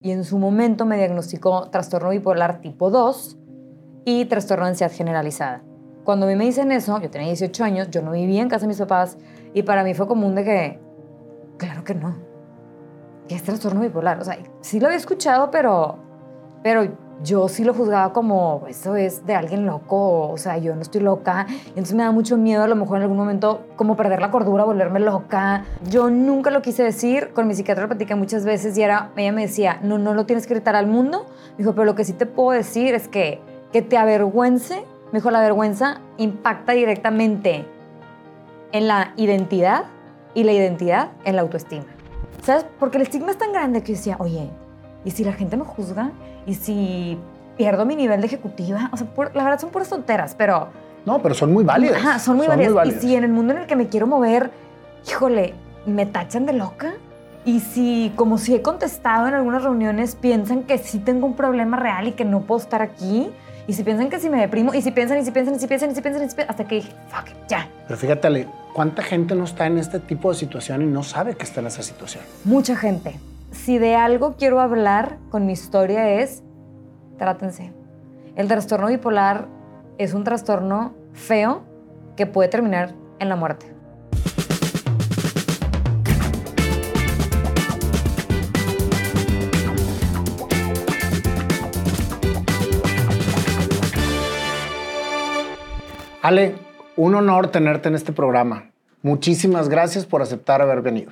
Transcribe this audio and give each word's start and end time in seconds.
y 0.00 0.10
en 0.10 0.24
su 0.24 0.38
momento 0.38 0.86
me 0.86 0.96
diagnosticó 0.96 1.70
trastorno 1.70 2.10
bipolar 2.10 2.60
tipo 2.60 2.90
2 2.90 3.38
y 4.04 4.24
trastorno 4.26 4.64
de 4.64 4.70
ansiedad 4.70 4.92
generalizada. 4.92 5.62
Cuando 6.04 6.26
a 6.26 6.28
mí 6.28 6.36
me 6.36 6.44
dicen 6.44 6.70
eso, 6.70 7.00
yo 7.00 7.10
tenía 7.10 7.28
18 7.28 7.64
años, 7.64 7.90
yo 7.90 8.02
no 8.02 8.12
vivía 8.12 8.42
en 8.42 8.48
casa 8.48 8.62
de 8.62 8.68
mis 8.68 8.78
papás 8.78 9.18
y 9.54 9.62
para 9.62 9.82
mí 9.82 9.94
fue 9.94 10.06
común 10.06 10.34
de 10.34 10.44
que, 10.44 10.80
claro 11.56 11.82
que 11.82 11.94
no, 11.94 12.16
que 13.26 13.34
es 13.34 13.42
trastorno 13.42 13.80
bipolar. 13.80 14.20
O 14.20 14.24
sea, 14.24 14.38
sí 14.60 14.78
lo 14.78 14.86
había 14.86 14.98
escuchado, 14.98 15.50
pero, 15.50 15.98
pero 16.62 16.96
yo 17.22 17.48
sí 17.48 17.64
lo 17.64 17.74
juzgaba 17.74 18.12
como, 18.12 18.64
eso 18.68 18.96
es 18.96 19.26
de 19.26 19.34
alguien 19.34 19.66
loco, 19.66 20.28
o 20.30 20.36
sea, 20.36 20.58
yo 20.58 20.74
no 20.74 20.82
estoy 20.82 21.00
loca. 21.00 21.46
Entonces 21.68 21.94
me 21.94 22.02
da 22.02 22.10
mucho 22.10 22.36
miedo 22.36 22.62
a 22.62 22.68
lo 22.68 22.76
mejor 22.76 22.98
en 22.98 23.02
algún 23.04 23.16
momento 23.16 23.64
como 23.76 23.96
perder 23.96 24.20
la 24.20 24.30
cordura, 24.30 24.64
volverme 24.64 25.00
loca. 25.00 25.64
Yo 25.88 26.10
nunca 26.10 26.50
lo 26.50 26.62
quise 26.62 26.82
decir, 26.82 27.32
con 27.32 27.46
mi 27.46 27.54
psiquiatra 27.54 27.82
lo 27.82 27.88
platiqué 27.88 28.14
muchas 28.14 28.44
veces 28.44 28.76
y 28.76 28.82
era, 28.82 29.10
ella 29.16 29.32
me 29.32 29.42
decía, 29.42 29.80
no, 29.82 29.98
no 29.98 30.14
lo 30.14 30.26
tienes 30.26 30.46
que 30.46 30.54
gritar 30.54 30.76
al 30.76 30.86
mundo. 30.86 31.26
Me 31.52 31.58
dijo, 31.58 31.72
pero 31.72 31.84
lo 31.84 31.94
que 31.94 32.04
sí 32.04 32.12
te 32.12 32.26
puedo 32.26 32.50
decir 32.50 32.94
es 32.94 33.08
que, 33.08 33.40
que 33.72 33.82
te 33.82 33.96
avergüence 33.96 34.84
me 35.12 35.20
dijo, 35.20 35.30
la 35.30 35.40
vergüenza 35.40 36.00
impacta 36.16 36.72
directamente 36.72 37.64
en 38.72 38.88
la 38.88 39.12
identidad 39.16 39.84
y 40.34 40.42
la 40.42 40.52
identidad 40.52 41.10
en 41.24 41.36
la 41.36 41.42
autoestima. 41.42 41.86
¿Sabes? 42.42 42.66
Porque 42.78 42.98
el 42.98 43.02
estigma 43.04 43.30
es 43.30 43.38
tan 43.38 43.52
grande 43.52 43.82
que 43.82 43.92
yo 43.92 43.98
decía, 43.98 44.16
oye, 44.18 44.50
¿y 45.06 45.12
si 45.12 45.24
la 45.24 45.32
gente 45.32 45.56
me 45.56 45.64
juzga? 45.64 46.10
¿Y 46.46 46.54
si 46.54 47.16
pierdo 47.56 47.86
mi 47.86 47.96
nivel 47.96 48.20
de 48.20 48.26
ejecutiva? 48.26 48.90
O 48.92 48.96
sea, 48.98 49.06
la 49.32 49.44
verdad 49.44 49.58
son 49.58 49.70
puras 49.70 49.88
tonteras, 49.88 50.34
pero... 50.34 50.68
No, 51.06 51.22
pero 51.22 51.34
son 51.34 51.52
muy 51.52 51.62
válidas. 51.62 51.98
Ajá, 51.98 52.18
son 52.18 52.36
muy, 52.36 52.48
válidas. 52.48 52.88
Y 52.88 52.90
si 52.90 53.14
en 53.14 53.22
el 53.22 53.30
mundo 53.30 53.54
en 53.54 53.60
el 53.60 53.66
que 53.66 53.76
me 53.76 53.88
quiero 53.88 54.08
mover, 54.08 54.50
híjole, 55.08 55.54
me 55.86 56.04
tachan 56.04 56.44
de 56.44 56.52
loca. 56.52 56.94
Y 57.44 57.60
si, 57.60 58.12
como 58.16 58.36
si 58.38 58.56
he 58.56 58.62
contestado 58.62 59.28
en 59.28 59.34
algunas 59.34 59.62
reuniones, 59.62 60.16
piensan 60.16 60.64
que 60.64 60.78
sí 60.78 60.98
tengo 60.98 61.26
un 61.26 61.34
problema 61.34 61.76
real 61.76 62.08
y 62.08 62.12
que 62.12 62.24
no 62.24 62.40
puedo 62.40 62.60
estar 62.60 62.82
aquí, 62.82 63.30
y 63.68 63.72
si 63.72 63.84
piensan 63.84 64.10
que 64.10 64.18
si 64.18 64.28
me 64.28 64.40
deprimo, 64.40 64.74
y 64.74 64.82
si 64.82 64.90
piensan, 64.90 65.18
y 65.18 65.24
si 65.24 65.30
piensan, 65.30 65.54
y 65.54 65.58
si 65.60 65.68
piensan, 65.68 65.92
y 65.92 65.94
si 65.94 66.00
piensan, 66.02 66.24
y 66.24 66.28
si 66.28 66.34
piensan, 66.34 66.50
hasta 66.50 66.64
que 66.64 66.74
dije, 66.76 66.90
fuck, 67.08 67.28
ya. 67.48 67.68
Pero 67.86 67.96
fíjate, 67.96 68.26
Ale, 68.26 68.48
¿cuánta 68.72 69.02
gente 69.02 69.36
no 69.36 69.44
está 69.44 69.66
en 69.66 69.78
este 69.78 70.00
tipo 70.00 70.30
de 70.32 70.36
situación 70.36 70.82
y 70.82 70.86
no 70.86 71.04
sabe 71.04 71.36
que 71.36 71.44
está 71.44 71.60
en 71.60 71.68
esa 71.68 71.84
situación? 71.84 72.24
Mucha 72.44 72.74
gente. 72.74 73.16
Si 73.64 73.78
de 73.78 73.96
algo 73.96 74.36
quiero 74.36 74.60
hablar 74.60 75.18
con 75.28 75.44
mi 75.44 75.52
historia 75.52 76.20
es, 76.20 76.44
trátense. 77.18 77.72
El 78.36 78.46
trastorno 78.46 78.86
bipolar 78.86 79.48
es 79.98 80.14
un 80.14 80.22
trastorno 80.22 80.94
feo 81.14 81.64
que 82.16 82.26
puede 82.26 82.48
terminar 82.48 82.94
en 83.18 83.28
la 83.28 83.34
muerte. 83.34 83.66
Ale, 96.22 96.54
un 96.96 97.14
honor 97.16 97.48
tenerte 97.48 97.88
en 97.88 97.96
este 97.96 98.12
programa. 98.12 98.70
Muchísimas 99.02 99.68
gracias 99.68 100.06
por 100.06 100.22
aceptar 100.22 100.62
haber 100.62 100.82
venido. 100.82 101.10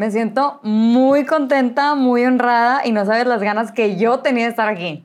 Me 0.00 0.10
siento 0.10 0.60
muy 0.62 1.26
contenta, 1.26 1.94
muy 1.94 2.24
honrada 2.24 2.86
y 2.86 2.90
no 2.90 3.04
sabes 3.04 3.26
las 3.26 3.42
ganas 3.42 3.70
que 3.70 3.98
yo 3.98 4.20
tenía 4.20 4.44
de 4.44 4.48
estar 4.48 4.66
aquí. 4.66 5.04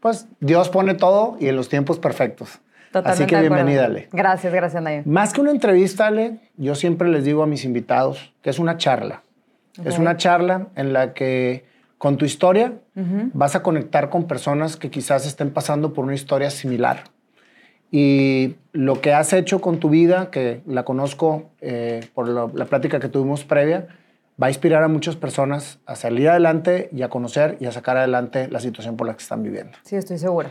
Pues 0.00 0.28
Dios 0.40 0.68
pone 0.68 0.92
todo 0.92 1.38
y 1.40 1.48
en 1.48 1.56
los 1.56 1.70
tiempos 1.70 1.98
perfectos. 1.98 2.60
Totalmente 2.92 3.22
Así 3.22 3.26
que 3.26 3.40
bienvenida, 3.40 3.86
Ale. 3.86 4.10
Gracias, 4.12 4.52
gracias, 4.52 4.82
Nayo. 4.82 5.04
Más 5.06 5.32
que 5.32 5.40
una 5.40 5.52
entrevista, 5.52 6.08
Ale, 6.08 6.36
yo 6.58 6.74
siempre 6.74 7.08
les 7.08 7.24
digo 7.24 7.42
a 7.42 7.46
mis 7.46 7.64
invitados 7.64 8.34
que 8.42 8.50
es 8.50 8.58
una 8.58 8.76
charla. 8.76 9.22
Es 9.82 9.98
una 9.98 10.18
charla 10.18 10.66
en 10.76 10.92
la 10.92 11.14
que 11.14 11.64
con 11.96 12.18
tu 12.18 12.26
historia 12.26 12.74
vas 13.32 13.56
a 13.56 13.62
conectar 13.62 14.10
con 14.10 14.24
personas 14.24 14.76
que 14.76 14.90
quizás 14.90 15.24
estén 15.24 15.50
pasando 15.50 15.94
por 15.94 16.04
una 16.04 16.12
historia 16.12 16.50
similar 16.50 17.04
y 17.96 18.56
lo 18.72 19.00
que 19.00 19.12
has 19.12 19.32
hecho 19.32 19.60
con 19.60 19.78
tu 19.78 19.88
vida, 19.88 20.32
que 20.32 20.62
la 20.66 20.84
conozco 20.84 21.52
eh, 21.60 22.00
por 22.12 22.28
la 22.28 22.64
plática 22.64 22.98
que 22.98 23.08
tuvimos 23.08 23.44
previa, 23.44 23.86
va 24.40 24.46
a 24.46 24.50
inspirar 24.50 24.82
a 24.82 24.88
muchas 24.88 25.16
personas 25.16 25.78
a 25.86 25.96
salir 25.96 26.28
adelante 26.28 26.88
y 26.92 27.02
a 27.02 27.08
conocer 27.08 27.56
y 27.60 27.66
a 27.66 27.72
sacar 27.72 27.96
adelante 27.96 28.48
la 28.48 28.60
situación 28.60 28.96
por 28.96 29.06
la 29.06 29.14
que 29.14 29.22
están 29.22 29.42
viviendo. 29.42 29.76
Sí, 29.84 29.96
estoy 29.96 30.18
segura. 30.18 30.50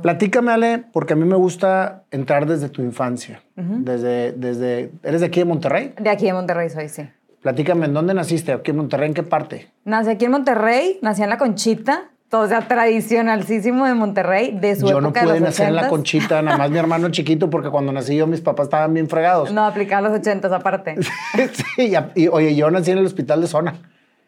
Platícame, 0.00 0.52
Ale, 0.52 0.84
porque 0.92 1.14
a 1.14 1.16
mí 1.16 1.24
me 1.24 1.36
gusta 1.36 2.04
entrar 2.10 2.46
desde 2.46 2.68
tu 2.68 2.82
infancia. 2.82 3.42
desde, 3.56 4.32
desde, 4.32 4.92
¿Eres 5.02 5.20
de 5.20 5.26
aquí 5.26 5.40
de 5.40 5.44
Monterrey? 5.44 5.94
De 6.00 6.10
aquí 6.10 6.26
de 6.26 6.32
Monterrey 6.32 6.70
soy, 6.70 6.88
sí. 6.88 7.02
Platícame, 7.42 7.86
¿en 7.86 7.94
dónde 7.94 8.14
naciste? 8.14 8.52
¿Aquí 8.52 8.70
en 8.70 8.76
Monterrey? 8.76 9.08
¿En 9.08 9.14
qué 9.14 9.24
parte? 9.24 9.72
Nací 9.84 10.10
aquí 10.10 10.26
en 10.26 10.30
Monterrey, 10.30 11.00
nací 11.02 11.24
en 11.24 11.28
La 11.28 11.38
Conchita, 11.38 12.11
o 12.40 12.48
sea, 12.48 12.66
tradicionalísimo 12.66 13.86
de 13.86 13.94
Monterrey, 13.94 14.56
de 14.58 14.74
su 14.74 14.86
yo 14.86 14.98
época 14.98 15.20
Yo 15.20 15.26
no 15.26 15.32
pude 15.32 15.40
nacer 15.40 15.68
en 15.68 15.76
la 15.76 15.88
conchita, 15.88 16.40
nada 16.42 16.56
más 16.56 16.70
mi 16.70 16.78
hermano 16.78 17.10
chiquito, 17.10 17.50
porque 17.50 17.70
cuando 17.70 17.92
nací 17.92 18.16
yo 18.16 18.26
mis 18.26 18.40
papás 18.40 18.66
estaban 18.66 18.94
bien 18.94 19.08
fregados. 19.08 19.52
No, 19.52 19.64
aplicaba 19.64 20.08
los 20.08 20.18
ochentas 20.18 20.50
aparte. 20.52 20.96
sí, 21.76 21.92
y, 22.14 22.28
oye, 22.28 22.54
yo 22.54 22.70
nací 22.70 22.90
en 22.90 22.98
el 22.98 23.06
hospital 23.06 23.40
de 23.40 23.46
zona. 23.46 23.74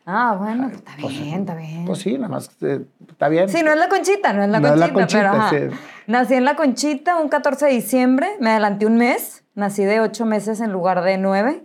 Ah, 0.06 0.36
bueno, 0.38 0.68
está 0.68 0.92
pues, 1.00 1.18
bien, 1.18 1.40
está 1.40 1.54
bien. 1.54 1.86
Pues 1.86 2.00
sí, 2.00 2.14
nada 2.14 2.28
más 2.28 2.50
eh, 2.60 2.82
está 3.08 3.28
bien. 3.28 3.48
Sí, 3.48 3.62
no 3.62 3.70
es 3.70 3.78
la 3.78 3.88
conchita, 3.88 4.34
no 4.34 4.42
es 4.42 4.50
la 4.50 4.60
no 4.60 4.68
conchita, 4.68 4.84
es 4.84 4.90
la 4.90 4.94
conchita 4.94 5.48
pero 5.50 5.72
Nací 6.06 6.34
en 6.34 6.44
la 6.44 6.56
conchita 6.56 7.16
un 7.16 7.30
14 7.30 7.66
de 7.66 7.72
diciembre, 7.72 8.28
me 8.38 8.50
adelanté 8.50 8.84
un 8.84 8.98
mes, 8.98 9.44
nací 9.54 9.82
de 9.82 10.00
ocho 10.00 10.26
meses 10.26 10.60
en 10.60 10.72
lugar 10.72 11.02
de 11.02 11.16
nueve. 11.16 11.64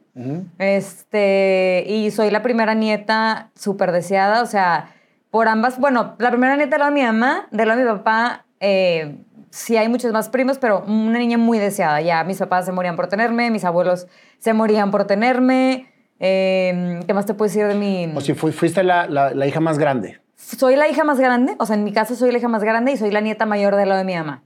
Este, 0.58 1.86
y 1.88 2.12
soy 2.12 2.30
la 2.30 2.42
primera 2.42 2.74
nieta 2.74 3.52
súper 3.56 3.94
deseada, 3.94 4.42
o 4.42 4.46
sea, 4.46 4.92
por 5.32 5.48
ambas, 5.48 5.80
bueno, 5.80 6.16
la 6.18 6.32
primera 6.32 6.56
nieta 6.56 6.76
era 6.76 6.92
mi 6.92 7.04
mamá, 7.04 7.48
de 7.52 7.66
la 7.66 7.76
de 7.76 7.84
mi 7.84 7.90
papá, 7.90 8.46
eh, 8.60 9.18
sí 9.52 9.78
hay 9.78 9.88
muchos 9.88 10.12
más 10.12 10.30
primos, 10.30 10.58
pero 10.58 10.84
una 10.88 11.20
niña 11.20 11.38
muy 11.38 11.60
deseada. 11.60 12.02
Ya 12.02 12.24
mis 12.24 12.38
papás 12.38 12.66
se 12.66 12.72
morían 12.72 12.96
por 12.96 13.08
tenerme, 13.08 13.52
mis 13.52 13.66
abuelos 13.66 14.08
se 14.40 14.54
morían 14.54 14.92
por 14.92 15.06
tenerme. 15.06 15.92
Eh, 16.20 17.00
¿Qué 17.06 17.14
más 17.14 17.26
te 17.26 17.34
puedo 17.34 17.48
decir 17.50 17.66
de 17.68 17.76
mi...? 17.76 18.12
O 18.16 18.22
si 18.22 18.34
fuiste 18.34 18.84
la, 18.84 19.08
la, 19.08 19.48
hija 19.48 19.60
más 19.60 19.78
grande. 19.78 20.20
Soy 20.36 20.76
la 20.76 20.88
hija 20.88 21.04
más 21.04 21.20
grande, 21.20 21.56
o 21.60 21.66
sea, 21.66 21.76
en 21.76 21.84
mi 21.84 21.94
casa 21.94 22.16
soy 22.16 22.32
la 22.32 22.40
hija 22.40 22.48
más 22.48 22.64
grande 22.64 22.92
y 22.92 22.98
soy 22.98 23.12
la 23.12 23.22
nieta 23.22 23.46
mayor 23.46 23.76
de 23.76 23.86
lo 23.86 23.96
de 23.96 24.04
mi 24.04 24.16
mamá. 24.16 24.44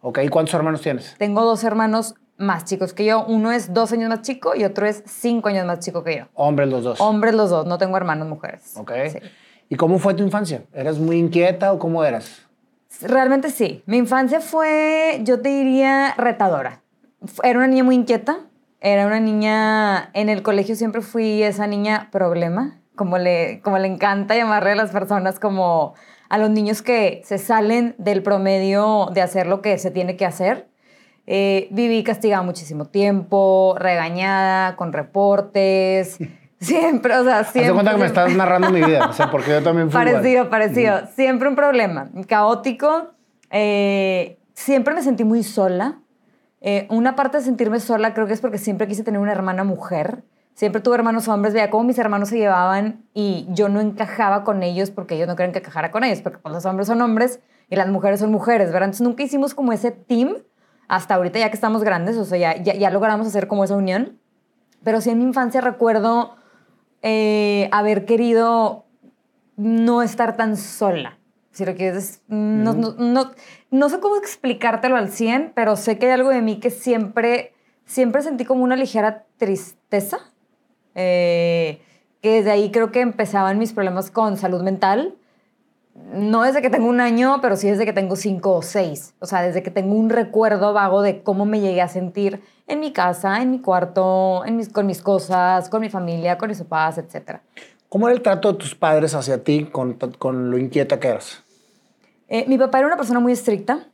Ok, 0.00 0.20
¿y 0.22 0.28
cuántos 0.28 0.54
hermanos 0.54 0.80
tienes? 0.80 1.14
Tengo 1.18 1.42
dos 1.44 1.64
hermanos 1.64 2.14
más 2.38 2.64
chicos 2.64 2.92
que 2.92 3.04
yo. 3.04 3.24
Uno 3.26 3.52
es 3.52 3.72
dos 3.72 3.92
años 3.92 4.08
más 4.08 4.22
chico 4.22 4.54
y 4.54 4.64
otro 4.64 4.86
es 4.86 5.02
cinco 5.06 5.48
años 5.48 5.66
más 5.66 5.80
chico 5.80 6.02
que 6.02 6.18
yo. 6.18 6.24
Hombres 6.34 6.68
los 6.68 6.84
dos. 6.84 7.00
Hombres 7.00 7.34
los 7.34 7.50
dos, 7.50 7.66
no 7.66 7.78
tengo 7.78 7.96
hermanos 7.96 8.28
mujeres. 8.28 8.74
Ok. 8.76 8.92
Sí. 9.10 9.18
¿Y 9.72 9.76
cómo 9.76 9.98
fue 9.98 10.12
tu 10.12 10.22
infancia? 10.22 10.64
¿Eras 10.74 10.98
muy 10.98 11.16
inquieta 11.16 11.72
o 11.72 11.78
cómo 11.78 12.04
eras? 12.04 12.42
Realmente 13.00 13.48
sí. 13.48 13.82
Mi 13.86 13.96
infancia 13.96 14.42
fue, 14.42 15.22
yo 15.24 15.40
te 15.40 15.48
diría, 15.48 16.12
retadora. 16.18 16.82
Era 17.42 17.58
una 17.58 17.68
niña 17.68 17.82
muy 17.82 17.94
inquieta. 17.94 18.40
Era 18.82 19.06
una 19.06 19.18
niña, 19.18 20.10
en 20.12 20.28
el 20.28 20.42
colegio 20.42 20.76
siempre 20.76 21.00
fui 21.00 21.42
esa 21.42 21.66
niña 21.66 22.10
problema, 22.12 22.82
como 22.96 23.16
le, 23.16 23.62
como 23.62 23.78
le 23.78 23.88
encanta 23.88 24.36
llamarle 24.36 24.72
a 24.72 24.74
las 24.74 24.90
personas, 24.90 25.40
como 25.40 25.94
a 26.28 26.36
los 26.36 26.50
niños 26.50 26.82
que 26.82 27.22
se 27.24 27.38
salen 27.38 27.94
del 27.96 28.22
promedio 28.22 29.08
de 29.14 29.22
hacer 29.22 29.46
lo 29.46 29.62
que 29.62 29.78
se 29.78 29.90
tiene 29.90 30.18
que 30.18 30.26
hacer. 30.26 30.68
Eh, 31.26 31.68
viví 31.70 32.04
castigada 32.04 32.42
muchísimo 32.42 32.84
tiempo, 32.84 33.74
regañada, 33.78 34.76
con 34.76 34.92
reportes. 34.92 36.18
Siempre, 36.62 37.16
o 37.16 37.24
sea, 37.24 37.42
siempre. 37.42 37.70
Haz 37.70 37.72
cuenta 37.72 37.90
que 37.92 37.98
me 37.98 38.06
estás 38.06 38.36
narrando 38.36 38.70
mi 38.70 38.82
vida, 38.82 39.08
o 39.10 39.12
sea, 39.12 39.30
porque 39.32 39.50
yo 39.50 39.62
también 39.62 39.90
fui 39.90 39.98
Parecido, 39.98 40.48
parecido. 40.48 41.00
Siempre 41.14 41.48
un 41.48 41.56
problema. 41.56 42.08
Caótico. 42.28 43.10
Eh, 43.50 44.38
siempre 44.54 44.94
me 44.94 45.02
sentí 45.02 45.24
muy 45.24 45.42
sola. 45.42 45.98
Eh, 46.60 46.86
una 46.88 47.16
parte 47.16 47.38
de 47.38 47.42
sentirme 47.42 47.80
sola 47.80 48.14
creo 48.14 48.28
que 48.28 48.32
es 48.32 48.40
porque 48.40 48.58
siempre 48.58 48.86
quise 48.86 49.02
tener 49.02 49.20
una 49.20 49.32
hermana 49.32 49.64
mujer. 49.64 50.22
Siempre 50.54 50.80
tuve 50.80 50.94
hermanos 50.94 51.26
hombres, 51.26 51.52
veía 51.52 51.68
cómo 51.70 51.82
mis 51.82 51.98
hermanos 51.98 52.28
se 52.28 52.38
llevaban 52.38 53.04
y 53.12 53.46
yo 53.48 53.68
no 53.68 53.80
encajaba 53.80 54.44
con 54.44 54.62
ellos 54.62 54.90
porque 54.90 55.16
ellos 55.16 55.26
no 55.26 55.34
querían 55.34 55.52
que 55.52 55.58
encajara 55.58 55.90
con 55.90 56.04
ellos, 56.04 56.20
porque 56.20 56.38
pues, 56.38 56.54
los 56.54 56.64
hombres 56.66 56.86
son 56.86 57.00
hombres 57.00 57.40
y 57.70 57.76
las 57.76 57.88
mujeres 57.88 58.20
son 58.20 58.30
mujeres, 58.30 58.68
¿verdad? 58.68 58.84
Entonces 58.84 59.06
nunca 59.06 59.24
hicimos 59.24 59.54
como 59.54 59.72
ese 59.72 59.90
team 59.90 60.36
hasta 60.88 61.14
ahorita 61.14 61.38
ya 61.38 61.48
que 61.48 61.56
estamos 61.56 61.82
grandes, 61.82 62.18
o 62.18 62.24
sea, 62.24 62.38
ya, 62.38 62.62
ya, 62.62 62.74
ya 62.74 62.90
logramos 62.90 63.26
hacer 63.26 63.48
como 63.48 63.64
esa 63.64 63.74
unión. 63.74 64.18
Pero 64.84 65.00
sí 65.00 65.10
en 65.10 65.18
mi 65.18 65.24
infancia 65.24 65.60
recuerdo 65.60 66.36
eh, 67.02 67.68
haber 67.72 68.04
querido 68.04 68.84
no 69.56 70.02
estar 70.02 70.36
tan 70.36 70.56
sola. 70.56 71.18
Si 71.50 71.66
lo 71.66 71.74
quieres, 71.74 72.22
no, 72.28 72.72
no, 72.72 73.32
no, 73.70 73.88
sé 73.90 74.00
cómo 74.00 74.16
explicártelo 74.16 74.96
al 74.96 75.10
100, 75.10 75.52
pero 75.54 75.76
sé 75.76 75.98
que 75.98 76.06
hay 76.06 76.12
algo 76.12 76.30
de 76.30 76.40
mí 76.40 76.60
que 76.60 76.70
siempre, 76.70 77.52
siempre 77.84 78.22
sentí 78.22 78.46
como 78.46 78.64
una 78.64 78.76
ligera 78.76 79.26
tristeza. 79.36 80.18
Eh, 80.94 81.82
que 82.22 82.36
desde 82.36 82.52
ahí 82.52 82.70
creo 82.70 82.92
que 82.92 83.00
empezaban 83.00 83.58
mis 83.58 83.72
problemas 83.72 84.10
con 84.10 84.36
salud 84.36 84.62
mental. 84.62 85.14
No 86.14 86.42
desde 86.42 86.62
que 86.62 86.70
tengo 86.70 86.86
un 86.86 87.00
año, 87.00 87.40
pero 87.42 87.56
sí 87.56 87.68
desde 87.68 87.84
que 87.84 87.92
tengo 87.92 88.16
cinco 88.16 88.54
o 88.54 88.62
seis. 88.62 89.14
O 89.18 89.26
sea, 89.26 89.42
desde 89.42 89.62
que 89.62 89.70
tengo 89.70 89.94
un 89.94 90.08
recuerdo 90.08 90.72
vago 90.72 91.02
de 91.02 91.22
cómo 91.22 91.44
me 91.44 91.60
llegué 91.60 91.82
a 91.82 91.88
sentir 91.88 92.42
en 92.72 92.80
mi 92.80 92.90
casa, 92.90 93.42
en 93.42 93.50
mi 93.50 93.60
cuarto, 93.60 94.44
en 94.46 94.56
mis, 94.56 94.70
con 94.70 94.86
mis 94.86 95.02
cosas, 95.02 95.68
con 95.68 95.82
mi 95.82 95.90
familia, 95.90 96.38
con 96.38 96.48
mis 96.48 96.58
papás, 96.62 96.96
etc. 96.96 97.40
¿Cómo 97.90 98.08
era 98.08 98.16
el 98.16 98.22
trato 98.22 98.52
de 98.52 98.58
tus 98.58 98.74
padres 98.74 99.14
hacia 99.14 99.44
ti 99.44 99.68
con, 99.70 99.98
con 100.18 100.50
lo 100.50 100.56
inquieta 100.56 100.98
que 100.98 101.08
eras? 101.08 101.42
Eh, 102.28 102.46
mi 102.48 102.56
papá 102.56 102.78
era 102.78 102.86
una 102.86 102.96
persona 102.96 103.20
muy 103.20 103.32
estricta. 103.32 103.88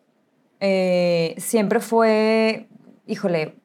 Eh, 0.61 1.35
siempre 1.39 1.81
fue, 1.81 2.69
híjole, 3.07 3.57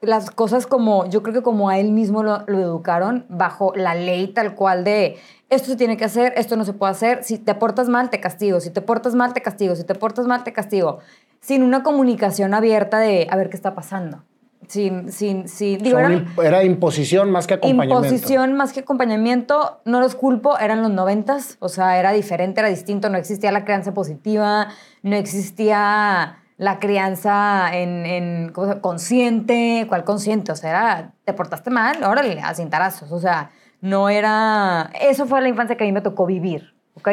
las 0.00 0.30
cosas 0.30 0.68
como, 0.68 1.10
yo 1.10 1.24
creo 1.24 1.34
que 1.34 1.42
como 1.42 1.68
a 1.68 1.80
él 1.80 1.90
mismo 1.90 2.22
lo, 2.22 2.44
lo, 2.46 2.60
educaron, 2.60 3.26
bajo 3.28 3.72
la 3.74 3.96
ley 3.96 4.28
tal 4.28 4.54
cual 4.54 4.84
de 4.84 5.16
esto 5.50 5.70
se 5.70 5.76
tiene 5.76 5.96
que 5.96 6.04
hacer, 6.04 6.32
esto 6.36 6.54
no 6.54 6.64
se 6.64 6.74
puede 6.74 6.92
hacer, 6.92 7.24
si 7.24 7.38
te 7.38 7.56
portas 7.56 7.88
mal, 7.88 8.08
te 8.08 8.20
castigo, 8.20 8.60
si 8.60 8.70
te 8.70 8.82
portas 8.82 9.16
mal, 9.16 9.32
te 9.32 9.40
castigo, 9.40 9.74
si 9.74 9.82
te 9.82 9.96
portas 9.96 10.26
mal, 10.26 10.44
te 10.44 10.52
castigo, 10.52 11.00
sin 11.40 11.62
una 11.62 11.82
comunicación 11.82 12.54
abierta 12.54 12.98
de 12.98 13.26
a 13.30 13.36
ver 13.36 13.50
qué 13.50 13.56
está 13.56 13.74
pasando. 13.74 14.24
Sin, 14.66 15.10
sin, 15.10 15.48
sin, 15.48 15.82
digo, 15.82 15.98
era, 15.98 16.26
era, 16.44 16.62
imposición 16.62 17.30
más 17.30 17.46
que 17.46 17.54
acompañamiento. 17.54 18.04
Imposición 18.04 18.52
más 18.52 18.74
que 18.74 18.80
acompañamiento, 18.80 19.80
no 19.86 20.00
los 20.00 20.14
culpo, 20.14 20.58
eran 20.58 20.82
los 20.82 20.90
noventas, 20.90 21.56
o 21.60 21.70
sea, 21.70 21.98
era 21.98 22.12
diferente, 22.12 22.60
era 22.60 22.68
distinto, 22.68 23.08
no 23.08 23.16
existía 23.16 23.50
la 23.50 23.64
crianza 23.64 23.94
positiva, 23.94 24.68
no 25.02 25.16
existía 25.16 26.36
la 26.58 26.80
crianza 26.80 27.70
en, 27.72 28.04
en 28.04 28.52
consciente, 28.52 29.86
¿cuál 29.88 30.04
consciente? 30.04 30.52
O 30.52 30.56
sea, 30.56 30.70
era, 30.70 31.12
te 31.24 31.32
portaste 31.32 31.70
mal, 31.70 32.02
órale, 32.02 32.40
a 32.40 32.52
cintarazos. 32.52 33.12
O 33.12 33.20
sea, 33.20 33.52
no 33.80 34.08
era... 34.08 34.90
Eso 35.00 35.26
fue 35.26 35.40
la 35.40 35.48
infancia 35.48 35.76
que 35.76 35.84
a 35.84 35.86
mí 35.86 35.92
me 35.92 36.00
tocó 36.00 36.26
vivir, 36.26 36.74
¿ok? 36.94 37.08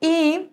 Y 0.00 0.52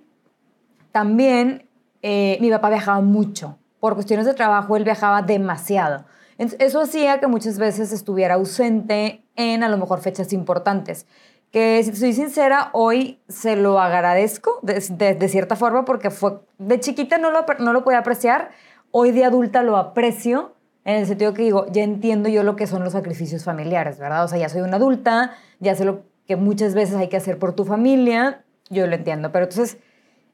también 0.91 1.69
eh, 2.03 2.37
mi 2.39 2.51
papá 2.51 2.69
viajaba 2.69 3.01
mucho. 3.01 3.57
Por 3.79 3.95
cuestiones 3.95 4.27
de 4.27 4.35
trabajo, 4.35 4.77
él 4.77 4.83
viajaba 4.83 5.23
demasiado. 5.23 6.05
Eso 6.37 6.81
hacía 6.81 7.19
que 7.19 7.27
muchas 7.27 7.57
veces 7.57 7.91
estuviera 7.91 8.35
ausente 8.35 9.23
en 9.35 9.63
a 9.63 9.69
lo 9.69 9.77
mejor 9.77 10.01
fechas 10.01 10.31
importantes 10.33 11.07
que 11.53 11.83
si 11.83 11.95
soy 11.95 12.13
sincera, 12.13 12.71
hoy 12.73 13.19
se 13.27 13.55
lo 13.55 13.79
agradezco 13.79 14.59
de, 14.63 15.29
cierta 15.29 15.55
forma 15.55 15.85
porque 15.85 16.09
fue 16.09 16.39
de 16.57 16.79
chiquita 16.79 17.19
no 17.19 17.29
lo, 17.29 17.45
no 17.59 17.73
lo 17.73 17.83
podía 17.83 17.99
apreciar, 17.99 18.49
hoy 18.89 19.11
de 19.11 19.23
adulta 19.23 19.61
lo 19.61 19.77
aprecio 19.77 20.55
en 20.83 20.95
el 20.95 21.05
sentido 21.05 21.35
que 21.35 21.43
digo, 21.43 21.67
ya 21.71 21.83
entiendo 21.83 22.27
yo 22.27 22.41
lo 22.41 22.55
que 22.55 22.65
son 22.65 22.83
los 22.83 22.93
sacrificios 22.93 23.43
familiares, 23.43 23.99
¿verdad? 23.99 24.23
O 24.23 24.27
sea, 24.27 24.39
ya 24.39 24.49
soy 24.49 24.61
una 24.61 24.77
adulta, 24.77 25.35
ya 25.59 25.75
sé 25.75 25.85
lo 25.85 26.01
que 26.25 26.37
muchas 26.37 26.73
veces 26.73 26.95
hay 26.95 27.07
que 27.07 27.17
hacer 27.17 27.37
por 27.37 27.53
tu 27.53 27.65
familia, 27.65 28.43
yo 28.71 28.87
lo 28.87 28.95
entiendo, 28.95 29.31
pero 29.31 29.45
entonces 29.45 29.77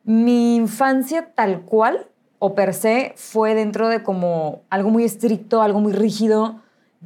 mi 0.03 0.55
infancia 0.55 1.31
tal 1.35 1.61
cual 1.61 2.07
o 2.39 2.55
per 2.55 2.73
se 2.73 3.13
fue 3.15 3.53
dentro 3.53 3.89
de 3.89 4.01
como 4.01 4.61
algo 4.69 4.89
muy 4.89 5.03
estricto, 5.03 5.61
algo 5.61 5.81
muy 5.81 5.91
rígido, 5.91 6.61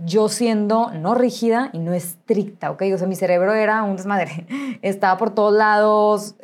yo 0.05 0.29
siendo 0.29 0.91
no 0.91 1.15
rígida 1.15 1.69
y 1.73 1.79
no 1.79 1.93
estricta, 1.93 2.71
¿ok? 2.71 2.83
O 2.93 2.97
sea, 2.97 3.07
mi 3.07 3.15
cerebro 3.15 3.53
era 3.53 3.83
un 3.83 3.95
desmadre. 3.95 4.47
Estaba 4.81 5.17
por 5.17 5.31
todos 5.31 5.53
lados, 5.53 6.35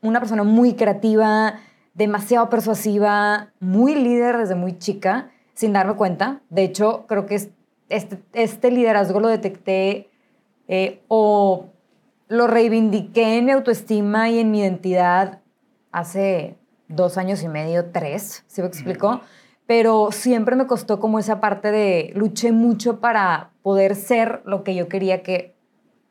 una 0.00 0.20
persona 0.20 0.44
muy 0.44 0.74
creativa, 0.74 1.60
demasiado 1.94 2.48
persuasiva, 2.50 3.50
muy 3.60 3.94
líder 3.94 4.38
desde 4.38 4.54
muy 4.54 4.78
chica, 4.78 5.30
sin 5.54 5.72
darme 5.72 5.94
cuenta. 5.94 6.40
De 6.50 6.64
hecho, 6.64 7.04
creo 7.06 7.26
que 7.26 7.36
este, 7.88 8.18
este 8.32 8.70
liderazgo 8.70 9.20
lo 9.20 9.28
detecté 9.28 10.08
eh, 10.66 11.00
o 11.08 11.66
lo 12.28 12.46
reivindiqué 12.46 13.38
en 13.38 13.44
mi 13.44 13.52
autoestima 13.52 14.30
y 14.30 14.40
en 14.40 14.50
mi 14.50 14.60
identidad 14.60 15.40
hace 15.94 16.58
dos 16.88 17.16
años 17.16 17.42
y 17.42 17.48
medio, 17.48 17.86
tres, 17.90 18.44
¿sí 18.46 18.60
me 18.60 18.68
explico? 18.68 19.20
pero 19.66 20.10
siempre 20.12 20.56
me 20.56 20.66
costó 20.66 21.00
como 21.00 21.18
esa 21.18 21.40
parte 21.40 21.70
de 21.70 22.12
luché 22.14 22.52
mucho 22.52 23.00
para 23.00 23.50
poder 23.62 23.96
ser 23.96 24.42
lo 24.44 24.62
que 24.62 24.74
yo 24.74 24.88
quería 24.88 25.22
que 25.22 25.54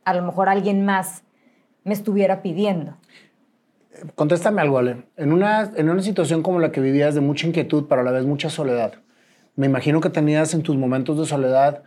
a 0.06 0.14
lo 0.14 0.24
mejor 0.24 0.50
alguien 0.50 0.86
más 0.86 1.24
me 1.84 1.94
estuviera 1.94 2.42
pidiendo. 2.42 2.96
Contéstame 4.16 4.62
algo, 4.62 4.80
Ale. 4.80 5.04
En 5.18 5.32
una, 5.32 5.72
en 5.76 5.90
una 5.90 6.02
situación 6.02 6.42
como 6.42 6.60
la 6.60 6.72
que 6.72 6.82
vivías 6.82 7.14
de 7.14 7.22
mucha 7.22 7.46
inquietud, 7.46 7.86
pero 7.88 8.02
a 8.02 8.04
la 8.04 8.12
vez 8.12 8.26
mucha 8.26 8.50
soledad, 8.50 8.96
me 9.56 9.68
imagino 9.68 10.02
que 10.02 10.10
tenías 10.10 10.54
en 10.56 10.64
tus 10.64 10.76
momentos 10.76 11.20
de 11.20 11.26
soledad 11.26 11.84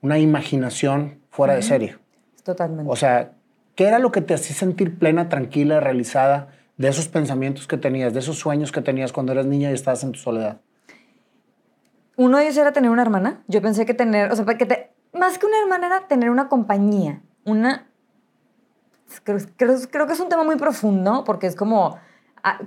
una 0.00 0.18
imaginación 0.18 1.20
fuera 1.28 1.54
de 1.54 1.62
serie. 1.62 1.98
Totalmente. 2.42 2.90
O 2.90 2.96
sea, 2.96 3.32
¿qué 3.74 3.84
era 3.84 3.98
lo 3.98 4.10
que 4.10 4.22
te 4.22 4.32
hacía 4.32 4.56
sentir 4.56 4.98
plena, 4.98 5.28
tranquila, 5.28 5.80
realizada 5.80 6.48
de 6.80 6.88
esos 6.88 7.08
pensamientos 7.08 7.66
que 7.66 7.76
tenías, 7.76 8.14
de 8.14 8.20
esos 8.20 8.38
sueños 8.38 8.72
que 8.72 8.80
tenías 8.80 9.12
cuando 9.12 9.32
eras 9.32 9.44
niña 9.44 9.70
y 9.70 9.74
estabas 9.74 10.02
en 10.02 10.12
tu 10.12 10.18
soledad? 10.18 10.62
Uno 12.16 12.38
de 12.38 12.44
ellos 12.44 12.56
era 12.56 12.72
tener 12.72 12.90
una 12.90 13.02
hermana. 13.02 13.42
Yo 13.48 13.60
pensé 13.60 13.84
que 13.84 13.92
tener, 13.92 14.32
o 14.32 14.36
sea, 14.36 14.46
que 14.46 14.90
más 15.12 15.38
que 15.38 15.44
una 15.44 15.60
hermana 15.60 15.88
era 15.88 16.08
tener 16.08 16.30
una 16.30 16.48
compañía. 16.48 17.20
Una. 17.44 17.86
Creo, 19.24 19.36
creo, 19.90 20.06
que 20.06 20.14
es 20.14 20.20
un 20.20 20.30
tema 20.30 20.42
muy 20.42 20.56
profundo 20.56 21.24
porque 21.24 21.48
es 21.48 21.54
como. 21.54 21.98
Ah, 22.42 22.60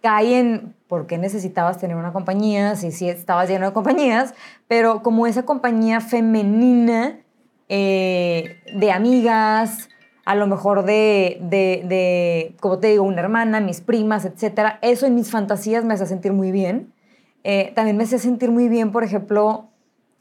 cae 0.00 0.38
en 0.38 0.76
por 0.86 1.08
qué 1.08 1.18
necesitabas 1.18 1.78
tener 1.78 1.96
una 1.96 2.12
compañía, 2.12 2.76
si 2.76 2.92
sí 2.92 3.08
estabas 3.08 3.48
lleno 3.48 3.66
de 3.66 3.72
compañías, 3.72 4.32
pero 4.68 5.02
como 5.02 5.26
esa 5.26 5.44
compañía 5.44 6.00
femenina 6.00 7.18
eh, 7.68 8.62
de 8.72 8.92
amigas, 8.92 9.88
a 10.30 10.36
lo 10.36 10.46
mejor 10.46 10.84
de, 10.84 11.38
de, 11.40 11.82
de, 11.86 12.54
como 12.60 12.78
te 12.78 12.86
digo, 12.86 13.02
una 13.02 13.20
hermana, 13.20 13.58
mis 13.58 13.80
primas, 13.80 14.24
etcétera, 14.24 14.78
eso 14.80 15.04
en 15.06 15.16
mis 15.16 15.28
fantasías 15.28 15.84
me 15.84 15.94
hace 15.94 16.06
sentir 16.06 16.32
muy 16.32 16.52
bien. 16.52 16.92
Eh, 17.42 17.72
también 17.74 17.96
me 17.96 18.04
hacía 18.04 18.20
sentir 18.20 18.48
muy 18.52 18.68
bien, 18.68 18.92
por 18.92 19.02
ejemplo, 19.02 19.70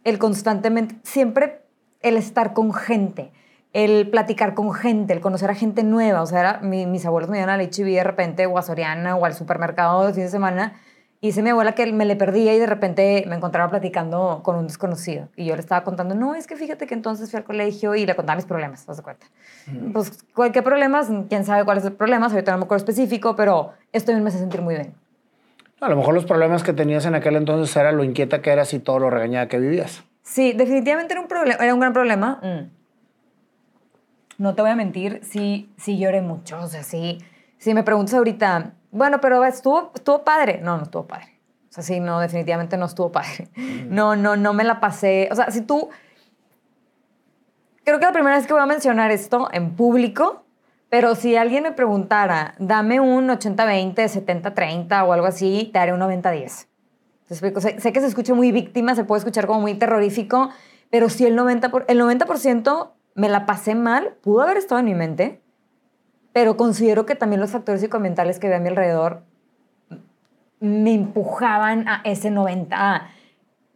el 0.03 0.17
constantemente, 0.17 0.95
siempre 1.03 1.61
el 2.01 2.17
estar 2.17 2.53
con 2.53 2.73
gente, 2.73 3.31
el 3.71 4.09
platicar 4.09 4.55
con 4.55 4.73
gente, 4.73 5.13
el 5.13 5.21
conocer 5.21 5.51
a 5.51 5.53
gente 5.53 5.83
nueva. 5.83 6.23
O 6.23 6.25
sea, 6.25 6.59
mis 6.63 7.05
abuelos 7.05 7.29
me 7.29 7.37
iban 7.37 7.51
a 7.51 7.57
la 7.57 7.63
HB 7.65 7.85
de 7.85 8.03
repente 8.03 8.47
o 8.47 8.57
a 8.57 8.63
Soriana 8.63 9.15
o 9.15 9.25
al 9.25 9.35
supermercado 9.35 10.07
de 10.07 10.13
fin 10.15 10.23
de 10.23 10.29
semana 10.29 10.73
y 11.21 11.27
dice 11.27 11.41
mi 11.41 11.49
abuela 11.49 11.73
que 11.73 11.91
me 11.91 12.05
le 12.05 12.15
perdía 12.15 12.53
y 12.53 12.59
de 12.59 12.65
repente 12.65 13.25
me 13.27 13.35
encontraba 13.35 13.69
platicando 13.69 14.39
con 14.41 14.55
un 14.55 14.67
desconocido. 14.67 15.27
Y 15.35 15.45
yo 15.45 15.55
le 15.55 15.59
estaba 15.59 15.83
contando, 15.83 16.15
no, 16.15 16.33
es 16.33 16.47
que 16.47 16.55
fíjate 16.55 16.87
que 16.87 16.93
entonces 16.93 17.29
fui 17.29 17.37
al 17.37 17.43
colegio 17.43 17.93
y 17.95 18.05
le 18.05 18.15
contaba 18.15 18.37
mis 18.37 18.45
problemas, 18.45 18.85
¿te 18.85 18.91
das 18.91 19.01
cuenta? 19.01 19.27
Pues 19.91 20.23
cualquier 20.33 20.63
problema, 20.63 21.01
quién 21.27 21.43
sabe 21.43 21.65
cuál 21.65 21.79
es 21.79 21.85
el 21.85 21.91
problema, 21.91 22.27
ahorita 22.27 22.53
no 22.53 22.59
me 22.59 22.63
acuerdo 22.63 22.85
específico, 22.85 23.35
pero 23.35 23.73
esto 23.91 24.13
me 24.13 24.29
hace 24.29 24.39
sentir 24.39 24.61
muy 24.61 24.75
bien. 24.75 24.93
A 25.81 25.89
lo 25.89 25.97
mejor 25.97 26.13
los 26.13 26.25
problemas 26.25 26.63
que 26.63 26.71
tenías 26.71 27.05
en 27.05 27.15
aquel 27.15 27.35
entonces 27.35 27.75
era 27.75 27.91
lo 27.91 28.03
inquieta 28.03 28.41
que 28.41 28.51
eras 28.51 28.73
y 28.73 28.79
todo 28.79 28.99
lo 28.99 29.09
regañada 29.09 29.47
que 29.47 29.59
vivías. 29.59 30.03
Sí, 30.23 30.53
definitivamente 30.53 31.13
era 31.13 31.21
un, 31.21 31.27
problema, 31.27 31.61
era 31.61 31.73
un 31.73 31.79
gran 31.81 31.91
problema. 31.91 32.39
Mm. 32.41 32.69
No 34.41 34.55
te 34.55 34.61
voy 34.61 34.71
a 34.71 34.75
mentir, 34.75 35.19
sí, 35.23 35.69
sí 35.75 35.97
lloré 35.97 36.21
mucho. 36.21 36.59
O 36.61 36.67
sea, 36.67 36.83
sí, 36.83 37.17
si 37.57 37.73
me 37.73 37.83
preguntas 37.83 38.13
ahorita, 38.13 38.73
bueno, 38.91 39.19
pero 39.21 39.43
estuvo, 39.45 39.91
estuvo 39.95 40.23
padre. 40.23 40.59
No, 40.61 40.77
no 40.77 40.83
estuvo 40.83 41.07
padre. 41.07 41.39
O 41.69 41.73
sea, 41.73 41.83
sí, 41.83 41.99
no, 41.99 42.19
definitivamente 42.19 42.77
no 42.77 42.85
estuvo 42.85 43.11
padre. 43.11 43.49
No, 43.89 44.15
no, 44.15 44.35
no 44.35 44.53
me 44.53 44.63
la 44.63 44.79
pasé. 44.79 45.29
O 45.31 45.35
sea, 45.35 45.51
si 45.51 45.61
tú... 45.61 45.89
Creo 47.83 47.99
que 47.99 48.05
la 48.05 48.11
primera 48.11 48.35
vez 48.35 48.45
que 48.45 48.53
voy 48.53 48.61
a 48.61 48.67
mencionar 48.67 49.09
esto 49.11 49.49
en 49.51 49.75
público 49.75 50.45
pero 50.89 51.13
si 51.13 51.35
alguien 51.35 51.63
me 51.63 51.71
preguntara, 51.71 52.55
dame 52.57 52.99
un 52.99 53.29
80-20, 53.29 53.93
70-30 53.93 55.07
o 55.07 55.13
algo 55.13 55.27
así, 55.27 55.69
te 55.71 55.79
haré 55.79 55.93
un 55.93 55.99
90-10. 55.99 56.65
Sé, 57.27 57.79
sé, 57.79 57.93
que 57.93 58.01
se 58.01 58.07
escucha 58.07 58.33
muy 58.33 58.51
víctima, 58.51 58.95
se 58.95 59.03
puede 59.03 59.19
escuchar 59.19 59.45
como 59.45 59.61
muy 59.61 59.75
terrorífico, 59.75 60.49
pero 60.89 61.09
si 61.09 61.27
el 61.27 61.37
90%, 61.37 61.69
por, 61.69 61.85
el 61.87 61.99
90 61.99 62.25
me 63.13 63.29
la 63.29 63.45
pasé 63.45 63.75
mal, 63.75 64.15
pudo 64.23 64.41
haber 64.41 64.57
estado 64.57 64.79
en 64.79 64.85
mi 64.85 64.95
mente, 64.95 65.41
pero 66.33 66.57
considero 66.57 67.05
que 67.05 67.15
también 67.15 67.39
los 67.39 67.51
factores 67.51 67.81
psicoambientales 67.81 68.39
que 68.39 68.47
veo 68.47 68.57
a 68.57 68.59
mi 68.59 68.69
alrededor 68.69 69.23
me 70.59 70.93
empujaban 70.93 71.87
a 71.87 72.01
ese 72.03 72.31
90, 72.31 72.75
a 72.77 73.09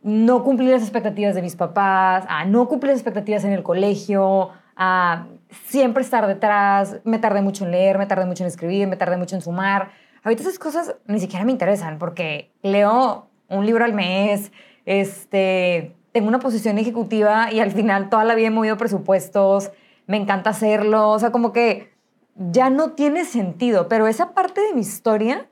no 0.02 0.44
cumplir 0.44 0.72
las 0.72 0.82
expectativas 0.82 1.34
de 1.34 1.42
mis 1.42 1.56
papás, 1.56 2.26
a 2.28 2.46
no 2.46 2.68
cumplir 2.68 2.92
las 2.92 3.00
expectativas 3.00 3.46
en 3.46 3.54
el 3.54 3.64
colegio, 3.64 4.50
a 4.76 5.28
siempre 5.66 6.04
estar 6.04 6.28
detrás, 6.28 7.00
me 7.06 7.20
tardé 7.20 7.42
mucho 7.42 7.66
en 7.66 7.72
leer, 7.72 7.98
me 7.98 8.06
tardé 8.06 8.26
mucho 8.26 8.44
en 8.44 8.48
escribir, 8.48 8.88
me 8.88 8.98
tardé 8.98 9.18
mucho 9.18 9.36
en 9.36 9.42
sumar. 9.42 9.92
Ahorita 10.24 10.44
esas 10.44 10.60
cosas 10.60 10.96
ni 11.08 11.20
siquiera 11.20 11.46
me 11.46 11.52
interesan 11.52 12.00
porque 12.00 12.52
leo 12.62 13.30
un 13.48 13.66
libro 13.66 13.86
al 13.86 13.94
mes, 13.94 14.52
este, 14.86 15.96
tengo 16.12 16.28
una 16.28 16.40
posición 16.40 16.78
ejecutiva 16.78 17.52
y 17.52 17.60
al 17.60 17.72
final 17.72 18.10
toda 18.10 18.26
la 18.26 18.36
vida 18.36 18.48
he 18.48 18.52
movido 18.52 18.78
presupuestos, 18.78 19.72
me 20.06 20.18
encanta 20.18 20.50
hacerlo, 20.50 21.12
o 21.12 21.20
sea, 21.20 21.32
como 21.32 21.54
que 21.54 21.93
ya 22.36 22.70
no 22.70 22.92
tiene 22.92 23.26
sentido, 23.26 23.88
pero 23.88 24.08
esa 24.08 24.34
parte 24.34 24.62
de 24.62 24.74
mi 24.74 24.82
historia 24.82 25.48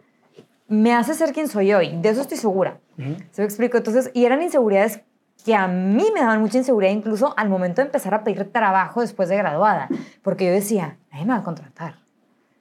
me 0.68 0.94
hace 0.94 1.14
ser 1.14 1.34
quien 1.34 1.48
soy 1.48 1.74
hoy, 1.74 1.98
de 2.02 2.10
eso 2.10 2.22
estoy 2.22 2.38
segura. 2.38 2.80
¿Se 3.32 3.42
me 3.42 3.46
explico? 3.46 3.78
Entonces, 3.78 4.12
y 4.14 4.26
eran 4.26 4.42
inseguridades 4.42 5.02
que 5.44 5.56
a 5.56 5.68
mí 5.68 6.06
me 6.14 6.22
daban 6.22 6.40
mucha 6.40 6.58
inseguridad 6.58 6.92
incluso 6.92 7.34
al 7.36 7.50
momento 7.50 7.82
de 7.82 7.88
empezar 7.88 8.14
a 8.14 8.24
pedir 8.24 8.52
trabajo 8.52 9.02
después 9.02 9.28
de 9.30 9.38
graduada, 9.38 9.90
porque 10.22 10.46
yo 10.46 10.52
decía, 10.52 10.98
nadie 11.12 11.26
me 11.26 11.34
va 11.34 11.40
a 11.40 11.44
contratar. 11.44 11.96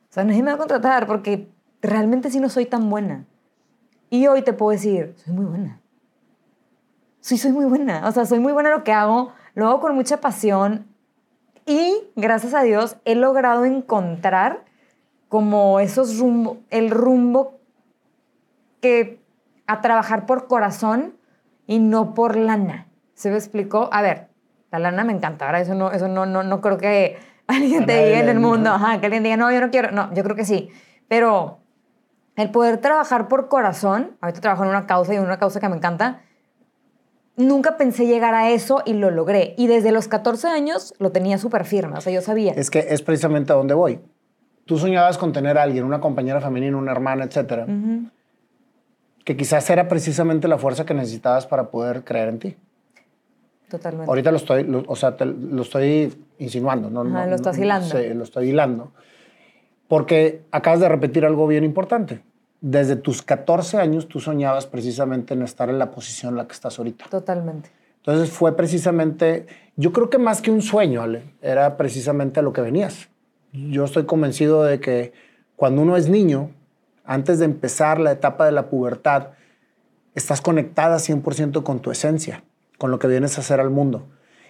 O 0.08 0.12
sea, 0.12 0.24
nadie 0.24 0.42
me 0.42 0.50
va 0.50 0.54
a 0.54 0.58
contratar 0.58 1.06
porque 1.06 1.48
realmente 1.82 2.30
sí 2.30 2.40
no 2.40 2.48
soy 2.48 2.66
tan 2.66 2.88
buena. 2.90 3.26
Y 4.08 4.26
hoy 4.26 4.42
te 4.42 4.52
puedo 4.52 4.72
decir, 4.72 5.14
soy 5.16 5.34
muy 5.34 5.44
buena. 5.44 5.80
Sí, 7.20 7.36
soy 7.36 7.52
muy 7.52 7.66
buena. 7.66 8.08
O 8.08 8.12
sea, 8.12 8.24
soy 8.24 8.40
muy 8.40 8.52
buena 8.52 8.70
en 8.70 8.76
lo 8.76 8.82
que 8.82 8.92
hago, 8.92 9.32
lo 9.54 9.68
hago 9.68 9.80
con 9.80 9.94
mucha 9.94 10.20
pasión 10.20 10.86
Y 11.70 12.10
gracias 12.16 12.52
a 12.52 12.62
Dios 12.62 12.96
he 13.04 13.14
logrado 13.14 13.64
encontrar 13.64 14.64
como 15.28 15.78
esos 15.78 16.18
rumbo, 16.18 16.56
el 16.68 16.90
rumbo 16.90 17.60
que 18.80 19.20
a 19.68 19.80
trabajar 19.80 20.26
por 20.26 20.48
corazón 20.48 21.14
y 21.68 21.78
no 21.78 22.12
por 22.12 22.34
lana. 22.34 22.88
¿Se 23.14 23.30
me 23.30 23.36
explicó? 23.36 23.88
A 23.92 24.02
ver, 24.02 24.30
la 24.72 24.80
lana 24.80 25.04
me 25.04 25.12
encanta, 25.12 25.46
ahora 25.46 25.60
eso 25.60 25.76
no, 25.76 25.92
eso 25.92 26.08
no, 26.08 26.26
no, 26.26 26.42
no 26.42 26.60
creo 26.60 26.76
que 26.76 27.20
alguien 27.46 27.86
te 27.86 28.04
diga 28.04 28.18
en 28.18 28.28
el 28.30 28.40
mundo, 28.40 28.70
ajá, 28.70 28.98
que 28.98 29.06
alguien 29.06 29.22
diga, 29.22 29.36
no, 29.36 29.52
yo 29.52 29.60
no 29.60 29.70
quiero, 29.70 29.92
no, 29.92 30.12
yo 30.12 30.24
creo 30.24 30.34
que 30.34 30.44
sí. 30.44 30.70
Pero 31.06 31.60
el 32.34 32.50
poder 32.50 32.78
trabajar 32.78 33.28
por 33.28 33.48
corazón, 33.48 34.16
ahorita 34.20 34.40
trabajo 34.40 34.64
en 34.64 34.70
una 34.70 34.88
causa 34.88 35.14
y 35.14 35.18
en 35.18 35.22
una 35.22 35.38
causa 35.38 35.60
que 35.60 35.68
me 35.68 35.76
encanta, 35.76 36.22
nunca 37.37 37.76
pensé 37.76 38.06
llegar 38.06 38.34
a 38.34 38.50
eso 38.50 38.82
y 38.84 38.92
lo 38.94 39.10
logré. 39.10 39.54
Y 39.56 39.66
desde 39.66 39.92
los 39.92 40.08
14 40.08 40.49
años 40.49 40.94
lo 40.99 41.12
tenía 41.12 41.38
súper 41.38 41.64
firme, 41.64 41.99
o 41.99 42.00
sea, 42.00 42.12
yo 42.12 42.20
sabía. 42.20 42.52
Es 42.52 42.70
que 42.70 42.87
es 42.88 43.02
precisamente 43.02 43.52
a 43.52 43.56
donde 43.56 43.75
voy. 43.75 44.00
Tú 44.66 44.78
soñabas 44.78 45.18
con 45.18 45.32
tener 45.32 45.58
a 45.58 45.62
alguien, 45.62 45.84
una 45.84 46.00
compañera 46.00 46.40
femenina, 46.40 46.76
una 46.76 46.92
hermana, 46.92 47.25
etcétera, 47.25 47.66
que 49.25 49.37
quizás 49.37 49.68
era 49.70 49.88
precisamente 49.88 50.49
la 50.49 50.58
fuerza 50.58 50.84
que 50.87 50.94
necesitabas 50.94 51.46
para 51.46 51.70
poder 51.70 52.04
creer 52.04 52.28
en 52.28 52.38
ti. 52.38 52.56
Totalmente. 53.68 54.08
Ahorita 54.08 54.30
lo 54.30 54.37
estoy, 54.37 54.84
o 54.87 54.96
sea, 54.96 55.16
lo 55.20 55.62
estoy 55.62 56.12
insinuando, 56.38 56.90
¿no? 56.90 57.02
Ajá, 57.02 57.26
lo 57.26 57.37
estás 57.37 57.58
hilando. 57.58 57.88
Sí, 57.88 58.14
lo 58.14 58.25
estoy 58.25 58.50
hilando. 58.50 58.92
Porque 59.88 60.42
acabas 60.50 60.80
de 60.80 60.88
repetir 60.88 61.25
algo 61.25 61.46
bien 61.46 61.64
importante. 61.64 62.22
Desde 62.60 62.96
tus 62.96 63.22
14 63.22 63.78
años 63.78 64.08
tú 64.08 64.20
soñabas 64.20 64.66
precisamente 64.66 65.34
en 65.34 65.42
estar 65.42 65.70
en 65.70 65.78
la 65.78 65.90
posición 65.90 66.34
en 66.34 66.38
la 66.38 66.46
que 66.46 66.52
estás 66.52 66.78
ahorita. 66.78 67.06
Totalmente. 67.08 67.70
Entonces 67.96 68.30
fue 68.30 68.56
precisamente, 68.56 69.46
yo 69.76 69.92
creo 69.92 70.10
que 70.10 70.18
más 70.18 70.40
que 70.42 70.50
un 70.50 70.62
sueño, 70.62 71.02
Ale, 71.02 71.22
era 71.42 71.76
precisamente 71.76 72.40
a 72.40 72.42
lo 72.42 72.52
que 72.52 72.60
venías. 72.60 73.08
Yo 73.52 73.84
estoy 73.84 74.04
convencido 74.04 74.64
de 74.64 74.80
que 74.80 75.12
cuando 75.56 75.82
uno 75.82 75.96
es 75.96 76.08
niño, 76.08 76.50
antes 77.04 77.38
de 77.38 77.44
empezar 77.44 77.98
la 78.00 78.12
etapa 78.12 78.46
de 78.46 78.52
la 78.52 78.68
pubertad, 78.68 79.28
estás 80.14 80.40
conectada 80.40 80.96
100% 80.96 81.62
con 81.62 81.80
tu 81.80 81.90
esencia 81.90 82.42
con 82.80 82.90
lo 82.90 82.98
que 82.98 83.08
vienes 83.08 83.36
a 83.36 83.42
hacer 83.42 83.60
al 83.60 83.68
mundo. 83.68 84.06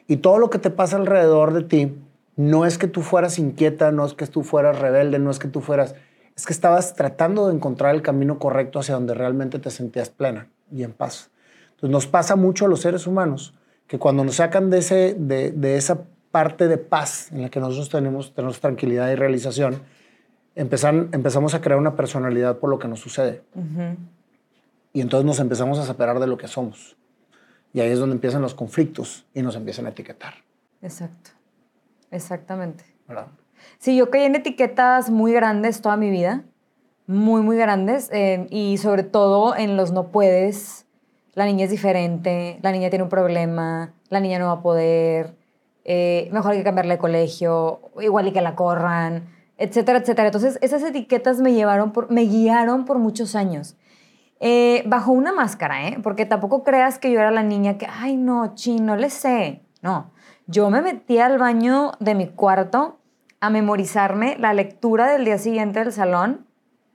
Y 0.06 0.18
todo 0.18 0.38
lo 0.38 0.50
que 0.50 0.60
te 0.60 0.70
pasa 0.70 0.96
alrededor 0.96 1.52
de 1.52 1.64
ti 1.64 1.96
no 2.36 2.64
es 2.64 2.78
que 2.78 2.86
tú 2.86 3.02
fueras 3.02 3.40
inquieta, 3.40 3.90
no 3.90 4.06
es 4.06 4.14
que 4.14 4.24
tú 4.28 4.44
fueras 4.44 4.78
rebelde, 4.78 5.18
no 5.18 5.32
es 5.32 5.40
que 5.40 5.48
tú 5.48 5.60
fueras, 5.60 5.96
es 6.40 6.47
que 6.47 6.54
estabas 6.54 6.94
tratando 6.94 7.49
de 7.49 7.54
encontrar 7.54 7.94
el 7.94 8.00
camino 8.00 8.38
correcto 8.38 8.78
hacia 8.78 8.94
donde 8.94 9.12
realmente 9.12 9.59
te 9.59 9.70
sentías 9.70 10.09
plena 10.09 10.49
y 10.73 10.85
en 10.85 10.94
paz. 10.94 11.30
Entonces 11.73 11.90
nos 11.90 12.06
pasa 12.06 12.35
mucho 12.35 12.64
a 12.64 12.68
los 12.68 12.80
seres 12.80 13.06
humanos 13.06 13.52
que 13.87 13.99
cuando 13.99 14.25
nos 14.25 14.37
sacan 14.37 14.70
de, 14.70 14.78
ese, 14.78 15.14
de, 15.18 15.76
esa 15.76 16.04
parte 16.30 16.66
de 16.66 16.78
paz 16.78 17.30
en 17.30 17.42
la 17.42 17.50
que 17.50 17.61
nosotros 17.61 17.90
tenemos, 17.90 18.32
tenemos 18.32 18.59
tranquilidad 18.59 19.11
y 19.11 19.16
realización, 19.16 19.82
empezan, 20.54 21.11
empezamos 21.12 21.52
a 21.52 21.61
crear 21.61 21.78
una 21.78 21.94
personalidad 21.94 22.56
por 22.56 22.70
lo 22.70 22.78
que 22.78 22.88
nos 22.88 23.00
sucede. 23.00 23.42
Y 24.94 25.02
entonces 25.02 25.26
nos 25.26 25.40
empezamos 25.40 25.78
a 25.78 25.85
separar 25.85 26.20
de 26.20 26.26
lo 26.26 26.38
que 26.38 26.49
somos. 26.49 26.97
Y 27.75 27.80
ahí 27.80 27.90
es 27.90 27.99
donde 27.99 28.14
empiezan 28.14 28.40
los 28.40 28.54
conflictos 28.54 29.26
y 29.35 29.42
nos 29.42 29.56
empiezan 29.56 29.85
a 29.85 29.90
etiquetar. 29.90 30.37
Exacto, 30.80 31.32
exactamente. 32.11 32.85
¿verdad? 33.06 33.26
Sí, 33.78 33.96
yo 33.96 34.10
caí 34.10 34.22
en 34.22 34.34
etiquetas 34.34 35.10
muy 35.10 35.32
grandes 35.32 35.80
toda 35.80 35.96
mi 35.96 36.10
vida, 36.10 36.44
muy, 37.06 37.42
muy 37.42 37.56
grandes, 37.56 38.10
eh, 38.12 38.46
y 38.50 38.76
sobre 38.78 39.02
todo 39.02 39.56
en 39.56 39.76
los 39.76 39.92
no 39.92 40.08
puedes, 40.08 40.86
la 41.34 41.46
niña 41.46 41.64
es 41.64 41.70
diferente, 41.70 42.58
la 42.62 42.72
niña 42.72 42.90
tiene 42.90 43.02
un 43.04 43.08
problema, 43.08 43.92
la 44.08 44.20
niña 44.20 44.38
no 44.38 44.46
va 44.46 44.52
a 44.52 44.62
poder, 44.62 45.34
eh, 45.84 46.28
mejor 46.32 46.52
hay 46.52 46.58
que 46.58 46.64
cambiarle 46.64 46.94
de 46.94 46.98
colegio, 46.98 47.80
igual 48.00 48.28
y 48.28 48.32
que 48.32 48.40
la 48.40 48.54
corran, 48.54 49.28
etcétera, 49.58 49.98
etcétera. 49.98 50.28
Entonces, 50.28 50.58
esas 50.62 50.82
etiquetas 50.82 51.40
me 51.40 51.52
llevaron, 51.52 51.92
por, 51.92 52.10
me 52.10 52.22
guiaron 52.22 52.84
por 52.84 52.98
muchos 52.98 53.34
años. 53.34 53.76
Eh, 54.38 54.82
bajo 54.86 55.12
una 55.12 55.32
máscara, 55.32 55.88
¿eh? 55.88 55.98
Porque 56.02 56.26
tampoco 56.26 56.62
creas 56.62 56.98
que 56.98 57.10
yo 57.10 57.20
era 57.20 57.30
la 57.30 57.42
niña 57.42 57.76
que, 57.76 57.86
ay, 57.86 58.16
no, 58.16 58.54
chino, 58.54 58.96
le 58.96 59.10
sé. 59.10 59.62
No, 59.82 60.12
yo 60.46 60.70
me 60.70 60.80
metí 60.80 61.18
al 61.18 61.38
baño 61.38 61.92
de 62.00 62.14
mi 62.14 62.28
cuarto 62.28 63.00
a 63.40 63.50
memorizarme 63.50 64.37
la 64.38 64.52
lectura 64.52 65.11
del 65.11 65.25
día 65.25 65.38
siguiente 65.38 65.80
del 65.80 65.92
salón 65.92 66.47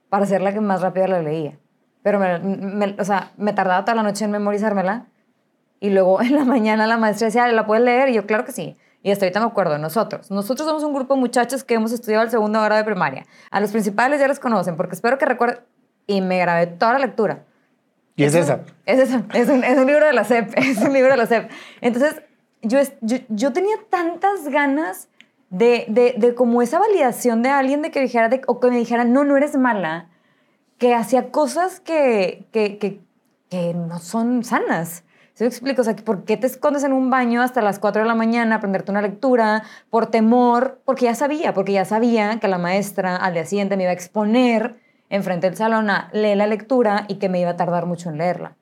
para 0.10 0.25
ser 0.25 0.42
la 0.42 0.54
que 0.54 0.62
más 0.62 0.82
rápido 0.82 1.08
la 1.08 1.22
leía. 1.22 1.58
Pero, 2.04 2.20
me, 2.20 2.96
o 3.00 3.04
sea, 3.04 3.32
me 3.38 3.52
tardaba 3.52 3.84
toda 3.84 3.96
la 3.96 4.04
noche 4.04 4.25
en 4.25 4.32
memorizármela 4.32 5.08
y 5.80 5.90
luego 5.90 6.22
en 6.22 6.36
la 6.36 6.46
mañana 6.46 6.88
la 6.88 6.98
maestra 6.98 7.25
decía, 7.25 7.48
¿la 7.48 7.66
puedes 7.66 7.84
leer? 7.84 8.10
Y 8.10 8.14
yo, 8.14 8.25
claro 8.25 8.46
que 8.46 8.52
sí. 8.52 8.78
Y 9.02 9.12
hasta 9.12 9.25
ahorita 9.25 9.40
me 9.40 9.46
acuerdo, 9.46 9.78
nosotros. 9.78 10.32
Nosotros 10.32 10.68
somos 10.68 10.84
un 10.84 10.94
grupo 10.94 11.14
de 11.14 11.20
muchachos 11.20 11.64
que 11.64 11.75
hemos 11.75 11.92
estudiado 11.92 12.24
el 12.24 12.32
segundo 12.32 12.60
grado 12.62 12.78
de 12.78 12.86
primaria. 12.86 13.25
A 13.52 13.60
los 13.60 13.72
principales 13.72 14.20
ya 14.20 14.28
los 14.28 14.40
conocen, 14.40 14.78
porque 14.78 14.96
espero 14.96 15.18
que 15.18 15.25
recuerden 15.25 15.60
y 16.08 16.22
me 16.22 16.40
grabé 16.40 16.68
toda 16.68 16.94
la 16.94 17.00
lectura. 17.00 17.44
¿Y 18.16 18.24
es, 18.24 18.34
esa? 18.34 18.62
Es 18.86 19.00
esa. 19.00 19.24
Es 19.34 19.50
un, 19.50 19.64
es 19.64 19.78
un, 19.78 19.86
libro 19.86 20.06
de 20.06 20.14
la 20.14 20.24
SEP. 20.24 20.54
Es 20.58 20.78
un 20.78 20.94
libro 20.94 21.12
de 21.12 21.18
la 21.18 21.25
SEP. 21.25 21.52
Entonces, 21.82 22.22
yo, 22.62 22.80
yo, 23.02 23.18
yo 23.30 23.54
tenía 23.54 23.75
tantas 23.90 24.48
ganas 24.48 25.10
de, 25.56 25.86
de, 25.88 26.16
de, 26.18 26.36
como 26.36 26.62
esa 26.62 26.80
validación 26.80 27.42
de 27.42 27.48
alguien 27.48 27.82
de 27.82 27.90
que 27.90 28.02
dijera, 28.02 28.28
de, 28.28 28.42
o 28.46 28.60
que 28.60 28.70
me 28.70 28.78
dijera, 28.78 29.06
no, 29.06 29.24
no 29.24 29.38
eres 29.38 29.56
mala, 29.56 30.10
que 30.78 30.94
hacía 30.94 31.32
cosas 31.32 31.80
que, 31.80 32.46
que, 32.52 32.78
que, 32.78 33.00
que 33.50 33.74
no 33.74 34.00
son 34.00 34.44
sanas. 34.44 35.06
¿Se 35.34 35.46
me 35.46 35.48
explico? 35.48 35.80
O 35.82 35.86
sea, 35.86 35.96
¿por 35.96 36.26
qué 36.26 36.36
te 36.36 36.48
escondes 36.48 36.84
en 36.84 36.92
un 36.92 37.10
baño 37.10 37.42
hasta 37.42 37.62
las 37.62 37.80
4 37.80 38.02
de 38.02 38.08
la 38.08 38.16
mañana 38.16 38.56
a 38.56 38.58
aprenderte 38.58 38.92
una 38.92 39.02
lectura? 39.02 39.64
Por 39.90 40.08
temor, 40.08 40.82
porque 40.84 41.06
ya 41.06 41.16
sabía, 41.16 41.54
porque 41.54 41.72
ya 41.72 41.86
sabía 41.86 42.38
que 42.42 42.50
la 42.50 42.58
maestra 42.58 43.16
al 43.16 43.34
día 43.34 43.46
siguiente 43.46 43.78
me 43.78 43.84
iba 43.84 43.92
a 43.92 43.94
exponer 43.94 44.78
enfrente 45.10 45.48
del 45.48 45.56
salón 45.56 45.90
a 45.90 46.10
leer 46.12 46.36
la 46.38 46.48
lectura 46.48 47.06
y 47.08 47.16
que 47.16 47.30
me 47.30 47.40
iba 47.40 47.52
a 47.52 47.56
tardar 47.56 47.86
mucho 47.86 48.10
en 48.10 48.18
leerla. 48.18 48.58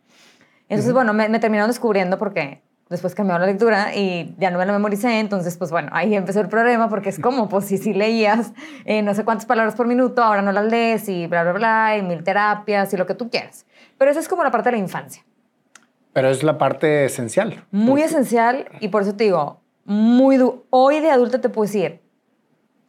Entonces, 0.70 0.94
bueno, 0.94 1.14
me, 1.14 1.28
terminaron 1.40 1.72
descubriendo 1.72 2.20
porque 2.20 2.62
después 2.90 3.16
cambió 3.16 3.38
la 3.38 3.46
lectura 3.46 3.96
y 3.96 4.36
ya 4.38 4.52
no 4.52 4.58
me 4.58 4.66
la 4.66 4.74
memoricé, 4.74 5.20
entonces 5.20 5.58
pues 5.58 5.72
bueno, 5.72 5.90
ahí 5.94 6.16
empezó 6.16 6.42
el 6.42 6.50
problema 6.50 6.90
porque 6.90 7.10
es 7.10 7.20
como, 7.20 7.50
pues 7.50 7.66
si, 7.66 7.78
si 7.78 7.94
leías 7.94 8.54
eh, 8.86 9.02
no 9.02 9.13
sé 9.13 9.24
cuántas 9.25 9.46
palabras 9.46 9.75
por 9.75 9.88
minuto, 9.88 10.24
ahora 10.24 10.42
no 10.42 10.52
las 10.52 10.66
lees 10.66 11.10
y 11.10 11.28
bla, 11.28 11.44
bla, 11.44 11.54
bla, 11.54 11.98
y 11.98 12.02
mil 12.02 12.24
terapias 12.24 12.94
y 12.94 12.98
lo 12.98 13.06
que 13.06 13.16
tú 13.16 13.30
quieras. 13.30 13.66
Pero 13.98 14.12
esa 14.12 14.20
es 14.20 14.28
como 14.28 14.44
la 14.44 14.52
parte 14.52 14.70
de 14.70 14.78
la 14.78 14.82
infancia. 14.82 15.24
Pero 16.13 16.30
es 16.30 16.44
la 16.44 16.58
parte 16.58 17.06
esencial. 17.06 17.66
Muy 17.72 18.02
esencial 18.02 18.68
y 18.80 18.90
por 18.90 19.02
eso 19.02 19.16
te 19.16 19.24
digo, 19.24 19.62
muy 19.86 20.40
hoy 20.70 21.00
de 21.00 21.10
adulta 21.10 21.42
te 21.42 21.50
puedo 21.50 21.66
decir, 21.66 22.02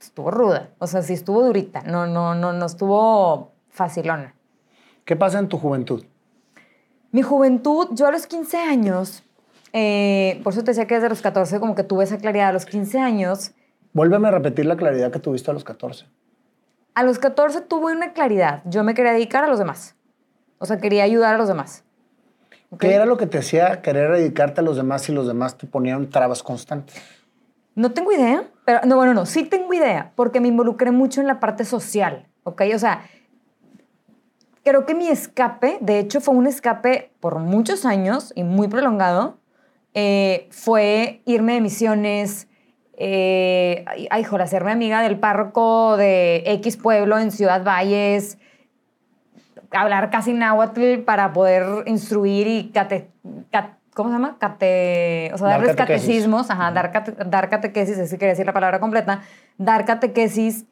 estuvo 0.00 0.30
ruda, 0.30 0.70
o 0.78 0.86
sea, 0.86 1.02
sí 1.02 1.14
estuvo 1.14 1.42
durita, 1.42 1.82
no, 1.82 2.06
no, 2.06 2.34
no, 2.34 2.52
no 2.52 2.66
estuvo 2.66 3.52
facilona. 3.70 4.34
¿Qué 5.04 5.16
pasa 5.16 5.38
en 5.38 5.48
tu 5.48 5.58
juventud? 5.58 6.04
Mi 7.10 7.22
juventud, 7.22 7.88
yo 7.92 8.06
a 8.06 8.10
los 8.10 8.26
15 8.26 8.58
años, 8.58 9.22
eh, 9.76 10.40
por 10.44 10.52
eso 10.52 10.62
te 10.62 10.70
decía 10.70 10.86
que 10.86 10.94
desde 10.94 11.08
los 11.08 11.20
14 11.20 11.58
como 11.58 11.74
que 11.74 11.82
tuve 11.82 12.04
esa 12.04 12.16
claridad, 12.16 12.50
a 12.50 12.52
los 12.52 12.64
15 12.64 13.00
años... 13.00 13.50
Vuélveme 13.92 14.28
a 14.28 14.30
repetir 14.30 14.66
la 14.66 14.76
claridad 14.76 15.10
que 15.10 15.18
tuviste 15.18 15.50
a 15.50 15.54
los 15.54 15.64
14. 15.64 16.06
A 16.94 17.02
los 17.02 17.18
14 17.18 17.60
tuve 17.62 17.92
una 17.92 18.12
claridad, 18.12 18.62
yo 18.66 18.84
me 18.84 18.94
quería 18.94 19.12
dedicar 19.12 19.42
a 19.42 19.48
los 19.48 19.58
demás, 19.58 19.96
o 20.58 20.66
sea, 20.66 20.78
quería 20.78 21.02
ayudar 21.02 21.34
a 21.34 21.38
los 21.38 21.48
demás. 21.48 21.82
¿Qué 22.78 22.94
era 22.94 23.04
lo 23.04 23.16
que 23.16 23.26
te 23.26 23.38
hacía 23.38 23.82
querer 23.82 24.12
dedicarte 24.12 24.60
a 24.60 24.64
los 24.64 24.76
demás 24.76 25.08
y 25.08 25.12
los 25.12 25.26
demás 25.26 25.58
te 25.58 25.66
ponían 25.66 26.08
trabas 26.08 26.44
constantes? 26.44 26.94
No 27.74 27.90
tengo 27.90 28.12
idea, 28.12 28.44
pero 28.64 28.80
no, 28.84 28.94
bueno, 28.94 29.12
no, 29.12 29.26
sí 29.26 29.42
tengo 29.42 29.74
idea, 29.74 30.12
porque 30.14 30.40
me 30.40 30.46
involucré 30.46 30.92
mucho 30.92 31.20
en 31.20 31.26
la 31.26 31.40
parte 31.40 31.64
social, 31.64 32.28
¿ok? 32.44 32.62
O 32.76 32.78
sea, 32.78 33.02
creo 34.62 34.86
que 34.86 34.94
mi 34.94 35.08
escape, 35.08 35.78
de 35.80 35.98
hecho 35.98 36.20
fue 36.20 36.32
un 36.36 36.46
escape 36.46 37.10
por 37.18 37.40
muchos 37.40 37.84
años 37.84 38.32
y 38.36 38.44
muy 38.44 38.68
prolongado, 38.68 39.38
eh, 39.94 40.48
fue 40.50 41.22
irme 41.24 41.54
de 41.54 41.60
misiones, 41.60 42.48
eh, 42.96 43.84
ay, 44.10 44.24
joder, 44.24 44.42
hacerme 44.42 44.72
amiga 44.72 45.02
del 45.02 45.18
párroco 45.18 45.96
de 45.96 46.42
X 46.46 46.76
pueblo 46.76 47.18
en 47.18 47.30
Ciudad 47.30 47.64
Valles, 47.64 48.38
hablar 49.70 50.10
casi 50.10 50.32
náhuatl 50.32 50.98
para 51.04 51.32
poder 51.32 51.86
instruir 51.86 52.48
y 52.48 52.70
cate, 52.70 53.10
¿cómo 53.94 54.08
se 54.08 54.14
llama? 54.14 54.36
Cate, 54.40 55.30
o 55.32 55.38
sea, 55.38 55.48
dar 55.48 55.60
darles 55.60 55.76
catecismos, 55.76 56.50
ajá, 56.50 56.72
dar, 56.72 56.92
dar 57.30 57.48
catequesis, 57.48 57.96
es 57.96 58.10
quería 58.10 58.30
decir 58.30 58.46
la 58.46 58.52
palabra 58.52 58.80
completa, 58.80 59.22
dar 59.58 59.84
catequesis. 59.84 60.66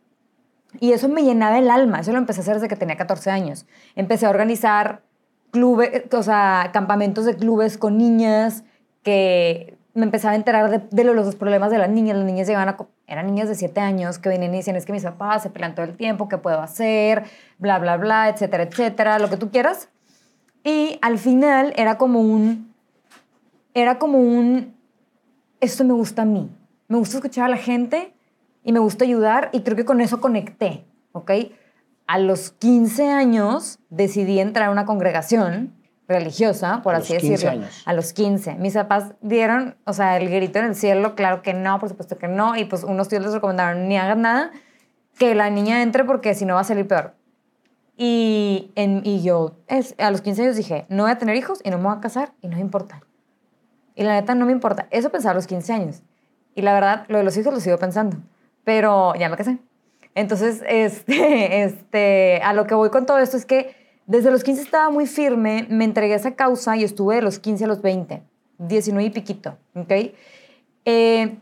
Y 0.80 0.92
eso 0.92 1.08
me 1.08 1.22
llenaba 1.22 1.58
el 1.58 1.70
alma, 1.70 2.00
eso 2.00 2.12
lo 2.12 2.18
empecé 2.18 2.40
a 2.40 2.42
hacer 2.42 2.54
desde 2.54 2.68
que 2.68 2.76
tenía 2.76 2.96
14 2.96 3.30
años. 3.30 3.66
Empecé 3.94 4.24
a 4.24 4.30
organizar 4.30 5.02
clubes, 5.50 6.04
o 6.12 6.22
sea, 6.22 6.70
campamentos 6.72 7.26
de 7.26 7.36
clubes 7.36 7.76
con 7.76 7.98
niñas 7.98 8.64
que 9.02 9.76
me 9.94 10.04
empezaba 10.04 10.32
a 10.32 10.36
enterar 10.36 10.70
de, 10.70 10.78
de, 10.90 11.04
los 11.04 11.34
problemas 11.36 11.70
de 11.70 11.78
las 11.78 11.90
niñas. 11.90 12.16
Las 12.16 12.26
niñas 12.26 12.46
llegaban 12.46 12.68
a... 12.68 12.76
Eran 13.06 13.26
niñas 13.26 13.48
de 13.48 13.54
7 13.54 13.80
años 13.80 14.18
que 14.18 14.28
venían 14.28 14.54
y 14.54 14.58
decían, 14.58 14.76
es 14.76 14.86
que 14.86 14.92
mis 14.92 15.02
papás 15.02 15.42
se 15.42 15.50
pelean 15.50 15.74
todo 15.74 15.84
el 15.84 15.96
tiempo, 15.96 16.28
¿qué 16.28 16.38
puedo 16.38 16.60
hacer? 16.60 17.24
Bla, 17.58 17.78
bla, 17.78 17.98
bla, 17.98 18.30
etcétera, 18.30 18.62
etcétera, 18.62 19.18
lo 19.18 19.28
que 19.28 19.36
tú 19.36 19.50
quieras. 19.50 19.90
Y 20.64 20.98
al 21.02 21.18
final 21.18 21.74
era 21.76 21.98
como 21.98 22.20
un 22.20 22.72
era 23.74 23.98
como 23.98 24.18
un, 24.18 24.74
esto 25.60 25.84
me 25.84 25.94
gusta 25.94 26.22
a 26.22 26.26
mí. 26.26 26.50
me 26.88 26.98
gusta 26.98 27.16
escuchar 27.16 27.46
a 27.46 27.48
la 27.48 27.56
gente 27.56 28.12
y 28.64 28.72
me 28.72 28.80
gusta 28.80 29.04
ayudar 29.04 29.48
y 29.52 29.62
creo 29.62 29.76
que 29.76 29.84
con 29.84 30.00
eso 30.00 30.20
conecté, 30.20 30.84
¿ok? 31.12 31.30
A 32.06 32.18
los 32.18 32.50
15 32.50 33.10
años 33.10 33.78
decidí 33.88 34.40
entrar 34.40 34.68
a 34.68 34.72
una 34.72 34.84
congregación 34.84 35.72
religiosa, 36.12 36.82
por 36.82 36.94
A 36.94 36.98
así 36.98 37.14
los 37.14 37.22
15 37.22 37.32
decirlo. 37.32 37.52
años. 37.52 37.82
A 37.84 37.92
los 37.92 38.12
15. 38.12 38.54
Mis 38.56 38.74
papás 38.74 39.12
dieron, 39.20 39.76
o 39.84 39.92
sea, 39.92 40.16
el 40.16 40.28
grito 40.28 40.58
en 40.58 40.66
el 40.66 40.74
cielo, 40.74 41.14
claro 41.14 41.42
que 41.42 41.54
no, 41.54 41.78
por 41.78 41.88
supuesto 41.88 42.18
que 42.18 42.28
no, 42.28 42.56
y 42.56 42.64
pues 42.64 42.84
unos 42.84 43.08
tíos 43.08 43.22
les 43.22 43.32
recomendaron 43.32 43.88
ni 43.88 43.96
hagan 43.96 44.22
nada, 44.22 44.50
que 45.18 45.34
la 45.34 45.50
niña 45.50 45.82
entre 45.82 46.04
porque 46.04 46.34
si 46.34 46.44
no 46.44 46.54
va 46.54 46.60
a 46.60 46.64
salir 46.64 46.86
peor. 46.86 47.14
Y, 47.96 48.72
en, 48.74 49.02
y 49.04 49.22
yo 49.22 49.56
es, 49.68 49.94
a 49.98 50.10
los 50.10 50.22
15 50.22 50.42
años 50.42 50.56
dije, 50.56 50.86
no 50.88 51.04
voy 51.04 51.12
a 51.12 51.18
tener 51.18 51.36
hijos 51.36 51.60
y 51.62 51.70
no 51.70 51.78
me 51.78 51.84
voy 51.84 51.96
a 51.96 52.00
casar 52.00 52.32
y 52.40 52.48
no 52.48 52.56
me 52.56 52.62
importa. 52.62 53.02
Y 53.94 54.02
la 54.04 54.14
neta 54.14 54.34
no 54.34 54.46
me 54.46 54.52
importa. 54.52 54.86
Eso 54.90 55.10
pensaba 55.10 55.32
a 55.32 55.34
los 55.34 55.46
15 55.46 55.72
años. 55.72 56.02
Y 56.54 56.62
la 56.62 56.72
verdad, 56.72 57.04
lo 57.08 57.18
de 57.18 57.24
los 57.24 57.36
hijos 57.36 57.52
lo 57.52 57.60
sigo 57.60 57.76
pensando. 57.78 58.16
Pero 58.64 59.14
ya 59.16 59.28
me 59.28 59.36
casé. 59.36 59.58
Entonces, 60.14 60.62
este, 60.68 61.62
este, 61.64 62.40
a 62.42 62.52
lo 62.52 62.66
que 62.66 62.74
voy 62.74 62.90
con 62.90 63.06
todo 63.06 63.18
esto 63.18 63.36
es 63.36 63.46
que 63.46 63.74
desde 64.12 64.30
los 64.30 64.44
15 64.44 64.60
estaba 64.60 64.90
muy 64.90 65.06
firme, 65.06 65.66
me 65.70 65.84
entregué 65.84 66.12
a 66.12 66.16
esa 66.16 66.34
causa 66.34 66.76
y 66.76 66.84
estuve 66.84 67.14
de 67.14 67.22
los 67.22 67.38
15 67.38 67.64
a 67.64 67.66
los 67.66 67.80
20, 67.80 68.22
19 68.58 69.06
y 69.06 69.10
piquito, 69.10 69.56
¿ok? 69.74 69.90
Eh, 70.84 71.38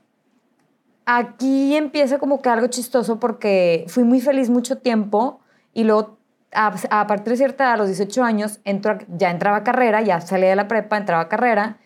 aquí 1.05 1.75
empieza 1.75 2.21
como 2.21 2.41
que 2.41 2.49
algo 2.49 2.69
chistoso 2.69 3.19
porque 3.19 3.87
fui 3.89 4.05
muy 4.05 4.21
feliz 4.21 4.51
mucho 4.51 4.79
tiempo 4.79 5.41
y 5.75 5.83
luego 5.83 6.17
a, 6.53 7.07
partir 7.09 7.33
de 7.33 7.39
cierta 7.39 7.65
edad, 7.65 7.73
a 7.73 7.77
los 7.77 7.89
18 7.89 8.23
años, 8.23 8.61
entro 8.65 8.99
ya 9.09 9.33
entraba 9.33 9.57
a 9.57 9.65
carrera, 9.65 10.01
ya 10.03 10.21
salía 10.21 10.51
de 10.51 10.57
la 10.57 10.69
prepa, 10.69 10.97
entraba 10.97 11.25
a 11.25 11.29
carrera. 11.29 11.79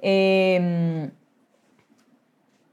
eh, 0.00 1.08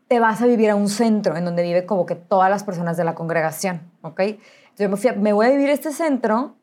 te 0.07 0.19
vas 0.19 0.41
a 0.41 0.47
vivir 0.47 0.71
a 0.71 0.75
un 0.75 0.89
centro 0.89 1.37
en 1.37 1.45
donde 1.45 1.61
vive 1.61 1.85
como 1.85 2.07
que 2.07 2.15
todas 2.15 2.49
las 2.49 2.63
personas 2.63 2.97
de 2.97 3.03
la 3.03 3.13
congregación, 3.13 3.81
¿ok? 4.01 4.19
Entonces 4.19 4.89
me, 4.89 4.97
fui 4.97 5.11
me 5.21 5.33
voy 5.33 5.45
a 5.45 5.49
vivir 5.49 5.69
a 5.69 5.73
este 5.73 5.91
centro, 5.91 6.55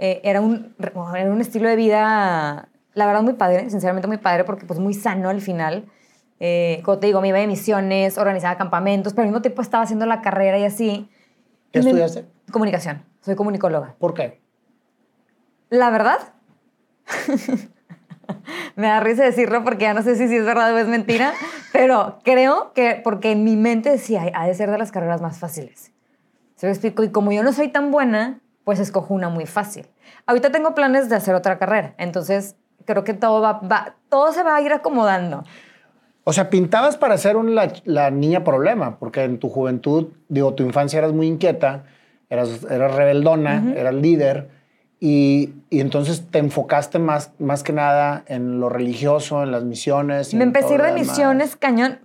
eh, 0.00 0.20
era, 0.24 0.40
un, 0.40 0.74
era 0.78 1.30
un 1.30 1.40
estilo 1.40 1.68
de 1.68 1.76
vida, 1.76 2.68
la 2.94 3.06
verdad, 3.06 3.22
muy 3.22 3.34
padre, 3.34 3.70
sinceramente 3.70 4.08
muy 4.08 4.16
padre, 4.18 4.44
porque 4.44 4.66
pues 4.66 4.80
muy 4.80 4.94
sano 4.94 5.28
al 5.28 5.40
final. 5.40 5.84
Eh, 6.40 6.80
como 6.84 6.98
te 6.98 7.06
digo, 7.06 7.20
me 7.20 7.28
iba 7.28 7.38
de 7.38 7.46
misiones, 7.46 8.16
organizaba 8.18 8.56
campamentos, 8.56 9.12
pero 9.12 9.22
al 9.24 9.28
mismo 9.28 9.42
tiempo 9.42 9.60
estaba 9.62 9.84
haciendo 9.84 10.06
la 10.06 10.22
carrera 10.22 10.58
y 10.58 10.64
así. 10.64 11.08
¿Qué 11.70 11.80
Y 11.80 11.82
me- 11.82 11.90
estudiaste? 11.90 12.24
Comunicación, 12.50 13.04
soy 13.20 13.36
comunicóloga. 13.36 13.94
¿Por 13.98 14.14
qué? 14.14 14.40
La 15.68 15.90
verdad, 15.90 16.18
me 18.76 18.86
da 18.86 19.00
risa 19.00 19.24
decirlo 19.24 19.62
porque 19.64 19.82
ya 19.84 19.94
no 19.94 20.02
sé 20.02 20.16
si, 20.16 20.28
si 20.28 20.36
es 20.36 20.44
verdad 20.44 20.72
o 20.74 20.78
es 20.78 20.86
mentira, 20.88 21.32
pero 21.72 22.18
creo 22.24 22.72
que 22.72 23.00
porque 23.04 23.32
en 23.32 23.44
mi 23.44 23.56
mente 23.56 23.90
decía, 23.90 24.22
"Ay, 24.22 24.32
ha 24.34 24.46
de 24.46 24.54
ser 24.54 24.70
de 24.70 24.78
las 24.78 24.90
carreras 24.92 25.20
más 25.20 25.38
fáciles. 25.38 25.92
¿Se 26.56 26.66
me 26.66 26.72
explico? 26.72 27.02
Y 27.04 27.10
como 27.10 27.32
yo 27.32 27.42
no 27.42 27.52
soy 27.52 27.68
tan 27.68 27.90
buena, 27.90 28.40
pues 28.70 28.78
escojo 28.78 29.14
una 29.14 29.28
muy 29.28 29.46
fácil. 29.46 29.88
Ahorita 30.26 30.52
tengo 30.52 30.76
planes 30.76 31.08
de 31.08 31.16
hacer 31.16 31.34
otra 31.34 31.58
carrera, 31.58 31.92
entonces 31.98 32.54
creo 32.84 33.02
que 33.02 33.14
todo, 33.14 33.40
va, 33.40 33.54
va- 33.54 33.96
todo 34.08 34.32
se 34.32 34.44
va 34.44 34.54
a 34.54 34.60
ir 34.62 34.72
acomodando. 34.72 35.42
O 36.22 36.32
sea, 36.32 36.50
pintabas 36.50 36.96
para 36.96 37.18
ser 37.18 37.36
un- 37.36 37.56
la, 37.56 37.72
la 37.84 38.12
niña 38.12 38.44
problema, 38.44 39.00
porque 39.00 39.24
en 39.24 39.40
tu 39.40 39.48
juventud, 39.48 40.10
digo, 40.28 40.54
tu 40.54 40.62
infancia 40.62 41.00
eras 41.00 41.12
muy 41.12 41.26
inquieta, 41.26 41.82
eras, 42.28 42.62
eras 42.70 42.94
rebeldona, 42.94 43.72
eras 43.76 43.94
líder, 43.94 44.50
y, 45.00 45.52
y 45.68 45.80
entonces 45.80 46.30
te 46.30 46.38
enfocaste 46.38 47.00
más, 47.00 47.32
más 47.40 47.64
que 47.64 47.72
nada 47.72 48.22
en 48.28 48.60
lo 48.60 48.68
religioso, 48.68 49.42
en 49.42 49.50
las 49.50 49.64
misiones. 49.64 50.32
Me 50.32 50.44
empecé 50.44 50.74
a 50.74 50.76
ir 50.76 50.82
de 50.82 50.92
misiones 50.92 51.56
cañón, 51.56 51.98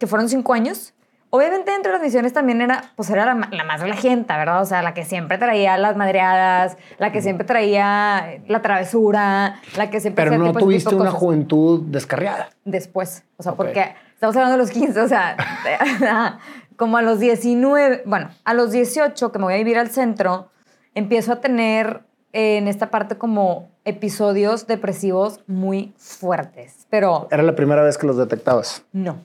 que 0.00 0.08
fueron 0.08 0.28
cinco 0.28 0.52
años. 0.52 0.94
Obviamente 1.30 1.70
dentro 1.70 1.92
de 1.92 1.98
las 1.98 2.02
misiones 2.04 2.32
también 2.32 2.60
era, 2.62 2.84
pues 2.96 3.10
era 3.10 3.26
la, 3.26 3.48
la 3.50 3.64
más 3.64 3.80
relajenta, 3.80 4.38
¿verdad? 4.38 4.62
O 4.62 4.64
sea, 4.64 4.82
la 4.82 4.94
que 4.94 5.04
siempre 5.04 5.36
traía 5.36 5.76
las 5.76 5.94
madreadas, 5.96 6.76
la 6.98 7.12
que 7.12 7.20
siempre 7.20 7.46
traía 7.46 8.40
la 8.48 8.62
travesura, 8.62 9.60
la 9.76 9.90
que 9.90 10.00
siempre 10.00 10.24
Pero 10.24 10.38
no 10.38 10.46
tipo- 10.52 10.60
tuviste 10.60 10.88
tipo 10.90 11.02
una 11.02 11.10
cosas. 11.10 11.20
juventud 11.20 11.82
descarriada. 11.88 12.48
Después, 12.64 13.24
o 13.36 13.42
sea, 13.42 13.52
porque 13.52 13.94
estamos 14.14 14.34
hablando 14.36 14.56
de 14.56 14.62
los 14.62 14.70
15, 14.70 15.00
o 15.00 15.08
sea, 15.08 15.36
como 16.76 16.96
a 16.96 17.02
los 17.02 17.18
19, 17.20 18.02
bueno, 18.06 18.30
a 18.44 18.54
los 18.54 18.70
18 18.72 19.30
que 19.32 19.38
me 19.38 19.44
voy 19.44 19.54
a 19.54 19.58
vivir 19.58 19.78
al 19.78 19.90
centro, 19.90 20.48
empiezo 20.94 21.32
a 21.34 21.40
tener 21.40 22.02
eh, 22.32 22.56
en 22.58 22.68
esta 22.68 22.90
parte 22.90 23.18
como 23.18 23.68
episodios 23.84 24.66
depresivos 24.66 25.40
muy 25.46 25.92
fuertes, 25.98 26.86
pero 26.90 27.28
Era 27.30 27.42
la 27.42 27.54
primera 27.54 27.82
vez 27.82 27.98
que 27.98 28.06
los 28.06 28.16
detectabas. 28.16 28.84
no, 28.92 29.16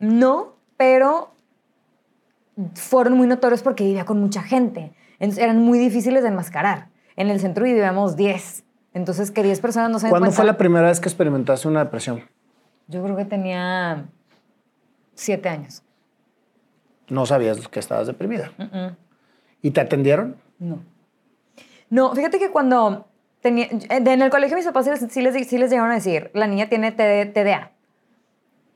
no, 0.00 0.52
pero 0.76 1.32
fueron 2.74 3.14
muy 3.14 3.26
notorios 3.26 3.62
porque 3.62 3.84
vivía 3.84 4.04
con 4.04 4.20
mucha 4.20 4.42
gente. 4.42 4.92
Entonces 5.18 5.42
eran 5.42 5.58
muy 5.58 5.78
difíciles 5.78 6.22
de 6.22 6.28
enmascarar. 6.28 6.88
En 7.16 7.28
el 7.28 7.40
centro 7.40 7.64
vivíamos 7.64 8.16
10. 8.16 8.64
Entonces 8.94 9.30
que 9.30 9.42
10 9.42 9.60
personas 9.60 9.90
no 9.90 9.98
se 9.98 10.08
¿Cuándo 10.08 10.30
fue 10.30 10.44
la 10.44 10.56
primera 10.56 10.88
vez 10.88 11.00
que 11.00 11.08
experimentaste 11.08 11.68
una 11.68 11.84
depresión? 11.84 12.22
Yo 12.88 13.02
creo 13.02 13.16
que 13.16 13.24
tenía 13.24 14.06
7 15.14 15.48
años. 15.48 15.82
No 17.08 17.26
sabías 17.26 17.68
que 17.68 17.78
estabas 17.78 18.06
deprimida. 18.06 18.50
¿Y 19.62 19.70
te 19.70 19.80
atendieron? 19.80 20.36
No. 20.58 20.80
No, 21.88 22.14
fíjate 22.14 22.38
que 22.38 22.50
cuando 22.50 23.06
tenía... 23.40 23.68
En 23.90 24.22
el 24.22 24.30
colegio 24.30 24.56
mis 24.56 24.66
papás 24.66 24.86
sí 24.86 24.90
les, 24.90 25.12
sí 25.12 25.22
les, 25.22 25.48
sí 25.48 25.58
les 25.58 25.70
llegaron 25.70 25.92
a 25.92 25.94
decir, 25.94 26.30
la 26.34 26.46
niña 26.46 26.68
tiene 26.68 26.90
TD 26.90 27.32
TDA. 27.32 27.72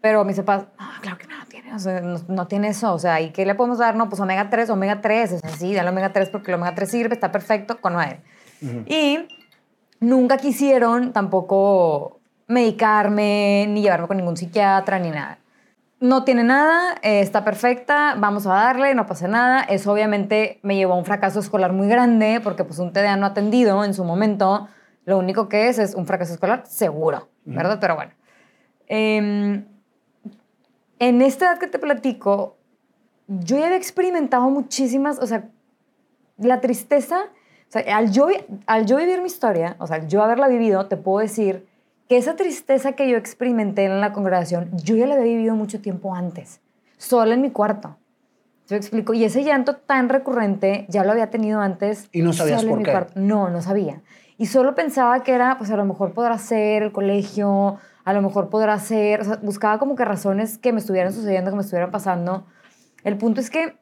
Pero 0.01 0.25
mis 0.25 0.37
papás, 0.37 0.67
no, 0.79 0.87
claro 1.03 1.19
que 1.19 1.27
o 1.75 1.79
sea, 1.79 2.01
no, 2.01 2.19
no 2.29 2.47
tiene 2.47 2.69
eso, 2.69 2.93
o 2.93 2.99
sea, 2.99 3.21
¿y 3.21 3.31
qué 3.31 3.47
le 3.47 3.55
podemos 3.55 3.79
dar? 3.79 3.97
No, 3.97 4.09
pues 4.09 4.21
omega 4.21 4.51
3, 4.51 4.71
omega 4.71 5.01
3, 5.01 5.33
o 5.33 5.39
sea, 5.39 5.51
sí, 5.51 5.75
dale 5.75 5.91
omega 5.91 6.13
3 6.13 6.31
porque 6.31 6.51
el 6.51 6.57
omega 6.57 6.75
3 6.75 6.91
sirve, 6.91 7.15
está 7.15 7.33
perfecto, 7.33 7.81
con 7.81 7.95
madre. 7.95 8.23
Y 8.87 9.27
nunca 10.01 10.37
quisieron 10.37 11.13
tampoco 11.13 12.21
medicarme, 12.47 13.67
ni 13.69 13.83
llevarme 13.83 14.09
con 14.09 14.17
ningún 14.17 14.37
psiquiatra, 14.37 14.99
ni 14.99 15.11
nada. 15.11 15.39
No 16.01 16.25
tiene 16.25 16.45
nada, 16.45 16.95
eh, 17.03 17.21
está 17.21 17.45
perfecta, 17.45 18.17
vamos 18.19 18.47
a 18.47 18.55
darle, 18.55 18.95
no 18.95 19.07
pasa 19.07 19.29
nada. 19.29 19.63
Eso 19.63 19.93
obviamente 19.93 20.59
me 20.63 20.77
llevó 20.77 20.95
a 20.95 20.97
un 20.97 21.05
fracaso 21.05 21.41
escolar 21.41 21.73
muy 21.73 21.89
grande, 21.89 22.41
porque 22.43 22.65
pues 22.65 22.79
un 22.79 22.93
TDA 22.93 23.17
no 23.17 23.27
atendido 23.27 23.85
en 23.85 23.95
su 23.95 24.05
momento, 24.05 24.69
lo 25.05 25.19
único 25.19 25.49
que 25.49 25.69
es 25.69 25.79
es 25.79 25.95
un 25.95 26.07
fracaso 26.07 26.33
escolar 26.33 26.65
seguro, 26.67 27.29
¿verdad? 27.45 27.79
Pero 27.81 27.97
bueno. 27.97 28.13
Em, 28.87 29.67
en 31.01 31.23
esta 31.23 31.47
edad 31.47 31.59
que 31.59 31.67
te 31.67 31.81
platico, 31.81 32.57
yo 33.27 33.59
ya 33.59 33.67
había 33.67 33.79
experimentado 33.79 34.49
muchísimas, 34.51 35.19
o 35.19 35.27
sea, 35.27 35.49
la 36.39 36.61
tristeza, 36.61 37.25
o 37.69 37.73
sea, 37.73 37.97
al 37.97 38.13
yo, 38.13 38.29
al 38.67 38.87
yo 38.87 38.97
vivir 38.97 39.21
mi 39.21 39.27
historia, 39.27 39.77
o 39.79 39.87
sea, 39.87 39.97
al 39.97 40.09
yo 40.09 40.23
haberla 40.23 40.47
vivido, 40.47 40.87
te 40.87 40.97
puedo 40.97 41.19
decir 41.19 41.67
que 42.09 42.17
esa 42.17 42.37
tristeza 42.37 42.93
que 42.93 43.09
yo 43.09 43.17
experimenté 43.17 43.85
en 43.85 44.01
la 44.01 44.13
congregación, 44.13 44.71
yo 44.83 44.95
ya 44.95 45.07
la 45.07 45.15
había 45.15 45.27
vivido 45.27 45.55
mucho 45.55 45.81
tiempo 45.81 46.15
antes, 46.15 46.61
sola 46.99 47.35
en 47.35 47.41
mi 47.41 47.51
cuarto. 47.51 47.97
Yo 48.69 48.77
explico, 48.77 49.15
y 49.15 49.25
ese 49.25 49.43
llanto 49.43 49.77
tan 49.77 50.09
recurrente 50.09 50.87
ya 50.89 51.03
lo 51.03 51.11
había 51.11 51.31
tenido 51.31 51.61
antes. 51.61 52.09
¿Y 52.13 52.23
no 52.23 52.33
sabías 52.33 52.65
por 52.65 52.83
qué? 52.83 52.93
cuarto. 52.93 53.13
No, 53.17 53.51
no 53.51 53.63
sabía. 53.63 54.01
Y 54.39 54.47
solo 54.47 54.77
pensaba 54.77 55.23
que 55.25 55.33
era, 55.33 55.59
pues 55.59 55.71
a 55.71 55.77
lo 55.77 55.85
mejor 55.85 56.13
podrá 56.13 56.39
ser 56.39 56.85
el 56.85 56.93
colegio, 56.93 57.79
a 58.05 58.13
lo 58.13 58.23
mejor 58.23 58.49
podrá 58.51 58.79
ser, 58.79 59.21
o 59.21 59.25
sea, 59.25 59.37
buscaba 59.43 59.79
como 59.79 59.95
que 59.97 60.05
razones 60.05 60.59
que 60.59 60.73
me 60.73 60.81
estuvieran 60.81 61.13
sucediendo, 61.13 61.51
que 61.51 61.57
me 61.57 61.63
estuvieran 61.63 61.91
pasando. 61.91 62.47
El 63.05 63.17
punto 63.19 63.41
es 63.41 63.51
que, 63.51 63.77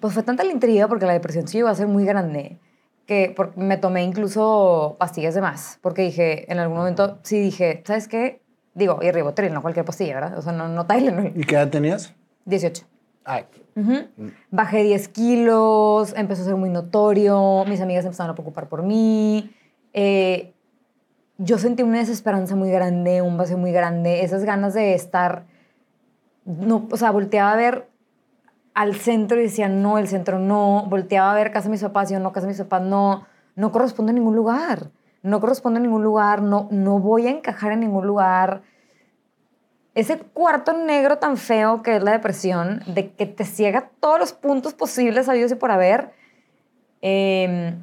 pues 0.00 0.14
fue 0.14 0.22
tanta 0.22 0.44
la 0.44 0.52
intriga 0.52 0.88
porque 0.88 1.06
la 1.06 1.12
depresión 1.12 1.46
sí 1.48 1.58
iba 1.58 1.70
a 1.70 1.74
ser 1.74 1.86
muy 1.86 2.04
grande, 2.04 2.58
que 3.06 3.32
por- 3.36 3.56
me 3.56 3.76
tomé 3.76 4.02
incluso 4.04 4.96
pastillas 4.98 5.34
de 5.34 5.40
más, 5.40 5.78
porque 5.80 6.02
dije, 6.02 6.50
en 6.52 6.58
algún 6.58 6.76
momento 6.78 7.18
sí 7.22 7.38
dije, 7.40 7.82
¿sabes 7.86 8.08
qué? 8.08 8.42
Digo, 8.74 8.98
y 9.02 9.10
ribotril, 9.10 9.54
no 9.54 9.62
cualquier 9.62 9.84
pastilla, 9.86 10.14
¿verdad? 10.14 10.38
O 10.38 10.42
sea, 10.42 10.52
no, 10.52 10.68
no 10.68 10.86
Tylenol. 10.86 11.32
¿Y 11.34 11.44
qué 11.44 11.54
edad 11.54 11.70
tenías? 11.70 12.14
18. 12.44 12.84
Ay, 13.24 13.44
Ujú. 13.74 14.06
Bajé 14.50 14.82
10 14.84 15.08
kilos, 15.08 16.14
empezó 16.16 16.42
a 16.42 16.44
ser 16.46 16.56
muy 16.56 16.70
notorio, 16.70 17.64
mis 17.66 17.80
amigas 17.80 18.04
empezaron 18.04 18.30
a 18.30 18.34
preocupar 18.34 18.68
por 18.68 18.82
mí. 18.82 19.50
eh, 19.92 20.52
yo 21.38 21.58
sentí 21.58 21.82
una 21.82 21.98
desesperanza 21.98 22.56
muy 22.56 22.70
grande, 22.70 23.22
un 23.22 23.36
vacío 23.36 23.58
muy 23.58 23.72
grande, 23.72 24.22
esas 24.24 24.44
ganas 24.44 24.74
de 24.74 24.94
estar, 24.94 25.44
no, 26.44 26.88
o 26.90 26.96
sea, 26.96 27.10
volteaba 27.10 27.52
a 27.52 27.56
ver 27.56 27.88
al 28.74 28.94
centro 28.94 29.38
y 29.38 29.44
decía, 29.44 29.68
no, 29.68 29.98
el 29.98 30.08
centro 30.08 30.38
no, 30.38 30.86
volteaba 30.88 31.32
a 31.32 31.34
ver 31.34 31.52
casa 31.52 31.68
de 31.68 31.72
mis 31.72 31.82
papás 31.82 32.10
yo, 32.10 32.18
no, 32.20 32.32
casa 32.32 32.46
de 32.46 32.52
mis 32.52 32.60
papás 32.60 32.82
no, 32.82 33.26
no 33.54 33.72
corresponde 33.72 34.10
a 34.10 34.14
ningún 34.14 34.36
lugar, 34.36 34.90
no 35.22 35.40
corresponde 35.40 35.78
a 35.80 35.82
ningún 35.82 36.04
lugar, 36.04 36.42
no, 36.42 36.68
no 36.70 36.98
voy 36.98 37.26
a 37.26 37.30
encajar 37.30 37.72
en 37.72 37.80
ningún 37.80 38.06
lugar 38.06 38.62
ese 39.96 40.18
cuarto 40.18 40.74
negro 40.74 41.16
tan 41.16 41.38
feo 41.38 41.82
que 41.82 41.96
es 41.96 42.02
la 42.02 42.12
depresión, 42.12 42.82
de 42.86 43.12
que 43.12 43.24
te 43.24 43.46
ciega 43.46 43.88
todos 43.98 44.18
los 44.18 44.34
puntos 44.34 44.74
posibles 44.74 45.26
habidos 45.26 45.52
y 45.52 45.54
por 45.54 45.70
haber, 45.70 46.12
eh, 47.00 47.74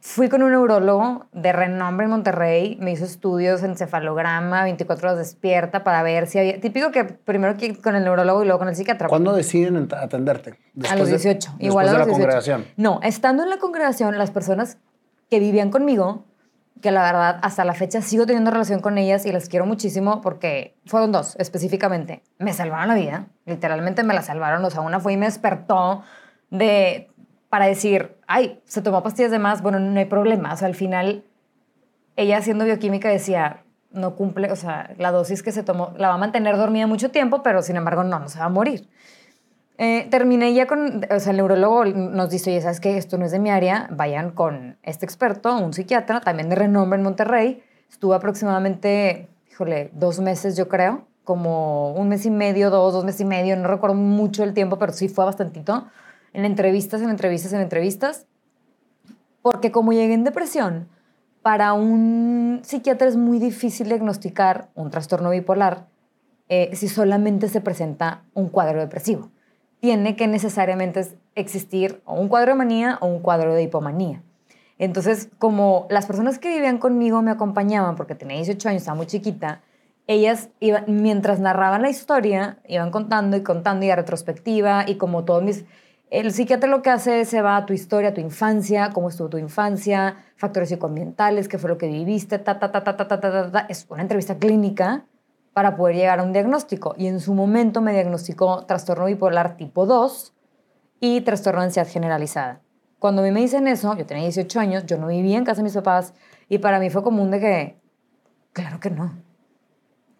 Fui 0.00 0.28
con 0.28 0.42
un 0.42 0.50
neurólogo 0.50 1.26
de 1.32 1.52
renombre 1.52 2.04
en 2.04 2.10
Monterrey, 2.10 2.76
me 2.80 2.90
hizo 2.90 3.04
estudios 3.04 3.62
en 3.62 3.76
cefalograma, 3.76 4.64
24 4.64 5.08
horas 5.08 5.18
despierta 5.18 5.84
para 5.84 6.02
ver 6.02 6.26
si 6.26 6.40
había... 6.40 6.60
Típico 6.60 6.90
que 6.90 7.04
primero 7.04 7.56
que 7.56 7.80
con 7.80 7.94
el 7.94 8.02
neurólogo 8.02 8.42
y 8.42 8.46
luego 8.46 8.58
con 8.58 8.68
el 8.68 8.74
psiquiatra. 8.74 9.06
¿Cuándo 9.08 9.32
deciden 9.32 9.88
atenderte? 9.96 10.54
a 10.90 10.96
los 10.96 11.06
de- 11.06 11.12
18. 11.18 11.38
después 11.50 11.64
igual 11.64 11.88
a 11.88 11.92
de 11.92 11.98
los 11.98 12.06
la 12.08 12.12
18. 12.14 12.18
congregación. 12.22 12.64
No, 12.76 12.98
estando 13.04 13.44
en 13.44 13.50
la 13.50 13.58
congregación, 13.58 14.18
las 14.18 14.32
personas 14.32 14.78
que 15.30 15.38
vivían 15.38 15.70
conmigo, 15.70 16.24
que 16.82 16.90
la 16.90 17.02
verdad 17.04 17.38
hasta 17.42 17.64
la 17.64 17.72
fecha 17.74 18.02
sigo 18.02 18.26
teniendo 18.26 18.50
relación 18.50 18.80
con 18.80 18.98
ellas 18.98 19.26
y 19.26 19.32
las 19.32 19.48
quiero 19.48 19.64
muchísimo 19.64 20.20
porque 20.22 20.76
fueron 20.86 21.12
dos 21.12 21.36
específicamente. 21.38 22.22
Me 22.38 22.52
salvaron 22.52 22.88
la 22.88 22.94
vida, 22.96 23.26
literalmente 23.44 24.02
me 24.02 24.12
la 24.12 24.22
salvaron. 24.22 24.64
O 24.64 24.70
sea, 24.70 24.80
una 24.80 24.98
fue 24.98 25.12
y 25.12 25.16
me 25.16 25.26
despertó 25.26 26.02
de 26.50 27.10
para 27.48 27.66
decir, 27.66 28.16
ay, 28.26 28.60
se 28.64 28.82
tomó 28.82 29.02
pastillas 29.02 29.30
de 29.30 29.38
más, 29.38 29.62
bueno, 29.62 29.78
no 29.78 29.98
hay 29.98 30.04
problema. 30.06 30.52
O 30.52 30.56
sea, 30.56 30.68
al 30.68 30.74
final, 30.74 31.24
ella 32.16 32.38
haciendo 32.38 32.64
bioquímica 32.64 33.08
decía, 33.08 33.62
no 33.90 34.14
cumple, 34.14 34.52
o 34.52 34.56
sea, 34.56 34.94
la 34.98 35.10
dosis 35.10 35.42
que 35.42 35.52
se 35.52 35.62
tomó 35.62 35.92
la 35.96 36.08
va 36.08 36.14
a 36.14 36.18
mantener 36.18 36.56
dormida 36.56 36.86
mucho 36.86 37.10
tiempo, 37.10 37.42
pero 37.42 37.62
sin 37.62 37.76
embargo 37.76 38.04
no, 38.04 38.18
no 38.18 38.28
se 38.28 38.38
va 38.38 38.46
a 38.46 38.50
morir. 38.50 38.88
Eh, 39.78 40.08
terminé 40.10 40.54
ya 40.54 40.66
con, 40.66 41.04
o 41.10 41.20
sea, 41.20 41.30
el 41.32 41.36
neurólogo 41.36 41.84
nos 41.84 42.30
dice, 42.30 42.50
oye, 42.50 42.62
¿sabes 42.62 42.80
qué? 42.80 42.96
Esto 42.96 43.18
no 43.18 43.26
es 43.26 43.32
de 43.32 43.38
mi 43.38 43.50
área, 43.50 43.88
vayan 43.90 44.30
con 44.30 44.78
este 44.82 45.04
experto, 45.04 45.56
un 45.58 45.74
psiquiatra, 45.74 46.20
también 46.20 46.48
de 46.48 46.56
renombre 46.56 46.98
en 46.98 47.04
Monterrey. 47.04 47.62
Estuve 47.90 48.16
aproximadamente, 48.16 49.28
híjole, 49.50 49.90
dos 49.92 50.20
meses 50.20 50.56
yo 50.56 50.68
creo, 50.68 51.06
como 51.24 51.92
un 51.92 52.08
mes 52.08 52.24
y 52.24 52.30
medio, 52.30 52.70
dos, 52.70 52.94
dos 52.94 53.04
meses 53.04 53.20
y 53.20 53.24
medio, 53.26 53.54
no 53.56 53.68
recuerdo 53.68 53.96
mucho 53.96 54.44
el 54.44 54.54
tiempo, 54.54 54.78
pero 54.78 54.92
sí 54.92 55.08
fue 55.08 55.26
bastantito, 55.26 55.86
en 56.36 56.44
entrevistas, 56.44 57.00
en 57.00 57.08
entrevistas, 57.08 57.54
en 57.54 57.62
entrevistas, 57.62 58.26
porque 59.40 59.72
como 59.72 59.94
llegué 59.94 60.12
en 60.12 60.22
depresión, 60.22 60.86
para 61.40 61.72
un 61.72 62.60
psiquiatra 62.62 63.08
es 63.08 63.16
muy 63.16 63.38
difícil 63.38 63.88
diagnosticar 63.88 64.68
un 64.74 64.90
trastorno 64.90 65.30
bipolar 65.30 65.86
eh, 66.50 66.70
si 66.74 66.88
solamente 66.88 67.48
se 67.48 67.62
presenta 67.62 68.22
un 68.34 68.48
cuadro 68.50 68.80
depresivo. 68.80 69.30
Tiene 69.80 70.14
que 70.14 70.26
necesariamente 70.26 71.06
existir 71.34 72.02
o 72.04 72.14
un 72.14 72.28
cuadro 72.28 72.52
de 72.52 72.58
manía 72.58 72.98
o 73.00 73.06
un 73.06 73.20
cuadro 73.20 73.54
de 73.54 73.62
hipomanía. 73.62 74.22
Entonces, 74.78 75.30
como 75.38 75.86
las 75.88 76.04
personas 76.04 76.38
que 76.38 76.50
vivían 76.50 76.76
conmigo 76.76 77.22
me 77.22 77.30
acompañaban, 77.30 77.96
porque 77.96 78.14
tenía 78.14 78.36
18 78.36 78.68
años, 78.68 78.82
estaba 78.82 78.96
muy 78.96 79.06
chiquita, 79.06 79.62
ellas 80.06 80.50
iban, 80.60 80.84
mientras 80.86 81.40
narraban 81.40 81.80
la 81.80 81.88
historia, 81.88 82.58
iban 82.68 82.90
contando 82.90 83.38
y 83.38 83.42
contando 83.42 83.86
y 83.86 83.90
a 83.90 83.96
retrospectiva 83.96 84.84
y 84.86 84.96
como 84.96 85.24
todos 85.24 85.42
mis... 85.42 85.64
El 86.08 86.32
psiquiatra 86.32 86.70
lo 86.70 86.82
que 86.82 86.90
hace 86.90 87.20
es 87.20 87.28
se 87.28 87.42
va 87.42 87.56
a 87.56 87.66
tu 87.66 87.72
historia, 87.72 88.14
tu 88.14 88.20
infancia, 88.20 88.90
cómo 88.92 89.08
estuvo 89.08 89.28
tu 89.28 89.38
infancia, 89.38 90.16
factores 90.36 90.68
psicoambientales, 90.68 91.48
qué 91.48 91.58
fue 91.58 91.68
lo 91.68 91.78
que 91.78 91.88
viviste, 91.88 92.38
ta, 92.38 92.60
ta, 92.60 92.70
ta, 92.70 92.84
ta, 92.84 92.96
ta, 92.96 93.08
ta, 93.08 93.20
ta, 93.20 93.50
ta. 93.50 93.66
Es 93.68 93.86
una 93.88 94.02
entrevista 94.02 94.38
clínica 94.38 95.04
para 95.52 95.74
poder 95.74 95.96
llegar 95.96 96.20
a 96.20 96.22
un 96.22 96.32
diagnóstico. 96.32 96.94
Y 96.96 97.08
en 97.08 97.18
su 97.18 97.34
momento 97.34 97.80
me 97.80 97.92
diagnosticó 97.92 98.66
trastorno 98.66 99.06
bipolar 99.06 99.56
tipo 99.56 99.84
2 99.84 100.32
y 101.00 101.22
trastorno 101.22 101.60
de 101.60 101.66
ansiedad 101.66 101.88
generalizada. 101.88 102.60
Cuando 103.00 103.22
a 103.22 103.24
mí 103.24 103.30
me 103.32 103.40
dicen 103.40 103.66
eso, 103.66 103.96
yo 103.96 104.06
tenía 104.06 104.24
18 104.24 104.60
años, 104.60 104.86
yo 104.86 104.98
no 104.98 105.08
vivía 105.08 105.38
en 105.38 105.44
casa 105.44 105.58
de 105.58 105.64
mis 105.64 105.74
papás 105.74 106.14
y 106.48 106.58
para 106.58 106.78
mí 106.78 106.88
fue 106.88 107.02
común 107.02 107.30
de 107.30 107.40
que, 107.40 107.80
claro 108.52 108.78
que 108.80 108.90
no, 108.90 109.12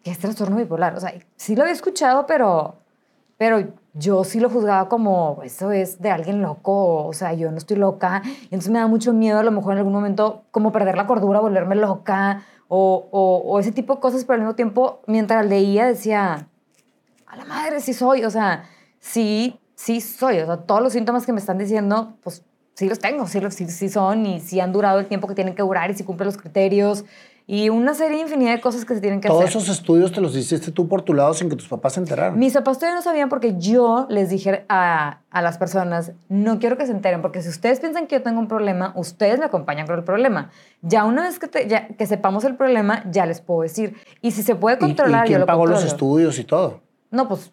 que 0.03 0.11
es 0.11 0.19
trastorno 0.19 0.57
bipolar. 0.57 0.97
O 0.97 1.01
sea, 1.01 1.15
sí 1.37 1.55
lo 1.55 1.63
había 1.63 1.75
escuchado, 1.75 2.27
pero, 2.27 2.77
pero 3.39 3.69
yo 3.93 4.25
sí 4.25 4.41
lo 4.41 4.51
juzgaba 4.51 4.89
como, 4.89 5.41
eso 5.43 5.73
es 5.73 6.01
de 6.01 6.11
alguien 6.11 6.43
loco, 6.43 7.07
o 7.07 7.13
sea, 7.13 7.33
yo 7.35 7.51
no 7.51 7.59
estoy 7.59 7.77
loca. 7.77 8.23
Y 8.25 8.45
entonces 8.47 8.71
me 8.71 8.79
da 8.79 8.87
mucho 8.87 9.13
miedo 9.13 9.39
a 9.39 9.43
lo 9.43 9.51
mejor 9.51 9.73
en 9.73 9.79
algún 9.79 9.93
momento 9.93 10.45
como 10.51 10.73
perder 10.73 10.97
la 10.97 11.07
cordura, 11.07 11.41
volverme 11.41 11.77
loca 11.77 12.43
o, 12.69 13.09
o, 13.11 13.43
o 13.45 13.59
ese 13.59 13.73
tipo 13.73 13.95
de 13.95 14.01
cosas, 14.01 14.25
pero 14.25 14.35
al 14.35 14.41
mismo 14.41 14.55
tiempo, 14.55 15.01
mientras 15.07 15.47
leía, 15.47 15.87
decía, 15.87 16.49
a 17.27 17.37
la 17.37 17.45
madre, 17.45 17.81
sí 17.81 17.93
soy, 17.93 18.25
o 18.25 18.31
sea, 18.31 18.65
sí, 18.99 19.61
sí 19.75 20.01
soy, 20.01 20.41
o 20.41 20.47
sea, 20.47 20.57
todos 20.59 20.83
los 20.83 20.93
síntomas 20.93 21.27
que 21.27 21.33
me 21.33 21.41
están 21.41 21.59
diciendo, 21.59 22.17
pues 22.23 22.45
sí 22.75 22.89
los 22.89 22.99
tengo, 22.99 23.27
sí, 23.27 23.41
los, 23.41 23.55
sí, 23.55 23.69
sí 23.69 23.89
son 23.89 24.27
y 24.27 24.41
sí 24.41 24.61
han 24.61 24.73
durado 24.73 24.99
el 24.99 25.07
tiempo 25.07 25.27
que 25.27 25.35
tienen 25.35 25.55
que 25.55 25.63
durar 25.63 25.91
y 25.91 25.95
sí 25.95 26.05
cumplen 26.05 26.27
los 26.27 26.37
criterios 26.37 27.05
y 27.49 27.69
una 27.69 27.95
serie 27.95 28.21
infinidad 28.21 28.55
de 28.55 28.61
cosas 28.61 28.85
que 28.85 28.95
se 28.95 29.01
tienen 29.01 29.21
que 29.21 29.29
Todos 29.29 29.45
hacer. 29.45 29.57
esos 29.63 29.69
estudios 29.69 30.11
te 30.11 30.21
los 30.21 30.35
hiciste 30.35 30.73
tú 30.73 30.89
por 30.89 31.03
tu 31.03 31.15
lado 31.15 31.33
sin 31.33 31.49
que 31.49 31.55
tus 31.55 31.69
papás 31.69 31.93
se 31.93 32.01
enteraran. 32.01 32.37
Mis 32.37 32.55
papás 32.55 32.79
todavía 32.79 32.97
no 32.97 33.03
sabían 33.03 33.29
porque 33.29 33.55
yo 33.57 34.07
les 34.11 34.31
dije 34.31 34.65
a, 34.69 35.21
a 35.31 35.43
las 35.43 35.57
personas, 35.57 36.11
no 36.29 36.59
quiero 36.59 36.77
que 36.77 36.87
se 36.87 36.93
enteren, 36.93 37.23
porque 37.23 37.43
si 37.43 37.49
ustedes 37.49 37.79
piensan 37.79 38.09
que 38.09 38.17
yo 38.17 38.23
tengo 38.23 38.41
un 38.41 38.49
problema, 38.49 38.93
ustedes 38.97 39.39
me 39.39 39.45
acompañan 39.45 39.87
con 39.87 39.97
el 39.97 40.03
problema. 40.05 40.51
Ya 40.83 41.05
una 41.05 41.23
vez 41.23 41.39
que, 41.39 41.47
te- 41.47 41.69
ya- 41.69 41.87
que 41.89 42.07
sepamos 42.07 42.43
el 42.45 42.57
problema, 42.57 43.05
ya 43.13 43.27
les 43.27 43.41
puedo 43.41 43.63
decir. 43.63 43.97
Y 44.23 44.33
si 44.33 44.43
se 44.43 44.57
puede 44.57 44.77
¿Y- 44.77 44.81
controlar, 44.81 45.27
¿Y, 45.27 45.29
yo 45.29 45.31
quién 45.35 45.41
lo 45.41 45.47
pagó 45.47 45.67
los 45.67 45.75
controlo. 45.81 45.93
estudios 45.95 46.39
y 46.41 46.45
todo? 46.45 46.81
No, 47.13 47.29
pues 47.29 47.53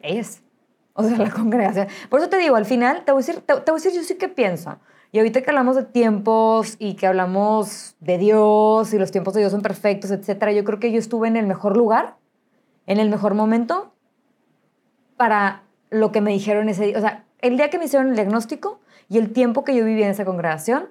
ellas. 0.00 0.42
O 0.94 1.04
sea, 1.04 1.16
la 1.18 1.30
congregación. 1.30 1.86
Por 2.08 2.18
eso 2.18 2.28
te 2.28 2.38
digo, 2.38 2.56
al 2.56 2.64
final, 2.66 3.04
te 3.04 3.12
voy 3.12 3.22
a 3.22 3.26
decir, 3.26 3.40
te, 3.46 3.54
te 3.60 3.70
voy 3.70 3.80
a 3.80 3.82
decir 3.84 3.92
yo 3.92 4.02
sí 4.04 4.16
que 4.16 4.28
pienso. 4.28 4.76
Y 5.14 5.18
ahorita 5.18 5.42
que 5.42 5.50
hablamos 5.50 5.76
de 5.76 5.84
tiempos 5.84 6.74
y 6.80 6.94
que 6.94 7.06
hablamos 7.06 7.94
de 8.00 8.18
Dios 8.18 8.92
y 8.92 8.98
los 8.98 9.12
tiempos 9.12 9.32
de 9.34 9.42
Dios 9.42 9.52
son 9.52 9.62
perfectos, 9.62 10.10
etcétera, 10.10 10.50
yo 10.50 10.64
creo 10.64 10.80
que 10.80 10.90
yo 10.90 10.98
estuve 10.98 11.28
en 11.28 11.36
el 11.36 11.46
mejor 11.46 11.76
lugar, 11.76 12.16
en 12.88 12.98
el 12.98 13.08
mejor 13.10 13.34
momento 13.34 13.92
para 15.16 15.62
lo 15.88 16.10
que 16.10 16.20
me 16.20 16.32
dijeron 16.32 16.68
ese 16.68 16.86
día. 16.86 16.98
O 16.98 17.00
sea, 17.00 17.26
el 17.42 17.56
día 17.56 17.70
que 17.70 17.78
me 17.78 17.84
hicieron 17.84 18.08
el 18.08 18.16
diagnóstico 18.16 18.80
y 19.08 19.18
el 19.18 19.32
tiempo 19.32 19.62
que 19.62 19.76
yo 19.76 19.84
viví 19.84 20.02
en 20.02 20.10
esa 20.10 20.24
congregación 20.24 20.88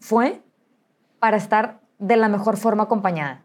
fue 0.00 0.42
para 1.18 1.38
estar 1.38 1.80
de 1.98 2.18
la 2.18 2.28
mejor 2.28 2.58
forma 2.58 2.82
acompañada. 2.82 3.42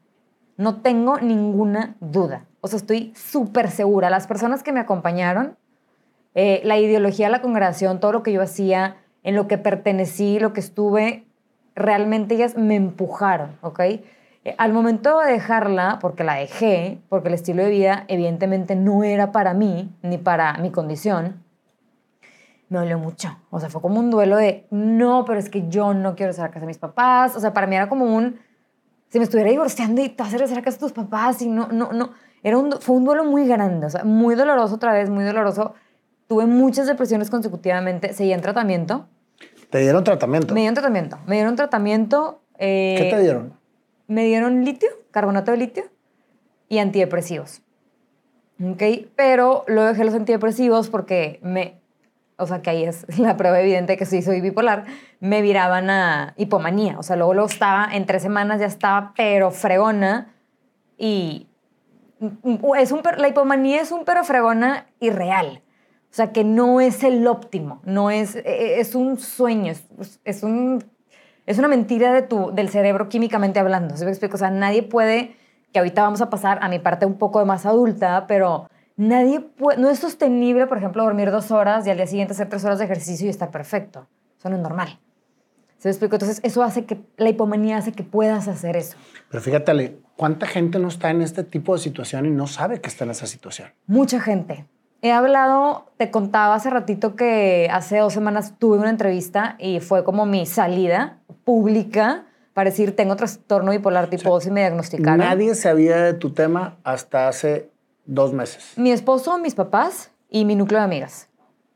No 0.58 0.82
tengo 0.82 1.20
ninguna 1.22 1.96
duda. 2.02 2.48
O 2.60 2.68
sea, 2.68 2.76
estoy 2.76 3.14
súper 3.16 3.72
segura. 3.72 4.10
Las 4.10 4.28
personas 4.28 4.62
que 4.62 4.74
me 4.74 4.82
acompañaron, 4.82 5.56
eh, 6.34 6.60
la 6.66 6.78
ideología 6.78 7.28
de 7.28 7.32
la 7.32 7.42
congregación, 7.42 8.02
todo 8.02 8.12
lo 8.12 8.24
que 8.24 8.34
yo 8.34 8.42
hacía, 8.42 8.98
en 9.26 9.36
lo 9.36 9.48
que 9.48 9.58
pertenecí, 9.58 10.40
lo 10.40 10.54
que 10.54 10.60
estuve, 10.60 11.26
realmente 11.76 12.36
ellas 12.36 12.56
me 12.56 12.76
empujaron, 12.76 13.58
¿ok? 13.62 13.80
Eh, 13.80 14.04
al 14.60 14.72
momento 14.72 15.20
de 15.20 15.32
dejarla, 15.32 15.98
porque 16.00 16.24
la 16.24 16.36
dejé, 16.36 17.00
porque 17.10 17.30
el 17.30 17.34
estilo 17.34 17.64
de 17.64 17.72
vida 17.72 18.06
evidentemente 18.08 18.76
no 18.76 19.04
era 19.04 19.32
para 19.32 19.56
mí, 19.56 19.92
ni 20.04 20.20
para 20.20 20.54
mi 20.60 20.70
condición, 20.70 21.44
me 22.70 22.78
dolió 22.78 23.00
mucho. 23.00 23.36
O 23.50 23.60
sea, 23.60 23.70
fue 23.70 23.82
como 23.82 24.00
un 24.00 24.12
duelo 24.12 24.38
de, 24.38 24.68
no, 24.70 25.26
pero 25.26 25.40
es 25.40 25.50
que 25.50 25.68
yo 25.70 25.96
no 25.96 26.16
quiero 26.16 26.30
estar 26.30 26.46
a 26.46 26.50
casa 26.50 26.62
de 26.62 26.68
mis 26.68 26.78
papás. 26.78 27.36
O 27.36 27.40
sea, 27.40 27.52
para 27.52 27.66
mí 27.66 27.76
era 27.76 27.90
como 27.90 28.06
un, 28.06 28.40
si 29.10 29.18
me 29.18 29.24
estuviera 29.24 29.50
divorciando 29.50 30.04
y 30.04 30.10
te 30.10 30.22
vas 30.22 30.34
a 30.34 30.38
a 30.38 30.62
casa 30.62 30.78
de 30.78 30.78
tus 30.78 30.94
papás 30.94 31.42
y 31.42 31.50
no, 31.50 31.68
no, 31.70 31.92
no. 31.94 32.12
Era 32.44 32.60
un, 32.60 32.74
fue 32.74 32.96
un 32.96 33.06
duelo 33.06 33.26
muy 33.26 33.48
grande, 33.48 33.88
o 33.88 33.90
sea, 33.90 34.04
muy 34.04 34.36
doloroso 34.36 34.76
otra 34.76 34.94
vez, 34.94 35.10
muy 35.10 35.24
doloroso. 35.24 35.74
Tuve 36.28 36.46
muchas 36.46 36.86
depresiones 36.86 37.32
consecutivamente, 37.32 38.14
seguí 38.14 38.34
en 38.34 38.42
tratamiento. 38.42 39.08
¿Te 39.70 39.80
dieron 39.80 40.04
tratamiento? 40.04 40.54
Me 40.54 40.62
dieron 40.62 40.76
tratamiento, 40.76 41.20
me 41.26 41.36
dieron 41.36 41.56
tratamiento. 41.56 42.42
eh, 42.58 42.96
¿Qué 42.98 43.10
te 43.10 43.22
dieron? 43.22 43.54
Me 44.08 44.26
dieron 44.26 44.64
litio, 44.64 44.90
carbonato 45.12 45.52
de 45.52 45.58
litio 45.58 45.84
y 46.70 46.80
antidepresivos. 46.80 47.62
¿Ok? 48.64 48.82
Pero 49.16 49.64
luego 49.68 49.90
dejé 49.90 50.06
los 50.06 50.14
antidepresivos 50.14 50.90
porque 50.90 51.40
me, 51.42 51.80
o 52.38 52.46
sea, 52.48 52.62
que 52.62 52.70
ahí 52.70 52.84
es 52.84 53.06
la 53.20 53.38
prueba 53.38 53.60
evidente 53.60 53.98
que 53.98 54.06
sí 54.06 54.22
soy 54.22 54.42
bipolar, 54.42 54.86
me 55.20 55.42
viraban 55.42 55.90
a 55.90 56.34
hipomanía. 56.38 56.98
O 57.00 57.04
sea, 57.04 57.16
luego, 57.16 57.34
luego 57.34 57.50
estaba, 57.50 57.90
en 57.92 58.06
tres 58.06 58.22
semanas 58.22 58.60
ya 58.60 58.68
estaba, 58.68 59.14
pero 59.16 59.52
fregona 59.52 60.34
y 60.98 61.48
es 62.78 62.92
un, 62.92 63.02
la 63.18 63.28
hipomanía 63.28 63.82
es 63.82 63.92
un 63.92 64.06
pero 64.06 64.24
fregona 64.24 64.88
irreal. 65.00 65.62
O 66.16 66.18
sea, 66.18 66.32
que 66.32 66.46
no 66.46 66.80
es 66.80 67.04
el 67.04 67.28
óptimo, 67.28 67.82
no 67.84 68.10
es, 68.10 68.38
e- 68.38 68.80
es 68.80 68.96
un 68.96 69.20
sueño, 69.20 69.74
es, 69.74 69.84
es, 70.24 70.44
un, 70.44 70.82
es 71.46 71.60
una 71.60 71.68
mentira 71.68 72.14
de 72.14 72.22
tu, 72.22 72.52
del 72.54 72.70
cerebro 72.70 73.10
químicamente 73.10 73.60
hablando. 73.60 73.98
¿Sí 73.98 74.06
me 74.06 74.12
explico? 74.12 74.36
O 74.36 74.38
sea, 74.38 74.50
nadie 74.50 74.82
puede, 74.82 75.36
que 75.74 75.80
ahorita 75.80 76.04
vamos 76.04 76.22
a 76.22 76.30
pasar 76.30 76.60
a 76.62 76.70
mi 76.70 76.80
parte 76.80 77.06
un 77.06 77.18
poco 77.18 77.46
más 77.46 77.66
adulta, 77.66 78.28
pero 78.28 78.70
nadie 78.96 79.42
puede, 79.42 79.78
no 79.78 79.90
es 79.90 80.00
sostenible, 80.00 80.68
por 80.68 80.78
ejemplo, 80.78 81.04
dormir 81.04 81.32
dos 81.32 81.52
horas 81.52 81.86
y 81.86 81.90
al 81.90 81.98
día 81.98 82.08
siguiente 82.08 82.32
hacer 82.32 82.48
tres 82.48 82.64
horas 82.64 82.80
de 82.80 82.86
ejercicio 82.86 83.28
y 83.28 83.30
estar 83.30 83.52
perfecto. 83.52 84.08
Eso 84.40 84.50
no 84.50 84.56
es 84.56 84.62
normal. 84.62 84.98
¿Sí 85.80 85.90
me 85.90 85.92
explico? 85.92 86.16
Entonces, 86.16 86.40
eso 86.44 86.64
hace 86.64 86.86
que, 86.86 86.98
la 87.18 87.28
hipomanía 87.28 87.76
hace 87.76 87.92
que 87.92 88.04
puedas 88.04 88.48
hacer 88.48 88.78
eso. 88.78 88.96
Pero 89.30 89.44
fíjate, 89.44 90.00
¿cuánta 90.16 90.48
gente 90.48 90.80
no 90.80 90.88
está 90.88 91.10
en 91.10 91.22
este 91.22 91.44
tipo 91.44 91.74
de 91.74 91.80
situación 91.80 92.26
y 92.26 92.30
no 92.30 92.48
sabe 92.48 92.80
que 92.80 92.88
está 92.88 93.04
en 93.04 93.12
esa 93.12 93.28
situación? 93.28 93.74
Mucha 93.86 94.22
gente. 94.22 94.66
He 95.06 95.12
hablado, 95.12 95.86
te 95.98 96.10
contaba 96.10 96.56
hace 96.56 96.72
ratito 96.72 97.16
que 97.16 97.70
hace 97.72 98.00
dos 98.00 98.12
semanas 98.12 98.56
tuve 98.58 98.80
una 98.80 98.90
entrevista 98.90 99.56
y 99.60 99.80
fue 99.80 100.04
como 100.04 100.26
mi 100.26 100.48
salida 100.48 101.20
pública 101.44 102.26
para 102.56 102.72
decir 102.72 102.96
tengo 102.96 103.16
trastorno 103.16 103.70
bipolar 103.70 104.08
tipo 104.10 104.32
2 104.32 104.48
y 104.48 104.50
me 104.50 104.62
diagnosticaron. 104.62 105.20
Nadie 105.20 105.54
sabía 105.54 105.98
de 105.98 106.16
tu 106.16 106.32
tema 106.34 106.78
hasta 106.84 107.28
hace 107.28 107.70
dos 108.08 108.34
meses. 108.34 108.74
Mi 108.78 108.92
esposo, 108.92 109.38
mis 109.38 109.54
papás 109.54 110.10
y 110.28 110.44
mi 110.44 110.56
núcleo 110.56 110.80
de 110.80 110.86
amigas. 110.86 111.30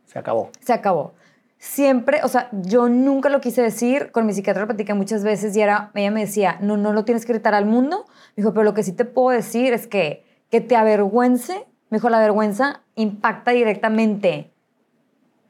Se 0.07 0.17
acabó. 0.17 0.49
Se 0.61 0.73
acabó. 0.73 1.13
siempre, 1.59 2.21
o 2.23 2.29
sea, 2.29 2.49
yo 2.51 2.89
nunca 2.89 3.29
lo 3.29 3.41
quise 3.41 3.61
decir, 3.61 4.11
con 4.11 4.25
mi 4.25 4.33
psiquiatra 4.33 4.61
lo 4.61 4.67
platicé 4.67 4.95
muchas 4.95 5.23
veces 5.23 5.55
y 5.55 5.61
era, 5.61 5.91
ella 5.93 6.09
me 6.09 6.21
decía, 6.21 6.57
no, 6.61 6.77
no 6.77 6.93
lo 6.93 7.05
tienes 7.05 7.27
que 7.27 7.33
gritar 7.33 7.53
al 7.53 7.67
mundo. 7.67 8.05
Me 8.35 8.41
dijo, 8.41 8.55
pero 8.55 8.63
lo 8.63 8.73
que 8.73 8.81
sí 8.81 8.91
te 8.91 9.05
puedo 9.05 9.29
decir 9.29 9.71
es 9.73 9.85
que, 9.85 10.25
que 10.49 10.61
te 10.61 10.75
avergüence, 10.75 11.67
me 11.91 11.97
dijo, 11.99 12.09
la 12.09 12.19
vergüenza 12.19 12.81
impacta 12.99 13.51
directamente 13.51 14.51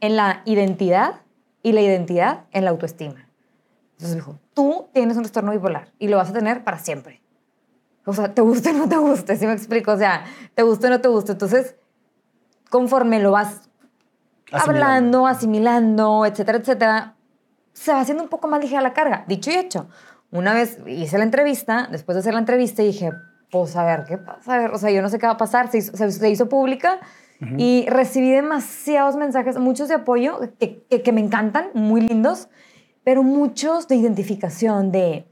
en 0.02 0.16
la 0.16 0.44
identidad 0.46 1.22
y 1.64 1.72
la 1.72 1.82
identidad 1.82 2.46
en 2.52 2.64
la 2.64 2.70
autoestima. 2.70 3.28
Entonces 3.94 4.16
dijo, 4.16 4.40
tú 4.54 4.88
tienes 4.94 5.18
un 5.18 5.24
trastorno 5.24 5.52
bipolar 5.52 5.92
y 5.98 6.08
lo 6.08 6.18
vas 6.18 6.30
a 6.30 6.34
tener 6.34 6.64
para 6.64 6.78
siempre. 6.78 7.22
O 8.06 8.14
sea, 8.14 8.34
te 8.34 8.42
guste 8.42 8.70
o 8.70 8.74
no 8.74 8.88
te 8.88 8.98
guste, 8.98 9.36
¿sí 9.36 9.48
me 9.48 9.54
explico? 9.54 9.92
O 9.92 9.98
sea, 9.98 10.26
te 10.54 10.62
guste 10.62 10.88
o 10.88 10.90
no 10.92 11.02
te 11.02 11.08
guste. 11.10 11.32
Entonces, 11.32 11.76
conforme 12.70 13.20
lo 13.20 13.32
vas 13.32 13.70
hablando, 14.52 15.26
asimilando, 15.26 16.26
etcétera, 16.26 16.60
etcétera, 16.60 17.16
se 17.74 17.92
va 17.92 18.02
haciendo 18.02 18.24
un 18.24 18.30
poco 18.30 18.48
más 18.48 18.62
ligera 18.62 18.82
la 18.82 18.94
carga. 18.94 19.26
Dicho 19.28 19.50
y 19.50 19.56
hecho, 19.56 19.90
una 20.32 20.54
vez 20.54 20.80
hice 20.86 21.18
la 21.18 21.24
entrevista, 21.24 21.88
después 21.92 22.16
de 22.16 22.20
hacer 22.20 22.34
la 22.34 22.40
entrevista 22.40 22.84
dije, 22.84 23.12
pues 23.52 23.76
a 23.76 23.84
ver, 23.84 24.06
¿qué 24.06 24.20
pasa? 24.20 24.54
A 24.54 24.58
ver, 24.60 24.72
o 24.72 24.78
sea, 24.78 24.92
yo 24.92 25.02
no 25.02 25.10
sé 25.10 25.18
qué 25.18 25.26
va 25.26 25.34
a 25.34 25.38
pasar. 25.38 25.72
Se 25.72 25.80
hizo, 25.80 25.98
se 25.98 26.30
hizo 26.30 26.48
pública 26.48 27.00
y 27.58 27.86
recibí 27.88 28.32
demasiados 28.32 29.16
mensajes, 29.16 29.58
muchos 29.58 29.88
de 29.88 29.96
apoyo 29.96 30.40
que, 30.60 30.84
que, 30.90 31.02
que 31.02 31.12
me 31.14 31.22
encantan, 31.22 31.68
muy 31.74 32.02
lindos, 32.02 32.50
pero 33.06 33.24
muchos 33.24 33.88
de 33.88 33.96
identificación, 33.96 34.92
de 34.92 35.26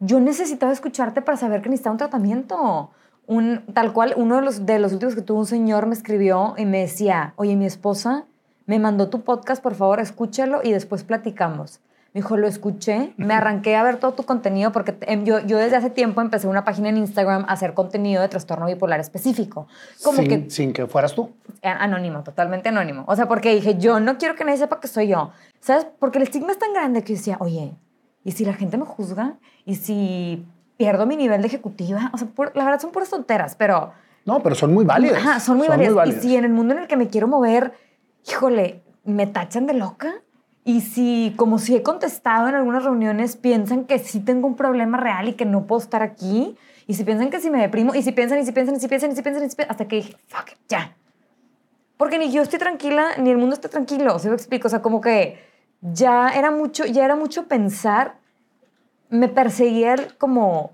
yo 0.00 0.20
necesitaba 0.20 0.72
escucharte 0.72 1.22
para 1.22 1.38
saber 1.38 1.62
que 1.62 1.68
necesitaba 1.68 1.94
un 1.94 1.98
tratamiento. 1.98 2.90
Un, 3.26 3.64
tal 3.72 3.92
cual, 3.92 4.14
uno 4.16 4.36
de 4.36 4.42
los, 4.42 4.66
de 4.66 4.78
los 4.78 4.92
últimos 4.92 5.14
que 5.14 5.22
tuvo 5.22 5.40
un 5.40 5.46
señor 5.46 5.86
me 5.86 5.94
escribió 5.94 6.54
y 6.56 6.64
me 6.64 6.80
decía, 6.80 7.34
oye, 7.36 7.56
mi 7.56 7.66
esposa 7.66 8.26
me 8.66 8.78
mandó 8.78 9.08
tu 9.08 9.22
podcast, 9.22 9.62
por 9.62 9.74
favor, 9.74 10.00
escúchalo 10.00 10.60
y 10.62 10.72
después 10.72 11.02
platicamos. 11.02 11.80
Me 12.16 12.22
dijo, 12.22 12.38
lo 12.38 12.48
escuché, 12.48 13.12
me 13.18 13.34
arranqué 13.34 13.76
a 13.76 13.82
ver 13.82 13.98
todo 13.98 14.14
tu 14.14 14.22
contenido 14.22 14.72
porque 14.72 14.96
em, 15.02 15.26
yo, 15.26 15.40
yo 15.40 15.58
desde 15.58 15.76
hace 15.76 15.90
tiempo 15.90 16.22
empecé 16.22 16.48
una 16.48 16.64
página 16.64 16.88
en 16.88 16.96
Instagram 16.96 17.44
a 17.46 17.52
hacer 17.52 17.74
contenido 17.74 18.22
de 18.22 18.28
trastorno 18.28 18.64
bipolar 18.64 19.00
específico. 19.00 19.68
Como 20.02 20.20
sin, 20.20 20.28
que, 20.28 20.50
sin 20.50 20.72
que 20.72 20.86
fueras 20.86 21.14
tú. 21.14 21.32
Anónimo, 21.62 22.22
totalmente 22.22 22.70
anónimo. 22.70 23.04
O 23.06 23.14
sea, 23.16 23.28
porque 23.28 23.54
dije, 23.54 23.76
yo 23.76 24.00
no 24.00 24.16
quiero 24.16 24.34
que 24.34 24.44
nadie 24.46 24.56
sepa 24.56 24.80
que 24.80 24.88
soy 24.88 25.08
yo. 25.08 25.30
¿Sabes? 25.60 25.88
Porque 25.98 26.16
el 26.16 26.22
estigma 26.22 26.52
es 26.52 26.58
tan 26.58 26.72
grande 26.72 27.04
que 27.04 27.12
decía, 27.12 27.36
oye, 27.38 27.74
¿y 28.24 28.32
si 28.32 28.46
la 28.46 28.54
gente 28.54 28.78
me 28.78 28.86
juzga? 28.86 29.34
¿Y 29.66 29.74
si 29.74 30.46
pierdo 30.78 31.04
mi 31.04 31.16
nivel 31.16 31.42
de 31.42 31.48
ejecutiva? 31.48 32.10
O 32.14 32.16
sea, 32.16 32.28
la 32.54 32.64
verdad 32.64 32.80
son 32.80 32.92
puras 32.92 33.10
tonteras, 33.10 33.56
pero... 33.56 33.92
No, 34.24 34.42
pero 34.42 34.54
son 34.54 34.72
muy 34.72 34.86
válidas. 34.86 35.18
Ajá, 35.18 35.38
son 35.38 35.58
muy, 35.58 35.68
válidas. 35.68 36.08
Y 36.08 36.12
si 36.12 36.34
en 36.34 36.46
el 36.46 36.52
mundo 36.52 36.72
en 36.72 36.80
el 36.80 36.88
que 36.88 36.96
me 36.96 37.08
quiero 37.08 37.28
mover, 37.28 37.74
híjole, 38.26 38.82
me 39.04 39.26
tachan 39.26 39.66
de 39.66 39.74
loca, 39.74 40.22
y 40.66 40.80
si, 40.80 41.32
como 41.36 41.60
si 41.60 41.76
he 41.76 41.84
contestado 41.84 42.48
en 42.48 42.56
algunas 42.56 42.82
reuniones, 42.82 43.36
piensan 43.36 43.84
que 43.84 44.00
sí 44.00 44.18
tengo 44.18 44.48
un 44.48 44.56
problema 44.56 44.98
real 44.98 45.28
y 45.28 45.34
que 45.34 45.44
no 45.44 45.64
puedo 45.68 45.80
estar 45.80 46.02
aquí, 46.02 46.56
y 46.88 46.94
si 46.94 47.04
piensan 47.04 47.30
que 47.30 47.40
si 47.40 47.50
me 47.50 47.60
deprimo, 47.60 47.94
y 47.94 48.02
si 48.02 48.10
piensan, 48.10 48.40
y 48.40 48.44
si 48.44 48.50
piensan, 48.50 48.74
y 48.74 48.80
si 48.80 48.88
piensan, 48.88 49.12
y 49.12 49.14
si 49.14 49.22
piensan, 49.22 49.44
y 49.44 49.48
si 49.48 49.54
piensan, 49.54 49.70
hasta 49.70 49.86
que 49.86 49.96
dije, 49.96 50.16
fuck, 50.26 50.50
ya. 50.68 50.96
Porque 51.96 52.18
ni 52.18 52.32
yo 52.32 52.42
estoy 52.42 52.58
tranquila, 52.58 53.10
ni 53.16 53.30
el 53.30 53.38
mundo 53.38 53.54
está 53.54 53.68
tranquilo, 53.68 54.18
¿se 54.18 54.28
lo 54.28 54.34
explico? 54.34 54.66
O 54.66 54.70
sea, 54.70 54.82
como 54.82 55.00
que 55.00 55.38
ya 55.82 56.30
era 56.30 56.50
mucho, 56.50 56.84
ya 56.84 57.04
era 57.04 57.14
mucho 57.14 57.46
pensar, 57.46 58.16
me 59.08 59.28
perseguía 59.28 59.94
como, 60.18 60.72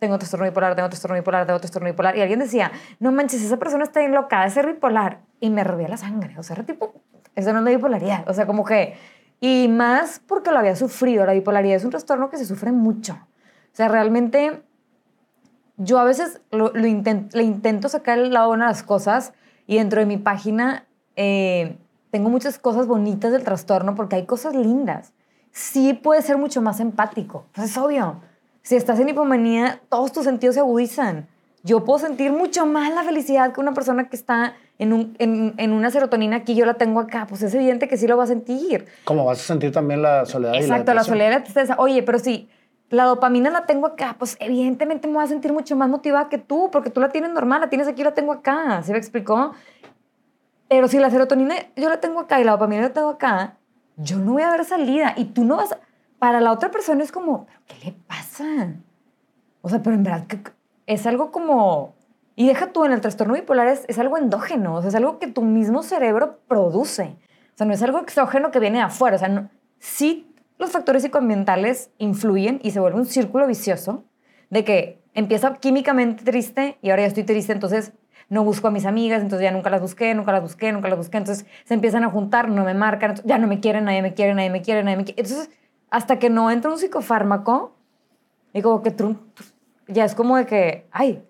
tengo 0.00 0.18
trastorno 0.18 0.46
bipolar, 0.46 0.74
tengo 0.74 0.88
trastorno 0.88 1.14
bipolar, 1.14 1.46
tengo 1.46 1.60
trastorno 1.60 1.88
bipolar, 1.88 2.16
y 2.16 2.22
alguien 2.22 2.40
decía, 2.40 2.72
no 2.98 3.12
manches, 3.12 3.42
esa 3.42 3.58
persona 3.58 3.84
está 3.84 4.00
bien 4.00 4.12
loca 4.12 4.42
de 4.42 4.50
ser 4.50 4.66
bipolar, 4.66 5.20
y 5.38 5.50
me 5.50 5.60
hervía 5.60 5.86
la 5.86 5.96
sangre, 5.96 6.36
o 6.38 6.42
sea, 6.42 6.56
era 6.56 6.64
tipo, 6.64 6.94
eso 7.34 7.52
no 7.52 7.66
es 7.66 7.76
bipolaridad. 7.76 8.28
O 8.28 8.34
sea, 8.34 8.46
como 8.46 8.64
que... 8.64 8.94
Y 9.40 9.68
más 9.68 10.20
porque 10.26 10.50
lo 10.50 10.58
había 10.58 10.76
sufrido. 10.76 11.24
La 11.24 11.32
bipolaridad 11.32 11.76
es 11.76 11.84
un 11.84 11.90
trastorno 11.90 12.28
que 12.28 12.36
se 12.36 12.44
sufre 12.44 12.72
mucho. 12.72 13.14
O 13.14 13.74
sea, 13.74 13.88
realmente 13.88 14.62
yo 15.78 15.98
a 15.98 16.04
veces 16.04 16.42
lo, 16.50 16.72
le 16.72 16.88
intento 16.88 17.88
sacar 17.88 18.18
el 18.18 18.32
lado 18.34 18.48
bueno 18.48 18.64
de 18.64 18.70
las 18.70 18.82
cosas 18.82 19.32
y 19.66 19.78
dentro 19.78 20.00
de 20.00 20.06
mi 20.06 20.18
página 20.18 20.86
eh, 21.16 21.78
tengo 22.10 22.28
muchas 22.28 22.58
cosas 22.58 22.86
bonitas 22.86 23.32
del 23.32 23.44
trastorno 23.44 23.94
porque 23.94 24.16
hay 24.16 24.26
cosas 24.26 24.54
lindas. 24.54 25.14
Sí 25.52 25.94
puede 25.94 26.20
ser 26.20 26.36
mucho 26.36 26.60
más 26.60 26.80
empático. 26.80 27.46
Pues 27.54 27.70
es 27.70 27.78
obvio. 27.78 28.20
Si 28.62 28.76
estás 28.76 28.98
en 29.00 29.08
hipomanía, 29.08 29.80
todos 29.88 30.12
tus 30.12 30.24
sentidos 30.24 30.54
se 30.54 30.60
agudizan. 30.60 31.28
Yo 31.62 31.84
puedo 31.84 31.98
sentir 31.98 32.32
mucho 32.32 32.64
más 32.66 32.92
la 32.94 33.02
felicidad 33.02 33.52
que 33.52 33.60
una 33.60 33.74
persona 33.74 34.08
que 34.08 34.16
está 34.16 34.54
en, 34.78 34.94
un, 34.94 35.14
en, 35.18 35.54
en, 35.58 35.72
una 35.72 35.90
serotonina 35.90 36.36
aquí, 36.36 36.54
yo 36.54 36.64
la 36.64 36.74
tengo 36.74 37.00
acá, 37.00 37.26
pues 37.28 37.42
es 37.42 37.52
evidente 37.54 37.86
que 37.86 37.98
sí 37.98 38.06
lo 38.06 38.16
va 38.16 38.24
a 38.24 38.26
sentir. 38.26 38.86
Como 39.04 39.26
vas 39.26 39.40
a 39.40 39.42
sentir 39.42 39.70
también 39.70 40.00
la 40.00 40.24
soledad. 40.24 40.54
Exacto, 40.54 40.94
la, 40.94 41.04
soledad 41.04 41.28
y 41.28 41.34
la 41.34 41.42
tristeza. 41.42 41.74
Oye, 41.78 42.02
pero 42.02 42.18
si 42.18 42.48
la 42.88 43.04
dopamina 43.04 43.50
la 43.50 43.66
tengo 43.66 43.86
acá, 43.86 44.16
pues 44.18 44.38
evidentemente 44.40 45.06
me 45.06 45.14
voy 45.14 45.24
a 45.24 45.26
sentir 45.26 45.52
mucho 45.52 45.76
más 45.76 45.90
motivada 45.90 46.30
que 46.30 46.38
tú, 46.38 46.70
porque 46.72 46.88
tú 46.88 47.00
la 47.00 47.10
tienes 47.10 47.30
normal, 47.30 47.60
la 47.60 47.68
tienes 47.68 47.88
aquí, 47.88 48.02
la 48.02 48.14
tengo 48.14 48.32
acá. 48.32 48.82
¿Se 48.82 48.92
me 48.92 48.98
explicó? 48.98 49.52
Pero 50.68 50.88
si 50.88 50.98
la 50.98 51.10
serotonina 51.10 51.56
yo 51.76 51.88
la 51.90 52.00
tengo 52.00 52.20
acá 52.20 52.40
y 52.40 52.44
la 52.44 52.52
dopamina 52.52 52.82
la 52.82 52.92
tengo 52.92 53.10
acá, 53.10 53.58
yo 53.96 54.16
no 54.16 54.32
voy 54.32 54.42
a 54.42 54.50
ver 54.50 54.64
salida. 54.64 55.12
Y 55.16 55.26
tú 55.26 55.44
no 55.44 55.56
vas 55.56 55.72
a... 55.72 55.78
Para 56.20 56.40
la 56.40 56.52
otra 56.52 56.70
persona 56.70 57.02
es 57.02 57.10
como, 57.10 57.48
qué 57.66 57.74
le 57.86 57.92
pasa? 58.06 58.74
O 59.62 59.68
sea, 59.68 59.82
pero 59.82 59.96
en 59.96 60.04
verdad 60.04 60.26
es 60.86 61.06
algo 61.06 61.32
como 61.32 61.94
y 62.36 62.46
deja 62.46 62.72
tú, 62.72 62.84
en 62.84 62.92
el 62.92 63.00
trastorno 63.00 63.34
bipolar 63.34 63.68
es, 63.68 63.84
es 63.88 63.98
algo 63.98 64.16
endógeno, 64.16 64.76
o 64.76 64.80
sea, 64.80 64.88
es 64.88 64.94
algo 64.94 65.18
que 65.18 65.26
tu 65.26 65.42
mismo 65.42 65.82
cerebro 65.82 66.38
produce. 66.48 67.16
O 67.54 67.56
sea, 67.56 67.66
no 67.66 67.74
es 67.74 67.82
algo 67.82 67.98
exógeno 67.98 68.50
que 68.50 68.60
viene 68.60 68.78
de 68.78 68.84
afuera. 68.84 69.16
O 69.16 69.18
sea, 69.18 69.28
no, 69.28 69.50
sí 69.78 70.32
los 70.58 70.70
factores 70.70 71.02
psicoambientales 71.02 71.90
influyen 71.98 72.60
y 72.62 72.70
se 72.70 72.80
vuelve 72.80 72.98
un 72.98 73.06
círculo 73.06 73.46
vicioso 73.46 74.04
de 74.50 74.64
que 74.64 75.02
empieza 75.14 75.54
químicamente 75.54 76.24
triste 76.24 76.78
y 76.82 76.90
ahora 76.90 77.02
ya 77.02 77.08
estoy 77.08 77.24
triste, 77.24 77.52
entonces 77.52 77.92
no 78.28 78.44
busco 78.44 78.68
a 78.68 78.70
mis 78.70 78.86
amigas, 78.86 79.22
entonces 79.22 79.44
ya 79.44 79.52
nunca 79.52 79.70
las 79.70 79.80
busqué, 79.80 80.14
nunca 80.14 80.32
las 80.32 80.42
busqué, 80.42 80.70
nunca 80.72 80.88
las 80.88 80.98
busqué, 80.98 81.18
entonces 81.18 81.46
se 81.64 81.74
empiezan 81.74 82.04
a 82.04 82.10
juntar, 82.10 82.48
no 82.48 82.64
me 82.64 82.74
marcan, 82.74 83.16
ya 83.24 83.38
no 83.38 83.48
me 83.48 83.60
quieren, 83.60 83.84
nadie 83.84 84.02
me 84.02 84.14
quiere, 84.14 84.34
nadie 84.34 84.50
me 84.50 84.62
quiere, 84.62 84.82
nadie 84.82 84.96
me 84.96 85.04
quiere. 85.04 85.20
Entonces, 85.20 85.50
hasta 85.90 86.18
que 86.18 86.30
no 86.30 86.50
entra 86.50 86.70
un 86.70 86.78
psicofármaco, 86.78 87.72
digo 88.54 88.82
que 88.82 88.94
ya 89.88 90.04
es 90.04 90.14
como 90.14 90.36
de 90.36 90.46
que, 90.46 90.88
ay, 90.92 91.24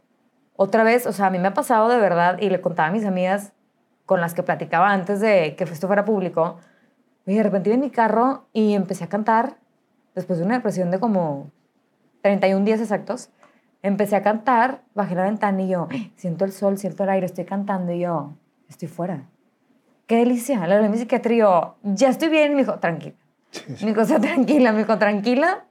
otra 0.56 0.84
vez, 0.84 1.06
o 1.06 1.12
sea, 1.12 1.26
a 1.26 1.30
mí 1.30 1.38
me 1.38 1.48
ha 1.48 1.54
pasado 1.54 1.88
de 1.88 1.98
verdad, 1.98 2.38
y 2.40 2.50
le 2.50 2.60
contaba 2.60 2.88
a 2.88 2.92
mis 2.92 3.04
amigas 3.04 3.52
con 4.06 4.20
las 4.20 4.34
que 4.34 4.42
platicaba 4.42 4.92
antes 4.92 5.20
de 5.20 5.54
que 5.56 5.64
esto 5.64 5.86
fuera 5.86 6.04
público, 6.04 6.58
y 7.26 7.34
de 7.34 7.42
repente 7.42 7.70
iba 7.70 7.74
en 7.74 7.80
mi 7.80 7.90
carro 7.90 8.46
y 8.52 8.74
empecé 8.74 9.04
a 9.04 9.08
cantar, 9.08 9.56
después 10.14 10.38
de 10.38 10.44
una 10.44 10.56
depresión 10.56 10.90
de 10.90 11.00
como 11.00 11.50
31 12.22 12.64
días 12.64 12.80
exactos, 12.80 13.30
empecé 13.82 14.16
a 14.16 14.22
cantar, 14.22 14.82
bajé 14.94 15.14
la 15.14 15.22
ventana 15.22 15.62
y 15.62 15.68
yo, 15.68 15.88
siento 16.16 16.44
el 16.44 16.52
sol, 16.52 16.76
siento 16.76 17.04
el 17.04 17.10
aire, 17.10 17.26
estoy 17.26 17.44
cantando 17.44 17.92
y 17.92 18.00
yo, 18.00 18.34
estoy 18.68 18.88
fuera. 18.88 19.28
Qué 20.10 20.16
delicia. 20.16 20.66
La 20.66 20.80
de 20.80 20.88
mi 20.88 20.98
psiquiatra 20.98 21.76
ya 21.84 22.08
estoy 22.08 22.30
bien. 22.30 22.54
Me 22.56 22.62
dijo, 22.62 22.80
tranquila. 22.80 23.14
Mi 23.82 23.90
hijo, 23.90 24.04
tranquila. 24.20 24.72
Me 24.72 24.78
dijo, 24.78 24.98
tranquila. 24.98 25.64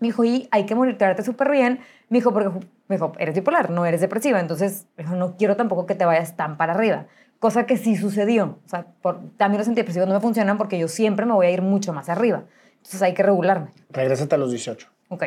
Me 0.00 0.08
dijo, 0.08 0.24
y 0.24 0.48
hay 0.50 0.66
que 0.66 0.74
monitorearte 0.74 1.22
súper 1.22 1.50
bien. 1.50 1.80
Me 2.08 2.18
dijo, 2.18 2.32
porque 2.32 2.50
me 2.88 2.96
dijo, 2.96 3.12
eres 3.18 3.34
bipolar, 3.34 3.70
no 3.70 3.84
eres 3.84 4.00
depresiva, 4.00 4.40
entonces 4.40 4.86
dijo, 4.96 5.14
no 5.14 5.36
quiero 5.36 5.56
tampoco 5.56 5.86
que 5.86 5.94
te 5.94 6.04
vayas 6.04 6.36
tan 6.36 6.56
para 6.56 6.72
arriba. 6.72 7.06
Cosa 7.38 7.66
que 7.66 7.76
sí 7.76 7.96
sucedió. 7.96 8.58
O 8.64 8.68
sea, 8.68 8.86
por, 9.02 9.20
también 9.36 9.58
los 9.58 9.68
antidepresivos 9.68 10.08
no 10.08 10.14
me 10.14 10.20
funcionan 10.20 10.56
porque 10.56 10.78
yo 10.78 10.88
siempre 10.88 11.26
me 11.26 11.32
voy 11.32 11.46
a 11.46 11.50
ir 11.50 11.62
mucho 11.62 11.92
más 11.92 12.08
arriba. 12.08 12.44
Entonces 12.76 13.02
hay 13.02 13.14
que 13.14 13.22
regularme. 13.22 13.68
Regrésate 13.90 14.34
a 14.34 14.38
los 14.38 14.50
18. 14.50 14.88
Ok. 15.08 15.24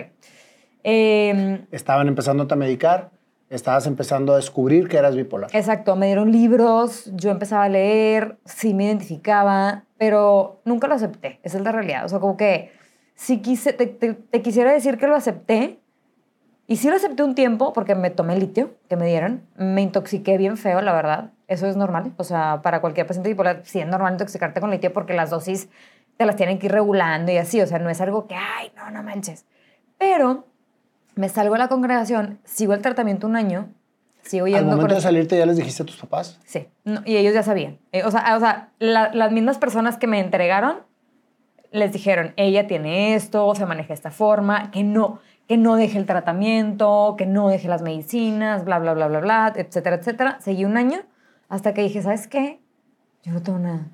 Eh, 0.84 1.66
Estaban 1.72 2.08
empezando 2.08 2.48
a 2.50 2.56
medicar, 2.56 3.12
estabas 3.50 3.86
empezando 3.86 4.34
a 4.34 4.38
descubrir 4.38 4.88
que 4.88 4.98
eras 4.98 5.16
bipolar. 5.16 5.50
Exacto, 5.54 5.96
me 5.96 6.08
dieron 6.08 6.32
libros, 6.32 7.12
yo 7.14 7.30
empezaba 7.30 7.66
a 7.66 7.70
leer, 7.70 8.38
sí 8.46 8.74
me 8.74 8.86
identificaba, 8.86 9.84
pero 10.02 10.64
nunca 10.66 10.88
lo 10.88 10.96
acepté. 10.96 11.40
Esa 11.44 11.60
es 11.60 11.64
la 11.64 11.72
realidad. 11.72 12.04
O 12.06 12.10
sea, 12.10 12.18
como 12.18 12.36
que 12.36 12.72
sí 13.14 13.38
quise, 13.38 13.72
te, 13.72 13.86
te 13.86 14.42
quisiera 14.42 14.72
decir 14.72 14.98
que 14.98 15.06
lo 15.06 15.16
acepté, 15.16 15.78
y 16.66 16.78
sí 16.78 16.90
lo 16.90 16.96
acepté 16.96 17.22
un 17.22 17.36
tiempo 17.36 17.72
porque 17.72 17.94
me 17.94 18.10
tomé 18.10 18.36
litio 18.36 18.74
que 18.90 18.96
me 18.96 19.06
dieron. 19.06 19.46
Me 19.58 19.84
intoxiqué 19.84 20.40
bien 20.40 20.58
feo, 20.58 20.82
la 20.82 20.92
verdad. 20.92 21.30
Eso 21.48 21.68
es 21.68 21.78
normal. 21.78 22.16
O 22.18 22.24
sea, 22.24 22.64
para 22.64 22.82
cualquier 22.82 23.06
paciente 23.06 23.30
bipolar 23.30 23.62
sí 23.64 23.80
es 23.80 23.86
normal 23.86 24.14
intoxicarte 24.14 24.60
con 24.60 24.72
litio 24.72 24.92
porque 24.92 25.14
las 25.14 25.30
dosis 25.30 25.70
te 26.18 26.26
las 26.26 26.36
tienen 26.36 26.58
que 26.58 26.66
ir 26.66 26.72
regulando 26.72 27.32
y 27.32 27.38
así. 27.38 27.62
O 27.62 27.68
sea, 27.68 27.78
no 27.78 27.92
es 27.92 28.02
algo 28.02 28.26
que, 28.26 28.34
ay, 28.34 28.72
no, 28.76 28.90
no 28.90 29.04
manches. 29.04 29.46
Pero 30.00 30.48
me 31.14 31.30
salgo 31.30 31.54
de 31.54 31.60
la 31.60 31.68
congregación, 31.68 32.40
sigo 32.44 32.74
el 32.74 32.82
tratamiento 32.82 33.28
un 33.28 33.36
año, 33.36 33.70
yendo... 34.30 34.58
¿Al 34.58 34.66
momento 34.66 34.96
de 34.96 35.02
salirte 35.02 35.38
ya 35.38 35.46
les 35.46 35.58
dijiste 35.58 35.84
a 35.84 35.86
tus 35.86 35.98
papás? 35.98 36.40
Sí, 36.46 36.68
y 37.06 37.18
ellos 37.18 37.34
ya 37.34 37.44
sabían. 37.44 37.80
Eh, 37.92 38.04
o 38.04 38.12
sea, 38.12 38.36
o 38.36 38.40
sea 38.40 38.72
las 38.80 39.32
mismas 39.32 39.58
personas 39.58 39.98
que 39.98 40.08
me 40.08 40.20
entregaron 40.20 40.80
les 41.72 41.94
dijeron, 41.94 42.34
ella 42.36 42.68
tiene 42.68 43.16
esto, 43.16 43.56
se 43.56 43.66
maneja 43.66 43.90
de 43.90 43.94
esta 43.94 44.12
forma, 44.12 44.72
que 44.72 44.84
no 44.84 45.20
que 45.52 45.58
no 45.58 45.76
deje 45.76 45.98
el 45.98 46.06
tratamiento, 46.06 47.16
que 47.18 47.26
no 47.26 47.50
deje 47.50 47.68
las 47.68 47.82
medicinas, 47.82 48.64
bla, 48.64 48.80
bla, 48.80 48.94
bla, 48.94 49.10
bla, 49.10 49.20
bla, 49.20 49.54
etcétera, 49.54 49.98
etcétera. 49.98 50.38
Seguí 50.40 50.64
un 50.64 50.78
año 50.78 51.00
hasta 51.50 51.74
que 51.74 51.82
dije, 51.82 52.02
¿sabes 52.02 52.30
qué? 52.30 52.62
Yo 53.24 53.34
no 53.34 53.42
tengo 53.42 53.60
nada. 53.60 53.90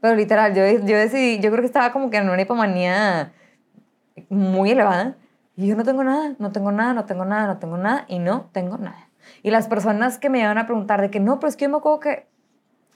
Pero 0.00 0.16
literal, 0.16 0.54
yo, 0.54 0.64
yo 0.64 0.96
decidí, 0.96 1.38
yo 1.40 1.50
creo 1.50 1.60
que 1.60 1.66
estaba 1.66 1.92
como 1.92 2.08
que 2.08 2.16
en 2.16 2.30
una 2.30 2.40
hipomanía 2.40 3.34
muy 4.30 4.70
elevada. 4.70 5.16
Y 5.54 5.66
yo 5.66 5.76
no 5.76 5.84
tengo 5.84 6.02
nada, 6.02 6.34
no 6.38 6.50
tengo 6.50 6.72
nada, 6.72 6.94
no 6.94 7.04
tengo 7.04 7.26
nada, 7.26 7.46
no 7.46 7.58
tengo 7.58 7.76
nada 7.76 8.06
y 8.08 8.18
no 8.18 8.48
tengo 8.52 8.78
nada. 8.78 9.10
Y 9.44 9.50
las 9.50 9.68
personas 9.68 10.16
que 10.16 10.30
me 10.30 10.38
llegan 10.38 10.56
a 10.56 10.64
preguntar 10.64 11.02
de 11.02 11.10
que 11.10 11.20
no, 11.20 11.38
pero 11.38 11.50
es 11.50 11.56
que 11.56 11.66
yo 11.66 11.68
me 11.68 11.76
acuerdo 11.76 12.00
que, 12.00 12.26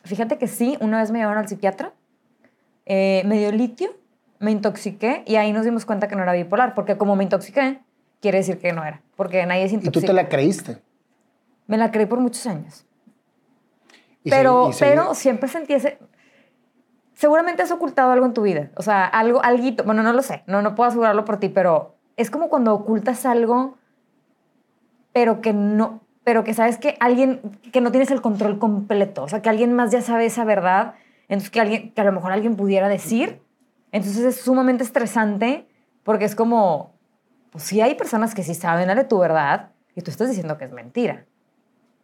fíjate 0.04 0.38
que 0.38 0.46
sí, 0.48 0.78
una 0.80 0.98
vez 0.98 1.10
me 1.10 1.18
llevaron 1.18 1.42
al 1.42 1.46
psiquiatra, 1.46 1.92
eh, 2.86 3.22
me 3.26 3.38
dio 3.38 3.52
litio, 3.52 3.90
me 4.38 4.50
intoxiqué 4.50 5.24
y 5.26 5.36
ahí 5.36 5.52
nos 5.52 5.66
dimos 5.66 5.84
cuenta 5.84 6.08
que 6.08 6.16
no 6.16 6.22
era 6.22 6.32
bipolar, 6.32 6.74
porque 6.74 6.96
como 6.96 7.16
me 7.16 7.24
intoxiqué, 7.24 7.80
quiere 8.22 8.38
decir 8.38 8.58
que 8.58 8.72
no 8.72 8.82
era, 8.82 9.02
porque 9.14 9.44
nadie 9.44 9.68
se 9.68 9.74
intoxica. 9.74 9.98
¿Y 9.98 10.00
tú 10.00 10.06
te 10.06 10.14
la 10.14 10.30
creíste? 10.30 10.78
Me 11.66 11.76
la 11.76 11.90
creí 11.90 12.06
por 12.06 12.18
muchos 12.18 12.46
años. 12.46 12.86
Pero, 14.24 14.70
pero 14.80 15.14
siempre 15.14 15.50
sentí 15.50 15.74
ese... 15.74 15.98
Seguramente 17.12 17.60
has 17.60 17.72
ocultado 17.72 18.10
algo 18.10 18.24
en 18.24 18.32
tu 18.32 18.40
vida. 18.40 18.70
O 18.76 18.82
sea, 18.82 19.04
algo, 19.04 19.44
algo, 19.44 19.84
bueno, 19.84 20.02
no 20.02 20.14
lo 20.14 20.22
sé, 20.22 20.44
no, 20.46 20.62
no 20.62 20.74
puedo 20.74 20.88
asegurarlo 20.88 21.26
por 21.26 21.38
ti, 21.38 21.50
pero 21.50 21.96
es 22.16 22.30
como 22.30 22.48
cuando 22.48 22.72
ocultas 22.72 23.26
algo, 23.26 23.76
pero 25.12 25.42
que 25.42 25.52
no, 25.52 26.00
pero 26.28 26.44
que 26.44 26.52
sabes 26.52 26.76
que 26.76 26.94
alguien, 27.00 27.40
que 27.72 27.80
no 27.80 27.90
tienes 27.90 28.10
el 28.10 28.20
control 28.20 28.58
completo. 28.58 29.22
O 29.22 29.28
sea, 29.28 29.40
que 29.40 29.48
alguien 29.48 29.72
más 29.72 29.90
ya 29.90 30.02
sabe 30.02 30.26
esa 30.26 30.44
verdad, 30.44 30.92
entonces 31.22 31.48
que, 31.48 31.58
alguien, 31.58 31.92
que 31.92 32.00
a 32.02 32.04
lo 32.04 32.12
mejor 32.12 32.32
alguien 32.32 32.54
pudiera 32.54 32.86
decir. 32.86 33.40
Entonces 33.92 34.26
es 34.26 34.36
sumamente 34.38 34.84
estresante 34.84 35.66
porque 36.02 36.26
es 36.26 36.34
como, 36.34 36.92
pues 37.50 37.64
sí 37.64 37.80
hay 37.80 37.94
personas 37.94 38.34
que 38.34 38.42
sí 38.42 38.54
saben 38.54 38.94
de 38.94 39.04
tu 39.04 39.18
verdad 39.18 39.70
y 39.96 40.02
tú 40.02 40.10
estás 40.10 40.28
diciendo 40.28 40.58
que 40.58 40.66
es 40.66 40.70
mentira. 40.70 41.24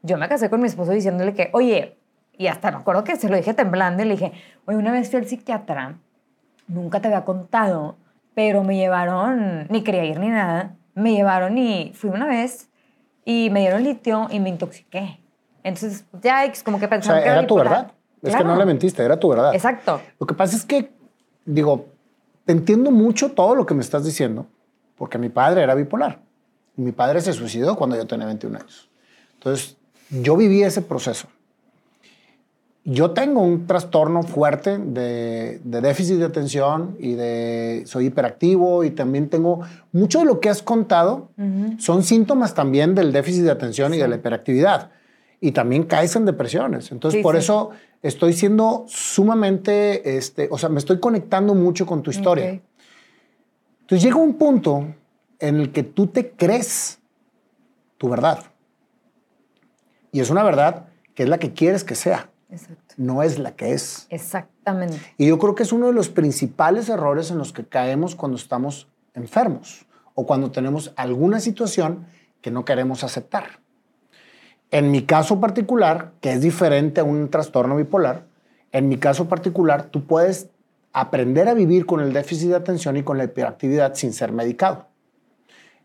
Yo 0.00 0.16
me 0.16 0.26
casé 0.26 0.48
con 0.48 0.62
mi 0.62 0.68
esposo 0.68 0.92
diciéndole 0.92 1.34
que, 1.34 1.50
oye, 1.52 1.98
y 2.32 2.46
hasta 2.46 2.70
me 2.70 2.78
acuerdo 2.78 3.04
que 3.04 3.16
se 3.16 3.28
lo 3.28 3.36
dije 3.36 3.52
temblando 3.52 4.04
y 4.04 4.06
le 4.06 4.12
dije, 4.12 4.32
oye, 4.64 4.78
una 4.78 4.90
vez 4.90 5.10
fui 5.10 5.18
al 5.18 5.26
psiquiatra, 5.26 5.98
nunca 6.66 6.98
te 7.02 7.08
había 7.08 7.26
contado, 7.26 7.98
pero 8.34 8.64
me 8.64 8.74
llevaron, 8.74 9.66
ni 9.68 9.84
quería 9.84 10.06
ir 10.06 10.18
ni 10.18 10.28
nada, 10.28 10.76
me 10.94 11.12
llevaron 11.12 11.58
y 11.58 11.92
fui 11.94 12.08
una 12.08 12.24
vez 12.24 12.70
y 13.24 13.50
me 13.50 13.60
dieron 13.60 13.82
litio 13.82 14.28
y 14.30 14.40
me 14.40 14.48
intoxiqué. 14.50 15.20
Entonces, 15.62 16.04
ya 16.22 16.44
es 16.44 16.62
como 16.62 16.78
que 16.78 16.88
pensaba 16.88 17.18
o 17.18 17.22
sea, 17.22 17.32
era, 17.32 17.46
tu 17.46 17.56
verdad. 17.56 17.92
Es 18.22 18.36
que 18.36 18.44
no 18.44 18.56
le 18.56 18.66
mentiste, 18.66 19.02
era 19.02 19.18
tu 19.18 19.28
verdad. 19.28 19.54
Exacto. 19.54 20.00
Lo 20.18 20.26
que 20.26 20.34
pasa 20.34 20.56
es 20.56 20.64
que, 20.64 20.92
digo, 21.44 21.86
te 22.44 22.52
entiendo 22.52 22.90
mucho 22.90 23.32
todo 23.32 23.54
lo 23.54 23.64
que 23.64 23.74
me 23.74 23.80
estás 23.80 24.04
diciendo, 24.04 24.46
porque 24.96 25.18
mi 25.18 25.30
padre 25.30 25.62
era 25.62 25.74
bipolar. 25.74 26.20
Y 26.76 26.82
mi 26.82 26.92
padre 26.92 27.20
se 27.20 27.32
suicidó 27.32 27.76
cuando 27.76 27.96
yo 27.96 28.06
tenía 28.06 28.26
21 28.26 28.58
años. 28.58 28.90
Entonces, 29.34 29.76
yo 30.10 30.36
viví 30.36 30.62
ese 30.62 30.82
proceso. 30.82 31.28
Yo 32.86 33.12
tengo 33.12 33.40
un 33.40 33.66
trastorno 33.66 34.22
fuerte 34.22 34.76
de, 34.76 35.58
déficit 35.64 36.16
de 36.16 36.26
atención 36.26 36.96
y 36.98 37.14
de 37.14 37.82
soy 37.86 38.06
hiperactivo 38.06 38.84
y 38.84 38.90
también 38.90 39.30
tengo 39.30 39.60
mucho 39.92 40.18
de 40.18 40.26
lo 40.26 40.38
que 40.38 40.50
has 40.50 40.62
contado 40.62 41.30
son 41.78 42.02
síntomas 42.02 42.52
también 42.52 42.94
del 42.94 43.10
déficit 43.10 43.44
de 43.44 43.50
atención 43.50 43.94
y 43.94 43.98
de 43.98 44.06
la 44.06 44.16
hiperactividad 44.16 44.90
y 45.40 45.52
también 45.52 45.84
caes 45.84 46.14
en 46.16 46.26
depresiones. 46.26 46.92
Entonces 46.92 47.22
por 47.22 47.36
eso 47.36 47.70
estoy 48.02 48.34
siendo 48.34 48.84
sumamente, 48.86 50.18
este, 50.18 50.48
o 50.50 50.58
sea, 50.58 50.68
me 50.68 50.78
estoy 50.78 51.00
conectando 51.00 51.54
mucho 51.54 51.86
con 51.86 52.02
tu 52.02 52.10
historia. 52.10 52.60
Entonces 53.80 54.02
llega 54.02 54.16
un 54.16 54.34
punto 54.34 54.94
en 55.38 55.56
el 55.56 55.72
que 55.72 55.84
tú 55.84 56.08
te 56.08 56.32
crees 56.32 56.98
tu 57.96 58.10
verdad 58.10 58.40
y 60.12 60.20
es 60.20 60.28
una 60.28 60.42
verdad 60.42 60.88
que 61.14 61.22
es 61.22 61.30
la 61.30 61.38
que 61.38 61.54
quieres 61.54 61.82
que 61.82 61.94
sea. 61.94 62.28
No 62.96 63.22
es 63.22 63.38
la 63.38 63.56
que 63.56 63.72
es. 63.72 64.06
Exactamente. 64.10 64.98
Y 65.18 65.28
yo 65.28 65.38
creo 65.38 65.54
que 65.54 65.62
es 65.62 65.72
uno 65.72 65.86
de 65.86 65.92
los 65.92 66.08
principales 66.08 66.88
errores 66.88 67.30
en 67.30 67.38
los 67.38 67.52
que 67.52 67.64
caemos 67.64 68.14
cuando 68.14 68.36
estamos 68.36 68.88
enfermos 69.14 69.86
o 70.14 70.26
cuando 70.26 70.50
tenemos 70.50 70.92
alguna 70.96 71.40
situación 71.40 72.06
que 72.40 72.50
no 72.50 72.64
queremos 72.64 73.04
aceptar. 73.04 73.60
En 74.70 74.90
mi 74.90 75.02
caso 75.02 75.40
particular, 75.40 76.12
que 76.20 76.32
es 76.32 76.40
diferente 76.40 77.00
a 77.00 77.04
un 77.04 77.30
trastorno 77.30 77.76
bipolar, 77.76 78.26
en 78.72 78.88
mi 78.88 78.98
caso 78.98 79.28
particular, 79.28 79.84
tú 79.84 80.06
puedes 80.06 80.50
aprender 80.92 81.48
a 81.48 81.54
vivir 81.54 81.86
con 81.86 82.00
el 82.00 82.12
déficit 82.12 82.48
de 82.48 82.56
atención 82.56 82.96
y 82.96 83.02
con 83.02 83.18
la 83.18 83.24
hiperactividad 83.24 83.94
sin 83.94 84.12
ser 84.12 84.32
medicado. 84.32 84.86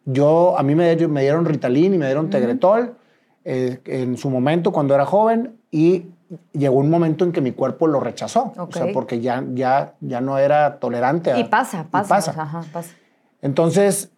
Yo, 0.06 0.58
a 0.58 0.64
mí 0.64 0.76
me, 0.76 0.96
dieron 0.96 1.46
Ritalin 1.46 1.94
y 1.94 1.98
me 1.98 2.06
dieron 2.06 2.30
Tegretol 2.30 2.96
eh, 3.46 3.80
en 3.86 4.18
su 4.18 4.30
momento 4.30 4.72
cuando 4.72 4.96
era 4.96 5.06
joven 5.06 5.58
y 5.72 6.06
llegó 6.54 6.78
un 6.78 6.90
momento 6.90 7.26
en 7.26 7.32
que 7.32 7.42
mi 7.42 7.52
cuerpo 7.52 7.88
lo 7.88 8.00
rechazó, 8.00 8.54
o 8.58 8.72
sea, 8.72 8.88
porque 8.94 9.20
ya, 9.20 9.44
ya, 9.54 9.96
ya 10.00 10.22
no 10.22 10.38
era 10.38 10.80
tolerante. 10.80 11.38
y 11.38 11.44
pasa, 11.46 11.88
pasa. 11.90 12.32
Ajá, 12.42 12.64
pasa. 12.72 12.94
Entonces, 13.42 14.12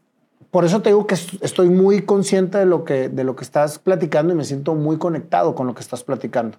por 0.50 0.66
eso 0.66 0.82
te 0.82 0.90
digo 0.90 1.08
que 1.08 1.16
estoy 1.16 1.70
muy 1.70 2.02
consciente 2.02 2.58
de 2.58 2.66
lo, 2.66 2.84
que, 2.84 3.08
de 3.08 3.24
lo 3.24 3.36
que 3.36 3.44
estás 3.44 3.80
platicando 3.80 4.34
y 4.34 4.36
me 4.36 4.44
siento 4.44 4.76
muy 4.76 4.98
conectado 4.98 5.56
con 5.56 5.68
lo 5.68 5.74
que 5.74 5.82
estás 5.82 6.04
platicando. 6.04 6.58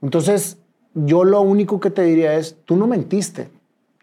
Entonces, 0.00 0.58
yo 0.94 1.24
lo 1.24 1.40
único 1.40 1.80
que 1.80 1.90
te 1.90 2.02
diría 2.02 2.34
es, 2.34 2.56
tú 2.64 2.76
no 2.76 2.86
mentiste, 2.86 3.50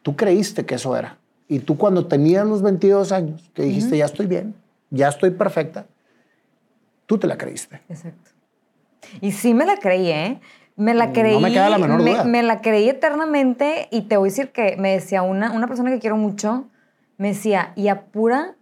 tú 0.03 0.15
creíste 0.15 0.65
que 0.65 0.75
eso 0.75 0.95
era. 0.95 1.17
Y 1.47 1.59
tú 1.59 1.77
cuando 1.77 2.07
tenías 2.07 2.45
los 2.45 2.61
22 2.61 3.13
años, 3.13 3.49
que 3.53 3.63
dijiste, 3.63 3.97
ya 3.97 4.05
estoy 4.05 4.25
bien, 4.25 4.53
ya 4.89 5.07
estoy 5.07 5.31
perfecta, 5.31 5.85
tú 7.07 7.17
te 7.17 7.25
la 7.25 7.37
creíste. 7.37 7.81
Exacto. 7.89 8.31
Y 9.21 9.31
sí 9.31 9.55
me 9.55 9.65
la 9.65 9.77
creí, 9.77 10.11
¿eh? 10.11 10.39
Me 10.75 10.93
la 10.93 11.11
creí. 11.11 11.33
No 11.33 11.39
me 11.39 11.51
queda 11.51 11.69
la 11.69 11.79
menor 11.79 12.03
duda. 12.03 12.23
Me, 12.23 12.43
la 12.43 12.61
creí 12.61 12.87
eternamente 12.87 13.87
y 13.89 14.01
te 14.01 14.17
voy 14.17 14.29
a 14.29 14.31
decir 14.31 14.51
que 14.51 14.75
me 14.77 14.91
decía 14.91 15.23
una, 15.23 15.51
una 15.51 15.67
persona 15.67 15.89
que 15.89 15.97
quiero 15.97 16.17
mucho, 16.17 16.67
me 17.17 17.29
decía, 17.29 17.73
y 17.75 17.87
a 17.87 18.05
pura, 18.05 18.55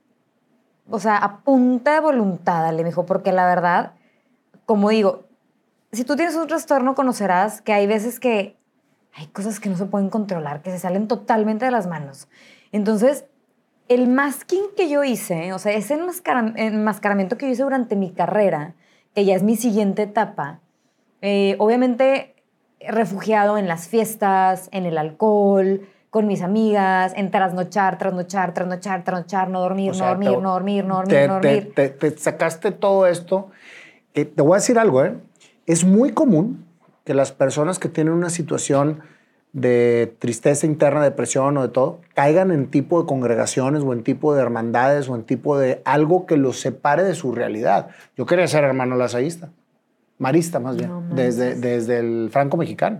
o 0.89 0.99
sea, 0.99 1.17
a 1.17 1.39
punta 1.39 1.93
de 1.93 1.99
voluntad, 1.99 2.73
le 2.73 2.86
dijo, 2.86 3.05
porque 3.05 3.34
la 3.34 3.45
verdad, 3.45 3.91
como 4.65 4.89
digo, 4.89 5.25
si 5.91 6.05
tú 6.05 6.15
tienes 6.15 6.36
un 6.36 6.47
trastorno, 6.47 6.95
conocerás 6.95 7.62
que 7.62 7.73
hay 7.73 7.86
veces 7.86 8.21
que 8.21 8.55
hay 9.13 9.27
cosas 9.27 9.60
que 9.60 9.69
no 9.69 9.77
se 9.77 9.86
pueden 9.86 10.10
controlar, 10.10 10.62
que 10.62 10.71
se 10.71 10.79
salen 10.79 11.08
totalmente 11.08 11.65
de 11.65 11.71
las 11.71 11.88
manos. 11.88 12.27
Entonces, 12.71 13.25
el 13.88 14.08
masking 14.08 14.63
que 14.76 14.89
yo 14.89 15.04
hice, 15.04 15.54
o 15.54 15.60
sea, 15.60 15.74
ese 15.74 15.93
enmascaramiento 15.93 17.38
que 17.38 17.45
yo 17.45 17.52
hice 17.52 17.63
durante 17.63 17.95
mi 17.95 18.12
carrera, 18.12 18.74
que 19.13 19.26
ya 19.26 19.36
es 19.36 19.43
mi 19.43 19.56
siguiente 19.56 20.04
etapa, 20.04 20.60
eh, 21.21 21.56
obviamente 21.60 22.36
refugiado 22.88 23.58
en 23.58 23.67
las 23.67 23.88
fiestas, 23.88 24.69
en 24.71 24.86
el 24.86 24.98
alcohol, 24.98 25.88
con 26.10 26.28
mis 26.28 26.41
amigas, 26.41 27.13
en 27.15 27.30
trasnochar, 27.30 27.98
trasnochar, 27.98 28.54
trasnochar, 28.54 29.04
trasnochar, 29.04 29.50
no 29.50 29.62
dormir, 29.62 29.91
no, 29.98 30.06
dormir 30.06 30.30
no 30.30 30.52
dormir, 30.54 30.86
no 30.86 30.95
dormir, 30.95 31.28
no 31.28 31.34
dormir, 31.34 31.74
te, 31.76 32.17
sacaste 32.17 32.71
todo 32.71 33.06
esto. 33.06 33.50
te 34.13 34.41
voy 34.41 34.54
a 34.54 34.56
decir 34.56 34.80
algo, 34.80 35.04
¿eh? 35.04 35.17
Es 35.65 35.84
muy 35.84 36.12
común 36.12 36.65
que 37.04 37.13
las 37.13 37.32
personas 37.32 37.80
que 37.80 37.89
tienen 37.89 38.13
una 38.13 38.30
situación 38.30 39.02
de 39.55 40.13
tristeza 40.19 40.65
interna, 40.65 41.01
depresión 41.01 41.55
o 41.55 41.61
de 41.61 41.69
todo, 41.69 42.01
caigan 42.13 42.51
en 42.51 42.67
tipo 42.67 43.01
de 43.01 43.07
congregaciones 43.07 43.83
o 43.83 43.93
en 43.93 44.03
tipo 44.03 44.35
de 44.35 44.41
hermandades 44.41 45.07
o 45.07 45.15
en 45.15 45.23
tipo 45.23 45.57
de 45.57 45.81
algo 45.85 46.25
que 46.25 46.35
los 46.35 46.59
separe 46.59 47.03
de 47.03 47.15
su 47.15 47.31
realidad. 47.31 47.87
Yo 48.17 48.25
quería 48.25 48.49
ser 48.49 48.65
hermano 48.65 48.97
lazaísta, 48.97 49.51
marista 50.17 50.59
más 50.59 50.75
bien, 50.75 50.91
desde, 51.15 51.55
desde 51.55 51.99
el 51.99 52.29
franco 52.31 52.57
mexicano. 52.57 52.99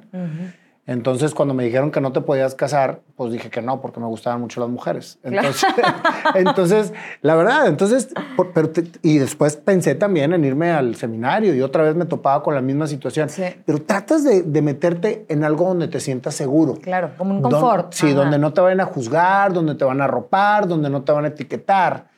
Entonces, 0.88 1.34
cuando 1.34 1.56
me 1.56 1.63
dijeron 1.63 1.89
que 1.89 2.00
no 2.00 2.12
te 2.12 2.21
podías 2.21 2.54
casar, 2.54 3.02
pues 3.15 3.32
dije 3.32 3.50
que 3.50 3.60
no, 3.60 3.82
porque 3.82 4.00
me 4.00 4.06
gustaban 4.06 4.39
mucho 4.39 4.60
las 4.60 4.69
mujeres. 4.69 5.17
Entonces, 5.24 5.65
entonces 6.36 6.93
la 7.21 7.36
verdad, 7.36 7.65
entonces, 7.65 8.10
pero 8.54 8.69
y 9.02 9.17
después 9.17 9.56
pensé 9.56 9.95
también 9.95 10.34
en 10.34 10.45
irme 10.45 10.69
al 10.71 10.95
seminario 10.95 11.56
y 11.56 11.62
otra 11.62 11.82
vez 11.82 11.95
me 11.95 12.06
topaba 12.06 12.43
con 12.43 12.54
la 12.54 12.62
misma 12.62 12.86
situación. 12.86 13.30
Pero 13.65 13.82
tratas 13.82 14.24
de, 14.24 14.62
meterte 14.62 15.26
en 15.28 15.43
algo 15.43 15.65
donde 15.65 15.88
te 15.88 16.00
sientas 16.00 16.36
seguro. 16.36 16.76
Claro, 16.76 17.12
como 17.17 17.34
un 17.34 17.41
confort. 17.41 17.91
sí, 17.93 18.13
donde 18.13 18.38
no 18.38 18.54
te 18.54 18.62
van 18.62 18.80
a 18.80 18.86
juzgar, 18.86 19.54
donde 19.54 19.74
te 19.74 19.86
van 19.86 20.02
a 20.02 20.08
ropar, 20.08 20.67
donde 20.67 20.91
no 20.91 21.02
te 21.02 21.12
van 21.12 21.26
a 21.26 21.30
etiquetar. 21.30 22.10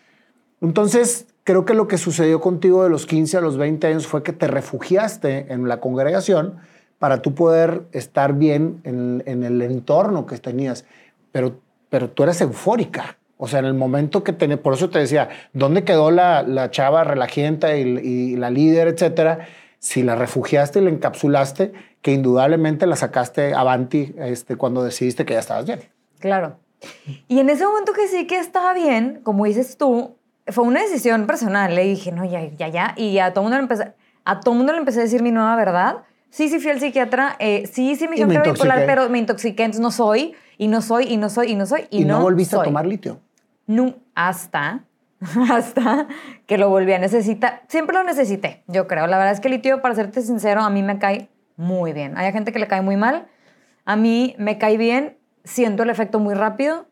Entonces, 0.60 1.28
creo 1.46 1.64
que 1.64 1.74
lo 1.74 1.88
que 1.88 1.98
sucedió 1.98 2.42
contigo 2.42 2.84
de 2.84 2.90
los 2.90 3.06
15 3.06 3.38
a 3.38 3.42
los 3.42 3.58
20 3.58 3.88
años 3.88 4.08
fue 4.08 4.24
que 4.24 4.34
te 4.34 4.48
refugiaste 4.48 5.54
en 5.54 5.70
la 5.70 5.80
congregación 5.80 6.58
para 7.00 7.22
tú 7.22 7.36
poder 7.36 7.84
estar 7.92 8.34
bien 8.34 8.82
en, 8.84 9.44
el 9.44 9.62
entorno 9.62 10.26
que 10.26 10.38
tenías. 10.38 10.86
Pero, 11.32 11.60
pero 11.90 12.10
tú 12.10 12.24
eras 12.24 12.42
eufórica. 12.42 13.18
O 13.38 13.48
sea, 13.48 13.60
en 13.60 13.66
el 13.66 13.76
momento 13.76 14.24
que 14.24 14.34
tenés, 14.34 14.58
por 14.58 14.74
eso 14.74 14.90
te 14.90 14.98
decía, 14.98 15.30
¿dónde 15.54 15.84
quedó 15.84 16.10
la, 16.10 16.42
la 16.42 16.72
chava 16.72 17.04
relajienta 17.04 17.76
y, 17.76 18.36
la 18.36 18.50
líder, 18.50 18.88
etcétera? 18.88 19.48
Si 19.78 20.02
la 20.02 20.16
refugiaste 20.16 20.80
y 20.80 20.84
la 20.84 20.90
encapsulaste, 20.90 21.72
que 22.02 22.14
indudablemente 22.14 22.88
la 22.88 22.96
sacaste 22.96 23.54
avanti 23.54 24.16
este, 24.18 24.56
cuando 24.56 24.84
decidiste 24.84 25.24
que 25.24 25.34
ya 25.34 25.40
estabas 25.40 25.66
bien. 25.68 25.82
Claro. 26.20 26.58
Y 27.28 27.40
en 27.40 27.50
ese 27.52 27.66
momento 27.66 27.94
que 27.94 28.08
sí 28.08 28.26
que 28.26 28.40
estaba 28.40 28.74
bien, 28.74 29.20
como 29.22 29.46
dices 29.46 29.78
tú, 29.78 30.16
fue 30.48 30.64
una 30.64 30.82
decisión 30.82 31.28
personal. 31.28 31.76
Le 31.76 31.84
dije, 31.84 32.12
no, 32.12 32.26
ya, 32.26 32.44
ya, 32.44 32.70
ya. 32.70 32.94
Y 32.98 33.20
a 33.20 33.34
todo 33.34 33.44
mundo 33.44 33.58
mundo 34.54 34.74
le 34.74 34.80
empecé 34.80 35.00
a 35.00 35.04
decir 35.04 35.22
mi 35.22 35.32
nueva 35.32 35.56
verdad 35.56 35.98
Sí, 36.38 36.50
sí 36.50 36.60
fui 36.60 36.70
al 36.70 36.80
psiquiatra. 36.80 37.36
eh, 37.40 37.66
sí, 37.66 37.96
sí 37.96 38.08
me 38.08 38.16
que 38.16 38.22
era 38.22 38.44
bipolar, 38.44 38.84
pero 38.86 39.10
me 39.10 39.18
intoxiqué, 39.18 39.64
entonces 39.64 39.82
no 39.82 39.90
soy, 39.90 40.36
y 40.60 40.68
no 40.68 40.84
soy, 40.84 41.06
y 41.06 41.18
no 41.18 41.30
soy, 41.30 41.52
y 41.52 41.56
no 41.56 41.66
soy, 41.66 41.88
y, 41.90 42.04
Y, 42.04 42.06
no, 42.06 42.22
volviste 42.22 42.52
soy. 42.56 42.62
a 42.62 42.66
tomar 42.66 42.86
litio. 42.86 43.20
Nu- 43.66 43.96
hasta, 44.14 44.84
hasta 45.52 46.08
que 46.46 46.60
lo 46.60 46.70
volví 46.70 46.94
a 46.94 47.00
necesitar. 47.00 47.64
Siempre 47.70 47.96
lo 47.98 48.04
necesité, 48.04 48.62
yo 48.68 48.86
creo. 48.86 49.08
La 49.08 49.18
verdad 49.18 49.34
es 49.34 49.40
que 49.40 49.48
el 49.48 49.56
litio, 49.56 49.82
para 49.82 49.96
serte 49.96 50.22
sincero, 50.22 50.62
a 50.62 50.70
mí 50.70 50.84
me 50.84 51.00
cae 51.00 51.28
muy 51.56 51.92
bien. 51.92 52.16
Hay 52.20 52.32
gente 52.32 52.52
que 52.52 52.60
le 52.60 52.68
cae 52.68 52.82
muy 52.84 52.98
mal. 52.98 53.26
A 53.86 53.96
mí 53.96 54.36
me 54.38 54.60
cae 54.60 54.78
bien, 54.78 55.18
siento 55.44 55.82
el 55.82 55.90
efecto 55.90 56.20
muy 56.20 56.36
rápido 56.36 56.86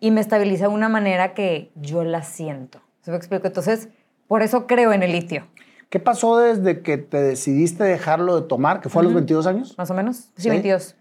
y 0.00 0.10
me 0.10 0.20
estabiliza 0.20 0.64
de 0.66 0.74
una 0.74 0.88
manera 0.88 1.34
que 1.34 1.70
yo 1.76 2.02
la 2.02 2.24
siento. 2.24 2.80
¿Se 3.02 3.12
me 3.12 3.16
explico? 3.16 3.46
Entonces, 3.46 3.90
por 4.26 4.42
eso 4.42 4.66
creo 4.66 4.92
en 4.92 5.04
el 5.04 5.12
litio, 5.12 5.46
¿Qué 5.88 5.98
pasó 6.00 6.36
desde 6.38 6.82
que 6.82 6.98
te 6.98 7.20
decidiste 7.22 7.82
dejarlo 7.84 8.40
de 8.40 8.46
tomar, 8.46 8.80
que 8.80 8.88
fue 8.88 9.00
a 9.00 9.04
los 9.04 9.14
22 9.14 9.46
años, 9.46 9.74
más 9.78 9.90
o 9.90 9.94
menos. 9.94 10.16
Sí, 10.36 10.42
¿Sí? 10.42 10.50
22. 10.50 10.94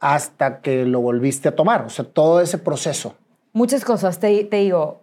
hasta 0.00 0.60
que 0.60 0.84
lo 0.84 1.00
volviste 1.00 1.48
a 1.48 1.54
tomar? 1.56 1.82
O 1.84 1.88
sea, 1.90 2.04
todo 2.04 2.40
ese 2.40 2.58
proceso. 2.58 3.14
Muchas 3.52 3.84
cosas, 3.84 4.18
te, 4.18 4.44
te 4.44 4.56
digo. 4.56 5.02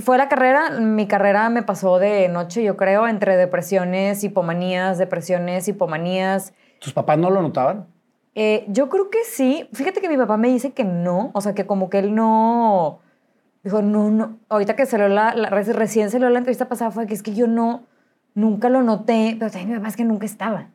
Fue 0.00 0.16
la 0.16 0.28
carrera, 0.28 0.70
mi 0.80 1.06
carrera 1.06 1.50
me 1.50 1.62
pasó 1.62 1.98
de 1.98 2.28
noche, 2.28 2.62
yo 2.62 2.76
creo, 2.76 3.06
entre 3.08 3.36
depresiones, 3.36 4.22
hipomanías, 4.24 4.96
depresiones, 4.98 5.68
hipomanías. 5.68 6.54
¿Tus 6.78 6.92
papás 6.92 7.18
no 7.18 7.30
lo 7.30 7.42
notaban? 7.42 7.86
Eh, 8.34 8.64
yo 8.68 8.88
creo 8.88 9.10
que 9.10 9.24
sí. 9.24 9.68
Fíjate 9.72 10.00
que 10.00 10.08
mi 10.08 10.16
papá 10.16 10.36
me 10.36 10.48
dice 10.48 10.70
que 10.72 10.84
no, 10.84 11.30
o 11.34 11.40
sea, 11.40 11.54
que 11.54 11.66
como 11.66 11.90
que 11.90 11.98
él 11.98 12.14
no... 12.14 13.00
Dijo, 13.64 13.82
no, 13.82 14.10
no. 14.10 14.38
Ahorita 14.48 14.76
que 14.76 14.86
salió 14.86 15.08
la, 15.08 15.34
la- 15.34 15.50
reci- 15.50 15.72
recién 15.74 16.10
salió 16.10 16.30
la 16.30 16.38
entrevista 16.38 16.68
pasada 16.68 16.90
fue 16.92 17.06
que 17.06 17.14
es 17.14 17.22
que 17.22 17.34
yo 17.34 17.46
no, 17.48 17.82
nunca 18.36 18.68
lo 18.68 18.82
noté, 18.82 19.34
pero 19.38 19.50
también 19.50 19.70
mi 19.70 19.76
papá 19.78 19.88
es 19.88 19.96
que 19.96 20.04
nunca 20.04 20.26
estaba. 20.26 20.68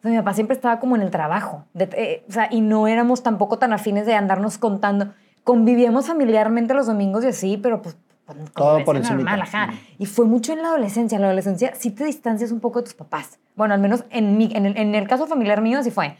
O 0.00 0.02
sea, 0.02 0.10
mi 0.10 0.18
papá 0.18 0.34
siempre 0.34 0.54
estaba 0.54 0.78
como 0.80 0.96
en 0.96 1.00
el 1.02 1.10
trabajo. 1.10 1.64
de- 1.72 1.88
eh, 1.96 2.24
o 2.28 2.32
sea, 2.32 2.48
y 2.50 2.60
no 2.60 2.86
éramos 2.86 3.22
tampoco 3.22 3.58
tan 3.58 3.72
afines 3.72 4.04
de 4.04 4.14
andarnos 4.14 4.58
contando. 4.58 5.14
Convivíamos 5.44 6.06
familiarmente 6.08 6.74
los 6.74 6.86
domingos 6.86 7.24
y 7.24 7.28
así, 7.28 7.56
pero 7.56 7.80
pues... 7.80 7.96
pues, 8.26 8.38
Todo 8.52 8.84
por 8.84 8.96
ajá. 8.96 9.72
Y 9.98 10.06
fue 10.06 10.24
mucho 10.26 10.52
en 10.52 10.60
la 10.62 10.68
adolescencia. 10.68 11.16
En 11.16 11.22
la 11.22 11.28
adolescencia 11.28 11.74
sí 11.74 11.90
te 11.90 12.04
distancias 12.04 12.50
un 12.52 12.60
poco 12.60 12.80
de 12.80 12.84
tus 12.84 12.94
papás. 12.94 13.38
Bueno, 13.54 13.72
al 13.74 13.80
menos 13.80 14.04
en, 14.10 14.36
mi, 14.36 14.50
en, 14.54 14.66
el, 14.66 14.76
en 14.76 14.94
el 14.94 15.06
caso 15.08 15.26
familiar 15.26 15.60
mío 15.62 15.78
así 15.78 15.90
fue. 15.90 16.16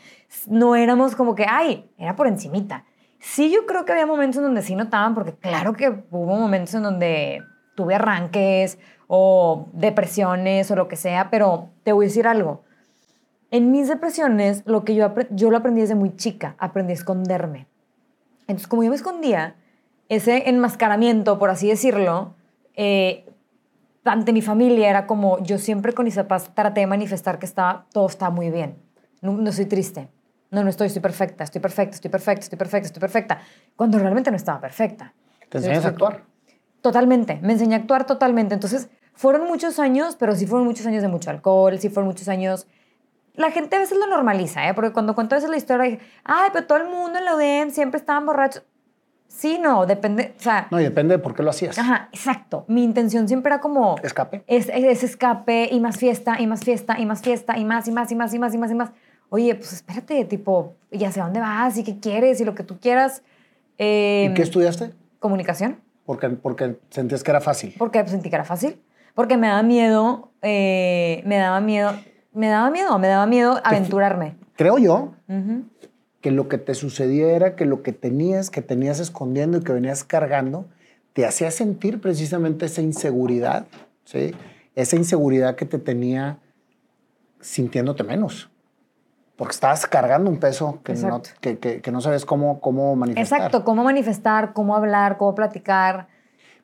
No 0.48 0.76
éramos 0.76 1.16
como 1.16 1.34
que, 1.34 1.46
ay, 1.48 1.90
era 1.98 2.14
por 2.16 2.26
encimita. 2.26 2.84
Sí, 3.18 3.50
yo 3.50 3.64
creo 3.66 3.84
que 3.86 3.92
había 3.92 4.04
momentos 4.06 4.36
en 4.38 4.44
donde 4.44 4.60
sí 4.62 4.74
notaban, 4.74 5.14
porque 5.14 5.32
claro 5.34 5.72
que 5.72 5.88
hubo 6.10 6.36
momentos 6.36 6.74
en 6.74 6.82
donde 6.82 7.42
tuve 7.74 7.94
arranques 7.94 8.78
o 9.06 9.68
depresiones 9.72 10.70
o 10.70 10.76
lo 10.76 10.88
que 10.88 10.96
sea, 10.96 11.30
pero 11.30 11.70
te 11.82 11.92
voy 11.92 12.06
a 12.06 12.08
decir 12.08 12.26
algo. 12.26 12.62
En 13.50 13.70
mis 13.70 13.88
depresiones, 13.88 14.62
lo 14.66 14.84
que 14.84 14.94
yo, 14.94 15.12
yo 15.30 15.50
lo 15.50 15.58
aprendí 15.58 15.80
desde 15.80 15.94
muy 15.94 16.16
chica, 16.16 16.56
aprendí 16.58 16.92
a 16.92 16.94
esconderme. 16.94 17.66
Entonces, 18.46 18.66
como 18.66 18.82
yo 18.82 18.90
me 18.90 18.96
escondía, 18.96 19.56
ese 20.08 20.48
enmascaramiento, 20.48 21.38
por 21.38 21.50
así 21.50 21.68
decirlo, 21.68 22.34
eh, 22.74 23.24
ante 24.04 24.32
mi 24.32 24.42
familia 24.42 24.90
era 24.90 25.06
como 25.06 25.42
yo 25.42 25.58
siempre 25.58 25.92
con 25.92 26.04
mis 26.04 26.16
papás 26.16 26.50
traté 26.54 26.80
de 26.80 26.86
manifestar 26.86 27.38
que 27.38 27.46
estaba, 27.46 27.86
todo 27.92 28.06
está 28.06 28.30
muy 28.30 28.50
bien. 28.50 28.76
No, 29.22 29.32
no 29.32 29.50
estoy 29.50 29.66
triste. 29.66 30.08
No, 30.50 30.62
no 30.62 30.70
estoy, 30.70 30.88
estoy 30.88 31.02
perfecta, 31.02 31.44
estoy 31.44 31.60
perfecta, 31.60 31.94
estoy 31.94 32.10
perfecta, 32.10 32.42
estoy 32.42 32.58
perfecta, 32.58 32.86
estoy 32.86 33.00
perfecta. 33.00 33.40
Cuando 33.74 33.98
realmente 33.98 34.30
no 34.30 34.36
estaba 34.36 34.60
perfecta. 34.60 35.14
¿Te 35.48 35.58
enseñas 35.58 35.84
a 35.84 35.88
actuar? 35.88 36.22
Totalmente, 36.84 37.38
me 37.40 37.54
enseñé 37.54 37.76
a 37.76 37.78
actuar 37.78 38.04
totalmente. 38.04 38.52
Entonces, 38.52 38.90
fueron 39.14 39.46
muchos 39.46 39.78
años, 39.78 40.16
pero 40.18 40.36
sí 40.36 40.46
fueron 40.46 40.66
muchos 40.66 40.84
años 40.84 41.00
de 41.00 41.08
mucho 41.08 41.30
alcohol, 41.30 41.78
sí 41.78 41.88
fueron 41.88 42.08
muchos 42.08 42.28
años... 42.28 42.66
La 43.36 43.50
gente 43.50 43.76
a 43.76 43.78
veces 43.78 43.96
lo 43.96 44.06
normaliza, 44.06 44.68
¿eh? 44.68 44.74
Porque 44.74 44.92
cuando 44.92 45.14
cuento 45.14 45.34
a 45.34 45.38
veces 45.38 45.48
la 45.48 45.56
historia, 45.56 45.84
dije, 45.84 46.00
ay, 46.24 46.50
pero 46.52 46.66
todo 46.66 46.76
el 46.76 46.90
mundo 46.90 47.18
en 47.18 47.24
la 47.24 47.36
UDEM 47.36 47.70
siempre 47.70 47.98
estaban 47.98 48.26
borrachos. 48.26 48.64
Sí, 49.28 49.58
no, 49.58 49.86
depende, 49.86 50.34
o 50.38 50.42
sea... 50.42 50.68
No, 50.70 50.78
y 50.78 50.84
depende 50.84 51.16
de 51.16 51.20
por 51.20 51.34
qué 51.34 51.42
lo 51.42 51.48
hacías. 51.48 51.78
Ajá, 51.78 52.10
exacto. 52.12 52.66
Mi 52.68 52.84
intención 52.84 53.28
siempre 53.28 53.48
era 53.48 53.62
como... 53.62 53.96
Escape. 54.02 54.44
Es, 54.46 54.68
es 54.68 55.02
escape 55.04 55.70
y 55.72 55.80
más 55.80 55.96
fiesta 55.96 56.38
y 56.38 56.46
más 56.46 56.64
fiesta 56.64 57.00
y 57.00 57.06
más 57.06 57.22
fiesta 57.22 57.56
y 57.56 57.64
más 57.64 57.88
y 57.88 57.92
más 57.92 58.12
y 58.12 58.14
más 58.14 58.34
y 58.34 58.38
más 58.38 58.54
y 58.54 58.58
más 58.58 58.70
y 58.70 58.74
más. 58.74 58.90
Oye, 59.30 59.54
pues 59.54 59.72
espérate, 59.72 60.26
tipo, 60.26 60.74
ya 60.90 61.10
sé 61.10 61.20
dónde 61.20 61.40
vas 61.40 61.78
y 61.78 61.82
qué 61.82 61.98
quieres 61.98 62.42
y 62.42 62.44
lo 62.44 62.54
que 62.54 62.62
tú 62.62 62.78
quieras. 62.78 63.22
Eh, 63.78 64.28
¿Y 64.30 64.34
qué 64.34 64.42
estudiaste? 64.42 64.92
Comunicación. 65.18 65.83
Porque, 66.04 66.28
porque 66.30 66.76
sentías 66.90 67.22
que 67.22 67.30
era 67.30 67.40
fácil. 67.40 67.74
Porque 67.78 68.06
sentí 68.06 68.28
que 68.28 68.36
era 68.36 68.44
fácil. 68.44 68.80
Porque 69.14 69.36
me 69.36 69.46
daba 69.46 69.62
miedo, 69.62 70.32
eh, 70.42 71.22
me 71.24 71.36
daba 71.36 71.60
miedo, 71.60 71.92
me 72.32 72.48
daba 72.48 72.70
miedo, 72.70 72.98
me 72.98 73.08
daba 73.08 73.26
miedo 73.26 73.60
aventurarme. 73.62 74.36
Creo 74.56 74.78
yo 74.78 75.12
que 76.20 76.30
lo 76.30 76.48
que 76.48 76.58
te 76.58 76.74
sucedía 76.74 77.36
era 77.36 77.54
que 77.54 77.64
lo 77.64 77.82
que 77.82 77.92
tenías, 77.92 78.50
que 78.50 78.62
tenías 78.62 78.98
escondiendo 78.98 79.58
y 79.58 79.62
que 79.62 79.72
venías 79.72 80.04
cargando, 80.04 80.66
te 81.12 81.26
hacía 81.26 81.50
sentir 81.50 82.00
precisamente 82.00 82.66
esa 82.66 82.82
inseguridad, 82.82 83.66
¿sí? 84.04 84.34
Esa 84.74 84.96
inseguridad 84.96 85.54
que 85.54 85.64
te 85.64 85.78
tenía 85.78 86.38
sintiéndote 87.40 88.02
menos. 88.02 88.50
Porque 89.36 89.52
estabas 89.52 89.86
cargando 89.86 90.30
un 90.30 90.38
peso 90.38 90.80
que, 90.84 90.94
no, 90.94 91.20
que, 91.40 91.58
que- 91.58 91.80
que 91.80 91.90
no 91.90 92.00
sabes 92.00 92.24
cómo, 92.24 92.60
cómo 92.60 92.94
manifestar. 92.94 93.38
Exacto, 93.40 93.64
cómo 93.64 93.82
manifestar, 93.82 94.52
cómo 94.52 94.76
hablar, 94.76 95.16
cómo 95.16 95.34
platicar. 95.34 96.06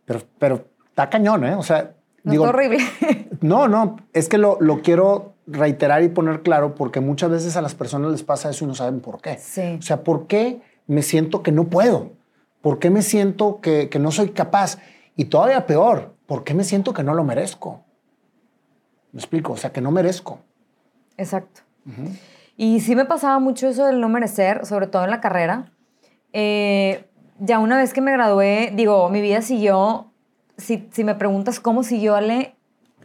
Pero, 0.05 0.21
pero 0.39 0.65
está 0.89 1.11
cañón, 1.11 1.45
¿eh? 1.45 1.55
O 1.57 1.63
sea, 1.65 1.95
No 2.23 2.31
digo, 2.33 2.45
está 2.47 2.57
horrible. 2.57 2.79
No, 3.41 3.69
no, 3.69 3.97
es 4.13 4.29
que 4.29 4.37
lo, 4.39 4.59
lo 4.61 4.83
quiero 4.83 5.33
reiterar 5.47 6.03
y 6.03 6.09
poner 6.11 6.43
claro 6.43 6.75
porque 6.75 7.01
muchas 7.01 7.31
veces 7.31 7.57
a 7.57 7.63
las 7.63 7.75
personas 7.75 8.13
les 8.13 8.23
pasa 8.23 8.51
eso 8.51 8.65
y 8.65 8.69
no 8.69 8.75
saben 8.75 9.01
por 9.01 9.21
qué. 9.21 9.39
Sí. 9.39 9.77
O 9.79 9.83
sea, 9.83 10.05
¿por 10.05 10.27
qué 10.27 10.61
me 10.87 11.03
siento 11.03 11.43
que 11.43 11.51
no 11.51 11.65
puedo? 11.65 12.13
¿Por 12.61 12.79
qué 12.79 12.91
me 12.91 13.01
siento 13.03 13.61
que, 13.63 13.89
que 13.89 13.99
no 13.99 14.11
soy 14.13 14.29
capaz? 14.31 14.79
Y 15.17 15.25
todavía 15.25 15.67
peor, 15.67 16.15
¿por 16.27 16.45
qué 16.45 16.53
me 16.55 16.63
siento 16.65 16.93
que 16.93 17.03
no 17.03 17.15
lo 17.15 17.25
merezco? 17.25 17.81
¿Me 19.13 19.19
explico? 19.21 19.55
O 19.55 19.57
sea, 19.57 19.73
que 19.73 19.81
no 19.81 19.91
merezco. 19.91 20.39
Exacto. 21.17 21.63
Y 22.63 22.81
sí 22.81 22.95
me 22.95 23.07
pasaba 23.07 23.39
mucho 23.39 23.69
eso 23.69 23.87
del 23.87 24.03
no 24.03 24.11
merecer, 24.11 24.67
sobre 24.67 24.87
todo 24.87 25.05
en 25.05 25.11
la 25.11 25.23
carrera. 25.23 25.73
Eh, 26.35 27.09
ya 27.39 27.59
una 27.59 27.79
vez 27.79 27.95
que 27.95 28.03
me 28.03 28.13
gradué, 28.13 28.71
digo, 28.75 29.09
mi 29.09 29.23
vida 29.23 29.41
siguió, 29.41 30.13
si, 30.59 30.87
si 30.93 31.03
me 31.03 31.15
preguntas 31.15 31.59
cómo 31.59 31.83
siguió, 31.83 32.17
Ale, 32.17 32.55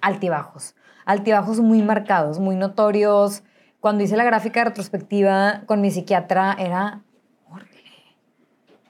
altibajos. 0.02 0.76
Altibajos 1.06 1.62
muy 1.62 1.82
marcados, 1.84 2.38
muy 2.38 2.58
notorios. 2.58 3.44
Cuando 3.80 4.04
hice 4.04 4.18
la 4.18 4.26
gráfica 4.26 4.62
retrospectiva 4.66 5.62
con 5.68 5.80
mi 5.80 5.90
psiquiatra 5.90 6.58
era. 6.60 7.04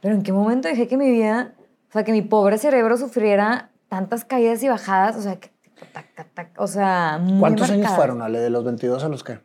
Pero 0.01 0.15
¿en 0.15 0.23
qué 0.23 0.33
momento 0.33 0.67
dejé 0.67 0.87
que 0.87 0.97
mi 0.97 1.11
vida, 1.11 1.53
o 1.89 1.91
sea, 1.91 2.03
que 2.03 2.11
mi 2.11 2.23
pobre 2.23 2.57
cerebro 2.57 2.97
sufriera 2.97 3.69
tantas 3.87 4.25
caídas 4.25 4.63
y 4.63 4.67
bajadas? 4.67 5.15
O 5.15 5.21
sea, 5.21 5.35
que, 5.35 5.51
tac, 5.93 6.11
tac, 6.15 6.33
tac, 6.33 6.49
o 6.57 6.65
sea, 6.65 7.19
muy 7.21 7.39
¿Cuántos 7.39 7.69
años 7.69 7.91
fueron, 7.91 8.23
Ale? 8.23 8.39
¿De 8.39 8.49
los 8.49 8.63
22 8.63 9.03
a 9.03 9.09
los 9.09 9.23
qué? 9.23 9.41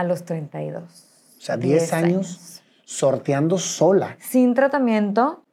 A 0.00 0.02
los 0.02 0.24
32. 0.24 0.82
O 0.82 1.40
sea, 1.42 1.58
10 1.58 1.92
años 1.92 2.62
sorteando 2.86 3.58
sola. 3.58 4.16
Sin 4.18 4.54
tratamiento, 4.54 5.44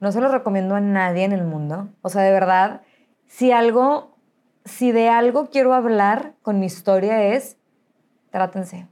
no 0.00 0.10
se 0.10 0.20
lo 0.20 0.26
recomiendo 0.26 0.74
a 0.74 0.80
nadie 0.80 1.22
en 1.22 1.30
el 1.30 1.44
mundo. 1.44 1.88
O 2.02 2.08
sea, 2.08 2.22
de 2.22 2.32
verdad, 2.32 2.80
si 3.28 3.52
algo, 3.52 4.16
si 4.64 4.90
de 4.90 5.08
algo 5.08 5.50
quiero 5.50 5.72
hablar 5.72 6.34
con 6.42 6.58
mi 6.58 6.66
historia 6.66 7.22
es, 7.22 7.58
trátense. 8.32 8.88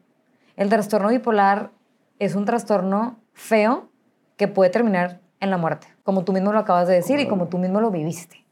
El 0.55 0.69
trastorno 0.69 1.09
bipolar 1.09 1.73
es 2.21 2.37
un 2.37 2.45
trastorno 2.45 3.19
feo 3.33 3.89
que 4.37 4.47
puede 4.47 4.71
terminar 4.71 5.19
en 5.41 5.51
la 5.51 5.57
muerte, 5.57 5.89
como 6.05 6.23
tú 6.23 6.33
mismo 6.33 6.53
lo 6.53 6.61
acabas 6.61 6.87
de 6.87 6.95
decir 6.95 7.19
y 7.19 7.27
como 7.27 7.49
tú 7.49 7.59
mismo 7.59 7.81
lo 7.81 7.91
viviste. 7.91 8.47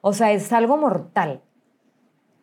O 0.00 0.12
sea, 0.12 0.32
es 0.32 0.52
algo 0.52 0.76
mortal. 0.76 1.40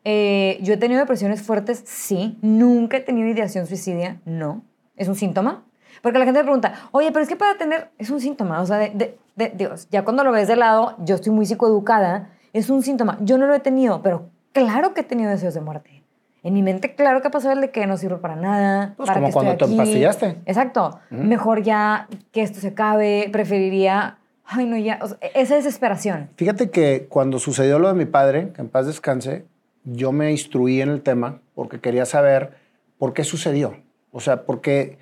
Eh, 0.03 0.57
yo 0.61 0.73
he 0.73 0.77
tenido 0.77 0.99
depresiones 0.99 1.41
fuertes, 1.41 1.83
sí. 1.85 2.37
Nunca 2.41 2.97
he 2.97 3.01
tenido 3.01 3.27
ideación 3.27 3.67
suicidia, 3.67 4.19
no. 4.25 4.63
¿Es 4.95 5.07
un 5.07 5.15
síntoma? 5.15 5.63
Porque 6.01 6.17
la 6.19 6.25
gente 6.25 6.39
me 6.39 6.43
pregunta, 6.45 6.73
oye, 6.91 7.11
pero 7.11 7.21
es 7.23 7.29
que 7.29 7.35
para 7.35 7.57
tener, 7.57 7.89
es 7.99 8.09
un 8.09 8.19
síntoma. 8.19 8.61
O 8.61 8.65
sea, 8.65 8.77
de, 8.77 8.89
de- 8.89 9.17
de- 9.35 9.49
Dios, 9.55 9.87
ya 9.91 10.03
cuando 10.03 10.23
lo 10.23 10.31
ves 10.31 10.47
de 10.47 10.55
lado, 10.55 10.95
yo 10.99 11.15
estoy 11.15 11.31
muy 11.31 11.45
psicoeducada, 11.45 12.29
es 12.53 12.69
un 12.69 12.81
síntoma. 12.81 13.17
Yo 13.21 13.37
no 13.37 13.45
lo 13.47 13.53
he 13.53 13.59
tenido, 13.59 14.01
pero 14.01 14.29
claro 14.53 14.93
que 14.93 15.01
he 15.01 15.03
tenido 15.03 15.29
deseos 15.29 15.53
de 15.53 15.61
muerte. 15.61 16.03
En 16.43 16.55
mi 16.55 16.63
mente, 16.63 16.95
claro 16.95 17.21
que 17.21 17.27
ha 17.27 17.31
pasado 17.31 17.53
el 17.53 17.61
de 17.61 17.69
que 17.69 17.85
no 17.85 17.97
sirve 17.97 18.17
para 18.17 18.35
nada. 18.35 18.95
Pues 18.97 19.05
para 19.07 19.19
como 19.19 19.27
qué 19.27 19.33
cuando 19.33 19.51
estoy 19.51 19.67
te 19.67 19.73
aquí. 19.73 19.79
empastillaste. 19.79 20.37
Exacto. 20.47 20.99
Mejor 21.11 21.61
ya 21.61 22.07
que 22.31 22.41
esto 22.41 22.59
se 22.59 22.69
acabe, 22.69 23.29
preferiría, 23.31 24.17
ay, 24.45 24.65
no, 24.65 24.75
ya. 24.75 24.97
O 25.03 25.07
sea, 25.07 25.17
esa 25.35 25.53
desesperación. 25.55 26.29
Fíjate 26.37 26.71
que 26.71 27.05
cuando 27.09 27.37
sucedió 27.37 27.77
lo 27.77 27.89
de 27.89 27.93
mi 27.93 28.05
padre, 28.05 28.51
que 28.55 28.61
en 28.61 28.69
paz 28.69 28.87
descanse, 28.87 29.45
yo 29.83 30.11
me 30.11 30.31
instruí 30.31 30.81
en 30.81 30.89
el 30.89 31.01
tema 31.01 31.41
porque 31.55 31.79
quería 31.79 32.05
saber 32.05 32.55
por 32.97 33.13
qué 33.13 33.23
sucedió. 33.23 33.77
O 34.11 34.19
sea, 34.19 34.45
porque 34.45 34.97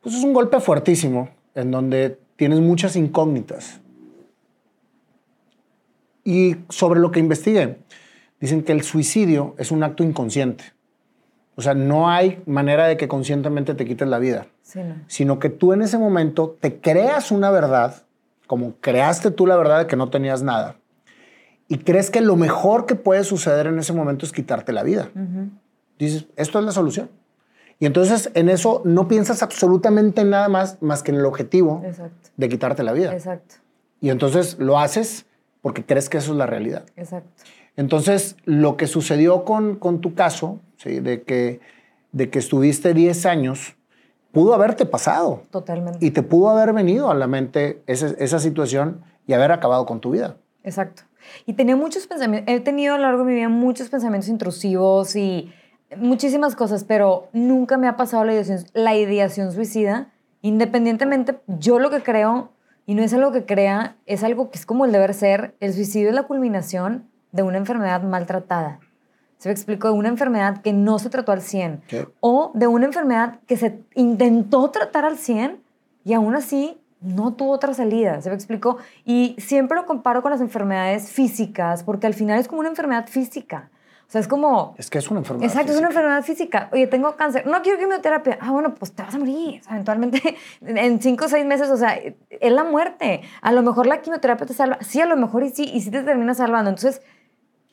pues 0.00 0.14
es 0.14 0.24
un 0.24 0.32
golpe 0.32 0.60
fuertísimo 0.60 1.28
en 1.54 1.70
donde 1.70 2.18
tienes 2.36 2.60
muchas 2.60 2.96
incógnitas. 2.96 3.80
Y 6.24 6.56
sobre 6.68 7.00
lo 7.00 7.10
que 7.10 7.20
investigué, 7.20 7.78
dicen 8.40 8.62
que 8.62 8.72
el 8.72 8.82
suicidio 8.82 9.54
es 9.58 9.70
un 9.70 9.82
acto 9.82 10.02
inconsciente. 10.02 10.64
O 11.54 11.62
sea, 11.62 11.74
no 11.74 12.10
hay 12.10 12.42
manera 12.46 12.86
de 12.86 12.96
que 12.96 13.08
conscientemente 13.08 13.74
te 13.74 13.86
quites 13.86 14.06
la 14.08 14.18
vida, 14.18 14.46
Sí, 14.62 14.80
no. 14.80 14.96
sino 15.06 15.38
que 15.38 15.48
tú 15.48 15.72
en 15.72 15.80
ese 15.82 15.96
momento 15.96 16.56
te 16.60 16.80
creas 16.80 17.30
una 17.30 17.50
verdad, 17.50 18.02
como 18.46 18.74
creaste 18.80 19.30
tú 19.30 19.46
la 19.46 19.56
verdad 19.56 19.78
de 19.80 19.86
que 19.86 19.96
no 19.96 20.10
tenías 20.10 20.42
nada, 20.42 20.76
y 21.68 21.78
crees 21.78 22.10
que 22.10 22.20
lo 22.20 22.36
mejor 22.36 22.86
que 22.86 22.94
puede 22.94 23.24
suceder 23.24 23.66
en 23.66 23.78
ese 23.78 23.92
momento 23.92 24.24
es 24.24 24.32
quitarte 24.32 24.72
la 24.72 24.82
vida. 24.82 25.10
Dices, 25.98 26.26
esto 26.36 26.58
es 26.58 26.64
la 26.64 26.72
solución. 26.72 27.10
Y 27.78 27.86
entonces 27.86 28.30
en 28.34 28.48
eso 28.48 28.80
no 28.84 29.06
piensas 29.08 29.42
absolutamente 29.42 30.22
en 30.22 30.30
nada 30.30 30.48
más 30.48 30.80
más 30.80 31.02
que 31.02 31.10
en 31.10 31.18
el 31.18 31.26
objetivo 31.26 31.82
Exacto. 31.84 32.30
de 32.36 32.48
quitarte 32.48 32.82
la 32.82 32.92
vida. 32.92 33.12
Exacto. 33.12 33.56
Y 34.00 34.10
entonces 34.10 34.58
lo 34.58 34.78
haces 34.78 35.26
porque 35.60 35.84
crees 35.84 36.08
que 36.08 36.18
eso 36.18 36.32
es 36.32 36.38
la 36.38 36.46
realidad. 36.46 36.84
Exacto. 36.96 37.28
Entonces, 37.76 38.36
lo 38.44 38.76
que 38.78 38.86
sucedió 38.86 39.44
con, 39.44 39.76
con 39.76 40.00
tu 40.00 40.14
caso, 40.14 40.60
¿sí? 40.78 41.00
de, 41.00 41.22
que, 41.22 41.60
de 42.12 42.30
que 42.30 42.38
estuviste 42.38 42.94
10 42.94 43.26
años, 43.26 43.76
pudo 44.32 44.54
haberte 44.54 44.86
pasado 44.86 45.42
Totalmente. 45.50 46.04
y 46.04 46.10
te 46.10 46.22
pudo 46.22 46.48
haber 46.48 46.72
venido 46.72 47.10
a 47.10 47.14
la 47.14 47.26
mente 47.26 47.82
esa, 47.86 48.06
esa 48.18 48.38
situación 48.38 49.02
y 49.26 49.34
haber 49.34 49.52
acabado 49.52 49.84
con 49.84 50.00
tu 50.00 50.12
vida. 50.12 50.36
Exacto. 50.62 51.02
Y 51.46 51.54
tenía 51.54 51.76
muchos 51.76 52.06
pensamientos, 52.06 52.52
he 52.54 52.60
tenido 52.60 52.94
a 52.94 52.98
lo 52.98 53.04
largo 53.04 53.18
de 53.20 53.24
mi 53.30 53.34
vida 53.34 53.48
muchos 53.48 53.88
pensamientos 53.88 54.28
intrusivos 54.28 55.16
y 55.16 55.52
muchísimas 55.96 56.56
cosas, 56.56 56.84
pero 56.84 57.28
nunca 57.32 57.78
me 57.78 57.88
ha 57.88 57.96
pasado 57.96 58.24
la 58.24 58.32
ideación, 58.32 58.64
la 58.74 58.94
ideación 58.96 59.52
suicida, 59.52 60.12
independientemente, 60.42 61.38
yo 61.46 61.78
lo 61.78 61.90
que 61.90 62.02
creo, 62.02 62.50
y 62.86 62.94
no 62.94 63.02
es 63.02 63.12
algo 63.12 63.32
que 63.32 63.44
crea, 63.44 63.96
es 64.06 64.22
algo 64.24 64.50
que 64.50 64.58
es 64.58 64.66
como 64.66 64.84
el 64.84 64.92
deber 64.92 65.12
ser, 65.14 65.54
el 65.60 65.72
suicidio 65.74 66.08
es 66.08 66.14
la 66.14 66.22
culminación 66.24 67.08
de 67.32 67.42
una 67.42 67.58
enfermedad 67.58 68.02
maltratada. 68.02 68.80
Se 69.38 69.48
me 69.48 69.52
explico, 69.52 69.88
de 69.88 69.94
una 69.94 70.08
enfermedad 70.08 70.62
que 70.62 70.72
no 70.72 70.98
se 70.98 71.10
trató 71.10 71.32
al 71.32 71.42
100, 71.42 71.82
Sí. 71.88 71.98
o 72.20 72.52
de 72.54 72.66
una 72.66 72.86
enfermedad 72.86 73.40
que 73.46 73.56
se 73.56 73.80
intentó 73.94 74.70
tratar 74.70 75.04
al 75.04 75.18
100 75.18 75.60
y 76.04 76.14
aún 76.14 76.34
así 76.34 76.80
no 77.00 77.34
tuvo 77.34 77.52
otra 77.52 77.74
salida, 77.74 78.20
¿se 78.22 78.28
me 78.28 78.34
explicó? 78.34 78.78
Y 79.04 79.36
siempre 79.38 79.76
lo 79.76 79.86
comparo 79.86 80.22
con 80.22 80.30
las 80.30 80.40
enfermedades 80.40 81.10
físicas, 81.10 81.82
porque 81.84 82.06
al 82.06 82.14
final 82.14 82.38
es 82.38 82.48
como 82.48 82.60
una 82.60 82.68
enfermedad 82.68 83.06
física. 83.08 83.70
O 84.08 84.10
sea, 84.10 84.20
es 84.20 84.28
como... 84.28 84.74
Es 84.78 84.88
que 84.88 84.98
es 84.98 85.10
una 85.10 85.18
enfermedad. 85.18 85.50
Exacto, 85.50 85.72
es 85.72 85.78
una 85.78 85.88
física. 85.88 86.00
enfermedad 86.00 86.24
física. 86.24 86.68
Oye, 86.72 86.86
tengo 86.86 87.16
cáncer. 87.16 87.44
No 87.44 87.60
quiero 87.62 87.78
quimioterapia. 87.78 88.38
Ah, 88.40 88.52
bueno, 88.52 88.72
pues 88.74 88.92
te 88.92 89.02
vas 89.02 89.12
a 89.12 89.18
morir. 89.18 89.60
O 89.60 89.64
sea, 89.64 89.72
eventualmente, 89.72 90.36
en 90.60 91.02
cinco 91.02 91.24
o 91.24 91.28
seis 91.28 91.44
meses, 91.44 91.70
o 91.70 91.76
sea, 91.76 91.96
es 91.96 92.52
la 92.52 92.62
muerte. 92.62 93.22
A 93.40 93.50
lo 93.50 93.62
mejor 93.62 93.88
la 93.88 94.02
quimioterapia 94.02 94.46
te 94.46 94.54
salva. 94.54 94.78
Sí, 94.80 95.00
a 95.00 95.06
lo 95.06 95.16
mejor 95.16 95.42
y 95.42 95.50
sí, 95.50 95.68
y 95.74 95.80
sí 95.80 95.90
te 95.90 96.04
termina 96.04 96.34
salvando. 96.34 96.70
Entonces, 96.70 97.02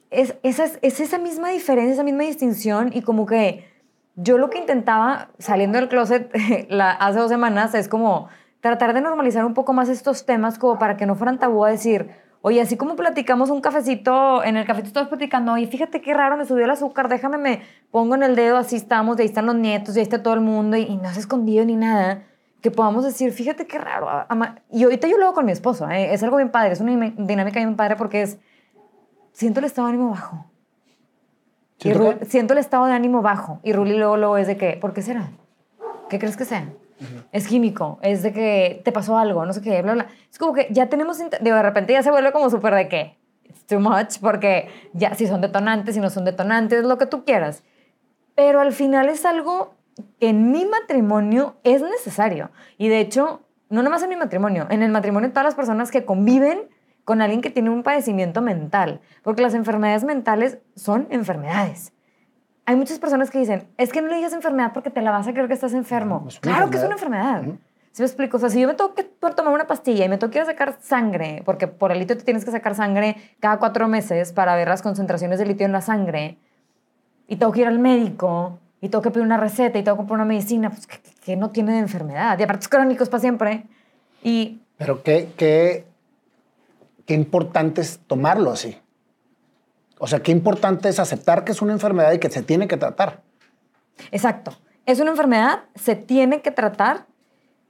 es, 0.10 0.36
esa, 0.42 0.64
es, 0.64 0.80
es 0.82 1.00
esa 1.02 1.20
misma 1.20 1.50
diferencia, 1.50 1.94
esa 1.94 2.04
misma 2.04 2.24
distinción. 2.24 2.90
Y 2.94 3.04
como 3.04 3.28
que 3.28 3.68
yo 4.16 4.40
lo 4.40 4.50
que 4.50 4.58
intentaba, 4.58 5.30
saliendo 5.38 5.78
del 5.78 5.88
closet 5.88 6.32
la, 6.70 6.92
hace 6.92 7.20
dos 7.20 7.30
semanas, 7.30 7.76
es 7.76 7.88
como 7.88 8.30
tratar 8.64 8.94
de 8.94 9.02
normalizar 9.02 9.44
un 9.46 9.54
poco 9.54 9.74
más 9.74 9.90
estos 9.90 10.26
temas, 10.26 10.58
como 10.58 10.80
para 10.80 10.96
que 10.98 11.06
no 11.06 11.16
fueran 11.16 11.38
tabú 11.38 11.66
a 11.66 11.70
decir, 11.70 12.10
oye, 12.42 12.62
así 12.62 12.78
como 12.78 12.96
platicamos 12.96 13.50
un 13.50 13.60
cafecito, 13.62 14.44
en 14.44 14.58
el 14.58 14.66
cafecito 14.66 14.88
estamos 14.88 15.10
platicando, 15.10 15.52
oye, 15.54 15.68
fíjate 15.68 16.02
qué 16.02 16.14
raro, 16.14 16.38
me 16.38 16.46
subió 16.46 16.64
el 16.66 16.72
azúcar, 16.72 17.10
déjame, 17.10 17.38
me 17.38 17.62
pongo 17.92 18.16
en 18.16 18.24
el 18.24 18.36
dedo, 18.36 18.58
así 18.58 18.78
estamos, 18.78 19.18
y 19.18 19.22
ahí 19.22 19.28
están 19.28 19.46
los 19.46 19.56
nietos, 19.56 19.96
y 19.96 20.00
ahí 20.00 20.04
está 20.04 20.24
todo 20.24 20.34
el 20.34 20.40
mundo, 20.42 20.78
y, 20.78 20.84
y 20.84 20.96
no 20.98 21.10
se 21.14 21.20
escondido 21.20 21.64
ni 21.66 21.76
nada. 21.76 22.24
Que 22.62 22.72
podamos 22.72 23.04
decir, 23.04 23.34
fíjate 23.34 23.68
qué 23.68 23.78
raro. 23.78 24.08
ama- 24.30 24.56
Y 24.72 24.86
ahorita 24.86 25.08
yo 25.10 25.18
lo 25.18 25.26
hago 25.26 25.34
con 25.36 25.46
mi 25.46 25.52
esposo, 25.52 25.90
¿eh? 25.90 26.14
es 26.14 26.24
algo 26.24 26.38
bien 26.38 26.50
padre, 26.50 26.72
es 26.72 26.80
una 26.80 27.14
dinámica 27.18 27.60
bien 27.60 27.76
padre 27.76 27.98
porque 27.98 28.22
es, 28.22 28.40
siento 29.34 29.60
el 29.60 29.66
estado 29.66 29.88
de 29.90 29.94
ánimo 29.96 30.10
bajo. 30.12 30.46
Y 31.80 31.84
¿Siento 31.84 32.00
Ru- 32.14 32.20
qué? 32.20 32.26
siento 32.26 32.54
el 32.54 32.60
estado 32.60 32.86
de 32.86 32.94
ánimo 32.94 33.22
bajo. 33.22 33.60
Y 33.64 33.74
Ruli 33.74 33.98
luego, 33.98 34.16
luego 34.16 34.38
es 34.38 34.48
de 34.48 34.56
que, 34.56 34.78
¿por 34.80 34.94
qué 34.94 35.02
será? 35.02 35.32
¿Qué 36.10 36.18
crees 36.20 36.38
que 36.38 36.46
sea? 36.46 36.70
Es 37.32 37.48
químico, 37.48 38.00
es 38.02 38.24
de 38.24 38.34
que 38.34 38.82
te 38.84 38.92
pasó 38.92 39.18
algo, 39.18 39.46
no 39.46 39.54
sé 39.54 39.62
qué, 39.62 39.82
bla, 39.82 39.94
bla. 39.94 40.08
Es 40.32 40.38
como 40.38 40.54
que 40.54 40.68
ya 40.72 40.88
tenemos, 40.88 41.20
digo, 41.20 41.56
de 41.56 41.64
repente 41.64 41.94
ya 41.94 42.04
se 42.04 42.12
vuelve 42.12 42.32
como 42.32 42.50
súper 42.50 42.74
de 42.76 42.88
que, 42.88 43.18
it's 43.44 43.66
too 43.66 43.80
much, 43.80 44.20
porque 44.22 44.70
ya 44.94 45.16
si 45.16 45.28
son 45.28 45.42
detonantes, 45.42 45.96
si 45.96 46.02
no 46.02 46.10
son 46.10 46.26
detonantes, 46.26 46.84
lo 46.84 46.98
que 46.98 47.06
tú 47.06 47.26
quieras. 47.26 47.64
Pero 48.36 48.60
al 48.60 48.74
final 48.74 49.10
es 49.10 49.26
algo 49.26 49.76
que 50.20 50.30
en 50.30 50.52
mi 50.52 50.66
matrimonio 50.66 51.56
es 51.64 51.82
necesario. 51.82 52.52
Y 52.78 52.88
de 52.88 53.00
hecho, 53.00 53.42
no 53.70 53.84
nomás 53.84 54.04
en 54.04 54.10
mi 54.10 54.16
matrimonio, 54.16 54.68
en 54.70 54.84
el 54.84 54.92
matrimonio 54.92 55.30
de 55.30 55.34
todas 55.34 55.46
las 55.46 55.56
personas 55.56 55.92
que 55.92 56.06
conviven 56.06 56.70
con 57.06 57.22
alguien 57.22 57.42
que 57.42 57.50
tiene 57.50 57.70
un 57.70 57.84
padecimiento 57.84 58.42
mental, 58.42 59.02
porque 59.24 59.42
las 59.42 59.54
enfermedades 59.54 60.04
mentales 60.04 60.60
son 60.76 61.08
enfermedades. 61.10 61.92
Hay 62.66 62.76
muchas 62.76 63.00
personas 63.00 63.30
que 63.30 63.40
dicen, 63.40 63.68
es 63.78 63.92
que 63.92 64.02
no 64.02 64.08
le 64.08 64.16
digas 64.16 64.34
enfermedad 64.34 64.72
porque 64.74 64.90
te 64.90 65.02
la 65.02 65.12
vas 65.12 65.28
a 65.28 65.34
creer 65.34 65.48
que 65.48 65.54
estás 65.54 65.74
enfermo. 65.74 66.26
Es 66.28 66.40
claro 66.40 66.70
que 66.70 66.78
es 66.78 66.84
una 66.84 66.94
enfermedad. 66.94 67.38
enfermedad. 67.38 67.60
¿Sí 67.92 68.02
me 68.02 68.08
explico? 68.08 68.38
O 68.38 68.40
sea, 68.40 68.50
si 68.50 68.60
yo 68.60 68.68
me 68.68 68.74
tengo 68.74 68.96
que 68.96 69.04
tomar 69.04 69.54
una 69.54 69.68
pastilla 69.68 70.06
y 70.06 70.10
me 70.10 70.18
tengo 70.18 70.32
que 70.32 70.40
ir 70.40 70.44
a 70.44 70.48
sacar 70.48 70.78
sangre, 70.82 71.44
porque 71.46 71.68
por 71.68 71.92
el 71.92 72.00
litio 72.00 72.18
te 72.18 72.24
tienes 72.24 72.44
que 72.44 72.50
sacar 72.50 72.74
sangre 72.74 73.18
cada 73.40 73.60
cuatro 73.60 73.88
meses 73.88 74.34
para 74.34 74.56
ver 74.56 74.68
las 74.68 74.82
concentraciones 74.82 75.38
de 75.38 75.46
litio 75.46 75.66
en 75.68 75.72
la 75.74 75.82
sangre, 75.82 76.38
y 77.28 77.36
tengo 77.36 77.52
que 77.52 77.62
ir 77.62 77.68
al 77.68 77.78
médico, 77.78 78.60
y 78.82 78.90
tengo 78.90 79.04
que 79.04 79.12
pedir 79.12 79.24
una 79.24 79.38
receta, 79.38 79.78
y 79.78 79.84
tengo 79.84 79.96
que 79.96 80.00
comprar 80.00 80.16
una 80.16 80.26
medicina, 80.26 80.72
pues 80.72 80.88
que, 80.88 80.98
que 81.24 81.36
no 81.36 81.52
tiene 81.52 81.74
de 81.74 81.80
enfermedad. 81.80 82.40
Y 82.40 82.44
aparte 82.44 82.64
es 82.64 82.68
crónico, 82.68 83.04
es 83.04 83.10
para 83.10 83.22
siempre. 83.22 83.66
Y 84.24 84.60
Pero 84.78 85.04
qué, 85.04 85.30
qué, 85.38 85.86
qué 87.06 87.14
importante 87.14 87.82
es 87.82 88.00
tomarlo 88.08 88.52
así. 88.52 88.76
O 90.04 90.08
sea, 90.08 90.20
qué 90.22 90.34
importante 90.34 90.90
es 90.90 91.00
aceptar 91.00 91.46
que 91.46 91.54
es 91.54 91.62
una 91.62 91.72
enfermedad 91.72 92.12
y 92.12 92.20
que 92.20 92.30
se 92.30 92.42
tiene 92.44 92.68
que 92.68 92.76
tratar. 92.76 93.22
Exacto. 94.12 94.52
Es 94.86 95.00
una 95.00 95.12
enfermedad, 95.12 95.62
se 95.76 95.96
tiene 95.96 96.42
que 96.42 96.52
tratar. 96.52 97.06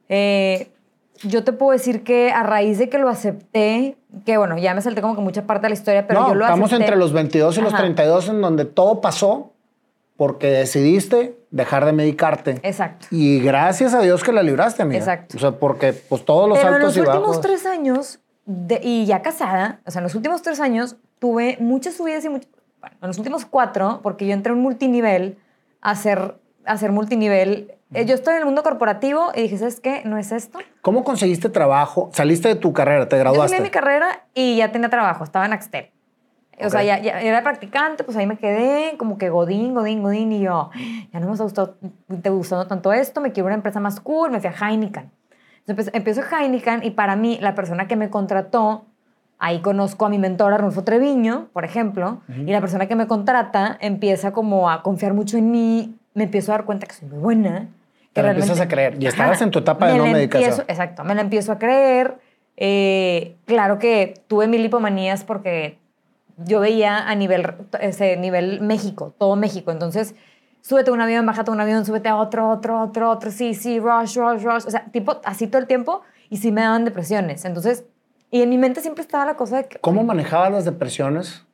Eh, 0.10 0.72
yo 1.22 1.44
te 1.44 1.54
puedo 1.54 1.72
decir 1.74 2.04
que 2.04 2.32
a 2.32 2.42
raíz 2.42 2.80
de 2.80 2.90
que 2.90 2.98
lo 2.98 3.08
acepté, 3.08 3.98
que 4.26 4.38
bueno, 4.38 4.58
ya 4.58 4.74
me 4.74 4.82
salté 4.82 5.02
como 5.02 5.16
que 5.16 5.22
mucha 5.22 5.44
parte 5.46 5.64
de 5.66 5.70
la 5.70 5.76
historia, 5.76 6.08
pero 6.08 6.22
no, 6.22 6.28
yo 6.30 6.34
lo 6.36 6.46
estamos 6.46 6.70
acepté. 6.72 6.86
entre 6.86 6.98
los 6.98 7.14
22 7.14 7.58
y 7.58 7.62
los 7.62 7.74
Ajá. 7.74 7.84
32 7.84 8.30
en 8.30 8.42
donde 8.42 8.66
todo 8.66 9.00
pasó 9.00 9.52
porque 10.18 10.48
decidiste 10.48 11.38
dejar 11.52 11.86
de 11.86 11.94
medicarte. 11.94 12.60
Exacto. 12.64 13.08
Y 13.12 13.42
gracias 13.42 13.94
a 13.94 14.02
Dios 14.02 14.24
que 14.24 14.32
la 14.32 14.42
libraste, 14.42 14.82
amiga. 14.82 14.98
Exacto. 15.00 15.38
O 15.38 15.40
sea, 15.40 15.52
porque 15.52 15.94
pues 15.94 16.26
todos 16.26 16.50
los 16.50 16.58
Pero 16.58 16.70
en 16.70 16.76
altos 16.76 16.88
los 16.90 16.98
y 16.98 17.00
últimos 17.08 17.28
bajos. 17.28 17.42
tres 17.42 17.66
años, 17.68 18.20
de- 18.46 18.80
y 18.84 19.06
ya 19.06 19.22
casada, 19.22 19.82
o 19.86 19.92
sea, 19.92 20.00
en 20.00 20.04
los 20.04 20.16
últimos 20.16 20.42
tres 20.42 20.60
años 20.60 20.98
tuve 21.24 21.56
muchas 21.62 21.94
subidas 21.94 22.26
y 22.26 22.28
muchas... 22.30 22.50
Bueno, 22.82 22.98
en 23.02 23.08
los 23.08 23.18
últimos 23.18 23.46
cuatro, 23.46 24.02
porque 24.04 24.28
yo 24.28 24.34
entré 24.34 24.52
en 24.52 24.58
un 24.58 24.64
multinivel 24.64 25.38
a 25.80 25.92
hacer, 25.92 26.36
a 26.66 26.74
hacer 26.74 26.92
multinivel. 26.92 27.72
Eh, 27.94 28.06
Yo 28.06 28.14
estoy 28.14 28.34
en 28.34 28.40
el 28.40 28.46
mundo 28.46 28.62
corporativo 28.62 29.32
y 29.34 29.44
dije, 29.44 29.58
¿sabes 29.58 29.80
qué? 29.80 30.02
¿No 30.04 30.18
es 30.18 30.34
esto? 30.34 30.60
¿Cómo 30.82 31.06
conseguiste 31.06 31.48
trabajo? 31.48 32.10
Saliste 32.12 32.50
de 32.50 32.56
tu 32.56 32.74
carrera, 32.74 33.08
te 33.08 33.16
Yo 33.16 33.22
graduaste. 33.22 33.56
terminé 33.56 33.70
mi 33.70 33.72
carrera 33.72 34.26
y 34.34 34.58
ya 34.58 34.74
tenía 34.74 34.90
trabajo, 34.90 35.24
estaba 35.24 35.46
en 35.46 35.54
Axtel. 35.54 35.92
O 36.62 36.70
sea, 36.70 36.84
ya, 36.84 37.00
ya 37.00 37.22
era 37.22 37.42
practicante, 37.42 38.04
pues 38.04 38.18
ahí 38.18 38.28
me 38.28 38.38
quedé, 38.38 38.98
como 38.98 39.18
que 39.18 39.30
godín, 39.30 39.74
godín, 39.74 40.04
godín, 40.04 40.34
y 40.34 40.42
yo, 40.42 40.72
ya 41.14 41.22
no 41.22 41.28
me 41.28 41.32
está 41.32 41.46
gustando, 41.46 41.78
te 42.22 42.30
gustando 42.32 42.68
tanto 42.68 42.92
esto, 42.92 43.22
me 43.22 43.32
quiero 43.32 43.48
una 43.48 43.56
empresa 43.56 43.80
más 43.80 44.02
cool, 44.02 44.30
me 44.30 44.42
fui 44.42 44.50
a 44.50 44.54
Heineken. 44.70 45.10
Entonces 45.66 45.94
empiezo 45.96 46.20
en 46.22 46.28
Heineken 46.28 46.84
y 46.84 46.92
para 46.92 47.16
mí, 47.16 47.38
la 47.40 47.56
persona 47.56 47.88
que 47.88 47.96
me 47.96 48.10
contrató, 48.10 48.88
ahí 49.40 49.60
conozco 49.60 50.06
a 50.06 50.10
mi 50.10 50.18
mentor, 50.20 50.54
Arnulfo 50.54 50.84
Treviño, 50.84 51.50
por 51.54 51.66
ejemplo, 51.66 52.22
y 52.30 52.52
la 52.52 52.62
persona 52.62 52.88
que 52.88 52.96
me 52.96 53.08
contrata 53.08 53.78
empieza 53.82 54.32
como 54.32 54.70
a 54.70 54.84
confiar 54.84 55.14
mucho 55.14 55.38
en 55.38 55.52
mí, 55.52 55.96
me 56.14 56.24
empiezo 56.26 56.52
a 56.54 56.58
dar 56.58 56.66
cuenta 56.66 56.86
que 56.88 56.94
soy 56.94 57.10
muy 57.10 57.20
buena. 57.20 57.70
Te 58.14 58.22
que 58.22 58.24
la 58.24 58.30
empiezas 58.32 58.60
a 58.60 58.68
creer. 58.68 58.98
Y 59.02 59.08
estabas 59.08 59.42
en 59.42 59.50
tu 59.52 59.60
etapa 59.60 59.88
de 59.88 59.94
Me 59.94 59.98
no 60.00 60.06
la 60.06 60.12
medicación. 60.14 60.52
empiezo- 60.52 60.70
Exacto, 60.72 61.04
me 61.04 61.16
la 61.16 61.22
empiezo 61.22 61.52
a 61.52 61.58
creer. 61.58 62.20
Eh, 62.58 63.36
claro 63.46 63.80
que 63.80 64.14
tuve 64.28 64.48
mil 64.48 64.64
hipomanías 64.64 65.24
porque 65.24 65.80
yo 66.38 66.60
veía 66.60 66.98
a 67.10 67.16
nivel, 67.16 67.46
ese 67.82 68.16
nivel 68.18 68.62
México, 68.62 69.14
todo 69.18 69.36
México. 69.36 69.72
Entonces, 69.72 70.14
súbete 70.62 70.92
a 70.92 70.94
un 70.94 71.02
avión, 71.02 71.26
bájate 71.26 71.50
a 71.50 71.54
un 71.54 71.60
avión, 71.62 71.84
súbete 71.86 72.10
a 72.10 72.16
otro, 72.16 72.50
otro, 72.50 72.82
otro, 72.82 73.10
otro, 73.10 73.32
sí, 73.32 73.56
sí, 73.56 73.80
rush, 73.80 74.16
rush, 74.18 74.44
rush. 74.44 74.66
O 74.68 74.72
sea, 74.72 74.86
tipo 74.92 75.20
así 75.26 75.48
todo 75.48 75.60
el 75.60 75.68
tiempo 75.68 76.02
y 76.30 76.38
sí 76.38 76.52
me 76.52 76.62
daban 76.62 76.86
depresiones. 76.86 77.44
Entonces, 77.46 77.86
y 78.34 78.42
en 78.42 78.50
mi 78.50 78.58
mente 78.58 78.82
siempre 78.82 79.02
estaba 79.04 79.26
la 79.26 79.36
cosa 79.36 79.58
de 79.58 79.68
que, 79.68 79.80
¿Cómo 79.80 80.04
manejabas 80.04 80.52
las 80.52 80.66
depresiones 80.66 81.46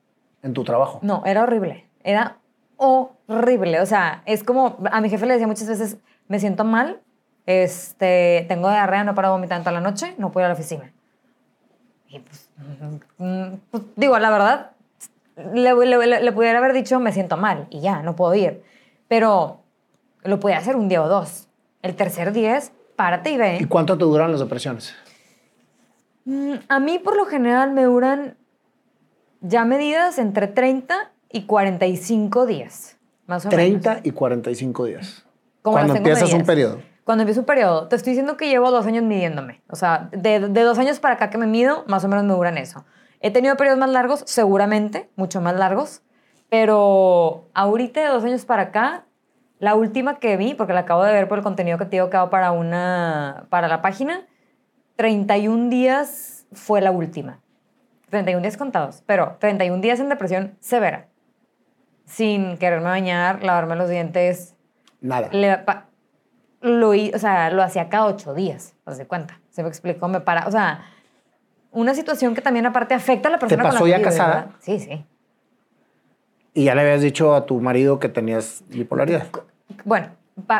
en 0.41 0.53
tu 0.53 0.63
trabajo? 0.63 0.99
no, 1.03 1.23
era 1.25 1.43
horrible. 1.43 1.86
Era 2.03 2.38
horrible. 2.77 3.82
O 3.82 3.86
sea, 3.86 4.23
es 4.25 4.43
como, 4.43 4.77
a 4.91 5.01
mi 5.01 5.09
jefe 5.09 5.25
le 5.25 5.34
decía 5.34 5.47
muchas 5.47 5.67
veces, 5.67 5.97
me 6.30 6.39
siento 6.39 6.63
mal, 6.63 7.01
este, 7.45 8.45
tengo 8.47 8.69
diarrea, 8.69 9.03
no 9.03 9.13
paro 9.15 9.27
de 9.27 9.32
vomitar 9.34 9.57
en 9.57 9.63
toda 9.63 9.73
la 9.73 9.82
noche, 9.82 10.15
no 10.17 10.32
puedo 10.32 10.43
ir 10.43 10.45
a 10.45 10.49
la 10.49 10.53
oficina. 10.53 10.91
Y 12.07 12.19
pues, 12.19 12.49
mm, 13.17 13.53
pues, 13.71 13.84
digo, 13.97 14.17
la 14.17 14.30
verdad, 14.30 14.71
le, 15.53 15.73
le- 15.75 16.07
le- 16.07 16.21
le 16.23 16.32
pudiera 16.32 16.59
haber 16.59 16.73
dicho, 16.73 16.99
me 16.99 17.11
siento 17.11 17.36
mal 17.38 17.67
y 17.69 17.82
ya, 17.82 18.01
no 18.01 18.15
puedo 18.15 18.34
ir. 18.36 18.63
Pero 19.07 19.59
lo 20.23 20.39
podía 20.39 20.57
hacer 20.57 20.75
un 20.75 20.88
día 20.88 21.03
o 21.03 21.07
dos. 21.09 21.47
El 21.82 21.95
tercer 21.95 22.32
día 22.32 22.55
es, 22.57 22.71
párate 22.95 23.32
y 23.32 23.38
ve. 23.38 23.57
¿Y 23.59 23.65
cuánto 23.65 23.97
te 23.97 24.05
duran 24.05 24.32
las 24.32 24.39
depresiones? 24.39 24.95
Mm, 26.30 26.53
A 26.67 26.80
mí 26.80 26.99
por 26.99 27.17
lo 27.17 27.25
general 27.25 27.71
me 27.71 27.84
duran 27.84 28.38
ya 29.41 29.65
medidas 29.65 30.19
entre 30.19 30.47
30 30.47 31.11
y 31.32 31.43
45 31.45 32.45
días. 32.45 32.97
Más 33.25 33.45
o 33.45 33.49
30 33.49 33.89
menos. 33.89 34.05
y 34.05 34.11
45 34.11 34.86
días. 34.86 35.25
Como 35.61 35.75
Cuando 35.77 35.95
empiezas 35.95 36.23
un 36.25 36.30
medidas. 36.30 36.47
periodo. 36.47 36.82
Cuando 37.03 37.23
empiezo 37.23 37.39
un 37.41 37.45
periodo, 37.47 37.88
te 37.88 37.95
estoy 37.95 38.11
diciendo 38.11 38.38
que 38.38 38.47
llevo 38.47 38.69
dos 38.69 38.86
años 38.86 39.03
midiéndome. 39.03 39.61
O 39.69 39.75
sea, 39.75 40.09
de, 40.11 40.39
de 40.39 40.61
dos 40.61 40.77
años 40.77 40.99
para 40.99 41.15
acá 41.15 41.32
que 41.32 41.39
me 41.39 41.47
mido, 41.47 41.84
más 41.88 42.03
o 42.03 42.07
menos 42.07 42.23
me 42.25 42.34
duran 42.34 42.57
eso. 42.59 42.86
He 43.21 43.32
tenido 43.32 43.57
periodos 43.57 43.80
más 43.80 43.89
largos, 43.89 44.21
seguramente, 44.27 45.09
mucho 45.15 45.41
más 45.41 45.55
largos, 45.55 46.03
pero 46.49 47.47
ahorita 47.55 48.01
de 48.01 48.07
dos 48.09 48.23
años 48.23 48.45
para 48.45 48.63
acá, 48.63 49.05
la 49.57 49.73
última 49.75 50.19
que 50.19 50.38
vi, 50.38 50.53
porque 50.53 50.73
la 50.73 50.82
acabo 50.82 51.03
de 51.03 51.11
ver 51.11 51.27
por 51.27 51.39
el 51.39 51.43
contenido 51.43 51.77
que 51.80 51.86
te 51.86 51.91
digo 51.97 52.09
que 52.11 52.17
hago 52.17 52.30
para, 52.30 52.51
una, 52.51 53.45
para 53.49 53.67
la 53.67 53.82
página, 53.82 54.21
31 55.04 55.70
días 55.70 56.45
fue 56.52 56.82
la 56.82 56.91
última. 56.91 57.39
31 58.10 58.41
días 58.41 58.58
contados, 58.58 59.02
pero 59.06 59.38
31 59.39 59.80
días 59.82 60.02
en 60.02 60.10
depresión 60.10 60.58
severa. 60.60 61.08
Sin 62.06 62.58
quererme 62.58 62.89
bañar, 62.89 63.41
lavarme 63.41 63.78
los 63.78 63.89
dientes, 63.89 64.56
Nada. 65.00 65.30
le- 65.32 65.58
pa- 65.60 65.86
lo, 66.60 66.89
o 66.89 67.18
sea, 67.18 67.50
lo 67.50 67.64
hacía 67.64 67.88
cada 67.88 68.08
ocho 68.08 68.34
días, 68.34 68.76
haz 68.86 68.97
de 68.97 69.08
cuenta. 69.08 69.39
Se 69.52 69.64
me 69.64 69.70
explicó, 69.70 70.10
me 70.10 70.20
para. 70.20 70.45
O 70.47 70.52
sea, 70.52 70.82
una 71.72 71.93
situación 71.93 72.36
que 72.36 72.41
también 72.41 72.66
aparte 72.66 72.93
afecta 72.93 73.30
a 73.30 73.32
la 73.32 73.39
persona 73.39 73.64
pasó 73.64 73.80
con 73.80 73.89
la 73.89 73.97
ya 74.00 74.04
casada? 74.04 74.34
¿verdad? 74.36 74.52
Sí, 74.60 74.80
sí. 74.80 75.06
Y 76.54 76.66
ya 76.66 76.76
le 76.76 76.82
habías 76.82 77.00
dicho 77.02 77.36
a 77.36 77.45
tu 77.45 77.62
marido 77.62 78.00
que 78.00 78.10
tenías 78.10 78.64
bipolaridad. 78.68 79.28
Bueno, 79.86 80.08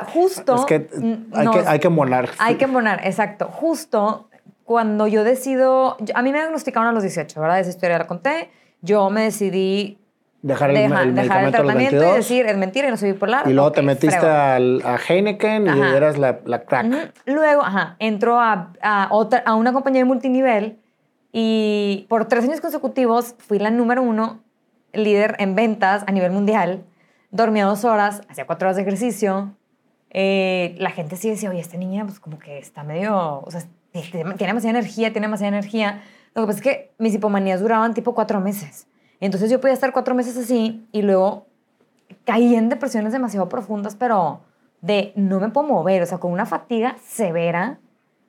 justo... 0.08 0.56
Es 0.56 0.66
que 0.66 0.88
hay, 1.34 1.46
nos- 1.46 1.58
que 1.58 1.68
hay 1.68 1.80
que 1.80 1.90
molar. 1.90 2.30
Hay 2.38 2.56
que 2.56 2.64
embonar, 2.66 3.02
exacto. 3.06 3.48
Justo 3.48 4.29
cuando 4.70 5.07
yo 5.07 5.24
decido... 5.24 5.97
a 6.13 6.22
mí 6.22 6.32
me 6.32 6.38
diagnosticaron 6.38 6.88
a 6.88 6.91
los 6.91 7.01
18, 7.01 7.41
¿verdad? 7.41 7.59
Esa 7.59 7.72
historia 7.72 7.97
la 7.97 8.05
conté. 8.05 8.51
Yo 8.84 9.09
me 9.09 9.24
decidí 9.24 9.97
Dejar 10.43 10.70
el, 10.70 10.76
deja- 10.76 11.01
el 11.01 11.15
dejar 11.15 11.43
el 11.45 11.51
tratamiento 11.51 11.95
y 11.95 11.99
22. 11.99 12.15
decir, 12.17 12.45
es 12.45 12.55
mentira 12.55 12.88
y 12.88 12.91
no 12.91 12.97
soy 12.97 13.13
bipolar. 13.13 13.49
y 13.49 13.53
luego 13.53 13.70
Ok, 13.70 13.76
te 13.78 13.82
metiste 13.82 14.28
al- 14.28 14.84
a 14.86 14.97
Heineken 14.99 15.65
y 15.65 15.70
Ajá. 15.70 15.97
eras 15.97 16.20
la, 16.20 16.41
la 16.45 16.65
crack. 16.65 16.86
Ujú. 16.86 16.97
Luego, 17.26 17.63
ajá, 17.63 17.95
entro 17.97 18.39
a, 18.39 18.74
a, 18.80 19.07
otra, 19.09 19.41
a 19.43 19.55
una 19.55 19.74
compañía 19.74 20.01
de 20.01 20.05
multinivel 20.05 20.78
y 21.32 22.05
por 22.07 22.26
tres 22.26 22.43
años 22.43 22.61
consecutivos 22.61 23.34
fui 23.39 23.57
la 23.57 23.72
número 23.72 24.03
uno 24.03 24.39
líder 24.93 25.36
en 25.39 25.55
ventas 25.55 26.03
a 26.05 26.11
nivel 26.11 26.32
mundial. 26.32 26.84
Dormía 27.32 27.65
dos 27.65 27.86
horas, 27.86 28.22
hacía 28.30 28.45
cuatro 28.45 28.67
horas 28.67 28.76
de 28.76 28.84
ejercicio. 28.84 29.55
Eh, 30.11 30.76
la 30.78 30.91
gente 30.91 31.15
sí 31.15 31.28
decía, 31.28 31.49
oye, 31.49 31.59
esta 31.59 31.76
niña 31.78 32.05
pues 32.05 32.20
como 32.20 32.38
que 32.38 32.59
está 32.59 32.84
medio, 32.84 33.41
o 33.43 33.49
sea, 33.49 33.61
tiene 33.92 34.10
tiene 34.12 34.48
demasiada 34.48 34.78
energía, 34.78 35.12
tiene 35.12 35.28
demasiada 35.28 35.58
energía. 35.58 36.02
Lo 36.36 36.44
que 36.44 36.48
pasa 36.48 36.58
es 36.60 36.64
que 36.64 36.92
mis 36.98 37.14
hipomanías 37.14 37.62
duraban 37.62 37.94
tipo 37.94 38.14
cuatro 38.14 38.40
meses. 38.40 38.88
Entonces 39.20 39.50
yo 39.50 39.60
podía 39.60 39.74
estar 39.74 39.92
cuatro 39.92 40.16
meses 40.16 40.38
así 40.38 40.88
y 40.92 41.02
luego 41.02 41.48
caí 42.26 42.56
en 42.56 42.70
depresiones 42.70 43.12
demasiado 43.12 43.50
profundas, 43.50 43.96
pero 43.96 44.42
de 44.82 45.12
no 45.16 45.40
me 45.40 45.50
puedo 45.50 45.68
mover, 45.68 46.02
o 46.02 46.06
sea, 46.06 46.20
con 46.20 46.32
una 46.32 46.46
fatiga 46.46 46.96
severa, 47.06 47.80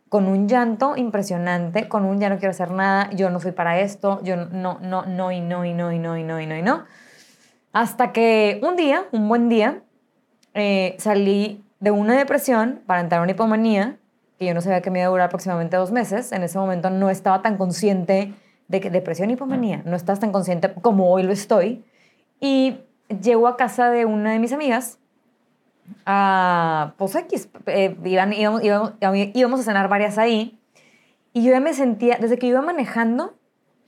con 0.09 0.27
un 0.27 0.49
llanto 0.49 0.97
impresionante, 0.97 1.89
con 1.89 2.05
un 2.05 2.19
ya 2.19 2.29
no 2.29 2.39
quiero 2.39 2.51
hacer 2.51 2.73
nada, 2.73 3.11
yo 3.11 3.31
no 3.31 3.39
soy 3.39 3.53
para 3.53 3.79
esto, 3.79 4.21
yo 4.25 4.37
no, 4.37 4.79
no, 4.81 5.05
no, 5.07 5.31
y 5.31 5.41
no, 5.41 5.65
y 5.65 5.73
no, 5.73 5.93
y 5.93 5.99
no, 5.99 6.19
y 6.19 6.25
no, 6.25 6.41
y 6.41 6.47
no, 6.47 6.57
y 6.57 6.63
no. 6.63 6.85
Hasta 7.73 8.13
que 8.13 8.61
un 8.65 8.75
día, 8.75 9.05
un 9.13 9.29
buen 9.29 9.49
día, 9.49 9.83
eh, 10.55 10.97
salí 10.99 11.65
de 11.79 11.93
una 11.93 12.19
depresión 12.19 12.83
para 12.87 13.01
entrar 13.01 13.21
a 13.21 13.23
una 13.23 13.33
hipomanía, 13.33 14.00
que 14.41 14.47
yo 14.47 14.55
no 14.55 14.62
sabía 14.62 14.80
que 14.80 14.91
me 14.91 15.01
iba 15.01 15.07
a 15.07 15.11
durar 15.11 15.26
aproximadamente 15.26 15.76
dos 15.76 15.93
meses. 15.93 16.32
En 16.32 16.43
ese 16.43 16.59
momento 16.59 16.88
no 16.88 17.11
estaba 17.11 17.43
tan 17.43 17.59
consciente 17.59 18.32
de 18.68 18.80
que 18.80 18.88
depresión 18.88 19.28
y 19.28 19.34
hipomanía, 19.34 19.82
no 19.84 19.95
estás 19.97 20.18
tan 20.18 20.32
consciente 20.32 20.72
como 20.72 21.11
hoy 21.12 21.22
lo 21.24 21.32
estoy. 21.32 21.84
Y 22.41 22.78
llego 23.20 23.49
a 23.49 23.59
casa 23.59 23.91
de 23.91 24.07
una 24.07 24.32
de 24.32 24.38
mis 24.38 24.55
amigas, 24.55 24.99
a, 26.07 26.95
pues 26.97 27.14
X, 27.16 27.51
eh, 27.66 27.95
iban- 28.05 28.32
íbamos, 28.32 28.64
íbamos, 28.64 28.95
íbamos 29.34 29.61
a 29.61 29.62
cenar 29.62 29.88
varias 29.88 30.16
ahí, 30.16 30.59
y 31.34 31.45
yo 31.45 31.51
ya 31.51 31.61
me 31.61 31.74
sentía, 31.74 32.16
desde 32.18 32.38
que 32.38 32.47
yo 32.47 32.53
iba 32.55 32.62
manejando, 32.62 33.34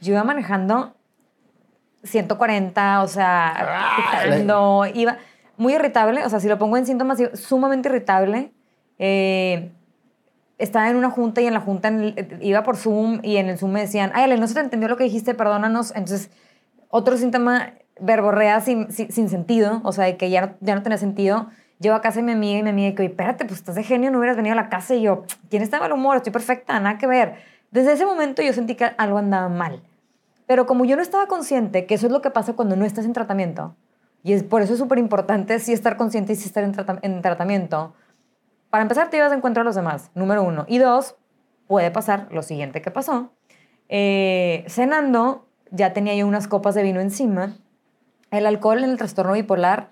yo 0.01 0.13
iba 0.13 0.23
manejando 0.25 0.95
140, 2.03 3.03
o 3.03 3.09
sea, 3.09 3.55
Ah, 3.57 3.97
pitando, 4.27 4.85
iba 4.93 5.17
muy 5.57 5.75
irritable, 5.75 6.27
o 6.27 6.29
sea, 6.29 6.41
si 6.41 6.49
lo 6.49 6.59
pongo 6.59 6.77
en 6.77 6.85
síntomas, 6.85 7.19
sumamente 7.35 7.89
irritable. 7.89 8.53
Eh, 8.99 9.71
estaba 10.63 10.89
en 10.89 10.97
una 10.97 11.11
junta 11.11 11.41
y 11.41 11.47
en 11.47 11.55
la 11.55 11.61
junta 11.61 11.89
el- 11.89 12.39
iba 12.41 12.63
por 12.63 12.77
Zoom 12.77 13.21
y 13.23 13.37
en 13.37 13.49
el 13.49 13.59
Zoom 13.59 13.73
me 13.73 13.81
decían, 13.81 14.13
ay, 14.15 14.25
Ale, 14.25 14.39
no 14.39 14.47
se 14.47 14.55
te 14.55 14.61
entendió 14.61 14.89
lo 14.89 14.97
que 14.97 15.05
dijiste, 15.05 15.35
perdónanos. 15.35 15.91
Entonces, 15.91 16.31
otro 16.89 17.17
síntoma, 17.17 17.73
verborrea 18.01 18.61
sin, 18.61 18.91
sin, 18.93 19.11
sin 19.13 19.29
sentido, 19.29 19.81
o 19.85 19.93
sea, 19.93 20.05
de 20.05 20.17
que 20.17 20.31
ya 20.31 20.41
no, 20.47 20.55
ya 20.61 20.75
no 20.75 20.83
tenía 20.83 20.99
sentido. 20.99 21.49
Llego 21.79 21.95
a 21.97 22.01
casa 22.01 22.21
de 22.21 22.23
mi 22.23 22.33
amiga 22.33 22.61
y 22.61 22.63
mi 22.63 22.71
amiga 22.71 22.95
que, 22.95 23.03
oye, 23.03 23.11
espérate, 23.11 23.45
pues 23.45 23.59
estás 23.59 23.75
de 23.75 23.83
genio, 23.83 24.11
no 24.11 24.19
hubieras 24.19 24.37
venido 24.37 24.53
a 24.53 24.57
la 24.57 24.69
casa. 24.69 24.95
Y 24.95 25.03
yo, 25.03 25.25
¿quién 25.51 25.63
está 25.63 25.79
de 25.79 25.81
mal 25.83 25.93
humor? 25.93 26.17
Estoy 26.17 26.33
perfecta, 26.33 26.79
nada 26.79 26.97
que 26.99 27.07
ver. 27.07 27.35
Desde 27.73 27.93
ese 27.93 28.07
momento 28.07 28.41
yo 28.43 28.53
sentí 28.53 28.77
que 28.77 28.85
algo 28.99 29.19
andaba 29.19 29.49
mal. 29.49 29.83
Pero 30.47 30.67
como 30.67 30.85
yo 30.85 30.97
no 30.97 31.03
estaba 31.03 31.27
consciente 31.27 31.87
que 31.87 31.95
eso 31.95 32.07
es 32.07 32.13
lo 32.13 32.23
que 32.23 32.31
pasa 32.31 32.53
cuando 32.53 32.77
no 32.77 32.85
estás 32.85 33.05
en 33.05 33.13
tratamiento, 33.13 33.75
y 34.23 34.35
es, 34.35 34.45
por 34.45 34.63
eso 34.63 34.75
es 34.75 34.79
súper 34.79 34.99
importante 34.99 35.59
sí 35.59 35.73
estar 35.73 35.97
consciente 35.97 36.33
y 36.33 36.37
sí 36.37 36.47
estar 36.47 36.63
en 36.63 37.23
tratamiento, 37.23 37.95
para 38.73 38.81
empezar 38.85 39.11
te 39.11 39.19
ibas 39.19 39.29
de 39.29 39.37
encuentro 39.37 39.61
a 39.61 39.65
los 39.65 39.75
demás, 39.75 40.11
número 40.15 40.43
uno. 40.43 40.65
Y 40.67 40.79
dos, 40.79 41.17
puede 41.67 41.91
pasar 41.91 42.29
lo 42.31 42.43
siguiente 42.43 42.81
que 42.81 42.91
pasó. 42.91 43.31
Eh, 43.91 44.65
cenando, 44.67 45.47
ya 45.71 45.93
tenía 45.93 46.15
yo 46.15 46.27
unas 46.27 46.49
copas 46.49 46.75
de 46.75 46.83
vino 46.83 46.99
encima. 46.99 47.53
El 48.31 48.47
alcohol 48.47 48.83
en 48.83 48.89
el 48.89 48.97
trastorno 48.97 49.35
bipolar 49.35 49.91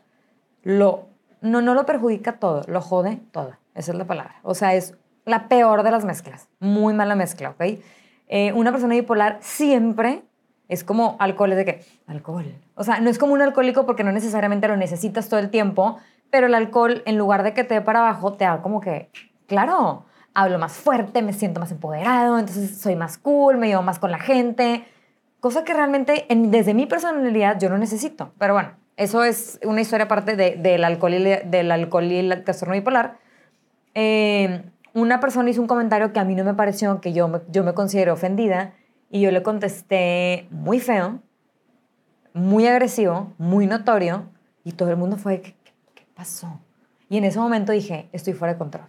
lo, 0.62 1.08
no, 1.42 1.60
no 1.60 1.74
lo 1.74 1.84
perjudica 1.84 2.38
todo, 2.38 2.62
lo 2.68 2.80
jode 2.80 3.20
todo. 3.32 3.52
Esa 3.74 3.92
es 3.92 3.98
la 3.98 4.06
palabra. 4.06 4.36
O 4.44 4.54
sea, 4.54 4.72
es 4.72 4.94
la 5.26 5.46
peor 5.48 5.82
de 5.82 5.90
las 5.90 6.06
mezclas. 6.06 6.48
Muy 6.58 6.94
mala 6.94 7.14
mezcla, 7.16 7.50
¿ok? 7.50 7.80
Eh, 8.28 8.54
una 8.54 8.72
persona 8.72 8.94
bipolar 8.94 9.36
siempre 9.42 10.22
es 10.68 10.84
como 10.84 11.16
alcohol, 11.18 11.52
es 11.52 11.58
de 11.58 11.64
que, 11.66 11.84
alcohol. 12.06 12.46
O 12.76 12.84
sea, 12.84 12.98
no 13.00 13.10
es 13.10 13.18
como 13.18 13.34
un 13.34 13.42
alcohólico 13.42 13.84
porque 13.84 14.04
no 14.04 14.12
necesariamente 14.12 14.68
lo 14.68 14.78
necesitas 14.78 15.28
todo 15.28 15.38
el 15.38 15.50
tiempo, 15.50 15.98
pero 16.30 16.46
el 16.46 16.54
alcohol, 16.54 17.02
en 17.06 17.18
lugar 17.18 17.42
de 17.42 17.54
que 17.54 17.64
te 17.64 17.74
dé 17.74 17.80
para 17.80 18.00
abajo, 18.00 18.34
te 18.34 18.44
da 18.44 18.62
como 18.62 18.80
que, 18.80 19.10
claro, 19.46 20.04
hablo 20.34 20.58
más 20.58 20.72
fuerte, 20.72 21.22
me 21.22 21.32
siento 21.32 21.60
más 21.60 21.70
empoderado, 21.72 22.38
entonces 22.38 22.78
soy 22.78 22.96
más 22.96 23.18
cool, 23.18 23.56
me 23.58 23.68
llevo 23.68 23.82
más 23.82 23.98
con 23.98 24.10
la 24.10 24.18
gente, 24.18 24.84
cosa 25.40 25.64
que 25.64 25.74
realmente 25.74 26.26
en- 26.32 26.50
desde 26.50 26.74
mi 26.74 26.86
personalidad 26.86 27.58
yo 27.58 27.68
no 27.68 27.78
necesito. 27.78 28.32
Pero 28.38 28.54
bueno, 28.54 28.70
eso 28.96 29.24
es 29.24 29.58
una 29.64 29.80
historia 29.80 30.04
aparte 30.04 30.36
de- 30.36 30.56
del 30.56 30.84
alcohol 30.84 31.14
y, 31.14 31.24
del 31.24 31.70
alcohol 31.72 32.04
y 32.04 32.18
el 32.18 32.44
trastorno 32.44 32.74
bipolar. 32.74 33.18
Eh, 33.94 34.62
una 34.94 35.20
persona 35.20 35.50
hizo 35.50 35.60
un 35.60 35.66
comentario 35.66 36.12
que 36.12 36.20
a 36.20 36.24
mí 36.24 36.34
no 36.34 36.44
me 36.44 36.54
pareció, 36.54 37.00
que 37.00 37.12
yo 37.12 37.28
me, 37.28 37.40
yo 37.48 37.64
me 37.64 37.74
considero 37.74 38.12
ofendida, 38.12 38.74
y 39.12 39.20
yo 39.20 39.32
le 39.32 39.42
contesté 39.42 40.46
muy 40.50 40.78
feo, 40.78 41.20
muy 42.32 42.66
agresivo, 42.66 43.32
muy 43.38 43.66
notorio, 43.66 44.24
y 44.64 44.72
todo 44.72 44.90
el 44.90 44.96
mundo 44.96 45.16
fue, 45.16 45.40
¿qué, 45.40 45.54
qué, 45.59 45.59
qué 45.59 45.59
pasó? 46.20 46.60
Y 47.08 47.16
en 47.16 47.24
ese 47.24 47.38
momento 47.38 47.72
dije, 47.72 48.10
estoy 48.12 48.34
fuera 48.34 48.52
de 48.52 48.58
control. 48.58 48.84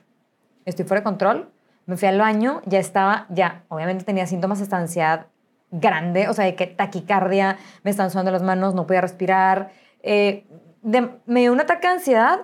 Estoy 0.66 0.84
fuera 0.86 1.00
de 1.00 1.06
control. 1.06 1.50
Me 1.86 1.96
fui 1.96 2.10
al 2.10 2.20
baño, 2.20 2.62
ya 2.66 2.78
estaba, 2.78 3.26
ya, 3.30 3.64
obviamente 3.70 4.04
tenía 4.04 4.28
síntomas 4.28 4.62
hasta 4.62 4.76
ansiedad 4.78 5.28
grande, 5.72 6.28
o 6.28 6.34
sea, 6.34 6.44
de 6.44 6.56
que 6.56 6.68
taquicardia, 6.68 7.58
me 7.84 7.92
estaban 7.92 8.12
sudando 8.12 8.32
las 8.32 8.44
manos, 8.44 8.76
no 8.76 8.86
podía 8.86 9.00
respirar. 9.00 9.72
Eh, 10.04 10.46
de- 10.82 11.10
me 11.26 11.40
dio 11.40 11.54
un 11.54 11.62
ataque 11.62 11.88
de 11.88 11.94
ansiedad 11.94 12.42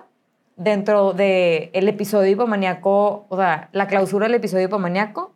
dentro 0.56 1.12
del 1.12 1.68
el 1.74 1.86
episodio 1.88 2.30
hipomaníaco, 2.32 3.26
o 3.28 3.36
sea, 3.36 3.68
la 3.72 3.86
clausura 3.88 4.24
del 4.26 4.36
episodio 4.36 4.64
hipomaníaco. 4.64 5.34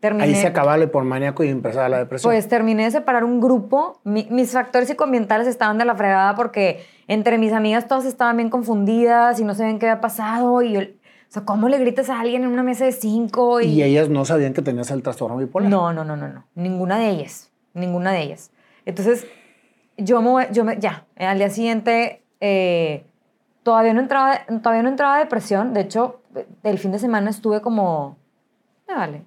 Terminé, 0.00 0.24
Ahí 0.24 0.34
se 0.34 0.46
acababa 0.46 0.76
el 0.76 0.84
hipomaníaco 0.84 1.44
y 1.44 1.48
empezaba 1.48 1.88
la 1.90 1.98
depresión. 1.98 2.32
pues 2.32 2.48
terminé 2.48 2.84
de 2.84 2.90
separar 2.90 3.22
un 3.22 3.38
grupo. 3.40 4.00
Mi- 4.02 4.26
mis 4.30 4.50
factores 4.52 4.88
psicoambientales 4.88 5.46
estaban 5.46 5.76
de 5.76 5.84
la 5.84 5.94
fregada 5.94 6.34
porque 6.34 6.82
entre 7.06 7.36
mis 7.36 7.52
amigas 7.52 7.86
todas 7.86 8.06
estaban 8.06 8.38
bien 8.38 8.48
confundidas 8.48 9.38
y 9.40 9.44
no 9.44 9.54
sabían 9.54 9.78
qué 9.78 9.90
había 9.90 10.00
pasado. 10.00 10.62
Y 10.62 10.72
yo, 10.72 10.80
o 10.80 10.84
sea, 11.28 11.44
¿cómo 11.44 11.68
le 11.68 11.76
gritas 11.78 12.08
a 12.08 12.18
alguien 12.18 12.44
en 12.44 12.50
una 12.50 12.62
mesa 12.62 12.86
de 12.86 12.92
cinco? 12.92 13.60
y 13.60 13.82
ellas 13.82 14.08
no 14.08 14.24
sabían 14.24 14.54
que 14.54 14.62
tenías 14.62 14.90
el 14.90 15.02
trastorno 15.02 15.36
bipolar. 15.36 15.68
No, 15.68 15.92
no, 15.92 16.02
no, 16.02 16.16
no, 16.16 16.28
no. 16.28 16.44
Ninguna 16.54 16.98
de 16.98 17.10
ellas. 17.10 17.50
Ninguna 17.74 18.12
de 18.12 18.22
ellas. 18.22 18.50
Entonces, 18.86 19.26
yo 19.98 20.22
me, 20.22 20.48
yo 20.50 20.64
me, 20.64 20.78
ya, 20.78 21.04
al 21.18 21.36
día 21.36 21.50
siguiente, 21.50 22.22
eh, 22.40 23.04
todavía, 23.62 23.92
no 23.92 24.00
entraba, 24.00 24.40
todavía 24.62 24.82
no 24.82 24.88
entraba 24.88 25.18
de 25.18 25.24
depresión. 25.24 25.74
De 25.74 25.82
hecho, 25.82 26.22
el 26.62 26.78
fin 26.78 26.90
de 26.92 26.98
semana 26.98 27.28
estuve 27.28 27.60
como, 27.60 28.16
me 28.88 28.94
vale. 28.94 29.22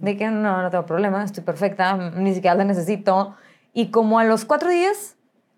De 0.00 0.16
que 0.16 0.28
no, 0.30 0.62
no 0.62 0.70
tengo 0.70 0.86
problema, 0.86 1.22
estoy 1.24 1.44
perfecta, 1.44 1.94
ni 1.96 2.34
siquiera 2.34 2.56
la 2.56 2.64
necesito. 2.64 3.34
Y 3.72 3.90
como 3.90 4.18
a 4.18 4.24
los 4.24 4.44
cuatro 4.44 4.68
días, 4.70 5.16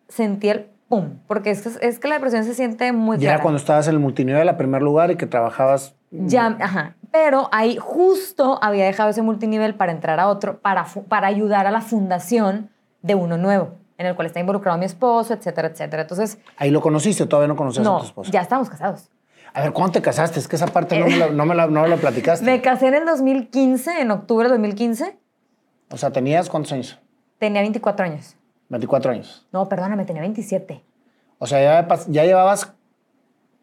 sentí 0.09 0.49
el 0.49 0.67
pum. 0.89 1.19
Porque 1.27 1.51
es 1.51 1.63
que, 1.63 1.87
es 1.87 1.99
que 1.99 2.09
la 2.09 2.17
depresión 2.17 2.45
se 2.45 2.55
siente 2.55 2.93
muy 2.93 3.17
Ya 3.19 3.31
clara. 3.31 3.43
cuando 3.43 3.59
estabas 3.59 3.87
en 3.89 3.95
el 3.95 4.01
multinivel 4.01 4.49
a 4.49 4.57
primer 4.57 4.83
lugar 4.83 5.11
y 5.11 5.17
que 5.17 5.27
trabajabas. 5.27 5.95
Ya, 6.11 6.57
ajá. 6.61 6.97
Pero 7.13 7.49
ahí 7.53 7.77
justo 7.81 8.59
había 8.63 8.85
dejado 8.85 9.11
ese 9.11 9.23
multinivel 9.23 9.75
para 9.75 9.93
entrar 9.93 10.19
a 10.21 10.29
otro, 10.29 10.59
para, 10.61 10.85
para 11.09 11.29
ayudar 11.29 11.67
a 11.67 11.71
la 11.71 11.81
fundación 11.81 12.69
de 13.03 13.15
uno 13.15 13.37
nuevo. 13.39 13.79
en 13.99 14.07
el 14.07 14.17
cual 14.17 14.27
está 14.27 14.41
involucrado 14.41 14.77
mi 14.79 14.85
esposo, 14.87 15.33
etcétera, 15.35 15.69
etcétera. 15.69 16.03
Entonces, 16.03 16.39
Ahí 16.57 16.71
lo 16.73 16.81
conociste, 16.81 17.25
todavía 17.27 17.47
no 17.47 17.55
conocías 17.55 17.87
a 17.87 17.91
no, 17.91 17.99
tu 18.01 18.07
esposo. 18.07 18.33
ya 18.33 18.41
estábamos 18.41 18.69
casados. 18.69 19.09
A 19.55 19.63
ver, 19.63 19.73
¿cuándo 19.73 19.93
te 19.93 20.03
casaste? 20.03 20.39
Es 20.41 20.49
que 20.49 20.57
esa 20.57 20.67
parte 20.67 20.99
no 20.99 21.07
me 21.07 21.17
la, 21.17 21.29
no 21.31 21.45
me 21.47 21.55
la, 21.55 21.67
no 21.67 21.83
me 21.83 21.89
la 21.89 21.97
platicaste. 21.97 22.45
Me 22.51 22.61
casé 22.63 22.89
en 22.89 22.95
el 22.95 23.05
2015, 23.07 24.01
en 24.01 24.11
octubre 24.11 24.45
del 24.49 24.53
2015. 24.59 25.19
O 25.91 25.97
sea, 25.97 26.11
¿tenías 26.11 26.49
cuántos 26.49 26.73
años? 26.73 26.99
Tenía 27.39 27.61
24 27.61 28.07
años. 28.07 28.37
24 28.71 29.13
años. 29.13 29.47
No, 29.53 29.69
perdóname, 29.69 30.05
tenía 30.07 30.23
27. 30.23 30.83
O 31.39 31.47
sea, 31.47 31.85
ya, 31.87 31.97
ya 32.09 32.25
llevabas 32.25 32.73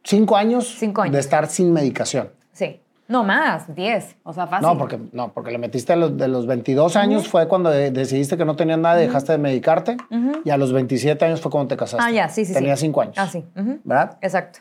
cinco 0.03 0.35
años, 0.37 0.75
Cinco 0.77 1.01
años. 1.01 1.13
de 1.13 1.19
estar 1.19 1.47
sin 1.47 1.73
medicación. 1.73 2.29
Sí. 2.51 2.81
No 3.07 3.23
más, 3.23 3.73
10. 3.73 4.17
O 4.21 4.33
sea, 4.33 4.45
fácil. 4.45 4.67
No, 4.67 4.77
porque, 4.77 4.99
no, 5.13 5.33
porque 5.33 5.49
le 5.49 5.57
metiste 5.57 5.93
a 5.93 5.95
los, 5.95 6.15
de 6.15 6.27
los 6.27 6.45
22 6.45 6.95
años 6.95 7.27
fue 7.27 7.47
cuando 7.47 7.71
de- 7.71 7.89
decidiste 7.89 8.37
que 8.37 8.45
no 8.45 8.55
tenías 8.55 8.77
nada 8.77 9.01
y 9.01 9.07
dejaste 9.07 9.31
de 9.31 9.37
medicarte. 9.39 9.97
Y 10.45 10.51
a 10.51 10.57
los 10.57 10.71
27 10.71 11.25
años 11.25 11.41
fue 11.41 11.49
cuando 11.49 11.69
te 11.69 11.77
casaste. 11.77 12.05
Ah, 12.07 12.11
ya, 12.11 12.29
sí, 12.29 12.45
sí. 12.45 12.53
Sí. 12.53 12.65
cinco 12.75 13.01
años. 13.01 13.15
Ah, 13.17 13.27
sí. 13.27 13.43
¿Verdad? 13.83 14.19
Exacto. 14.21 14.59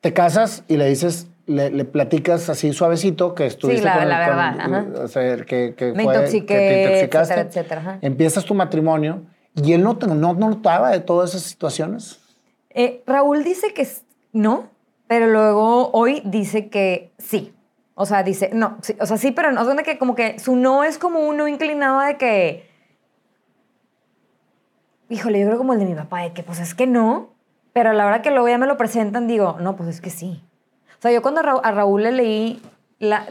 Te 0.00 0.12
casas 0.12 0.62
y 0.68 0.76
le 0.76 0.86
dices, 0.88 1.28
le, 1.46 1.70
le 1.70 1.84
platicas 1.84 2.48
así 2.48 2.72
suavecito 2.72 3.34
que 3.34 3.46
estuviste 3.46 3.84
la- 3.84 3.98
con 3.98 4.08
la 4.08 4.16
con- 4.26 4.36
verdad, 4.36 4.60
ajá. 4.60 5.04
o 5.04 5.08
sea, 5.08 5.36
que, 5.44 5.74
que 5.76 5.92
Me 5.92 6.04
fue- 6.04 6.14
intoxiqué, 6.14 6.46
que 6.46 6.58
te 6.58 6.82
intoxicaste. 6.82 7.34
etcétera, 7.34 7.48
etcétera, 7.48 7.80
ajá. 7.80 7.98
Empiezas 8.02 8.44
tu 8.44 8.54
matrimonio 8.54 9.22
y 9.54 9.72
él 9.72 9.82
no, 9.82 9.94
no, 9.94 10.14
no 10.14 10.34
notaba 10.34 10.90
de 10.90 11.00
todas 11.00 11.30
esas 11.30 11.42
situaciones. 11.42 12.20
Eh, 12.70 13.02
Raúl 13.06 13.42
dice 13.42 13.72
que 13.72 13.88
no, 14.32 14.68
pero 15.06 15.26
luego 15.28 15.90
hoy 15.92 16.20
dice 16.24 16.68
que 16.68 17.12
sí. 17.18 17.52
O 17.94 18.04
sea, 18.04 18.22
dice, 18.22 18.50
no, 18.52 18.76
sí, 18.82 18.94
o 19.00 19.06
sea, 19.06 19.16
sí, 19.16 19.30
pero 19.32 19.50
no, 19.52 19.62
o 19.62 19.64
sea, 19.64 19.74
que 19.82 19.96
como 19.96 20.14
que 20.14 20.38
su 20.38 20.54
no 20.56 20.84
es 20.84 20.98
como 20.98 21.20
un 21.20 21.38
no 21.38 21.48
inclinado 21.48 22.00
de 22.00 22.18
que, 22.18 22.68
híjole, 25.08 25.40
yo 25.40 25.46
creo 25.46 25.58
como 25.58 25.72
el 25.72 25.78
de 25.78 25.86
mi 25.86 25.94
papá, 25.94 26.22
de 26.22 26.32
que 26.32 26.42
pues 26.42 26.60
es 26.60 26.74
que 26.74 26.86
no, 26.86 27.30
pero 27.76 27.90
a 27.90 27.92
la 27.92 28.06
hora 28.06 28.22
que 28.22 28.30
luego 28.30 28.48
ya 28.48 28.56
me 28.56 28.66
lo 28.66 28.78
presentan 28.78 29.26
digo, 29.28 29.58
no, 29.60 29.76
pues 29.76 29.90
es 29.90 30.00
que 30.00 30.08
sí. 30.08 30.42
O 30.98 31.02
sea, 31.02 31.12
yo 31.12 31.20
cuando 31.20 31.42
a 31.42 31.60
a 31.62 31.72
Raúl 31.72 32.04
le 32.04 32.12
leí 32.12 32.62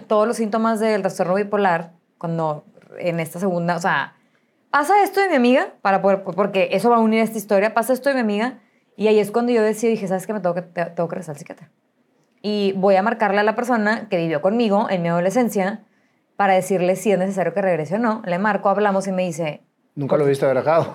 todos 0.05 0.27
los 0.27 0.37
síntomas 0.37 0.79
del 0.79 1.01
trastorno 1.01 1.33
bipolar, 1.33 1.93
cuando 2.19 2.63
en 2.99 3.19
esta 3.19 3.39
segunda, 3.39 3.75
o 3.75 3.79
sea, 3.79 4.13
pasa 4.69 5.01
esto 5.01 5.19
de 5.19 5.29
mi 5.29 5.35
amiga, 5.35 5.69
para 5.81 6.03
poder, 6.03 6.21
porque 6.23 6.69
eso 6.73 6.91
va 6.91 6.97
a 6.97 6.99
unir 6.99 7.21
esta 7.21 7.39
historia, 7.39 7.73
pasa 7.73 7.91
esto 7.91 8.09
de 8.09 8.13
mi 8.13 8.21
amiga, 8.21 8.59
y 8.95 9.07
ahí 9.07 9.17
es 9.17 9.31
cuando 9.31 9.51
yo 9.51 9.63
decidí, 9.63 9.93
dije, 9.93 10.07
¿sabes 10.07 10.27
qué? 10.27 10.33
Me 10.33 10.41
tengo 10.41 10.53
que, 10.53 10.61
te- 10.61 10.85
tengo 10.91 11.09
que 11.09 11.15
regresar 11.15 11.33
al 11.33 11.39
psiquiatra. 11.39 11.71
Y 12.43 12.73
voy 12.77 12.97
a 12.97 13.01
marcarle 13.01 13.39
a 13.39 13.43
la 13.43 13.55
persona 13.55 14.07
que 14.09 14.17
vivió 14.17 14.43
conmigo 14.43 14.91
en 14.91 15.01
mi 15.01 15.09
adolescencia 15.09 15.85
para 16.35 16.53
decirle 16.53 16.95
si 16.97 17.11
es 17.11 17.17
necesario 17.17 17.55
que 17.55 17.63
regrese 17.63 17.95
o 17.95 17.97
no. 17.97 18.21
Le 18.27 18.37
marco, 18.37 18.69
hablamos 18.69 19.07
y 19.07 19.11
me 19.11 19.23
dice, 19.23 19.63
Nunca 19.95 20.17
lo 20.17 20.25
viste 20.25 20.45
dejado. 20.45 20.93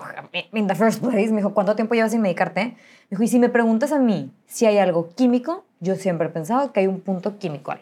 in 0.53 0.67
the 0.67 0.75
first 0.75 1.01
place, 1.01 1.31
me 1.31 1.37
dijo, 1.37 1.53
¿cuánto 1.53 1.75
tiempo 1.75 1.95
llevas 1.95 2.11
sin 2.11 2.21
medicarte? 2.21 2.65
Me 2.65 2.77
dijo, 3.09 3.23
y 3.23 3.27
si 3.27 3.39
me 3.39 3.49
preguntas 3.49 3.91
a 3.91 3.99
mí 3.99 4.31
si 4.45 4.67
hay 4.67 4.77
algo 4.77 5.09
químico, 5.09 5.65
yo 5.79 5.95
siempre 5.95 6.27
he 6.27 6.29
pensado 6.29 6.71
que 6.71 6.81
hay 6.81 6.87
un 6.87 7.01
punto 7.01 7.39
químico 7.39 7.71
ahí. 7.71 7.81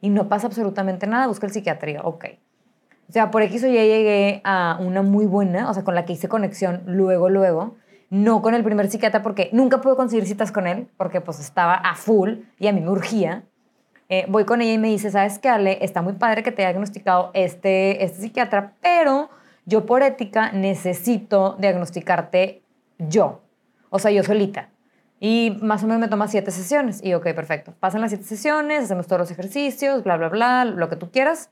Y 0.00 0.08
no 0.08 0.28
pasa 0.28 0.46
absolutamente 0.46 1.06
nada, 1.06 1.26
busca 1.26 1.46
el 1.46 1.52
psiquiatría, 1.52 2.00
ok. 2.02 2.24
O 3.08 3.12
sea, 3.12 3.30
por 3.30 3.42
X 3.42 3.64
o 3.64 3.66
Y 3.66 3.72
llegué 3.72 4.40
a 4.44 4.78
una 4.80 5.02
muy 5.02 5.26
buena, 5.26 5.68
o 5.68 5.74
sea, 5.74 5.84
con 5.84 5.94
la 5.94 6.06
que 6.06 6.14
hice 6.14 6.28
conexión 6.28 6.82
luego, 6.86 7.28
luego. 7.28 7.76
No 8.08 8.40
con 8.42 8.54
el 8.54 8.64
primer 8.64 8.90
psiquiatra 8.90 9.22
porque 9.22 9.50
nunca 9.52 9.80
pude 9.80 9.96
conseguir 9.96 10.26
citas 10.26 10.52
con 10.52 10.66
él, 10.66 10.88
porque 10.96 11.20
pues 11.20 11.40
estaba 11.40 11.74
a 11.74 11.94
full 11.94 12.36
y 12.58 12.68
a 12.68 12.72
mí 12.72 12.80
me 12.80 12.90
urgía. 12.90 13.44
Eh, 14.08 14.24
voy 14.28 14.44
con 14.44 14.62
ella 14.62 14.72
y 14.72 14.78
me 14.78 14.88
dice, 14.88 15.10
¿sabes 15.10 15.38
qué, 15.38 15.48
Ale? 15.48 15.78
Está 15.84 16.00
muy 16.00 16.14
padre 16.14 16.42
que 16.42 16.52
te 16.52 16.62
haya 16.62 16.70
diagnosticado 16.70 17.30
este, 17.34 18.02
este 18.04 18.22
psiquiatra, 18.22 18.72
pero 18.80 19.28
yo 19.66 19.86
por 19.86 20.02
ética 20.02 20.52
necesito 20.52 21.56
diagnosticarte 21.58 22.62
yo. 22.98 23.40
O 23.90 23.98
sea, 23.98 24.10
yo 24.10 24.22
solita. 24.22 24.68
Y 25.20 25.56
más 25.62 25.82
o 25.84 25.86
menos 25.86 26.00
me 26.00 26.08
toma 26.08 26.28
siete 26.28 26.50
sesiones. 26.50 27.02
Y 27.02 27.14
ok, 27.14 27.24
perfecto. 27.34 27.72
Pasan 27.80 28.00
las 28.00 28.10
siete 28.10 28.24
sesiones, 28.24 28.84
hacemos 28.84 29.06
todos 29.06 29.20
los 29.20 29.30
ejercicios, 29.30 30.02
bla, 30.04 30.16
bla, 30.16 30.28
bla, 30.28 30.64
lo 30.64 30.88
que 30.88 30.96
tú 30.96 31.10
quieras. 31.10 31.50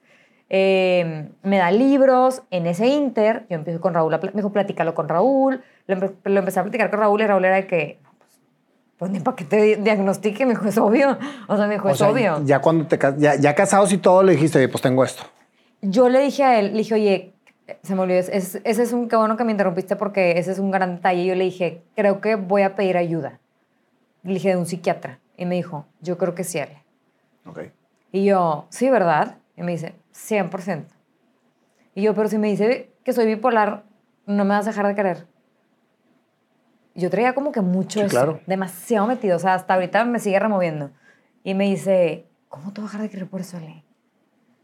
Eh, 0.51 1.31
me 1.43 1.59
da 1.59 1.71
libros. 1.71 2.43
En 2.51 2.67
ese 2.67 2.87
inter, 2.89 3.47
yo 3.49 3.57
empiezo 3.57 3.81
con 3.81 3.95
Raúl. 3.95 4.13
Me 4.21 4.31
dijo, 4.35 4.53
platícalo 4.53 4.95
con 4.95 5.09
Raúl. 5.09 5.63
Lo, 5.87 5.97
empe- 5.97 6.15
lo 6.25 6.39
empecé 6.41 6.61
a 6.61 6.65
platicar 6.65 6.91
con 6.91 7.01
Raúl 7.01 7.23
y 7.23 7.27
Raúl 7.27 7.45
era 7.45 7.57
de 7.57 7.67
que, 7.67 7.99
no, 8.03 8.11
pues, 8.19 8.31
pues 8.99 9.11
ni 9.11 9.21
para 9.21 9.37
que 9.37 9.45
te 9.45 9.77
diagnostique. 9.77 10.45
Me 10.45 10.51
dijo, 10.53 10.67
es 10.67 10.77
obvio. 10.77 11.17
O 11.49 11.57
sea, 11.57 11.67
me 11.67 11.75
dijo, 11.75 11.89
O 11.89 11.93
es 11.93 11.99
sea, 11.99 12.11
obvio. 12.11 12.43
Ya 12.45 12.61
cuando 12.61 12.87
te 12.87 12.99
ya, 13.17 13.37
ya 13.37 13.55
casados 13.55 13.93
y 13.93 13.99
todo, 13.99 14.23
le 14.23 14.33
dijiste, 14.33 14.59
oye, 14.59 14.69
pues 14.69 14.83
tengo 14.83 15.03
esto. 15.05 15.23
Yo 15.81 16.09
le 16.11 16.21
dije 16.21 16.45
a 16.45 16.59
él, 16.61 16.73
le 16.73 16.79
dije, 16.79 16.95
oye, 16.95 17.33
se 17.83 17.95
me 17.95 18.03
olvidó, 18.03 18.19
es- 18.19 18.29
es- 18.29 18.61
ese 18.65 18.83
es 18.83 18.93
un, 18.93 19.09
qué 19.09 19.17
bueno 19.17 19.37
que 19.37 19.45
me 19.45 19.53
interrumpiste 19.53 19.97
porque 19.97 20.39
ese 20.39 20.53
es 20.53 20.59
un 20.59 20.71
gran 20.71 20.97
detalle. 20.97 21.25
Yo 21.25 21.35
le 21.35 21.45
dije, 21.45 21.83
creo 21.95 22.21
que 22.21 22.35
voy 22.37 22.63
a 22.63 22.75
pedir 22.75 22.97
ayuda. 22.97 23.39
Le 24.23 24.35
dije, 24.35 24.51
de 24.51 24.57
un 24.57 24.67
psiquiatra. 24.67 25.19
Y 25.37 25.47
me 25.47 25.55
dijo, 25.57 25.87
yo 26.01 26.19
creo 26.19 26.35
que 26.35 26.45
sí, 26.45 26.59
Ale. 26.59 26.83
Ok. 27.47 27.61
Y 28.13 28.25
yo, 28.25 28.67
sí, 28.69 28.91
¿verdad? 28.91 29.39
Y 29.57 29.63
me 29.63 29.73
dice, 29.73 29.95
100%. 30.13 30.95
Y 31.95 32.03
yo, 32.03 32.15
pero 32.15 32.29
si 32.29 32.39
me 32.39 32.49
dice 32.49 32.91
que 33.05 33.13
soy 33.13 33.27
bipolar, 33.27 33.85
no 34.27 34.45
me 34.45 34.51
vas 34.51 34.67
a 34.67 34.71
dejar 34.71 34.87
de 34.87 34.95
querer. 34.95 35.27
Yo 36.95 37.09
traía 37.11 37.35
como 37.35 37.53
que 37.53 37.61
mucho 37.63 38.01
Sí, 38.01 38.05
eso, 38.07 38.11
claro. 38.11 38.41
demasiado 38.47 39.07
metido. 39.07 39.37
O 39.37 39.39
sea, 39.39 39.55
hasta 39.55 39.75
ahorita 39.75 40.05
me 40.05 40.19
sigue 40.19 40.39
removiendo. 40.39 40.91
Y 41.43 41.55
me 41.55 41.65
dice, 41.65 42.27
¿cómo 42.49 42.73
te 42.73 42.81
voy 42.81 42.89
a 42.89 42.91
dejar 42.91 43.03
de 43.03 43.11
querer 43.11 43.29
por 43.29 43.41
eso, 43.41 43.57
Ale? 43.57 43.85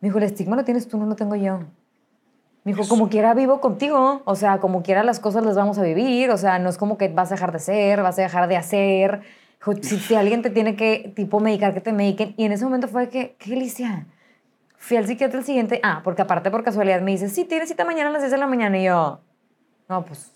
Me 0.01 0.09
dijo, 0.09 0.19
el 0.19 0.25
estigma 0.25 0.55
lo 0.55 0.65
tienes 0.65 0.87
tú, 0.89 0.99
no 0.99 1.07
lo 1.07 1.17
tengo 1.17 1.35
yo. 1.37 1.61
Me 2.65 2.73
dijo, 2.73 2.87
como 2.89 3.09
quiera 3.09 3.35
vivo 3.35 3.61
contigo. 3.61 4.23
O 4.25 4.35
sea, 4.35 4.59
como 4.59 4.83
quiera 4.83 5.03
las 5.03 5.21
cosas 5.21 5.45
las 5.45 5.57
vamos 5.57 5.79
a 5.79 5.83
vivir. 5.83 6.31
O 6.31 6.37
sea, 6.37 6.59
no 6.59 6.69
es 6.69 6.77
como 6.79 6.99
que 6.99 7.09
vas 7.09 7.31
a 7.33 7.35
dejar 7.35 7.53
de 7.53 7.59
ser, 7.61 8.03
vas 8.03 8.19
a 8.19 8.23
dejar 8.23 8.49
de 8.49 8.57
hacer. 8.57 9.21
Dijo, 9.59 9.73
si, 9.83 9.99
si 9.99 10.15
alguien 10.15 10.43
te 10.43 10.51
tiene 10.51 10.77
que, 10.77 11.13
tipo, 11.17 11.41
medicar, 11.41 11.73
que 11.75 11.81
te 11.81 11.93
mediquen. 11.93 12.35
Y 12.37 12.45
en 12.45 12.53
ese 12.53 12.65
momento 12.65 12.89
fue 12.89 13.09
que, 13.09 13.37
qué 13.39 13.51
delicia. 13.51 14.07
Fui 14.77 14.97
al 14.97 15.07
psiquiatra 15.07 15.39
el 15.41 15.45
siguiente. 15.45 15.81
Ah, 15.83 16.03
porque 16.05 16.23
aparte 16.23 16.51
por 16.51 16.63
casualidad 16.63 17.01
me 17.01 17.11
dice, 17.13 17.29
sí, 17.29 17.45
tienes 17.45 17.69
cita 17.69 17.85
mañana 17.85 18.11
a 18.11 18.13
las 18.13 18.23
10 18.23 18.33
de 18.33 18.39
la 18.39 18.47
mañana. 18.47 18.79
Y 18.79 18.85
yo, 18.85 19.21
no, 19.89 20.05
pues 20.05 20.31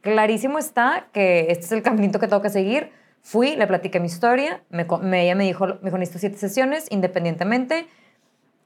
clarísimo 0.00 0.58
está 0.58 1.06
que 1.12 1.46
este 1.50 1.66
es 1.66 1.72
el 1.72 1.82
caminito 1.82 2.18
que 2.18 2.26
tengo 2.28 2.42
que 2.42 2.50
seguir. 2.50 2.90
Fui, 3.22 3.56
le 3.56 3.66
platiqué 3.66 4.00
mi 4.00 4.06
historia. 4.06 4.62
Me, 4.70 4.86
me- 5.02 5.22
ella 5.24 5.34
me 5.34 5.44
dijo, 5.44 5.66
me 5.66 5.78
dijo, 5.84 5.98
necesito 5.98 6.18
siete 6.18 6.36
sesiones 6.38 6.86
independientemente. 6.90 7.86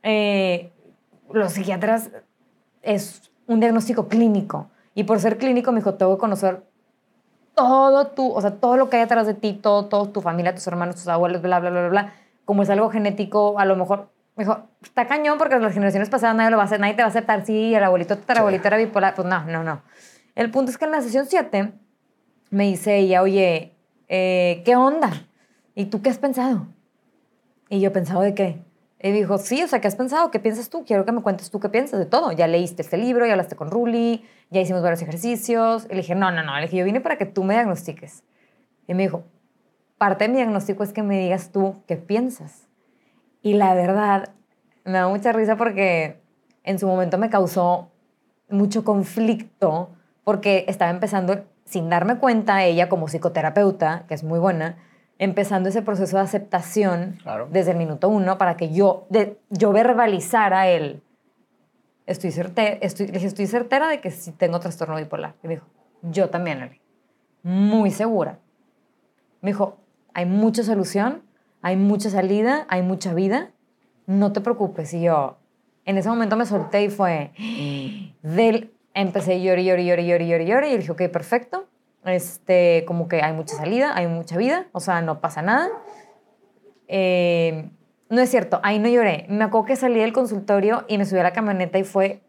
Eh, 0.02 0.72
los 1.32 1.52
psiquiatras 1.52 2.10
es 2.82 3.30
un 3.46 3.60
diagnóstico 3.60 4.08
clínico. 4.08 4.68
Y 4.94 5.04
por 5.04 5.20
ser 5.20 5.38
clínico, 5.38 5.72
me 5.72 5.80
dijo, 5.80 5.94
tengo 5.94 6.16
que 6.16 6.20
conocer 6.20 6.62
todo 7.54 8.06
tu, 8.08 8.30
o 8.30 8.40
sea, 8.40 8.52
todo 8.52 8.76
lo 8.76 8.88
que 8.88 8.96
hay 8.96 9.02
atrás 9.02 9.26
de 9.26 9.34
ti, 9.34 9.52
todo, 9.52 9.86
todo 9.86 10.08
tu 10.10 10.20
familia, 10.20 10.54
tus 10.54 10.66
hermanos, 10.66 10.96
tus 10.96 11.08
abuelos, 11.08 11.42
bla, 11.42 11.58
bla, 11.58 11.70
bla, 11.70 11.80
bla, 11.80 11.88
bla. 11.88 12.12
Como 12.44 12.62
es 12.62 12.70
algo 12.70 12.88
genético, 12.88 13.58
a 13.58 13.64
lo 13.64 13.74
mejor, 13.76 14.10
me 14.36 14.44
dijo, 14.44 14.60
está 14.82 15.06
cañón 15.06 15.38
porque 15.38 15.58
las 15.58 15.72
generaciones 15.72 16.08
pasadas 16.08 16.36
nadie 16.36 16.50
lo 16.50 16.56
va 16.56 16.62
a 16.62 16.66
hacer, 16.66 16.78
nadie 16.78 16.94
te 16.94 17.02
va 17.02 17.06
a 17.06 17.10
aceptar, 17.10 17.44
sí, 17.44 17.74
el 17.74 17.82
abuelito, 17.82 18.16
tu 18.16 18.32
abuelito 18.32 18.68
era 18.68 18.76
bipolar, 18.76 19.14
pues 19.14 19.26
no, 19.26 19.44
no, 19.44 19.64
no. 19.64 19.82
El 20.36 20.50
punto 20.50 20.70
es 20.70 20.78
que 20.78 20.84
en 20.84 20.92
la 20.92 21.02
sesión 21.02 21.26
7 21.26 21.72
me 22.50 22.64
dice 22.64 22.96
ella, 22.98 23.22
oye, 23.22 23.74
eh, 24.08 24.62
¿qué 24.64 24.76
onda? 24.76 25.10
¿Y 25.74 25.86
tú 25.86 26.00
qué 26.00 26.10
has 26.10 26.18
pensado? 26.18 26.68
Y 27.68 27.80
yo, 27.80 27.92
¿pensado 27.92 28.20
de 28.20 28.34
qué? 28.34 28.62
Y 29.00 29.12
dijo, 29.12 29.38
sí, 29.38 29.62
o 29.62 29.68
sea, 29.68 29.80
¿qué 29.80 29.86
has 29.86 29.94
pensado? 29.94 30.30
¿Qué 30.30 30.40
piensas 30.40 30.70
tú? 30.70 30.84
Quiero 30.84 31.04
que 31.04 31.12
me 31.12 31.22
cuentes 31.22 31.50
tú 31.50 31.60
qué 31.60 31.68
piensas 31.68 32.00
de 32.00 32.06
todo. 32.06 32.32
Ya 32.32 32.48
leíste 32.48 32.82
este 32.82 32.96
libro, 32.96 33.26
ya 33.26 33.32
hablaste 33.32 33.54
con 33.54 33.70
Ruli, 33.70 34.24
ya 34.50 34.60
hicimos 34.60 34.82
varios 34.82 35.02
ejercicios. 35.02 35.86
Y 35.88 35.94
le 35.94 36.14
no, 36.16 36.32
no, 36.32 36.42
no. 36.42 36.56
Le 36.56 36.62
dije, 36.62 36.78
yo 36.78 36.84
vine 36.84 37.00
para 37.00 37.16
que 37.16 37.26
tú 37.26 37.44
me 37.44 37.54
diagnostiques. 37.54 38.24
Y 38.88 38.94
me 38.94 39.04
dijo, 39.04 39.22
parte 39.98 40.24
de 40.24 40.30
mi 40.30 40.36
diagnóstico 40.36 40.82
es 40.82 40.92
que 40.92 41.02
me 41.02 41.18
digas 41.18 41.52
tú 41.52 41.76
qué 41.86 41.96
piensas. 41.96 42.68
Y 43.40 43.54
la 43.54 43.74
verdad, 43.74 44.30
me 44.84 44.98
da 44.98 45.08
mucha 45.08 45.32
risa 45.32 45.56
porque 45.56 46.20
en 46.64 46.78
su 46.80 46.88
momento 46.88 47.18
me 47.18 47.30
causó 47.30 47.90
mucho 48.48 48.82
conflicto 48.84 49.90
porque 50.24 50.64
estaba 50.68 50.90
empezando, 50.90 51.44
sin 51.64 51.88
darme 51.88 52.18
cuenta, 52.18 52.64
ella 52.64 52.88
como 52.88 53.06
psicoterapeuta, 53.06 54.04
que 54.08 54.14
es 54.14 54.24
muy 54.24 54.38
buena, 54.38 54.76
empezando 55.18 55.68
ese 55.68 55.82
proceso 55.82 56.16
de 56.16 56.22
aceptación 56.22 57.18
Claro. 57.22 57.48
desde 57.50 57.72
el 57.72 57.76
minuto 57.76 58.08
uno 58.08 58.38
para 58.38 58.56
que 58.56 58.72
yo, 58.72 59.06
de, 59.10 59.36
yo 59.50 59.72
verbalizara 59.72 60.68
el, 60.68 61.02
estoy, 62.06 62.30
certe, 62.30 62.84
estoy, 62.84 63.06
le 63.06 63.12
dije, 63.12 63.26
estoy 63.26 63.46
certera 63.46 63.88
de 63.88 64.00
que 64.00 64.10
sí 64.10 64.32
tengo 64.32 64.60
trastorno 64.60 64.96
bipolar. 64.96 65.34
Y 65.42 65.48
me 65.48 65.54
dijo, 65.54 65.66
yo 66.02 66.30
también, 66.30 66.60
Ale. 66.62 66.80
Muy 67.42 67.90
segura. 67.90 68.38
Me 69.40 69.50
dijo, 69.50 69.78
hay 70.14 70.26
mucha 70.26 70.62
solución, 70.62 71.22
hay 71.62 71.76
mucha 71.76 72.10
salida, 72.10 72.66
hay 72.68 72.82
mucha 72.82 73.14
vida, 73.14 73.50
no 74.06 74.32
te 74.32 74.40
preocupes. 74.40 74.94
Y 74.94 75.02
yo, 75.02 75.36
en 75.84 75.98
ese 75.98 76.08
momento 76.08 76.36
me 76.36 76.46
solté 76.46 76.84
y 76.84 76.90
fue, 76.90 77.32
del, 78.22 78.72
empecé 78.94 79.34
a 79.34 79.36
llorar, 79.38 79.64
llorar, 79.64 79.84
llorar, 79.84 80.22
llorar, 80.22 80.46
llorar, 80.46 80.64
y 80.64 80.76
dije, 80.78 80.92
ok, 80.92 81.02
perfecto. 81.08 81.66
Este, 82.04 82.84
como 82.86 83.08
que 83.08 83.22
hay 83.22 83.32
mucha 83.32 83.56
salida, 83.56 83.92
hay 83.94 84.06
mucha 84.06 84.36
vida, 84.36 84.66
o 84.72 84.80
sea, 84.80 85.02
no 85.02 85.20
pasa 85.20 85.42
nada. 85.42 85.68
Eh, 86.86 87.70
no 88.08 88.20
es 88.20 88.30
cierto, 88.30 88.60
ahí 88.62 88.78
no 88.78 88.88
lloré. 88.88 89.26
Me 89.28 89.44
acuerdo 89.44 89.66
que 89.66 89.76
salí 89.76 90.00
del 90.00 90.12
consultorio 90.12 90.84
y 90.88 90.96
me 90.96 91.04
subí 91.04 91.18
a 91.20 91.24
la 91.24 91.32
camioneta 91.32 91.78
y 91.78 91.84
fue 91.84 92.22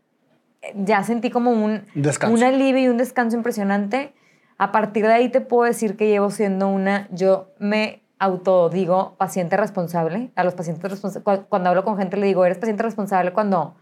ya 0.75 1.03
sentí 1.03 1.29
como 1.29 1.51
un, 1.51 1.85
Descanso. 1.95 2.35
un 2.35 2.43
alivio 2.43 2.83
y 2.83 2.87
un 2.87 2.97
descanso 2.97 3.37
impresionante. 3.37 4.13
A 4.57 4.71
partir 4.71 5.05
de 5.05 5.13
ahí 5.13 5.29
te 5.29 5.41
puedo 5.41 5.63
decir 5.63 5.95
que 5.95 6.07
llevo 6.07 6.29
siendo 6.31 6.67
una, 6.67 7.07
yo 7.11 7.49
me 7.59 8.03
autodigo 8.19 9.15
paciente 9.17 9.55
responsable. 9.55 10.31
A 10.35 10.43
los 10.43 10.53
pacientes 10.53 10.91
responsables, 10.91 11.45
cuando 11.47 11.69
hablo 11.69 11.85
con 11.85 11.97
gente 11.97 12.17
le 12.17 12.25
digo, 12.25 12.45
eres 12.45 12.57
paciente 12.57 12.83
responsable 12.83 13.31
cuando 13.31 13.75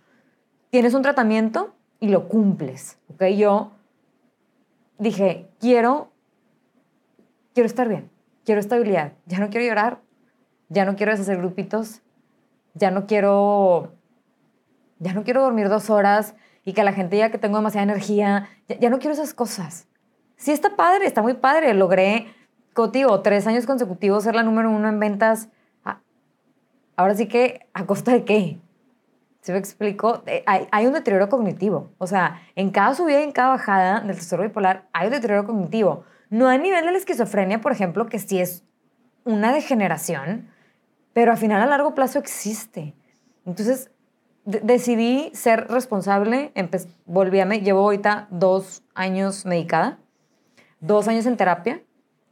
tienes 0.70 0.94
un 0.94 1.02
tratamiento 1.02 1.74
y 2.00 2.10
lo 2.10 2.28
cumples. 2.28 3.00
¿Ok? 3.12 3.24
Yo 3.36 3.72
dije, 5.00 5.47
quiero, 5.60 6.12
quiero 7.54 7.68
estar 7.68 7.88
bien, 7.88 8.10
quiero 8.46 8.60
estabilidad, 8.60 9.14
ya 9.26 9.40
no 9.40 9.50
quiero 9.50 9.66
llorar, 9.66 10.02
ya 10.70 10.86
no 10.86 10.96
quiero 10.96 11.12
deshacer 11.12 11.38
grupitos, 11.38 12.02
ya 12.74 12.92
no 12.92 13.06
quiero, 13.08 13.94
ya 15.00 15.14
no 15.14 15.24
quiero 15.24 15.42
dormir 15.42 15.70
dos 15.70 15.90
horas 15.90 16.36
y 16.64 16.74
que 16.74 16.84
la 16.84 16.94
gente 16.94 17.16
diga 17.16 17.32
que 17.32 17.38
tengo 17.38 17.58
demasiada 17.58 17.84
energía, 17.84 18.50
ya, 18.68 18.78
ya 18.80 18.90
no 18.90 19.00
quiero 19.00 19.14
esas 19.14 19.34
cosas. 19.34 19.88
Sí 20.36 20.52
está 20.52 20.76
padre, 20.76 21.08
está 21.08 21.22
muy 21.22 21.34
padre, 21.34 21.74
logré 21.74 22.28
contigo 22.74 23.22
tres 23.22 23.48
años 23.48 23.66
consecutivos 23.66 24.24
ser 24.24 24.36
la 24.36 24.44
número 24.44 24.70
uno 24.70 24.88
en 24.88 25.00
ventas. 25.00 25.50
Ah, 25.84 26.02
Ahora 26.96 27.16
sí 27.16 27.28
que, 27.28 27.68
¿a 27.74 27.86
costa 27.86 28.12
de 28.12 28.24
qué? 28.24 28.60
¿Se 29.42 29.52
me 29.54 29.60
explico? 29.60 30.24
Eh, 30.26 30.44
Hay, 30.46 30.68
hay 30.72 30.88
un 30.88 30.94
deterioro 30.94 31.30
cognitivo. 31.30 31.92
O 31.98 32.08
sea, 32.08 32.42
en 32.56 32.70
cada 32.72 32.94
subida 32.96 33.20
y 33.22 33.24
en 33.24 33.32
cada 33.32 33.50
bajada 33.50 34.02
del 34.02 34.16
trastorno 34.16 34.46
bipolar 34.46 34.88
hay 34.94 35.08
un 35.08 35.14
deterioro 35.14 35.46
cognitivo. 35.46 36.04
No 36.30 36.48
a 36.50 36.58
nivel 36.58 36.86
de 36.86 36.92
la 36.92 36.98
esquizofrenia, 36.98 37.62
por 37.62 37.72
ejemplo, 37.72 38.08
que 38.08 38.20
sí 38.20 38.40
es 38.40 38.64
una 39.24 39.54
degeneración, 39.54 40.50
pero 41.14 41.32
al 41.32 41.38
final 41.38 41.62
a 41.62 41.66
largo 41.66 41.96
plazo 41.96 42.20
existe. 42.20 42.94
Entonces, 43.46 43.92
de- 44.44 44.60
decidí 44.60 45.32
ser 45.34 45.68
responsable, 45.70 46.52
volví 47.06 47.40
a, 47.40 47.46
me 47.46 47.62
llevo 47.62 47.80
ahorita 47.82 48.28
dos 48.30 48.84
años 48.94 49.46
medicada, 49.46 50.00
dos 50.80 51.08
años 51.08 51.26
en 51.26 51.38
terapia, 51.38 51.82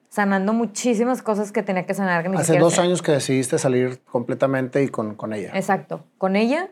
sanando 0.10 0.54
muchísimas 0.54 1.22
cosas 1.22 1.52
que 1.52 1.64
tenía 1.64 1.86
que 1.86 1.94
sanar. 1.94 2.30
Que 2.30 2.38
Hace 2.38 2.58
dos 2.58 2.80
años 2.80 3.02
que 3.02 3.12
decidiste 3.14 3.58
salir 3.58 4.02
completamente 4.04 4.84
y 4.84 4.88
con, 4.90 5.16
con 5.16 5.34
ella. 5.34 5.52
Exacto. 5.54 6.06
Con 6.18 6.36
ella 6.36 6.70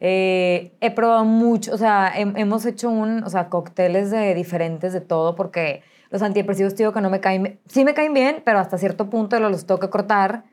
eh, 0.00 0.76
he 0.80 0.90
probado 0.90 1.24
mucho, 1.24 1.74
o 1.74 1.78
sea, 1.78 2.12
hem- 2.14 2.34
hemos 2.36 2.64
hecho 2.66 2.88
un, 2.90 3.22
o 3.24 3.30
sea, 3.30 3.48
cócteles 3.48 4.10
de 4.10 4.34
diferentes 4.34 4.92
de 4.92 5.00
todo 5.00 5.34
porque 5.34 5.82
los 6.10 6.22
antidepresivos, 6.22 6.74
tío, 6.74 6.92
que 6.92 7.00
no 7.00 7.10
me 7.10 7.20
caen, 7.20 7.42
bien- 7.42 7.60
sí 7.66 7.84
me 7.84 7.94
caen 7.94 8.14
bien, 8.14 8.42
pero 8.44 8.58
hasta 8.60 8.78
cierto 8.78 9.10
punto 9.10 9.38
los 9.40 9.66
tengo 9.66 9.80
que 9.80 9.90
cortar 9.90 10.44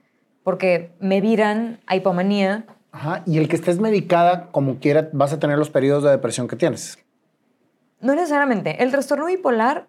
porque 0.44 0.92
me 1.00 1.22
viran 1.22 1.80
a 1.88 1.96
hipomanía. 1.96 2.66
Ajá. 2.92 3.24
Y 3.26 3.38
el 3.38 3.48
que 3.48 3.56
estés 3.56 3.80
medicada, 3.80 4.48
como 4.52 4.80
quiera, 4.80 5.10
vas 5.14 5.34
a 5.34 5.40
tener 5.40 5.58
los 5.58 5.70
periodos 5.70 6.04
de 6.04 6.10
depresión 6.12 6.48
que 6.48 6.56
tienes. 6.56 6.98
No 8.00 8.14
necesariamente. 8.16 8.82
El 8.84 8.92
trastorno 8.92 9.26
bipolar 9.26 9.88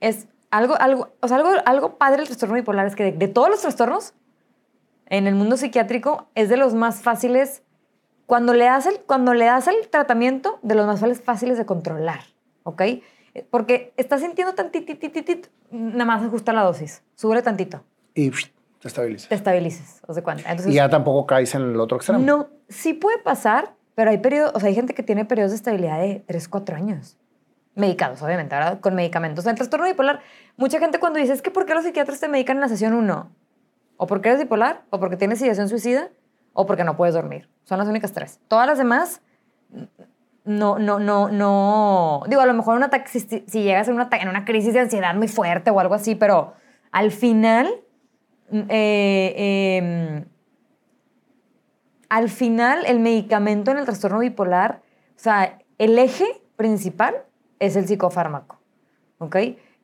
es 0.00 0.26
algo, 0.50 0.74
algo, 0.80 1.08
o 1.20 1.28
sea, 1.28 1.36
algo, 1.36 1.50
algo 1.64 1.98
padre 1.98 2.18
del 2.18 2.26
trastorno 2.28 2.54
bipolar 2.54 2.86
es 2.86 2.96
que 2.96 3.04
de, 3.04 3.12
de 3.12 3.28
todos 3.28 3.50
los 3.50 3.60
trastornos 3.60 4.14
en 5.06 5.26
el 5.26 5.34
mundo 5.34 5.56
psiquiátrico 5.56 6.28
es 6.34 6.48
de 6.48 6.56
los 6.56 6.74
más 6.74 7.02
fáciles 7.02 7.62
cuando 8.28 8.52
le 8.52 8.66
das 8.66 8.84
el, 8.84 9.00
cuando 9.06 9.32
le 9.32 9.46
das 9.46 9.68
el 9.68 9.88
tratamiento 9.88 10.58
de 10.60 10.74
los 10.74 10.86
más 10.86 11.00
fáciles, 11.22 11.56
de 11.56 11.64
controlar, 11.64 12.20
¿ok? 12.62 12.82
Porque 13.48 13.94
estás 13.96 14.20
sintiendo 14.20 14.54
tantititititit, 14.54 15.46
nada 15.70 16.04
más 16.04 16.22
ajusta 16.22 16.52
la 16.52 16.62
dosis, 16.62 17.02
sube 17.14 17.40
tantito, 17.40 17.82
Y 18.14 18.30
te 18.30 18.88
estabilizas. 18.88 19.30
te 19.30 19.34
estabilices, 19.34 20.02
¿os 20.06 20.14
de 20.14 20.22
cuenta? 20.22 20.42
Entonces, 20.50 20.70
Y 20.70 20.76
ya 20.76 20.90
tampoco 20.90 21.24
caes 21.24 21.54
en 21.54 21.62
el 21.62 21.80
otro 21.80 21.96
extremo. 21.96 22.22
no, 22.22 22.48
sí 22.68 22.92
puede 22.92 23.16
pasar, 23.16 23.72
pero 23.94 24.10
hay 24.10 24.18
periodos, 24.18 24.52
o 24.54 24.60
sea, 24.60 24.68
hay 24.68 24.74
gente 24.74 24.92
que 24.92 25.02
tiene 25.02 25.24
periodos 25.24 25.52
de 25.52 25.56
estabilidad 25.56 25.98
de 25.98 26.22
3, 26.26 26.48
4 26.48 26.76
años. 26.76 27.16
Medicados, 27.76 28.20
obviamente, 28.20 28.54
¿verdad? 28.54 28.80
Con 28.80 28.94
medicamentos. 28.94 29.46
En 29.46 29.52
el 29.52 29.56
trastorno 29.56 29.86
bipolar, 29.86 30.20
mucha 30.58 30.78
gente 30.80 31.00
cuando 31.00 31.18
dice, 31.18 31.32
es 31.32 31.40
que 31.40 31.50
¿por 31.50 31.64
qué 31.64 31.74
los 31.74 31.84
psiquiatras 31.84 32.20
te 32.20 32.28
medican 32.28 32.58
en 32.58 32.60
la 32.60 32.68
sesión 32.68 32.92
1? 32.92 33.30
O 33.96 34.06
porque 34.06 34.28
eres 34.28 34.40
bipolar, 34.40 34.82
o 34.90 35.00
porque 35.00 35.16
tienes 35.16 35.40
ideación 35.40 35.70
suicida, 35.70 36.10
o 36.60 36.66
porque 36.66 36.82
no 36.82 36.96
puedes 36.96 37.14
dormir. 37.14 37.48
Son 37.62 37.78
las 37.78 37.86
únicas 37.86 38.12
tres. 38.12 38.40
Todas 38.48 38.66
las 38.66 38.78
demás, 38.78 39.22
no, 40.44 40.80
no, 40.80 40.98
no, 40.98 41.28
no. 41.28 42.24
Digo, 42.26 42.40
a 42.40 42.46
lo 42.46 42.54
mejor 42.54 42.76
un 42.76 42.82
ataque, 42.82 43.08
si, 43.08 43.62
llegas 43.62 43.86
en, 43.86 43.94
un 43.94 44.00
ataque- 44.00 44.24
en 44.24 44.28
una 44.28 44.44
crisis 44.44 44.74
de 44.74 44.80
ansiedad 44.80 45.14
muy 45.14 45.28
fuerte 45.28 45.70
o 45.70 45.78
algo 45.78 45.94
así, 45.94 46.16
pero 46.16 46.54
al 46.90 47.12
final, 47.12 47.68
mm, 48.50 48.60
eh, 48.70 49.76
em, 49.76 50.24
al 52.08 52.28
final, 52.28 52.84
el 52.86 52.98
medicamento 52.98 53.70
en 53.70 53.78
el 53.78 53.84
trastorno 53.84 54.18
bipolar, 54.18 54.80
o 55.14 55.20
sea, 55.20 55.60
el 55.78 55.96
eje 55.96 56.26
principal 56.56 57.14
es 57.60 57.76
el 57.76 57.86
psicofármaco, 57.86 58.58
¿ok? 59.18 59.36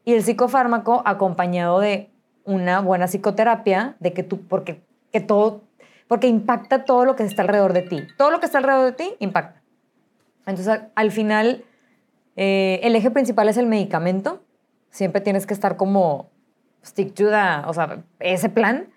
Y 0.04 0.12
el 0.12 0.24
psicofármaco 0.24 1.02
acompañado 1.06 1.78
de 1.78 2.10
una 2.44 2.80
buena 2.80 3.06
psicoterapia, 3.06 3.94
de 4.00 4.12
que 4.12 4.24
tú, 4.24 4.40
porque, 4.48 4.82
que 5.12 5.20
todo, 5.20 5.62
porque 6.08 6.26
impacta 6.28 6.84
todo 6.84 7.04
lo 7.04 7.16
que 7.16 7.22
está 7.24 7.42
alrededor 7.42 7.72
de 7.72 7.82
ti. 7.82 8.06
Todo 8.18 8.30
lo 8.30 8.40
que 8.40 8.46
está 8.46 8.58
alrededor 8.58 8.86
de 8.86 8.92
ti 8.92 9.14
impacta. 9.20 9.62
Entonces, 10.46 10.80
al 10.94 11.10
final, 11.10 11.64
eh, 12.36 12.80
el 12.82 12.94
eje 12.96 13.10
principal 13.10 13.48
es 13.48 13.56
el 13.56 13.66
medicamento. 13.66 14.42
Siempre 14.90 15.20
tienes 15.20 15.46
que 15.46 15.54
estar 15.54 15.76
como 15.76 16.28
stick 16.84 17.14
to 17.14 17.30
the, 17.30 17.66
o 17.66 17.72
sea, 17.72 18.02
ese 18.20 18.48
plan. 18.48 18.88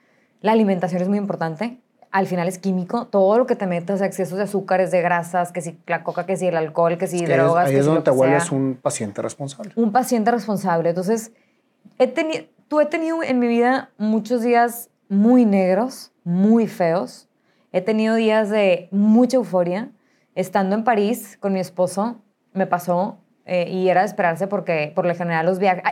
La 0.41 0.51
alimentación 0.51 1.01
es 1.01 1.07
muy 1.07 1.17
importante. 1.17 1.79
Al 2.11 2.27
final 2.27 2.47
es 2.47 2.57
químico. 2.57 3.07
Todo 3.07 3.37
lo 3.37 3.45
que 3.47 3.55
te 3.55 3.65
metas, 3.67 4.01
excesos 4.01 4.37
de 4.37 4.43
azúcares, 4.43 4.91
de 4.91 5.01
grasas, 5.01 5.51
que 5.51 5.61
si 5.61 5.77
la 5.87 6.03
coca, 6.03 6.25
que 6.25 6.35
si 6.37 6.47
el 6.47 6.57
alcohol, 6.57 6.97
que 6.97 7.07
si 7.07 7.23
Que 7.23 7.37
drogas. 7.37 7.67
ahí 7.67 7.73
que 7.73 7.79
es 7.79 7.85
si 7.85 7.87
donde 7.89 8.03
te 8.03 8.11
vuelves 8.11 8.51
un 8.51 8.77
paciente 8.81 9.21
responsable. 9.21 9.71
un 9.75 9.91
paciente 9.91 10.31
responsable. 10.31 10.89
Entonces, 10.89 11.31
he 11.97 12.07
tenido, 12.07 12.43
tú 12.67 12.79
he 12.79 12.85
tenido 12.85 13.23
en 13.23 13.39
mi 13.39 13.47
vida 13.47 13.89
muchos 13.97 14.41
días 14.41 14.89
muy 15.09 15.45
negros, 15.45 16.11
muy 16.27 16.67
feos. 16.67 17.29
He 17.71 17.81
tenido 17.81 18.15
días 18.15 18.49
de 18.49 18.89
mucha 18.91 19.37
euforia. 19.37 19.91
Estando 20.35 20.75
en 20.75 20.83
París 20.83 21.37
con 21.39 21.53
mi 21.53 21.61
esposo, 21.61 22.17
me 22.51 22.67
pasó 22.67 23.19
eh, 23.45 23.69
y 23.71 23.87
era 23.87 24.01
de 24.01 24.07
esperarse 24.07 24.45
porque 24.45 24.91
por 24.93 25.05
lo 25.05 25.15
general 25.15 25.45
los 25.45 25.57
viajes... 25.57 25.83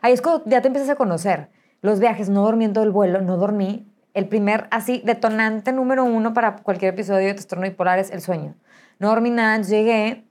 Ahí 0.00 0.14
es 0.14 0.22
cuando 0.22 0.44
ya 0.46 0.62
te 0.62 0.68
empiezas 0.68 0.88
a 0.88 0.96
conocer. 0.96 1.50
Los 1.82 2.00
viajes, 2.00 2.30
no 2.30 2.42
dormí 2.42 2.64
en 2.64 2.72
todo 2.72 2.84
el 2.84 2.90
vuelo, 2.90 3.20
no 3.20 3.36
dormí. 3.36 3.86
El 4.14 4.28
primer, 4.28 4.66
así, 4.70 5.02
detonante 5.04 5.72
número 5.72 6.04
uno 6.04 6.32
para 6.32 6.56
cualquier 6.56 6.94
episodio 6.94 7.26
de 7.26 7.34
trastorno 7.34 7.64
bipolar 7.64 7.98
es 7.98 8.10
el 8.10 8.22
sueño. 8.22 8.54
No 8.98 9.08
dormí 9.08 9.28
nada, 9.28 9.60
llegué, 9.60 10.24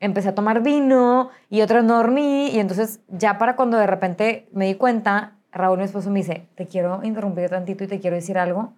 empecé 0.00 0.30
a 0.30 0.34
tomar 0.34 0.62
vino 0.62 1.30
y 1.48 1.60
vez 1.60 1.84
no 1.84 1.96
dormí 1.96 2.48
y 2.48 2.58
entonces 2.58 3.00
ya 3.08 3.38
para 3.38 3.54
cuando 3.54 3.78
de 3.78 3.86
repente 3.86 4.48
me 4.52 4.66
di 4.66 4.74
cuenta, 4.74 5.36
Raúl, 5.52 5.78
mi 5.78 5.84
esposo, 5.84 6.10
me 6.10 6.18
dice, 6.18 6.48
te 6.56 6.66
quiero 6.66 7.04
interrumpir 7.04 7.48
tantito 7.50 7.84
y 7.84 7.86
te 7.86 8.00
quiero 8.00 8.16
decir 8.16 8.36
algo. 8.36 8.72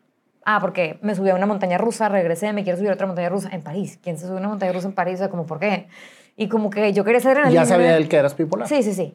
Ah, 0.51 0.61
porque 0.63 0.99
me 1.03 1.15
subí 1.15 1.29
a 1.29 1.35
una 1.35 1.45
montaña 1.45 1.77
rusa, 1.77 2.09
regresé, 2.09 2.55
me 2.55 2.65
quiero 2.65 2.79
subir 2.79 2.89
a 2.89 2.95
otra 2.95 3.07
montaña 3.07 3.29
rusa 3.29 3.51
en 3.53 3.61
París. 3.61 3.99
¿Quién 4.03 4.17
se 4.17 4.27
sube 4.27 4.37
a 4.37 4.39
una 4.39 4.49
montaña 4.49 4.73
rusa 4.73 4.89
en 4.89 4.95
París? 4.95 5.17
O 5.17 5.19
sea, 5.19 5.29
como, 5.29 5.45
¿por 5.45 5.59
qué? 5.59 5.89
Y 6.39 6.49
como 6.49 6.71
que 6.71 6.95
yo 6.95 7.05
quería 7.05 7.21
saber 7.21 7.53
Ya 7.53 7.67
sabía 7.67 7.95
él 7.99 8.09
que 8.09 8.17
eras 8.17 8.35
bipolar. 8.35 8.67
Sí, 8.67 8.83
sí, 8.83 8.95
sí. 8.95 9.15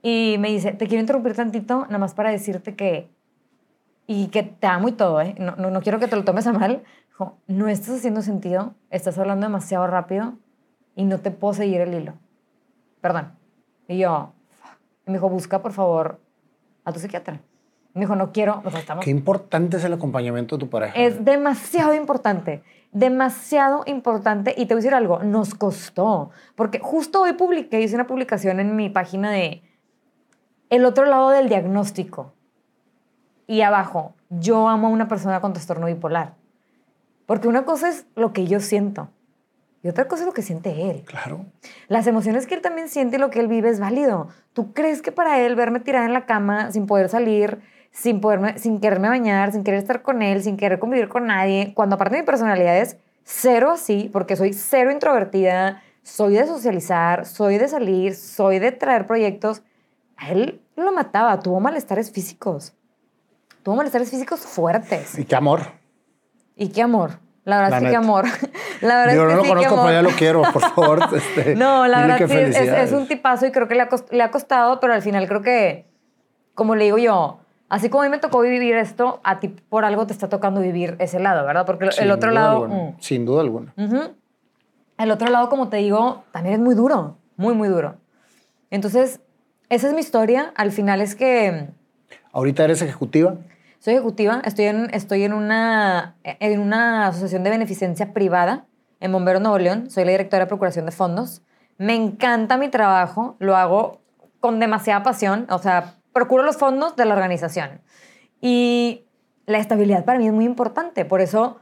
Y 0.00 0.36
me 0.38 0.48
dice, 0.48 0.72
te 0.72 0.86
quiero 0.86 1.02
interrumpir 1.02 1.36
tantito, 1.36 1.80
nada 1.84 1.98
más 1.98 2.14
para 2.14 2.30
decirte 2.30 2.76
que... 2.76 3.10
Y 4.06 4.28
que 4.28 4.42
te 4.42 4.66
amo 4.66 4.88
y 4.88 4.92
todo, 4.92 5.20
¿eh? 5.20 5.34
No, 5.38 5.54
no, 5.56 5.70
no 5.70 5.82
quiero 5.82 5.98
que 5.98 6.08
te 6.08 6.16
lo 6.16 6.24
tomes 6.24 6.46
a 6.46 6.54
mal. 6.54 6.82
Dijo, 7.08 7.36
no 7.46 7.68
estás 7.68 7.96
haciendo 7.96 8.22
sentido, 8.22 8.72
estás 8.88 9.18
hablando 9.18 9.44
demasiado 9.44 9.86
rápido 9.86 10.38
y 10.96 11.04
no 11.04 11.18
te 11.18 11.30
puedo 11.30 11.52
seguir 11.52 11.82
el 11.82 11.92
hilo. 11.92 12.14
Perdón. 13.02 13.32
Y 13.86 13.98
yo, 13.98 14.32
y 15.06 15.10
me 15.10 15.18
dijo, 15.18 15.28
busca 15.28 15.60
por 15.60 15.72
favor 15.72 16.22
a 16.86 16.92
tu 16.92 17.00
psiquiatra. 17.00 17.42
Me 17.94 18.02
dijo, 18.02 18.14
no 18.14 18.32
quiero, 18.32 18.62
o 18.64 18.70
sea, 18.70 18.80
estamos... 18.80 19.04
Qué 19.04 19.10
importante 19.10 19.76
es 19.76 19.84
el 19.84 19.92
acompañamiento 19.92 20.56
de 20.56 20.60
tu 20.60 20.70
pareja. 20.70 20.94
Es 20.94 21.24
demasiado 21.24 21.94
importante, 21.94 22.62
demasiado 22.92 23.82
importante. 23.86 24.54
Y 24.56 24.66
te 24.66 24.74
voy 24.74 24.80
a 24.80 24.82
decir 24.82 24.94
algo, 24.94 25.20
nos 25.24 25.54
costó. 25.54 26.30
Porque 26.54 26.78
justo 26.78 27.22
hoy 27.22 27.32
publiqué, 27.32 27.80
hice 27.80 27.96
una 27.96 28.06
publicación 28.06 28.60
en 28.60 28.76
mi 28.76 28.90
página 28.90 29.30
de 29.30 29.62
el 30.70 30.84
otro 30.84 31.04
lado 31.06 31.30
del 31.30 31.48
diagnóstico. 31.48 32.32
Y 33.48 33.62
abajo, 33.62 34.14
yo 34.28 34.68
amo 34.68 34.86
a 34.86 34.90
una 34.90 35.08
persona 35.08 35.40
con 35.40 35.52
trastorno 35.52 35.86
bipolar. 35.86 36.34
Porque 37.26 37.48
una 37.48 37.64
cosa 37.64 37.88
es 37.88 38.06
lo 38.14 38.32
que 38.32 38.46
yo 38.46 38.60
siento 38.60 39.08
y 39.82 39.88
otra 39.88 40.08
cosa 40.08 40.22
es 40.22 40.26
lo 40.26 40.34
que 40.34 40.42
siente 40.42 40.90
él. 40.90 41.02
Claro. 41.04 41.46
Las 41.88 42.06
emociones 42.06 42.46
que 42.46 42.54
él 42.54 42.60
también 42.60 42.88
siente 42.88 43.16
y 43.16 43.20
lo 43.20 43.30
que 43.30 43.40
él 43.40 43.48
vive 43.48 43.70
es 43.70 43.80
válido. 43.80 44.28
¿Tú 44.52 44.72
crees 44.72 45.00
que 45.00 45.10
para 45.10 45.40
él 45.40 45.56
verme 45.56 45.80
tirada 45.80 46.04
en 46.04 46.12
la 46.12 46.26
cama 46.26 46.70
sin 46.70 46.86
poder 46.86 47.08
salir, 47.08 47.62
sin, 47.90 48.20
poderme, 48.20 48.58
sin 48.58 48.80
quererme 48.80 49.08
bañar, 49.08 49.52
sin 49.52 49.64
querer 49.64 49.78
estar 49.80 50.02
con 50.02 50.22
él, 50.22 50.42
sin 50.42 50.56
querer 50.56 50.78
convivir 50.78 51.08
con 51.08 51.26
nadie, 51.26 51.72
cuando 51.74 51.96
aparte 51.96 52.16
mi 52.18 52.22
personalidad 52.24 52.76
es 52.78 52.96
cero 53.24 53.70
así, 53.72 54.08
porque 54.12 54.36
soy 54.36 54.52
cero 54.52 54.90
introvertida, 54.90 55.82
soy 56.02 56.34
de 56.34 56.46
socializar, 56.46 57.26
soy 57.26 57.58
de 57.58 57.68
salir, 57.68 58.14
soy 58.14 58.58
de 58.58 58.72
traer 58.72 59.06
proyectos, 59.06 59.62
a 60.16 60.30
él 60.30 60.60
lo 60.76 60.92
mataba, 60.92 61.38
tuvo 61.40 61.60
malestares 61.60 62.10
físicos. 62.10 62.74
Tuvo 63.62 63.76
malestares 63.76 64.10
físicos 64.10 64.40
fuertes. 64.40 65.18
Y 65.18 65.24
qué 65.24 65.36
amor. 65.36 65.60
Y 66.56 66.68
qué 66.68 66.82
amor. 66.82 67.18
La 67.44 67.56
verdad 67.56 67.70
La 67.70 67.78
sí 67.78 67.84
que 67.84 67.88
neta. 67.90 67.98
amor. 67.98 68.24
La 68.80 68.98
verdad 68.98 69.14
Yo 69.14 69.22
es 69.22 69.28
que 69.28 69.32
no 69.32 69.36
lo 69.36 69.42
sí 69.42 69.48
conozco, 69.48 69.76
pero 69.82 69.92
ya 69.92 70.02
lo 70.02 70.10
quiero, 70.10 70.42
por 70.52 70.62
favor. 70.74 71.00
este, 71.14 71.54
No, 71.56 71.86
la 71.86 72.00
verdad 72.06 72.16
sí, 72.26 72.34
es, 72.34 72.56
es 72.56 72.92
un 72.92 73.06
tipazo 73.06 73.46
y 73.46 73.50
creo 73.50 73.68
que 73.68 73.74
le 73.74 73.82
ha, 73.82 73.88
le 74.10 74.22
ha 74.22 74.30
costado, 74.30 74.80
pero 74.80 74.94
al 74.94 75.02
final 75.02 75.26
creo 75.28 75.42
que, 75.42 75.86
como 76.54 76.74
le 76.74 76.84
digo 76.84 76.96
yo, 76.98 77.40
así 77.70 77.88
como 77.88 78.02
a 78.02 78.06
mí 78.06 78.10
me 78.10 78.18
tocó 78.18 78.40
vivir 78.40 78.76
esto, 78.76 79.20
a 79.24 79.40
ti 79.40 79.48
por 79.48 79.84
algo 79.86 80.06
te 80.06 80.12
está 80.12 80.28
tocando 80.28 80.60
vivir 80.60 80.96
ese 80.98 81.18
lado, 81.20 81.46
¿verdad? 81.46 81.64
Porque 81.64 81.86
el- 81.86 81.92
Sin 81.92 82.04
el 82.04 82.10
otro 82.10 82.30
lado... 82.30 82.68
mm, 82.68 82.96
Sin 83.00 83.24
duda 83.24 83.40
alguna. 83.40 83.72
Ujú. 83.78 84.14
El 84.98 85.10
otro 85.10 85.28
lado, 85.30 85.48
como 85.48 85.68
te 85.70 85.78
digo, 85.78 86.24
también 86.32 86.56
es 86.56 86.60
muy 86.60 86.74
duro, 86.74 87.16
muy, 87.36 87.54
muy 87.54 87.68
duro. 87.68 87.94
Entonces, 88.70 89.20
esa 89.70 89.88
es 89.88 89.94
mi 89.94 90.00
historia. 90.00 90.52
Al 90.56 90.72
final 90.72 91.00
es 91.00 91.14
que 91.14 91.68
Ahorita 92.32 92.64
eres 92.64 92.82
ejecutiva. 92.82 93.34
soy 93.78 93.94
ejecutiva, 93.94 94.42
estoy 94.44 94.66
en, 94.66 94.90
estoy 94.92 95.24
en, 95.24 95.32
una, 95.32 96.16
en 96.24 96.60
una 96.60 97.06
asociación 97.06 97.42
de 97.44 97.50
beneficencia 97.50 98.12
privada 98.12 98.66
en 99.00 99.10
Bomberos 99.12 99.40
Nuevo 99.40 99.58
León. 99.58 99.90
Soy 99.90 100.04
la 100.04 100.10
directora 100.12 100.44
de 100.44 100.48
Procuración 100.48 100.84
de 100.86 100.92
Fondos. 100.92 101.42
Me 101.78 101.94
encanta 101.94 102.58
mi 102.58 102.68
trabajo, 102.68 103.36
lo 103.38 103.56
hago 103.56 104.00
con 104.38 104.60
demasiada 104.60 105.02
pasión. 105.02 105.46
O 105.50 105.58
sea, 105.58 105.94
procuro 106.12 106.42
los 106.42 106.56
fondos 106.56 106.96
de 106.96 107.04
la 107.04 107.14
organización. 107.14 107.80
Y 108.40 109.06
la 109.46 109.58
estabilidad 109.58 110.04
para 110.04 110.18
mí 110.18 110.26
es 110.26 110.32
muy 110.32 110.44
importante. 110.44 111.04
Por 111.04 111.20
eso 111.20 111.58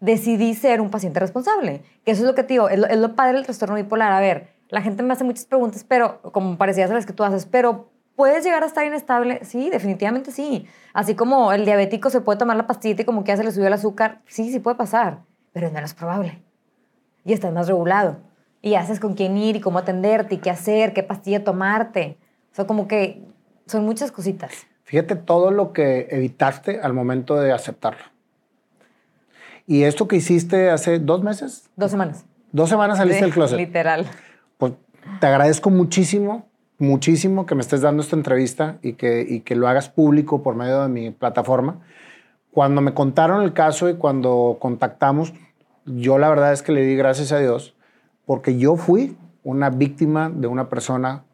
decidí 0.00 0.54
ser 0.54 0.80
un 0.80 0.90
paciente 0.90 1.20
responsable. 1.20 1.82
Que 2.04 2.12
eso 2.12 2.22
es 2.22 2.26
lo 2.26 2.34
que 2.34 2.42
te 2.42 2.54
digo, 2.54 2.68
es 2.68 2.78
lo, 2.78 2.86
es 2.86 2.98
lo 2.98 3.14
padre 3.14 3.34
del 3.34 3.44
trastorno 3.44 3.76
bipolar. 3.76 4.12
A 4.12 4.20
ver, 4.20 4.56
la 4.68 4.82
gente 4.82 5.02
me 5.02 5.12
hace 5.12 5.24
muchas 5.24 5.44
preguntas, 5.46 5.84
pero 5.84 6.20
como 6.32 6.56
parecidas 6.58 6.90
a 6.90 6.94
las 6.94 7.06
que 7.06 7.12
tú 7.12 7.24
haces, 7.24 7.46
pero 7.46 7.90
¿puedes 8.14 8.44
llegar 8.44 8.62
a 8.62 8.66
estar 8.66 8.84
inestable? 8.84 9.44
Sí, 9.44 9.70
definitivamente 9.70 10.32
sí. 10.32 10.66
Así 10.92 11.14
como 11.14 11.52
el 11.52 11.64
diabético 11.64 12.10
se 12.10 12.20
puede 12.20 12.38
tomar 12.38 12.56
la 12.56 12.66
pastillita 12.66 13.02
y 13.02 13.04
como 13.04 13.24
que 13.24 13.28
ya 13.28 13.36
se 13.36 13.44
le 13.44 13.52
subió 13.52 13.66
el 13.68 13.72
azúcar, 13.72 14.20
sí, 14.26 14.50
sí 14.50 14.58
puede 14.58 14.76
pasar, 14.76 15.20
pero 15.52 15.66
es 15.66 15.72
menos 15.72 15.94
probable. 15.94 16.42
Y 17.24 17.32
estás 17.32 17.52
más 17.52 17.68
regulado. 17.68 18.18
Y 18.62 18.74
haces 18.74 18.98
con 18.98 19.14
quién 19.14 19.36
ir 19.36 19.56
y 19.56 19.60
cómo 19.60 19.78
atenderte 19.78 20.36
y 20.36 20.38
qué 20.38 20.50
hacer, 20.50 20.92
qué 20.92 21.02
pastilla 21.02 21.44
tomarte. 21.44 22.18
O 22.52 22.54
sea, 22.54 22.66
como 22.66 22.88
que 22.88 23.22
son 23.66 23.84
muchas 23.84 24.12
cositas. 24.12 24.66
Fíjate 24.84 25.16
todo 25.16 25.50
lo 25.50 25.72
que 25.72 26.08
evitaste 26.10 26.80
al 26.80 26.92
momento 26.92 27.36
de 27.36 27.52
aceptarlo. 27.52 28.04
Y 29.66 29.82
esto 29.82 30.06
que 30.06 30.16
hiciste 30.16 30.70
hace 30.70 30.98
dos 31.00 31.22
meses, 31.24 31.68
Dos 31.76 31.90
semanas. 31.90 32.24
dos 32.52 32.68
semanas 32.68 32.98
saliste 32.98 33.24
del 33.24 33.34
closet. 33.34 33.58
Literal. 33.58 34.06
Pues 34.58 34.74
te 35.20 35.26
agradezco 35.26 35.70
muchísimo, 35.70 36.46
muchísimo 36.78 37.46
que 37.46 37.56
me 37.56 37.62
estés 37.62 37.80
dando 37.80 38.02
esta 38.02 38.14
entrevista 38.14 38.78
y 38.82 38.92
que, 38.92 39.26
y 39.28 39.40
que 39.40 39.56
lo 39.56 39.66
hagas 39.66 39.88
público 39.88 40.42
por 40.42 40.54
medio 40.54 40.82
de 40.82 40.88
mi 40.88 41.10
plataforma. 41.10 41.80
Cuando 42.52 42.80
me 42.80 42.94
contaron 42.94 43.42
el 43.42 43.52
caso 43.52 43.88
y 43.90 43.96
cuando 43.96 44.56
contactamos, 44.60 45.34
yo 45.84 46.18
la 46.18 46.28
verdad 46.28 46.52
es 46.52 46.62
que 46.62 46.72
le 46.72 46.82
di 46.82 46.94
gracias 46.96 47.32
a 47.32 47.38
Dios 47.38 47.74
porque 48.24 48.56
yo 48.56 48.76
fui 48.76 49.16
una 49.42 49.70
víctima 49.70 50.30
de 50.32 50.46
una 50.46 50.68
persona 50.68 51.24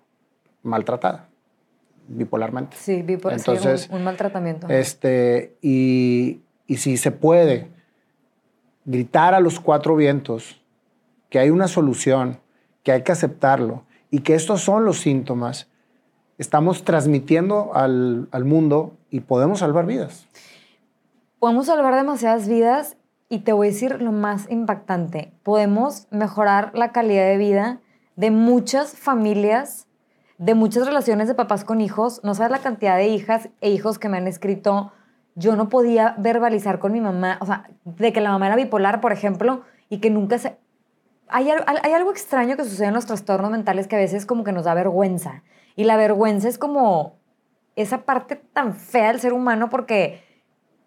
maltratada, 0.62 1.28
bipolarmente. 2.08 2.76
Sí, 2.76 3.02
vi 3.02 3.16
por 3.16 3.32
sí, 3.32 3.38
Entonces, 3.38 3.88
un, 3.90 3.96
un 3.96 4.04
maltratamiento. 4.04 4.68
Este, 4.68 5.56
y, 5.62 6.40
y 6.66 6.76
si 6.76 6.96
se 6.96 7.10
puede 7.10 7.68
gritar 8.84 9.34
a 9.34 9.40
los 9.40 9.60
cuatro 9.60 9.96
vientos 9.96 10.60
que 11.30 11.38
hay 11.38 11.50
una 11.50 11.68
solución, 11.68 12.38
que 12.82 12.92
hay 12.92 13.02
que 13.02 13.12
aceptarlo 13.12 13.84
y 14.10 14.20
que 14.20 14.34
estos 14.34 14.60
son 14.62 14.84
los 14.84 15.00
síntomas, 15.00 15.68
estamos 16.38 16.84
transmitiendo 16.84 17.74
al, 17.74 18.28
al 18.32 18.44
mundo 18.44 18.96
y 19.10 19.20
podemos 19.20 19.60
salvar 19.60 19.86
vidas. 19.86 20.26
Podemos 21.38 21.66
salvar 21.66 21.94
demasiadas 21.94 22.48
vidas 22.48 22.96
y 23.28 23.40
te 23.40 23.52
voy 23.52 23.68
a 23.68 23.70
decir 23.70 24.02
lo 24.02 24.12
más 24.12 24.50
impactante. 24.50 25.32
Podemos 25.42 26.06
mejorar 26.10 26.72
la 26.74 26.92
calidad 26.92 27.26
de 27.26 27.38
vida 27.38 27.80
de 28.16 28.30
muchas 28.30 28.92
familias, 28.92 29.86
de 30.44 30.54
muchas 30.54 30.86
relaciones 30.86 31.28
de 31.28 31.34
papás 31.34 31.64
con 31.64 31.80
hijos. 31.80 32.20
No 32.24 32.34
sabes 32.34 32.50
la 32.50 32.58
cantidad 32.58 32.96
de 32.96 33.06
hijas 33.06 33.48
e 33.60 33.70
hijos 33.70 33.98
que 34.00 34.08
me 34.08 34.16
han 34.16 34.26
escrito. 34.26 34.92
Yo 35.36 35.54
no 35.56 35.68
podía 35.68 36.14
verbalizar 36.18 36.78
con 36.80 36.92
mi 36.92 37.00
mamá, 37.00 37.38
o 37.40 37.46
sea, 37.46 37.70
de 37.84 38.12
que 38.12 38.20
la 38.20 38.30
mamá 38.30 38.46
era 38.48 38.56
bipolar, 38.56 39.00
por 39.00 39.12
ejemplo, 39.12 39.62
y 39.88 39.98
que 39.98 40.10
nunca 40.10 40.38
se... 40.38 40.58
Hay, 41.28 41.48
al- 41.50 41.64
hay 41.82 41.92
algo 41.92 42.10
extraño 42.10 42.56
que 42.56 42.64
sucede 42.64 42.88
en 42.88 42.94
los 42.94 43.06
trastornos 43.06 43.50
mentales 43.50 43.86
que 43.86 43.96
a 43.96 44.00
veces 44.00 44.26
como 44.26 44.42
que 44.44 44.52
nos 44.52 44.64
da 44.64 44.74
vergüenza. 44.74 45.42
Y 45.76 45.84
la 45.84 45.96
vergüenza 45.96 46.48
es 46.48 46.58
como 46.58 47.14
esa 47.76 48.02
parte 48.02 48.36
tan 48.36 48.74
fea 48.74 49.08
del 49.12 49.20
ser 49.20 49.32
humano 49.32 49.70
porque 49.70 50.22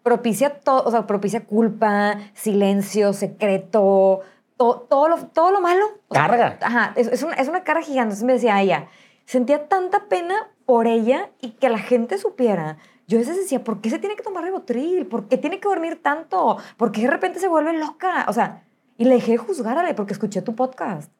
propicia 0.02 0.60
todo, 0.60 0.84
o 0.84 0.90
sea, 0.90 1.06
propicia 1.06 1.44
culpa, 1.46 2.18
silencio, 2.34 3.12
secreto, 3.14 4.20
to- 4.56 4.86
todo, 4.88 5.08
lo, 5.08 5.16
todo 5.28 5.50
lo 5.50 5.60
malo. 5.60 5.84
O 6.08 6.14
sea, 6.14 6.26
Carga. 6.28 6.58
Ajá, 6.62 6.92
es, 6.94 7.08
es 7.08 7.22
una, 7.22 7.34
es 7.34 7.48
una 7.48 7.64
carga 7.64 7.82
gigante. 7.82 8.14
Entonces 8.14 8.24
me 8.24 8.34
decía 8.34 8.60
ella, 8.62 8.86
sentía 9.26 9.68
tanta 9.68 10.08
pena 10.08 10.48
por 10.64 10.86
ella 10.86 11.30
y 11.40 11.50
que 11.50 11.68
la 11.68 11.78
gente 11.78 12.18
supiera. 12.18 12.78
Yo 13.06 13.18
a 13.18 13.20
veces 13.20 13.36
decía, 13.36 13.62
¿por 13.62 13.80
qué 13.80 13.90
se 13.90 13.98
tiene 13.98 14.16
que 14.16 14.22
tomar 14.22 14.42
ribotril? 14.42 15.06
¿Por 15.06 15.28
qué 15.28 15.36
tiene 15.38 15.60
que 15.60 15.68
dormir 15.68 16.02
tanto? 16.02 16.56
¿Por 16.76 16.90
qué 16.90 17.02
de 17.02 17.10
repente 17.10 17.38
se 17.38 17.48
vuelve 17.48 17.72
loca? 17.74 18.24
O 18.28 18.32
sea, 18.32 18.64
y 18.96 19.04
le 19.04 19.14
dejé 19.16 19.32
de 19.32 19.38
juzgar 19.38 19.76
a 19.76 19.82
Ale 19.82 19.94
porque 19.94 20.12
escuché 20.12 20.42
tu 20.42 20.54
podcast. 20.54 21.12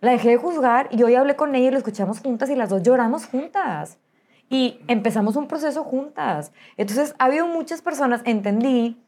La 0.00 0.10
dejé 0.10 0.30
de 0.30 0.36
juzgar 0.36 0.88
y 0.90 1.02
hoy 1.02 1.14
hablé 1.14 1.36
con 1.36 1.54
ella 1.54 1.68
y 1.68 1.70
lo 1.70 1.78
escuchamos 1.78 2.20
juntas 2.20 2.50
y 2.50 2.56
las 2.56 2.68
dos 2.68 2.82
lloramos 2.82 3.26
juntas. 3.26 3.98
Y 4.50 4.80
empezamos 4.88 5.36
un 5.36 5.48
proceso 5.48 5.84
juntas. 5.84 6.52
Entonces, 6.76 7.14
ha 7.18 7.24
habido 7.24 7.46
muchas 7.46 7.80
personas, 7.80 8.20
entendí, 8.26 9.02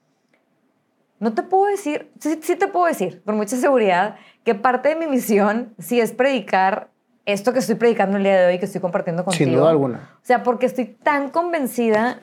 no 1.19 1.35
te 1.35 1.43
puedo 1.43 1.67
decir, 1.67 2.11
sí, 2.19 2.39
sí 2.43 2.57
te 2.57 2.69
puedo 2.69 2.87
decir, 2.87 3.23
con 3.25 3.37
mucha 3.37 3.57
seguridad, 3.57 4.17
que 4.45 4.55
parte 4.55 4.89
de 4.89 4.97
mi 4.97 5.07
misión 5.07 5.75
sí 5.79 6.01
es 6.01 6.13
predicar 6.13 6.91
esto 7.27 7.53
que 7.53 7.59
estoy 7.59 7.74
predicando 7.74 8.16
el 8.16 8.22
día 8.22 8.41
de 8.41 8.47
hoy, 8.47 8.59
que 8.59 8.66
estoy 8.66 8.81
compartiendo 8.81 9.24
contigo. 9.24 9.51
Sin 9.51 9.59
duda 9.59 9.70
alguna. 9.70 10.11
O 10.22 10.24
sea, 10.24 10.43
porque 10.45 10.66
estoy 10.66 10.87
tan 10.87 11.31
convencida 11.31 12.20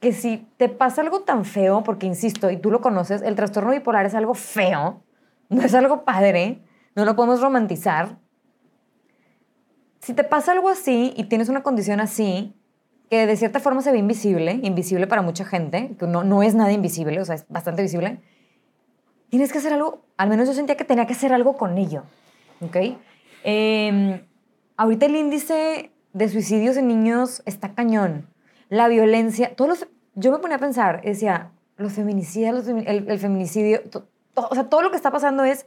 que 0.00 0.12
si 0.12 0.46
te 0.58 0.68
pasa 0.68 1.00
algo 1.00 1.20
tan 1.20 1.44
feo, 1.44 1.82
porque 1.82 2.04
insisto, 2.04 2.50
y 2.50 2.58
tú 2.58 2.70
lo 2.70 2.80
conoces, 2.80 3.22
el 3.22 3.36
trastorno 3.36 3.70
bipolar 3.70 4.04
es 4.04 4.14
algo 4.14 4.34
feo, 4.34 5.02
no 5.48 5.62
es 5.62 5.74
algo 5.74 6.04
padre, 6.04 6.60
no 6.94 7.04
lo 7.04 7.16
podemos 7.16 7.40
romantizar. 7.40 8.18
Si 10.00 10.12
te 10.12 10.24
pasa 10.24 10.52
algo 10.52 10.68
así 10.68 11.14
y 11.16 11.24
tienes 11.24 11.48
una 11.48 11.62
condición 11.62 12.00
así, 12.00 12.54
que 13.08 13.26
de 13.26 13.36
cierta 13.36 13.60
forma 13.60 13.80
se 13.80 13.92
ve 13.92 13.98
invisible, 13.98 14.60
invisible 14.62 15.06
para 15.06 15.22
mucha 15.22 15.44
gente, 15.44 15.94
que 15.98 16.06
no, 16.06 16.24
no 16.24 16.42
es 16.42 16.54
nada 16.54 16.72
invisible, 16.72 17.20
o 17.20 17.24
sea, 17.24 17.36
es 17.36 17.46
bastante 17.48 17.80
visible, 17.80 18.20
tienes 19.30 19.52
que 19.52 19.58
hacer 19.58 19.72
algo, 19.72 20.04
al 20.16 20.28
menos 20.28 20.48
yo 20.48 20.54
sentía 20.54 20.76
que 20.76 20.84
tenía 20.84 21.06
que 21.06 21.14
hacer 21.14 21.32
algo 21.32 21.56
con 21.56 21.78
ello, 21.78 22.02
¿ok? 22.60 22.76
Eh, 23.44 24.26
ahorita 24.76 25.06
el 25.06 25.16
índice 25.16 25.92
de 26.12 26.28
suicidios 26.28 26.76
en 26.76 26.88
niños 26.88 27.42
está 27.44 27.74
cañón. 27.74 28.26
La 28.68 28.88
violencia, 28.88 29.54
todos 29.54 29.68
los, 29.68 29.88
yo 30.14 30.32
me 30.32 30.38
ponía 30.38 30.56
a 30.56 30.60
pensar, 30.60 31.02
decía, 31.02 31.50
los 31.76 31.92
feminicidios, 31.92 32.54
los 32.54 32.66
el, 32.66 33.18
feminicidio, 33.18 33.82
o 34.34 34.54
sea, 34.54 34.64
todo 34.64 34.82
lo 34.82 34.90
que 34.90 34.96
está 34.96 35.10
pasando 35.10 35.44
es 35.44 35.66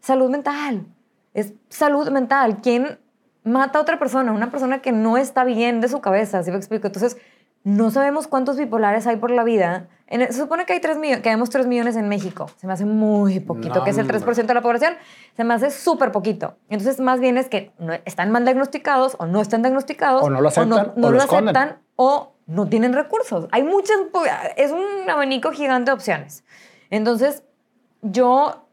salud 0.00 0.30
mental, 0.30 0.86
es 1.34 1.52
salud 1.68 2.08
mental. 2.10 2.60
¿Quién 2.62 2.98
mata 3.44 3.78
a 3.78 3.82
otra 3.82 3.98
persona? 3.98 4.32
Una 4.32 4.50
persona 4.50 4.80
que 4.80 4.92
no 4.92 5.18
está 5.18 5.44
bien 5.44 5.80
de 5.80 5.88
su 5.88 6.00
cabeza, 6.00 6.42
¿sí 6.42 6.50
me 6.50 6.56
explico? 6.56 6.86
Entonces, 6.86 7.18
no 7.64 7.90
sabemos 7.90 8.26
cuántos 8.28 8.56
bipolares 8.56 9.06
hay 9.06 9.16
por 9.16 9.30
la 9.30 9.44
vida. 9.44 9.88
En- 10.06 10.32
se 10.32 10.40
supone 10.40 10.64
que 10.64 10.72
hay 10.72 10.80
3 10.80 10.96
millones, 10.96 11.22
que 11.22 11.28
vemos 11.28 11.50
3 11.50 11.66
millones 11.66 11.96
en 11.96 12.08
México. 12.08 12.46
Se 12.56 12.66
me 12.66 12.72
hace 12.72 12.86
muy 12.86 13.40
poquito, 13.40 13.80
No, 13.80 13.84
que 13.84 13.90
es 13.90 13.98
el 13.98 14.06
3% 14.06 14.46
de 14.46 14.54
la 14.54 14.62
población. 14.62 14.94
Se 15.36 15.44
me 15.44 15.52
hace 15.54 15.70
súper 15.70 16.12
poquito. 16.12 16.56
Entonces, 16.70 16.98
más 17.00 17.20
bien 17.20 17.36
es 17.36 17.48
que 17.48 17.72
no, 17.78 17.92
están 18.04 18.30
mal 18.30 18.44
diagnosticados 18.44 19.16
o 19.18 19.26
no 19.26 19.42
están 19.42 19.62
diagnosticados. 19.62 20.22
O 20.22 20.30
no 20.30 20.40
lo 20.40 20.48
aceptan, 20.48 20.92
no 20.96 21.08
o 21.08 21.10
lo 21.10 21.18
lo 21.18 21.22
aceptan 21.22 21.78
o 21.96 22.32
no 22.46 22.68
tienen 22.68 22.94
recursos. 22.94 23.48
Hay 23.52 23.62
muchas, 23.62 23.98
es 24.56 24.70
un 24.72 25.10
abanico 25.10 25.50
gigante 25.52 25.90
de 25.90 25.94
opciones. 25.94 26.44
Entonces, 26.88 27.42
yo, 28.00 28.66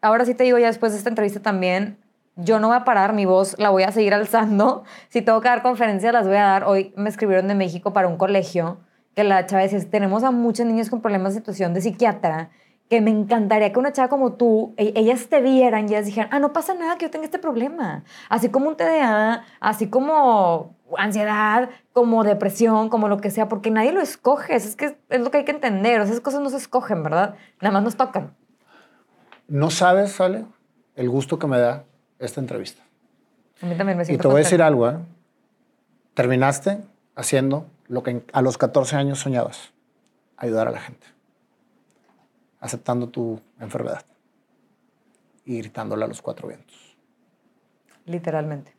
ahora 0.00 0.24
sí 0.24 0.34
te 0.34 0.42
digo 0.42 0.58
ya 0.58 0.66
después 0.66 0.92
de 0.92 0.98
esta 0.98 1.10
entrevista 1.10 1.40
también, 1.40 2.01
yo 2.36 2.58
no 2.60 2.68
voy 2.68 2.76
a 2.76 2.84
parar, 2.84 3.12
mi 3.12 3.24
voz 3.26 3.58
la 3.58 3.70
voy 3.70 3.82
a 3.82 3.92
seguir 3.92 4.14
alzando. 4.14 4.84
Si 5.08 5.22
tengo 5.22 5.40
que 5.40 5.48
dar 5.48 5.62
conferencias, 5.62 6.12
las 6.12 6.26
voy 6.26 6.36
a 6.36 6.44
dar. 6.44 6.64
Hoy 6.64 6.92
me 6.96 7.08
escribieron 7.08 7.48
de 7.48 7.54
México 7.54 7.92
para 7.92 8.08
un 8.08 8.16
colegio 8.16 8.78
que 9.14 9.24
la 9.24 9.44
chava 9.46 9.62
decía, 9.62 9.78
tenemos 9.90 10.24
a 10.24 10.30
muchos 10.30 10.64
niños 10.64 10.88
con 10.88 11.02
problemas 11.02 11.34
de 11.34 11.40
situación 11.40 11.74
de 11.74 11.82
psiquiatra, 11.82 12.48
que 12.88 13.02
me 13.02 13.10
encantaría 13.10 13.72
que 13.72 13.78
una 13.78 13.92
chava 13.92 14.08
como 14.08 14.34
tú, 14.34 14.74
e- 14.78 14.92
ellas 14.96 15.28
te 15.28 15.42
vieran 15.42 15.84
y 15.84 15.92
ellas 15.92 16.06
dijeran, 16.06 16.30
ah, 16.32 16.38
no 16.38 16.52
pasa 16.54 16.74
nada 16.74 16.96
que 16.96 17.06
yo 17.06 17.10
tenga 17.10 17.26
este 17.26 17.38
problema. 17.38 18.04
Así 18.30 18.48
como 18.48 18.68
un 18.68 18.76
TDA, 18.76 19.44
así 19.60 19.88
como 19.88 20.76
ansiedad, 20.96 21.68
como 21.92 22.24
depresión, 22.24 22.88
como 22.88 23.08
lo 23.08 23.18
que 23.18 23.30
sea, 23.30 23.48
porque 23.48 23.70
nadie 23.70 23.92
lo 23.92 24.00
escoge. 24.00 24.54
Es 24.56 24.76
que 24.76 24.96
es 25.08 25.20
lo 25.20 25.30
que 25.30 25.38
hay 25.38 25.44
que 25.44 25.52
entender. 25.52 26.00
O 26.00 26.04
sea, 26.04 26.12
esas 26.12 26.22
cosas 26.22 26.40
no 26.40 26.48
se 26.50 26.56
escogen, 26.56 27.02
¿verdad? 27.02 27.34
Nada 27.60 27.72
más 27.72 27.82
nos 27.82 27.96
tocan. 27.96 28.34
No 29.48 29.70
sabes, 29.70 30.12
Sale, 30.12 30.46
el 30.96 31.10
gusto 31.10 31.38
que 31.38 31.46
me 31.46 31.58
da 31.58 31.84
esta 32.24 32.40
entrevista. 32.40 32.82
A 33.60 33.66
mí 33.66 33.74
también 33.76 33.96
me 33.96 34.02
Y 34.02 34.06
siento 34.06 34.22
te 34.22 34.28
voy 34.28 34.40
a 34.40 34.44
decir 34.44 34.62
algo, 34.62 34.88
¿eh? 34.88 34.96
Terminaste 36.14 36.78
haciendo 37.14 37.66
lo 37.88 38.02
que 38.02 38.22
a 38.32 38.42
los 38.42 38.58
14 38.58 38.96
años 38.96 39.18
soñabas, 39.20 39.72
ayudar 40.36 40.68
a 40.68 40.70
la 40.70 40.80
gente. 40.80 41.06
aceptando 42.60 43.08
tu 43.08 43.40
enfermedad 43.58 44.04
y 45.44 45.58
gritándola 45.58 46.04
a 46.04 46.08
los 46.08 46.22
cuatro 46.22 46.46
vientos. 46.46 46.96
Literalmente. 48.06 48.72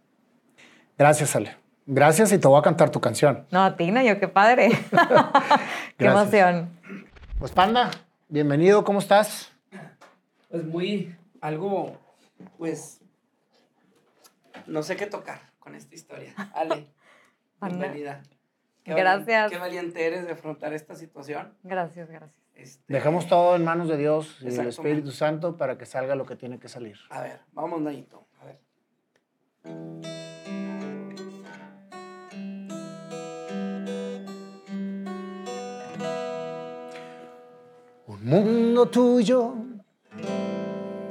Gracias, 0.98 1.36
Ale. 1.36 1.58
Gracias 1.86 2.32
y 2.32 2.38
te 2.38 2.48
voy 2.48 2.58
a 2.60 2.62
cantar 2.62 2.91
tu 2.91 3.02
canción. 3.02 3.46
No, 3.52 3.76
Tina, 3.76 4.02
yo 4.04 4.18
qué 4.22 4.30
padre. 4.30 4.70
qué 5.98 6.06
emoción. 6.06 6.70
Pues 7.39 7.52
Panda, 7.52 7.91
bienvenido, 8.30 8.86
¿cómo 8.86 9.00
estás? 9.00 9.52
Pues 10.50 10.64
muy, 10.64 11.14
algo, 11.41 11.98
pues, 12.58 13.02
no 14.68 14.84
sé 14.84 14.95
qué 14.95 15.08
tocar 15.08 15.39
con 15.60 15.76
esta 15.76 15.95
historia. 15.95 16.34
Ale, 16.54 16.88
bienvenida. 17.62 18.22
Qué 18.84 18.93
gracias. 18.93 19.51
qué 19.51 19.58
valiente 19.58 20.06
eres 20.06 20.26
de 20.26 20.34
afrontar 20.34 20.74
esta 20.74 20.95
situación. 20.95 21.54
Gracias, 21.64 22.10
gracias. 22.10 22.43
Este, 22.56 22.93
Dejemos 22.93 23.28
todo 23.28 23.56
en 23.56 23.64
manos 23.64 23.88
de 23.88 23.97
Dios 23.97 24.38
y 24.41 24.49
del 24.49 24.68
Espíritu 24.68 25.12
Santo 25.12 25.58
para 25.58 25.78
que 25.78 25.86
salga 25.86 26.16
lo 26.16 26.26
que 26.26 26.36
tiene 26.36 26.60
que 26.60 26.68
salir. 26.68 26.97
A 27.10 27.22
ver, 27.22 27.39
vamos, 27.54 27.82
Nayito. 27.82 28.28
A 28.39 28.45
ver. 28.45 28.60
Un 38.06 38.26
mundo 38.26 38.88
tuyo 38.89 39.56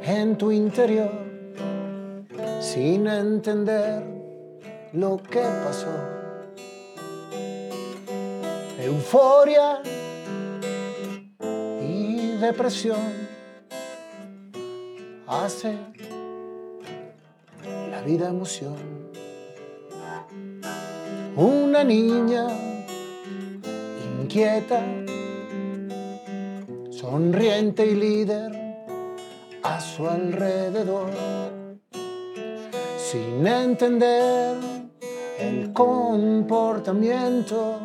en 0.05 0.37
tu 0.37 0.51
interior, 0.53 1.11
sin 2.63 3.09
entender 3.09 4.05
lo 4.93 5.17
que 5.17 5.41
pasó. 5.65 5.91
Euforia 8.81 9.83
y 11.81 12.37
depresión 12.37 13.01
hace 15.27 15.77
la 17.91 18.01
vida 18.03 18.29
emoción. 18.29 18.77
Una 21.35 21.83
niña 21.83 22.47
inquieta 24.21 24.85
sonriente 26.91 27.87
y 27.87 27.95
líder 27.97 28.53
a 29.65 29.81
su 29.81 30.07
alrededor, 30.07 31.11
sin 33.13 33.47
entender 33.47 34.57
el 35.39 35.71
comportamiento, 35.75 37.79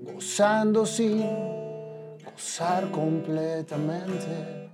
gozando 0.00 0.86
sin 0.86 1.26
gozar 2.24 2.88
completamente. 2.92 4.70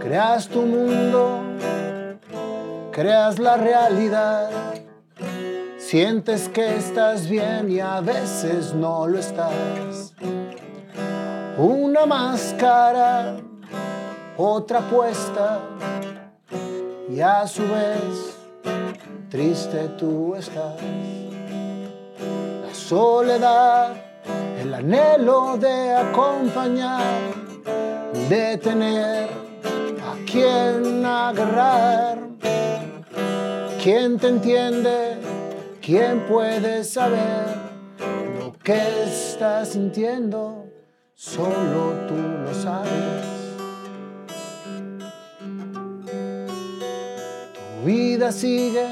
Creas 0.00 0.48
tu 0.48 0.62
mundo, 0.62 1.42
creas 2.92 3.38
la 3.38 3.58
realidad, 3.58 4.48
sientes 5.76 6.48
que 6.48 6.76
estás 6.76 7.28
bien 7.28 7.70
y 7.70 7.80
a 7.80 8.00
veces 8.00 8.72
no 8.72 9.06
lo 9.06 9.18
estás. 9.18 10.14
Una 11.58 12.06
máscara, 12.06 13.36
otra 14.38 14.80
puesta, 14.80 15.60
y 17.14 17.20
a 17.20 17.46
su 17.46 17.62
vez 17.62 18.38
triste 19.28 19.88
tú 19.98 20.34
estás. 20.34 20.76
La 22.66 22.74
soledad, 22.74 23.94
el 24.58 24.72
anhelo 24.72 25.58
de 25.58 25.94
acompañar, 25.94 27.02
de 28.30 28.56
tener 28.56 29.28
a 30.00 30.30
quien 30.30 31.04
agarrar, 31.04 32.18
quien 33.82 34.18
te 34.18 34.28
entiende, 34.28 35.18
quien 35.82 36.26
puede 36.26 36.82
saber 36.82 37.44
lo 38.38 38.52
que 38.54 39.04
estás 39.04 39.68
sintiendo 39.68 40.64
solo 41.14 41.92
tú 42.08 42.16
lo 42.16 42.54
sabes. 42.54 43.31
Vida 47.84 48.32
sigue, 48.32 48.86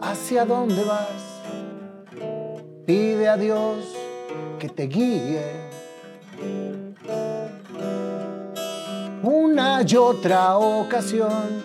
¿hacia 0.00 0.44
dónde 0.44 0.84
vas? 0.84 1.42
Pide 2.86 3.28
a 3.28 3.36
Dios 3.36 3.84
que 4.58 4.68
te 4.68 4.84
guíe. 4.84 5.66
Una 9.22 9.82
y 9.82 9.96
otra 9.96 10.56
ocasión 10.58 11.62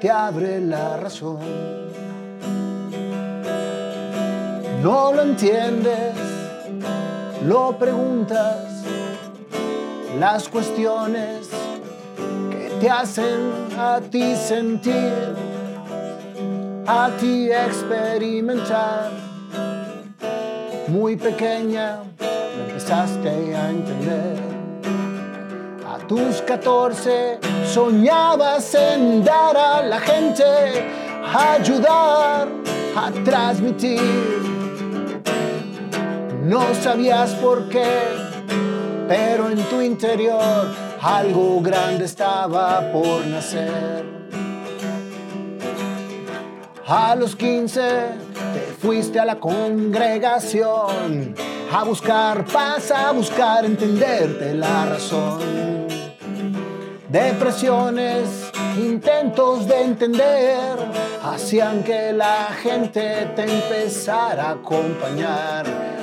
te 0.00 0.10
abre 0.10 0.60
la 0.60 0.96
razón 0.96 1.80
no 4.82 5.12
lo 5.12 5.22
entiendes, 5.22 6.14
lo 7.44 7.76
preguntas, 7.78 8.82
las 10.18 10.48
cuestiones 10.48 11.59
te 12.80 12.88
hacen 12.88 13.52
a 13.78 14.00
ti 14.00 14.34
sentir, 14.34 15.36
a 16.86 17.10
ti 17.20 17.50
experimentar. 17.52 19.10
Muy 20.88 21.16
pequeña 21.16 21.98
empezaste 22.66 23.54
a 23.54 23.70
entender. 23.70 24.38
A 25.86 25.98
tus 26.08 26.42
14 26.42 27.38
soñabas 27.66 28.74
en 28.74 29.22
dar 29.22 29.56
a 29.56 29.82
la 29.82 30.00
gente, 30.00 30.44
ayudar, 31.32 32.48
a 32.96 33.10
transmitir 33.24 34.50
no 36.50 36.74
sabías 36.74 37.32
por 37.34 37.68
qué, 37.68 37.86
pero 39.06 39.50
en 39.50 39.62
tu 39.68 39.80
interior 39.80 40.89
algo 41.00 41.60
grande 41.60 42.04
estaba 42.04 42.92
por 42.92 43.26
nacer. 43.26 44.04
A 46.86 47.14
los 47.14 47.36
15 47.36 47.80
te 47.80 48.60
fuiste 48.80 49.18
a 49.18 49.24
la 49.24 49.36
congregación 49.36 51.34
a 51.72 51.84
buscar 51.84 52.44
paz, 52.46 52.90
a 52.90 53.12
buscar 53.12 53.64
entenderte 53.64 54.54
la 54.54 54.86
razón. 54.86 55.40
Depresiones, 57.08 58.50
intentos 58.76 59.66
de 59.66 59.82
entender, 59.82 60.76
hacían 61.22 61.82
que 61.82 62.12
la 62.12 62.48
gente 62.62 63.30
te 63.34 63.42
empezara 63.42 64.48
a 64.48 64.50
acompañar 64.52 65.99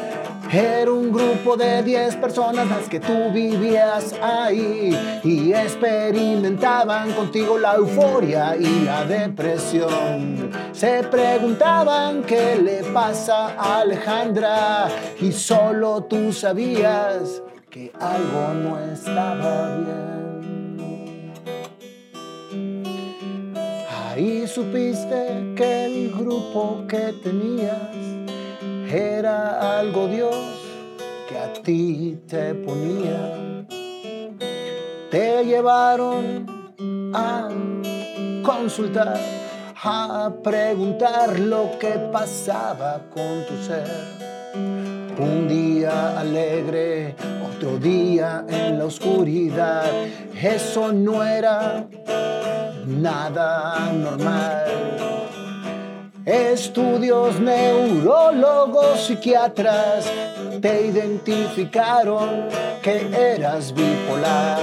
era 0.51 0.91
un 0.91 1.11
grupo 1.11 1.57
de 1.57 1.83
10 1.83 2.15
personas 2.17 2.67
las 2.69 2.87
que 2.87 2.99
tú 2.99 3.31
vivías 3.33 4.13
ahí 4.21 5.19
y 5.23 5.51
experimentaban 5.51 7.11
contigo 7.13 7.57
la 7.57 7.75
euforia 7.75 8.55
y 8.55 8.85
la 8.85 9.03
depresión. 9.03 10.49
Se 10.71 11.03
preguntaban 11.03 12.23
qué 12.23 12.55
le 12.55 12.83
pasa 12.93 13.55
a 13.57 13.81
Alejandra 13.81 14.87
y 15.19 15.33
solo 15.33 16.03
tú 16.03 16.31
sabías 16.31 17.41
que 17.69 17.91
algo 17.99 18.53
no 18.53 18.79
estaba 18.79 19.75
bien. 19.75 21.33
Ahí 24.09 24.47
supiste 24.47 25.53
que 25.55 25.85
el 25.85 26.11
grupo 26.11 26.85
que 26.87 27.13
tenías 27.21 28.16
era 28.89 29.79
algo 29.79 30.07
Dios 30.07 30.35
que 31.27 31.37
a 31.37 31.53
ti 31.61 32.19
te 32.27 32.53
ponía. 32.53 33.65
Te 35.11 35.43
llevaron 35.43 36.71
a 37.13 37.49
consultar, 38.43 39.19
a 39.83 40.31
preguntar 40.43 41.39
lo 41.39 41.77
que 41.79 41.91
pasaba 42.11 43.01
con 43.13 43.45
tu 43.45 43.57
ser. 43.63 43.87
Un 45.19 45.47
día 45.47 46.19
alegre, 46.19 47.15
otro 47.53 47.77
día 47.79 48.45
en 48.47 48.77
la 48.77 48.85
oscuridad. 48.85 49.85
Eso 50.39 50.93
no 50.93 51.23
era 51.23 51.87
nada 52.85 53.91
normal 53.93 55.26
Estudios 56.27 57.39
neurólogos, 57.39 58.99
psiquiatras 59.07 60.11
te 60.61 60.87
identificaron 60.87 62.49
que 62.81 63.07
eras 63.15 63.73
bipolar. 63.73 64.59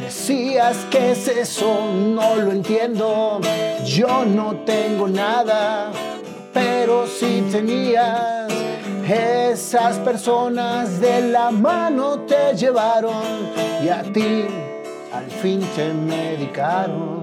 Decías 0.00 0.86
que 0.90 1.10
es 1.10 1.28
eso, 1.28 1.92
no 1.94 2.36
lo 2.36 2.52
entiendo. 2.52 3.38
Yo 3.84 4.24
no 4.24 4.56
tengo 4.64 5.06
nada, 5.06 5.92
pero 6.54 7.06
si 7.06 7.42
tenías 7.52 8.48
Esas 9.06 9.98
personas 9.98 11.02
de 11.02 11.20
la 11.28 11.50
mano 11.50 12.20
te 12.20 12.56
llevaron 12.56 13.22
y 13.84 13.90
a 13.90 14.02
ti 14.04 14.46
al 15.12 15.30
fin 15.30 15.60
te 15.76 15.92
medicaron. 15.92 17.19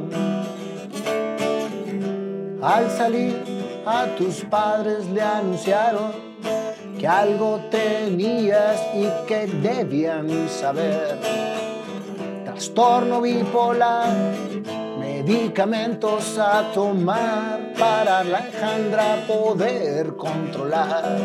Al 2.62 2.90
salir 2.90 3.44
a 3.86 4.08
tus 4.18 4.44
padres 4.46 5.06
le 5.08 5.22
anunciaron 5.22 6.12
que 7.00 7.08
algo 7.08 7.60
tenías 7.70 8.82
y 8.96 9.08
que 9.28 9.46
debían 9.46 10.50
saber. 10.50 11.20
Trastorno 12.46 13.22
bipolar, 13.22 14.10
medicamentos 15.00 16.40
a 16.40 16.72
tomar 16.74 17.74
para 17.78 18.20
Alejandra 18.20 19.24
poder 19.28 20.16
controlar. 20.16 21.16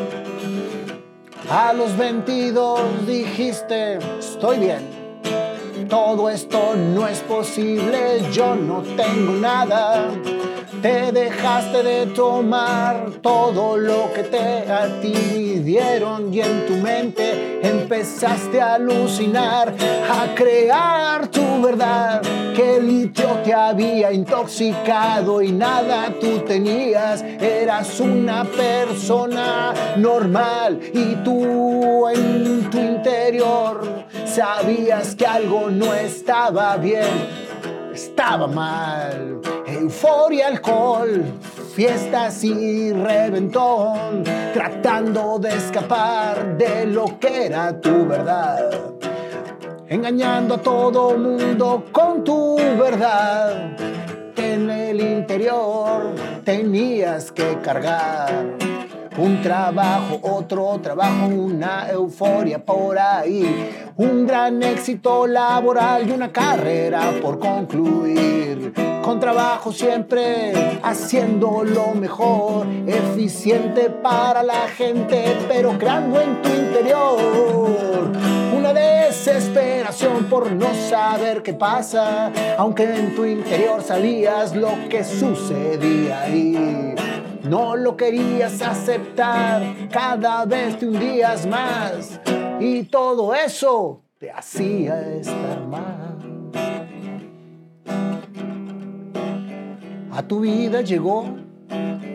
A 1.50 1.72
los 1.72 1.96
22 1.96 3.06
dijiste, 3.06 3.98
estoy 4.18 4.58
bien. 4.58 5.02
Todo 5.88 6.28
esto 6.28 6.74
no 6.76 7.08
es 7.08 7.20
posible, 7.20 8.22
yo 8.30 8.54
no 8.54 8.82
tengo 8.82 9.32
nada. 9.32 10.10
Te 10.82 11.12
dejaste 11.12 11.84
de 11.84 12.06
tomar 12.06 13.12
todo 13.22 13.76
lo 13.76 14.12
que 14.12 14.24
te 14.24 14.68
a 14.68 15.00
ti 15.00 15.60
dieron 15.64 16.34
y 16.34 16.40
en 16.40 16.66
tu 16.66 16.72
mente 16.74 17.60
empezaste 17.62 18.60
a 18.60 18.74
alucinar, 18.74 19.72
a 20.10 20.34
crear 20.34 21.28
tu 21.28 21.62
verdad, 21.62 22.20
que 22.56 22.78
el 22.78 22.88
litio 22.88 23.28
te 23.44 23.54
había 23.54 24.12
intoxicado 24.12 25.40
y 25.40 25.52
nada 25.52 26.12
tú 26.20 26.40
tenías, 26.40 27.22
eras 27.22 28.00
una 28.00 28.42
persona 28.42 29.72
normal 29.96 30.80
y 30.92 31.14
tú 31.22 32.08
en 32.08 32.68
tu 32.70 32.78
interior 32.78 34.04
sabías 34.24 35.14
que 35.14 35.26
algo 35.26 35.70
no 35.70 35.94
estaba 35.94 36.76
bien 36.76 37.52
estaba 37.94 38.46
mal. 38.46 39.40
Euforia, 39.82 40.46
alcohol, 40.46 41.24
fiestas 41.74 42.44
y 42.44 42.92
reventón, 42.92 44.22
tratando 44.54 45.40
de 45.40 45.48
escapar 45.56 46.56
de 46.56 46.86
lo 46.86 47.18
que 47.18 47.46
era 47.46 47.80
tu 47.80 48.06
verdad. 48.06 48.70
Engañando 49.88 50.54
a 50.54 50.58
todo 50.58 51.18
mundo 51.18 51.86
con 51.90 52.22
tu 52.22 52.58
verdad. 52.78 53.76
En 54.36 54.70
el 54.70 55.00
interior 55.00 56.14
tenías 56.44 57.32
que 57.32 57.58
cargar 57.60 58.56
un 59.18 59.42
trabajo, 59.42 60.20
otro 60.22 60.78
trabajo, 60.82 61.26
una 61.26 61.88
euforia 61.90 62.64
por 62.64 62.98
ahí, 62.98 63.70
un 63.96 64.26
gran 64.26 64.62
éxito 64.62 65.26
laboral 65.26 66.08
y 66.08 66.12
una 66.12 66.32
carrera 66.32 67.12
por 67.20 67.38
concluir. 67.38 68.72
Con 69.02 69.20
trabajo 69.20 69.72
siempre 69.72 70.80
haciendo 70.82 71.64
lo 71.64 71.94
mejor, 71.94 72.66
eficiente 72.86 73.90
para 73.90 74.42
la 74.42 74.68
gente, 74.68 75.36
pero 75.48 75.76
creando 75.78 76.20
en 76.20 76.40
tu 76.40 76.48
interior 76.48 78.12
una 78.56 78.72
desesperación 78.72 80.24
por 80.30 80.52
no 80.52 80.72
saber 80.88 81.42
qué 81.42 81.52
pasa, 81.52 82.30
aunque 82.56 82.84
en 82.84 83.14
tu 83.14 83.24
interior 83.24 83.82
sabías 83.82 84.54
lo 84.54 84.70
que 84.88 85.04
sucedía 85.04 86.22
ahí. 86.22 86.94
No 87.52 87.76
lo 87.76 87.98
querías 87.98 88.62
aceptar, 88.62 89.62
cada 89.90 90.46
vez 90.46 90.78
te 90.78 90.86
hundías 90.86 91.46
más 91.46 92.18
y 92.58 92.84
todo 92.84 93.34
eso 93.34 94.00
te 94.18 94.30
hacía 94.30 94.98
estar 95.16 95.60
mal. 95.66 96.16
A 100.10 100.22
tu 100.22 100.40
vida 100.40 100.80
llegó 100.80 101.26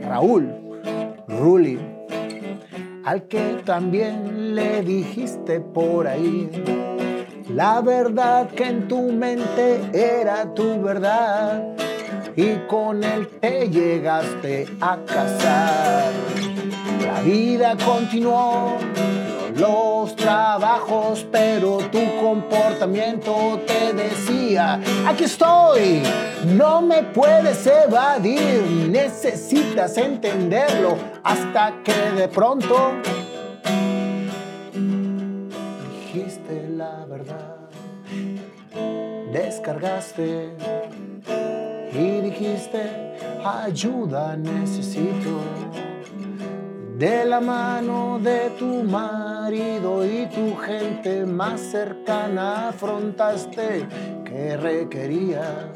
Raúl, 0.01 0.49
Ruli, 1.27 1.77
al 3.05 3.27
que 3.27 3.61
también 3.63 4.55
le 4.55 4.81
dijiste 4.81 5.59
por 5.59 6.07
ahí. 6.07 6.49
La 7.53 7.81
verdad 7.81 8.49
que 8.49 8.63
en 8.63 8.87
tu 8.87 9.03
mente 9.11 9.81
era 9.93 10.51
tu 10.55 10.81
verdad 10.81 11.77
y 12.37 12.55
con 12.67 13.03
él 13.03 13.27
te 13.41 13.67
llegaste 13.67 14.67
a 14.79 14.97
casar. 15.07 16.11
La 17.03 17.21
vida 17.23 17.75
continuó, 17.83 18.77
los 19.55 20.15
trabajos, 20.15 21.25
pero 21.31 21.79
tu 21.91 21.99
comportamiento 22.21 23.59
te 23.65 23.91
decía, 23.91 24.79
aquí 25.07 25.23
estoy, 25.23 26.03
no 26.45 26.83
me 26.83 27.01
puedes 27.01 27.65
evadir, 27.65 28.61
necesitas 28.87 29.97
entenderlo 29.97 30.95
hasta 31.23 31.81
que 31.83 32.11
de 32.15 32.27
pronto 32.27 32.91
dijiste 36.13 36.69
la 36.69 37.03
verdad, 37.07 37.55
descargaste 39.33 40.51
y 41.97 42.21
dijiste, 42.21 43.15
ayuda 43.43 44.37
necesito. 44.37 45.39
De 46.97 47.25
la 47.25 47.39
mano 47.39 48.19
de 48.19 48.51
tu 48.57 48.83
marido 48.83 50.05
y 50.05 50.25
tu 50.27 50.55
gente 50.57 51.25
más 51.25 51.59
cercana 51.59 52.69
afrontaste 52.69 53.87
que 54.25 54.57
requerías. 54.57 55.67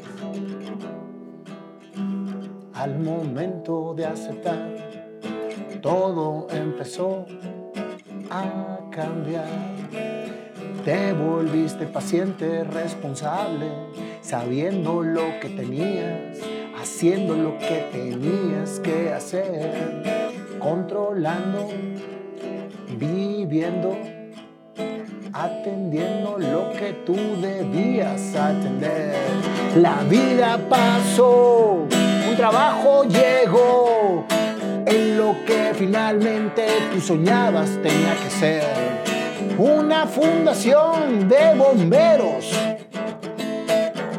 Al 2.74 2.98
momento 2.98 3.94
de 3.94 4.06
aceptar, 4.06 4.68
todo 5.80 6.48
empezó 6.50 7.26
a 8.30 8.78
cambiar. 8.90 9.46
Te 10.84 11.12
volviste 11.12 11.86
paciente, 11.86 12.64
responsable, 12.64 13.70
sabiendo 14.22 15.02
lo 15.02 15.40
que 15.40 15.48
tenías, 15.48 16.38
haciendo 16.80 17.34
lo 17.36 17.58
que 17.58 17.88
tenías 17.92 18.80
que 18.80 19.12
hacer, 19.12 20.02
controlando, 20.58 21.68
viviendo, 22.96 23.98
atendiendo 25.32 26.38
lo 26.38 26.72
que 26.72 26.92
tú 27.04 27.16
debías 27.40 28.34
atender. 28.36 29.16
La 29.76 29.96
vida 30.08 30.58
pasó, 30.68 31.86
un 32.28 32.36
trabajo 32.36 33.04
llegó, 33.04 34.24
en 34.86 35.18
lo 35.18 35.34
que 35.44 35.72
finalmente 35.74 36.66
tú 36.92 37.00
soñabas 37.00 37.70
tenía 37.82 38.14
que 38.22 38.30
ser 38.30 39.12
una 39.58 40.06
fundación 40.06 41.28
de 41.28 41.54
bomberos, 41.54 42.52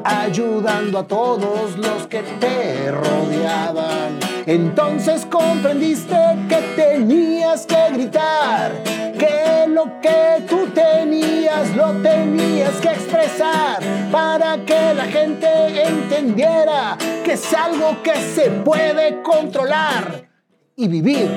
ayudando 0.04 1.00
a 1.00 1.08
todos 1.08 1.78
los 1.78 2.08
que 2.08 2.24
te 2.40 2.92
rodeaban. 2.92 4.20
Entonces 4.46 5.26
comprendiste 5.26 6.16
que 6.50 6.58
tenías 6.76 7.66
que 7.66 7.94
gritar, 7.94 8.72
que 9.18 9.68
lo 9.68 10.02
que 10.02 10.44
tú 10.50 10.68
tenías 10.74 11.76
lo 11.76 11.92
tenías 12.02 12.76
que 12.82 12.90
expresar 12.90 13.80
para 14.12 14.58
que 14.66 14.94
la 14.94 15.06
gente 15.06 15.48
entendiera 15.88 16.98
que 17.24 17.34
es 17.34 17.54
algo 17.54 18.04
que 18.04 18.16
se 18.16 18.50
puede 18.50 19.22
controlar 19.22 20.28
y 20.76 20.88
vivir 20.88 21.30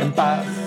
en 0.00 0.12
paz. 0.12 0.61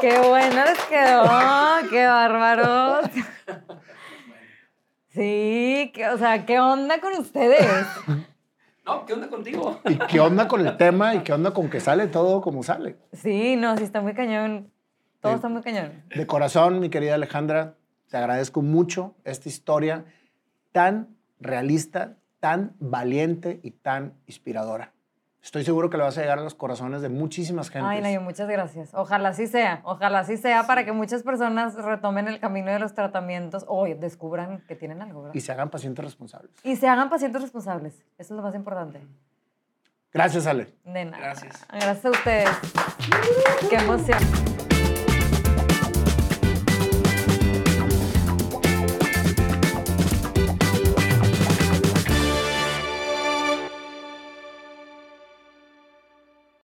¡Qué 0.00 0.18
bueno 0.18 0.64
les 0.64 0.78
quedó! 0.86 1.24
¡Qué 1.90 2.06
bárbaros! 2.06 3.10
Sí, 5.08 5.90
que, 5.92 6.08
o 6.08 6.18
sea, 6.18 6.46
¿qué 6.46 6.60
onda 6.60 7.00
con 7.00 7.12
ustedes? 7.14 7.66
No, 8.86 9.04
¿qué 9.04 9.12
onda 9.12 9.28
contigo? 9.28 9.80
¿Y 9.84 9.96
qué 9.98 10.20
onda 10.20 10.46
con 10.48 10.66
el 10.66 10.76
tema? 10.76 11.14
¿Y 11.14 11.20
qué 11.20 11.32
onda 11.32 11.52
con 11.52 11.68
que 11.68 11.80
sale 11.80 12.06
todo 12.06 12.40
como 12.40 12.62
sale? 12.62 12.96
Sí, 13.12 13.56
no, 13.56 13.76
sí 13.76 13.84
está 13.84 14.00
muy 14.00 14.14
cañón. 14.14 14.70
Todo 15.20 15.32
Sí. 15.32 15.36
está 15.36 15.48
muy 15.48 15.62
cañón. 15.62 16.02
De 16.14 16.26
corazón, 16.26 16.80
mi 16.80 16.88
querida 16.90 17.14
Alejandra, 17.16 17.74
te 18.08 18.16
agradezco 18.16 18.62
mucho 18.62 19.14
esta 19.24 19.48
historia 19.48 20.04
tan 20.72 21.16
realista, 21.40 22.16
tan 22.38 22.74
valiente 22.78 23.60
y 23.62 23.72
tan 23.72 24.14
inspiradora. 24.26 24.92
Estoy 25.42 25.64
seguro 25.64 25.88
que 25.88 25.96
le 25.96 26.02
vas 26.02 26.18
a 26.18 26.20
llegar 26.20 26.38
a 26.38 26.42
los 26.42 26.54
corazones 26.54 27.00
de 27.00 27.08
muchísimas 27.08 27.70
gentes. 27.70 27.90
Ay, 27.90 28.02
Nayo, 28.02 28.20
muchas 28.20 28.46
gracias. 28.46 28.90
Ojalá 28.92 29.32
sí 29.32 29.46
sea, 29.46 29.80
ojalá 29.84 30.24
sí 30.24 30.36
sea 30.36 30.66
para 30.66 30.84
que 30.84 30.92
muchas 30.92 31.22
personas 31.22 31.74
retomen 31.76 32.28
el 32.28 32.40
camino 32.40 32.70
de 32.70 32.78
los 32.78 32.94
tratamientos 32.94 33.64
o 33.66 33.86
descubran 33.86 34.62
que 34.68 34.76
tienen 34.76 35.00
algo, 35.00 35.22
¿verdad? 35.22 35.34
y 35.34 35.40
se 35.40 35.52
hagan 35.52 35.70
pacientes 35.70 36.04
responsables. 36.04 36.52
Y 36.62 36.76
se 36.76 36.88
hagan 36.88 37.08
pacientes 37.08 37.40
responsables. 37.40 37.94
Eso 38.18 38.34
es 38.34 38.36
lo 38.36 38.42
más 38.42 38.54
importante. 38.54 39.00
Gracias, 40.12 40.46
Ale. 40.46 40.68
De 40.84 41.04
nada. 41.04 41.18
Gracias. 41.18 41.66
Gracias 41.70 42.04
a 42.04 42.10
ustedes. 42.10 42.50
Qué 43.70 43.76
emoción. 43.76 44.59